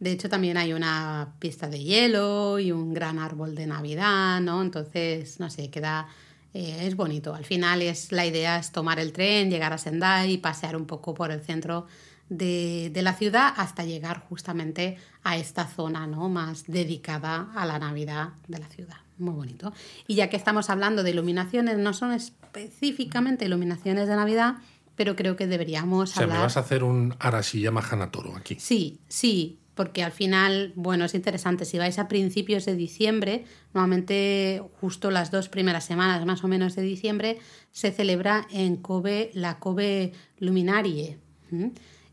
De 0.01 0.11
hecho, 0.11 0.27
también 0.29 0.57
hay 0.57 0.73
una 0.73 1.35
pista 1.39 1.67
de 1.69 1.81
hielo 1.81 2.57
y 2.59 2.71
un 2.71 2.93
gran 2.93 3.19
árbol 3.19 3.53
de 3.55 3.67
Navidad, 3.67 4.41
¿no? 4.41 4.61
Entonces, 4.61 5.39
no 5.39 5.49
sé, 5.49 5.69
queda. 5.69 6.07
eh, 6.53 6.87
es 6.87 6.95
bonito. 6.95 7.33
Al 7.35 7.45
final, 7.45 7.81
es 7.83 8.11
la 8.11 8.25
idea 8.25 8.57
es 8.57 8.71
tomar 8.71 8.99
el 8.99 9.13
tren, 9.13 9.49
llegar 9.49 9.71
a 9.73 9.77
Sendai 9.77 10.31
y 10.33 10.37
pasear 10.39 10.75
un 10.75 10.85
poco 10.85 11.13
por 11.13 11.31
el 11.31 11.41
centro 11.41 11.85
de, 12.29 12.89
de 12.91 13.01
la 13.03 13.13
ciudad 13.13 13.53
hasta 13.55 13.85
llegar 13.85 14.25
justamente 14.27 14.97
a 15.23 15.37
esta 15.37 15.67
zona, 15.67 16.07
¿no? 16.07 16.27
Más 16.29 16.63
dedicada 16.65 17.49
a 17.55 17.65
la 17.65 17.77
Navidad 17.79 18.29
de 18.47 18.57
la 18.59 18.67
ciudad. 18.69 18.97
Muy 19.19 19.33
bonito. 19.35 19.71
Y 20.07 20.15
ya 20.15 20.29
que 20.29 20.35
estamos 20.37 20.69
hablando 20.71 21.03
de 21.03 21.11
iluminaciones, 21.11 21.77
no 21.77 21.93
son 21.93 22.11
específicamente 22.11 23.45
iluminaciones 23.45 24.07
de 24.07 24.15
Navidad, 24.15 24.55
pero 24.95 25.15
creo 25.15 25.35
que 25.35 25.47
deberíamos 25.47 26.11
O 26.11 26.13
sea, 26.13 26.23
hablar. 26.23 26.37
me 26.39 26.43
vas 26.43 26.57
a 26.57 26.61
hacer 26.61 26.83
un 26.83 27.15
Arashiyama 27.19 27.81
Hanatoro 27.81 28.35
aquí. 28.35 28.55
Sí, 28.59 28.99
sí, 29.07 29.59
porque 29.75 30.03
al 30.03 30.11
final, 30.11 30.73
bueno, 30.75 31.05
es 31.05 31.15
interesante. 31.15 31.65
Si 31.65 31.77
vais 31.77 31.97
a 31.99 32.07
principios 32.07 32.65
de 32.65 32.75
diciembre, 32.75 33.45
normalmente 33.73 34.61
justo 34.79 35.11
las 35.11 35.31
dos 35.31 35.49
primeras 35.49 35.85
semanas 35.85 36.25
más 36.25 36.43
o 36.43 36.47
menos 36.47 36.75
de 36.75 36.81
diciembre, 36.81 37.39
se 37.71 37.91
celebra 37.91 38.47
en 38.51 38.77
Kobe 38.77 39.31
la 39.33 39.59
Kobe 39.59 40.11
Luminarie. 40.39 41.17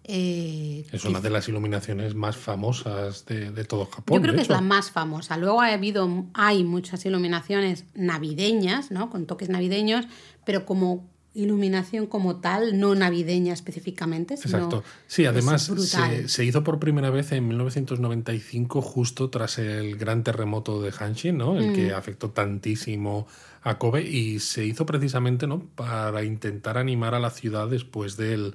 Eh, 0.04 0.86
Es 0.90 1.04
una 1.04 1.20
de 1.20 1.30
las 1.30 1.48
iluminaciones 1.48 2.14
más 2.14 2.36
famosas 2.36 3.26
de, 3.26 3.50
de 3.50 3.64
todo 3.64 3.84
Japón. 3.86 4.16
yo 4.16 4.22
creo 4.22 4.34
que 4.34 4.40
es 4.40 4.48
la 4.48 4.62
más 4.62 4.90
famosa. 4.90 5.36
Luego 5.36 5.61
ha 5.61 5.72
habido, 5.72 6.26
hay 6.32 6.64
muchas 6.64 7.04
iluminaciones 7.04 7.84
navideñas, 7.94 8.90
¿no? 8.90 9.11
Con 9.11 9.26
toques 9.26 9.50
navideños, 9.50 10.06
pero 10.46 10.64
como 10.64 11.11
iluminación 11.35 12.07
como 12.07 12.37
tal, 12.37 12.81
no 12.81 12.95
navideña 12.95 13.53
específicamente. 13.53 14.37
sino 14.37 14.57
Exacto. 14.57 14.83
Sí, 15.07 15.24
además 15.26 15.70
se, 15.79 16.29
se 16.29 16.45
hizo 16.45 16.64
por 16.64 16.79
primera 16.81 17.11
vez 17.11 17.31
en 17.33 17.47
1995, 17.49 18.83
justo 18.83 19.31
tras 19.31 19.59
el 19.59 19.97
gran 19.97 20.24
terremoto 20.24 20.81
de 20.83 20.93
Hanshin, 20.99 21.37
¿no? 21.39 21.57
El 21.59 21.70
Mm. 21.70 21.72
que 21.74 21.93
afectó 21.93 22.31
tantísimo 22.31 23.26
a 23.62 23.79
Kobe 23.79 24.03
y 24.03 24.41
se 24.41 24.64
hizo 24.64 24.87
precisamente, 24.87 25.47
¿no? 25.47 25.61
Para 25.74 26.24
intentar 26.24 26.79
animar 26.79 27.14
a 27.14 27.20
la 27.20 27.31
ciudad 27.31 27.68
después 27.68 28.16
del, 28.16 28.55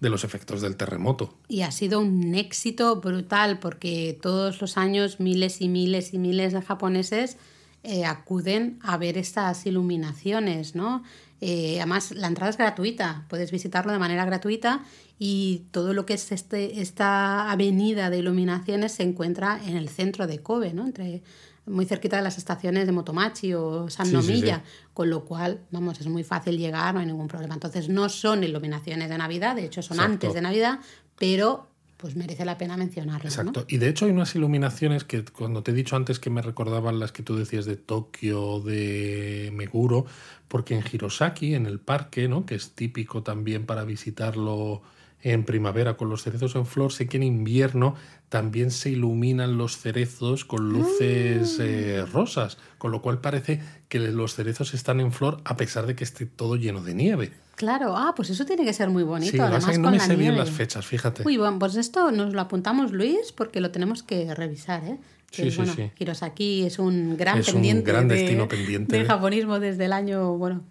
de 0.00 0.10
los 0.10 0.22
efectos 0.24 0.60
del 0.60 0.76
terremoto. 0.76 1.34
Y 1.48 1.62
ha 1.62 1.70
sido 1.72 2.00
un 2.00 2.34
éxito 2.34 2.96
brutal 3.00 3.58
porque 3.58 4.18
todos 4.20 4.60
los 4.60 4.76
años 4.76 5.20
miles 5.20 5.60
y 5.60 5.68
miles 5.68 6.14
y 6.14 6.18
miles 6.18 6.52
de 6.52 6.62
japoneses 6.62 7.36
eh, 7.82 8.04
acuden 8.04 8.78
a 8.82 8.98
ver 8.98 9.16
estas 9.16 9.64
iluminaciones, 9.66 10.74
¿no? 10.74 11.02
Eh, 11.40 11.76
además, 11.78 12.12
la 12.12 12.26
entrada 12.26 12.50
es 12.50 12.58
gratuita, 12.58 13.24
puedes 13.28 13.50
visitarlo 13.50 13.92
de 13.92 13.98
manera 13.98 14.24
gratuita 14.24 14.84
y 15.18 15.64
todo 15.70 15.94
lo 15.94 16.04
que 16.04 16.14
es 16.14 16.32
este, 16.32 16.80
esta 16.80 17.50
avenida 17.50 18.10
de 18.10 18.18
iluminaciones 18.18 18.92
se 18.92 19.02
encuentra 19.04 19.58
en 19.64 19.76
el 19.76 19.88
centro 19.88 20.26
de 20.26 20.40
Kobe, 20.40 20.74
¿no? 20.74 20.84
Entre, 20.84 21.22
muy 21.66 21.86
cerquita 21.86 22.16
de 22.16 22.22
las 22.22 22.36
estaciones 22.36 22.86
de 22.86 22.92
Motomachi 22.92 23.54
o 23.54 23.88
San 23.88 24.06
Sí, 24.06 24.12
sí, 24.12 24.22
sí. 24.22 24.28
Nomiya, 24.28 24.64
con 24.92 25.08
lo 25.08 25.24
cual, 25.24 25.60
vamos, 25.70 26.00
es 26.00 26.06
muy 26.08 26.24
fácil 26.24 26.58
llegar, 26.58 26.92
no 26.94 27.00
hay 27.00 27.06
ningún 27.06 27.28
problema. 27.28 27.54
Entonces, 27.54 27.88
no 27.88 28.08
son 28.08 28.44
iluminaciones 28.44 29.08
de 29.08 29.18
Navidad, 29.18 29.56
de 29.56 29.64
hecho 29.64 29.82
son 29.82 29.96
Exacto. 29.96 30.12
antes 30.12 30.34
de 30.34 30.42
Navidad, 30.42 30.80
pero 31.18 31.69
pues 32.00 32.16
merece 32.16 32.46
la 32.46 32.56
pena 32.56 32.78
mencionarlo. 32.78 33.28
Exacto. 33.28 33.66
Y 33.68 33.76
de 33.76 33.88
hecho 33.88 34.06
hay 34.06 34.12
unas 34.12 34.34
iluminaciones 34.34 35.04
que 35.04 35.22
cuando 35.22 35.62
te 35.62 35.72
he 35.72 35.74
dicho 35.74 35.96
antes 35.96 36.18
que 36.18 36.30
me 36.30 36.40
recordaban 36.40 36.98
las 36.98 37.12
que 37.12 37.22
tú 37.22 37.36
decías 37.36 37.66
de 37.66 37.76
Tokio, 37.76 38.60
de 38.60 39.52
Meguro, 39.54 40.06
porque 40.48 40.74
en 40.74 40.82
Hirosaki, 40.90 41.54
en 41.54 41.66
el 41.66 41.78
parque, 41.78 42.26
¿no? 42.26 42.46
que 42.46 42.54
es 42.54 42.72
típico 42.72 43.22
también 43.22 43.66
para 43.66 43.84
visitarlo 43.84 44.80
en 45.22 45.44
primavera 45.44 45.98
con 45.98 46.08
los 46.08 46.22
cerezos 46.22 46.54
en 46.54 46.64
flor, 46.64 46.90
sé 46.90 47.06
que 47.06 47.18
en 47.18 47.22
invierno 47.22 47.94
también 48.30 48.70
se 48.70 48.88
iluminan 48.90 49.58
los 49.58 49.76
cerezos 49.76 50.46
con 50.46 50.70
luces 50.70 51.58
Ah. 51.60 51.62
eh, 51.64 52.04
rosas, 52.10 52.56
con 52.78 52.92
lo 52.92 53.02
cual 53.02 53.20
parece 53.20 53.60
que 53.88 53.98
los 53.98 54.34
cerezos 54.34 54.72
están 54.72 55.00
en 55.00 55.12
flor 55.12 55.42
a 55.44 55.56
pesar 55.58 55.84
de 55.86 55.94
que 55.96 56.04
esté 56.04 56.24
todo 56.24 56.56
lleno 56.56 56.80
de 56.80 56.94
nieve. 56.94 57.32
Claro, 57.56 57.94
ah, 57.96 58.14
pues 58.16 58.30
eso 58.30 58.46
tiene 58.46 58.64
que 58.64 58.72
ser 58.72 58.88
muy 58.88 59.02
bonito. 59.02 59.32
Sí, 59.32 59.38
además 59.38 59.66
no 59.78 59.82
con 59.84 59.92
me 59.92 59.98
la 59.98 60.04
sé 60.06 60.10
bien 60.16 60.30
nieve. 60.32 60.38
las 60.38 60.50
fechas, 60.50 60.86
fíjate. 60.86 61.24
Uy, 61.26 61.36
bueno, 61.36 61.58
pues 61.58 61.74
esto 61.76 62.10
nos 62.10 62.32
lo 62.32 62.40
apuntamos, 62.40 62.92
Luis, 62.92 63.32
porque 63.34 63.60
lo 63.60 63.70
tenemos 63.70 64.02
que 64.02 64.34
revisar, 64.34 64.82
¿eh? 64.84 64.96
Que, 65.30 65.42
Sí, 65.42 65.50
sí, 65.50 65.56
bueno, 65.58 65.74
sí. 65.74 65.90
Hirosaki 65.98 66.62
es 66.66 66.78
un 66.78 67.16
gran 67.16 67.38
Es 67.38 67.48
un 67.48 67.54
pendiente 67.54 67.90
gran 67.92 68.08
de- 68.08 68.14
destino 68.14 68.48
pendiente. 68.48 68.96
del 68.96 69.06
japonismo 69.06 69.60
desde 69.60 69.84
el 69.84 69.92
año, 69.92 70.38
bueno, 70.38 70.62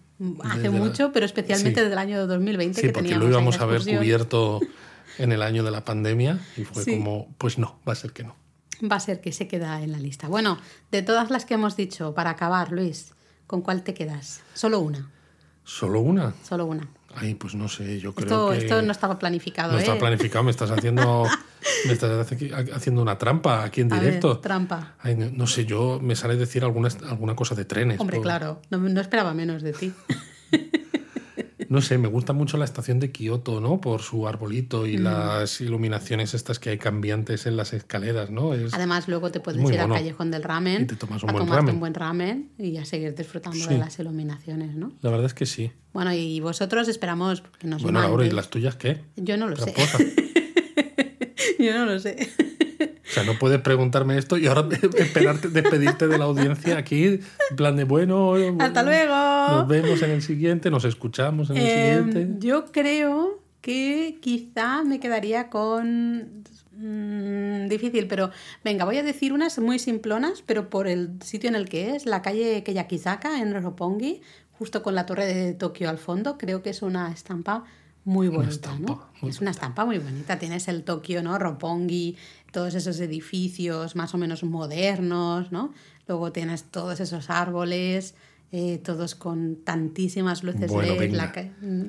hace 0.44 0.62
Desde 0.62 0.78
la- 0.78 0.84
mucho, 0.84 1.12
pero 1.12 1.26
especialmente 1.26 1.80
desde 1.80 1.92
el 1.92 1.98
año 1.98 2.26
2020 2.26 2.80
Sí, 2.80 2.86
que 2.88 2.92
porque 2.92 3.14
lo 3.14 3.28
íbamos 3.28 3.54
a 3.60 3.64
excursión. 3.64 3.98
cubierto 3.98 4.60
en 5.18 5.32
el 5.32 5.42
año 5.42 5.62
de 5.64 5.70
la 5.70 5.84
pandemia 5.84 6.38
y 6.56 6.64
fue 6.64 6.84
Sí. 6.84 6.96
como, 6.96 7.32
pues 7.38 7.58
no, 7.58 7.78
va 7.88 7.92
a 7.92 7.96
ser 7.96 8.12
que 8.12 8.24
no. 8.24 8.36
Va 8.90 8.96
a 8.96 9.00
ser 9.00 9.20
que 9.20 9.32
se 9.32 9.46
queda 9.46 9.82
en 9.82 9.92
la 9.92 9.98
lista. 9.98 10.28
Bueno, 10.28 10.58
de 10.90 11.02
todas 11.02 11.30
las 11.30 11.44
que 11.44 11.54
hemos 11.54 11.76
dicho, 11.76 12.14
para 12.14 12.30
acabar, 12.30 12.72
Luis, 12.72 13.12
¿con 13.46 13.60
cuál 13.62 13.82
te 13.82 13.92
quedas? 13.94 14.40
Solo 14.54 14.80
una, 14.80 15.10
¿Solo 15.64 16.00
una? 16.00 16.34
solo 16.42 16.64
una. 16.66 16.88
Ay, 17.14 17.34
pues 17.34 17.56
no 17.56 17.68
sé, 17.68 17.98
yo 17.98 18.14
creo 18.14 18.26
Esto, 18.26 18.50
que... 18.50 18.58
esto 18.58 18.82
no 18.82 18.92
estaba 18.92 19.18
planificado, 19.18 19.72
no 19.72 19.78
¿eh? 19.78 19.82
está 19.82 19.98
planificado, 19.98 20.44
me 20.44 20.52
estás 20.52 20.70
haciendo, 20.70 21.24
me 21.86 21.92
estás 21.92 22.30
haci- 22.30 22.72
haciendo 22.72 23.02
una 23.02 23.18
trampa 23.18 23.64
aquí 23.64 23.80
en 23.80 23.92
A 23.92 23.96
ver, 23.96 24.04
directo. 24.04 24.38
trampa. 24.38 24.94
Ay, 25.00 25.16
no, 25.16 25.28
no 25.32 25.46
sé, 25.48 25.66
yo 25.66 25.98
me 26.00 26.14
sale 26.14 26.36
decir 26.36 26.62
alguna, 26.62 26.88
alguna 27.08 27.34
cosa 27.34 27.54
de 27.56 27.64
trenes. 27.64 27.98
Hombre, 28.00 28.20
claro, 28.20 28.62
no, 28.70 28.78
no 28.78 29.00
esperaba 29.00 29.34
menos 29.34 29.62
de 29.62 29.72
ti. 29.72 29.92
No 31.70 31.80
sé, 31.80 31.98
me 31.98 32.08
gusta 32.08 32.32
mucho 32.32 32.56
la 32.56 32.64
estación 32.64 32.98
de 32.98 33.12
Kioto, 33.12 33.60
¿no? 33.60 33.80
Por 33.80 34.02
su 34.02 34.26
arbolito 34.26 34.82
Mm. 34.82 34.86
y 34.86 34.98
las 34.98 35.60
iluminaciones 35.60 36.34
estas 36.34 36.58
que 36.58 36.70
hay 36.70 36.78
cambiantes 36.78 37.46
en 37.46 37.56
las 37.56 37.72
escaleras, 37.72 38.28
¿no? 38.28 38.54
Es... 38.54 38.74
Además, 38.74 39.06
luego 39.06 39.30
te 39.30 39.38
puedes 39.38 39.62
ir 39.70 39.78
al 39.78 39.88
callejón 39.88 40.32
del 40.32 40.42
ramen 40.42 40.82
Y 40.82 40.86
te 40.86 40.96
tomas 40.96 41.22
un 41.22 41.30
a 41.30 41.32
buen 41.32 41.44
tomarte 41.44 41.60
ramen. 41.60 41.74
un 41.76 41.80
buen 41.80 41.94
ramen 41.94 42.50
y 42.58 42.76
a 42.76 42.84
seguir 42.84 43.14
disfrutando 43.14 43.56
Sí. 43.56 43.68
de 43.68 43.78
las 43.78 43.96
iluminaciones, 44.00 44.74
¿no? 44.74 44.92
La 45.00 45.10
verdad 45.10 45.26
es 45.26 45.34
que 45.34 45.46
sí. 45.46 45.70
Bueno, 45.92 46.12
y 46.12 46.40
vosotros 46.40 46.88
esperamos 46.88 47.42
que 47.60 47.68
nos 47.68 47.82
Bueno, 47.84 48.00
Laura, 48.00 48.26
¿y 48.26 48.30
las 48.32 48.50
tuyas 48.50 48.74
qué? 48.74 49.02
Yo 49.14 49.36
no 49.36 49.48
lo 49.48 49.54
sé. 49.56 49.72
Yo 51.60 51.72
no 51.74 51.86
lo 51.86 52.00
sé. 52.00 52.16
O 53.10 53.12
sea, 53.12 53.24
no 53.24 53.38
puedes 53.38 53.60
preguntarme 53.60 54.16
esto 54.16 54.38
y 54.38 54.46
ahora 54.46 54.68
esperarte, 54.96 55.48
despedirte 55.48 56.06
de 56.06 56.16
la 56.16 56.26
audiencia 56.26 56.78
aquí, 56.78 57.04
en 57.04 57.56
plan 57.56 57.74
de 57.76 57.82
bueno. 57.84 58.34
¡Hasta 58.60 58.82
luego! 58.84 59.14
Nos 59.14 59.68
vemos 59.68 60.00
en 60.02 60.10
el 60.12 60.22
siguiente, 60.22 60.70
nos 60.70 60.84
escuchamos 60.84 61.50
en 61.50 61.56
el 61.56 61.66
Em, 61.66 62.06
siguiente. 62.12 62.46
yo 62.46 62.66
creo 62.70 63.40
que 63.60 64.18
quizá 64.22 64.82
me 64.84 65.00
quedaría 65.00 65.50
con... 65.50 66.44
mm, 66.76 67.68
difícil, 67.68 68.06
pero 68.06 68.30
venga, 68.64 68.84
voy 68.84 68.96
a 68.98 69.02
decir 69.02 69.32
unas 69.32 69.58
muy 69.58 69.78
simplonas, 69.78 70.42
pero 70.46 70.70
por 70.70 70.86
el 70.86 71.10
sitio 71.22 71.48
en 71.50 71.56
el 71.56 71.68
que 71.68 71.94
es, 71.96 72.06
la 72.06 72.22
calle 72.22 72.62
Keyakizaka 72.62 73.40
en 73.40 73.60
Roppongi, 73.60 74.22
justo 74.52 74.82
con 74.82 74.94
la 74.94 75.04
torre 75.06 75.26
de 75.26 75.52
Tokio 75.54 75.90
al 75.90 75.98
fondo, 75.98 76.38
creo 76.38 76.62
que 76.62 76.70
es 76.70 76.80
una 76.82 77.10
estampa 77.12 77.64
muy 78.04 78.28
bonita, 78.28 78.50
estampa, 78.54 78.92
¿no? 78.92 79.08
muy 79.20 79.30
es 79.30 79.40
una 79.42 79.50
estampa 79.50 79.84
muy 79.84 79.98
bonita. 79.98 80.38
Tienes 80.38 80.68
el 80.68 80.84
Tokio, 80.84 81.22
¿no? 81.22 81.38
Roppongi, 81.38 82.16
todos 82.52 82.74
esos 82.74 82.98
edificios 83.00 83.96
más 83.96 84.14
o 84.14 84.18
menos 84.18 84.42
modernos, 84.44 85.52
¿no? 85.52 85.72
Luego 86.08 86.32
tienes 86.32 86.64
todos 86.64 87.00
esos 87.00 87.30
árboles, 87.30 88.14
eh, 88.52 88.78
todos 88.82 89.14
con 89.14 89.56
tantísimas 89.64 90.42
luces 90.42 90.70
Bueno, 90.70 90.94
LED, 90.96 91.12
la, 91.12 91.32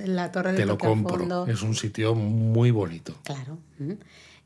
la 0.05 0.31
torre 0.31 0.51
de 0.51 0.57
Te 0.59 0.65
lo 0.65 0.77
compro. 0.77 1.17
fondo. 1.17 1.47
Es 1.47 1.63
un 1.63 1.73
sitio 1.75 2.13
muy 2.13 2.69
bonito. 2.71 3.15
Claro. 3.23 3.57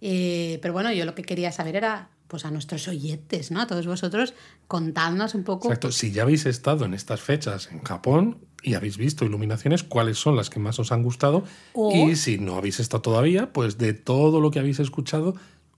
Eh, 0.01 0.59
pero 0.61 0.73
bueno, 0.73 0.91
yo 0.93 1.05
lo 1.05 1.15
que 1.15 1.23
quería 1.23 1.51
saber 1.51 1.75
era, 1.75 2.09
pues 2.27 2.45
a 2.45 2.51
nuestros 2.51 2.87
oyentes, 2.87 3.51
¿no? 3.51 3.61
A 3.61 3.67
todos 3.67 3.85
vosotros, 3.87 4.33
contadnos 4.67 5.35
un 5.35 5.43
poco. 5.43 5.67
Exacto. 5.67 5.91
Si 5.91 6.11
ya 6.11 6.23
habéis 6.23 6.45
estado 6.45 6.85
en 6.85 6.93
estas 6.93 7.21
fechas 7.21 7.69
en 7.71 7.81
Japón 7.83 8.37
y 8.63 8.73
habéis 8.73 8.97
visto 8.97 9.25
iluminaciones, 9.25 9.83
¿cuáles 9.83 10.17
son 10.17 10.35
las 10.35 10.49
que 10.49 10.59
más 10.59 10.79
os 10.79 10.91
han 10.91 11.03
gustado? 11.03 11.43
O- 11.73 11.93
Y 11.93 12.15
si 12.15 12.37
no 12.37 12.55
habéis 12.55 12.79
estado 12.79 13.01
todavía, 13.01 13.51
pues 13.53 13.77
de 13.77 13.93
todo 13.93 14.41
lo 14.41 14.51
que 14.51 14.59
habéis 14.59 14.79
escuchado, 14.79 15.35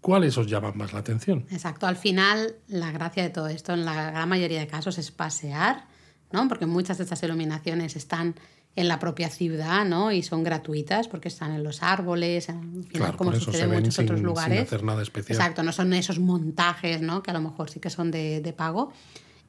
¿cuáles 0.07 0.37
os 0.37 0.47
llaman 0.47 0.77
más 0.77 0.93
la 0.93 0.99
atención? 0.99 1.45
Exacto. 1.51 1.85
Al 1.85 1.97
final, 1.97 2.55
la 2.69 2.91
gracia 2.91 3.23
de 3.23 3.29
todo 3.29 3.47
esto, 3.47 3.73
en 3.73 3.83
la 3.83 4.11
gran 4.11 4.29
mayoría 4.29 4.59
de 4.61 4.67
casos, 4.67 4.97
es 4.97 5.11
pasear, 5.11 5.85
¿no? 6.31 6.47
Porque 6.47 6.65
muchas 6.65 6.97
de 6.97 7.03
estas 7.03 7.21
iluminaciones 7.23 7.97
están 7.97 8.35
en 8.77 8.87
la 8.87 8.99
propia 8.99 9.29
ciudad, 9.29 9.83
¿no? 9.85 10.11
Y 10.13 10.23
son 10.23 10.43
gratuitas 10.43 11.07
porque 11.09 11.27
están 11.27 11.51
en 11.51 11.63
los 11.63 11.83
árboles, 11.83 12.47
en 12.47 12.61
fin, 12.83 12.83
Claro, 12.93 13.17
como 13.17 13.33
sucede 13.35 13.63
en 13.63 13.71
muchos 13.71 13.95
sin, 13.95 14.05
otros 14.05 14.19
sin 14.19 14.25
lugares. 14.25 14.61
hacer 14.61 14.83
nada 14.83 15.01
especial. 15.01 15.35
Exacto, 15.37 15.63
no 15.63 15.71
son 15.73 15.91
esos 15.93 16.19
montajes, 16.19 17.01
¿no? 17.01 17.21
Que 17.21 17.31
a 17.31 17.33
lo 17.33 17.41
mejor 17.41 17.69
sí 17.69 17.79
que 17.81 17.89
son 17.89 18.09
de, 18.11 18.39
de 18.39 18.53
pago. 18.53 18.93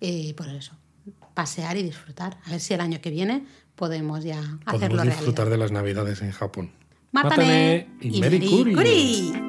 eh, 0.00 0.34
por 0.34 0.48
eso, 0.48 0.72
pasear 1.34 1.76
y 1.76 1.82
disfrutar. 1.84 2.36
A 2.46 2.50
ver 2.50 2.61
si 2.61 2.74
el 2.74 2.80
año 2.80 3.00
que 3.00 3.11
viene 3.11 3.44
podemos 3.76 4.24
ya 4.24 4.40
Podemos 4.40 4.66
hacerlo 4.74 5.02
disfrutar 5.04 5.46
realidad. 5.46 5.50
de 5.50 5.59
las 5.59 5.70
navidades 5.72 6.22
en 6.22 6.32
Japón. 6.32 6.72
Mátame, 7.12 7.86
y 8.01 8.20
Merry 8.20 8.40
Kuri. 8.48 8.74
Kuri. 8.74 9.47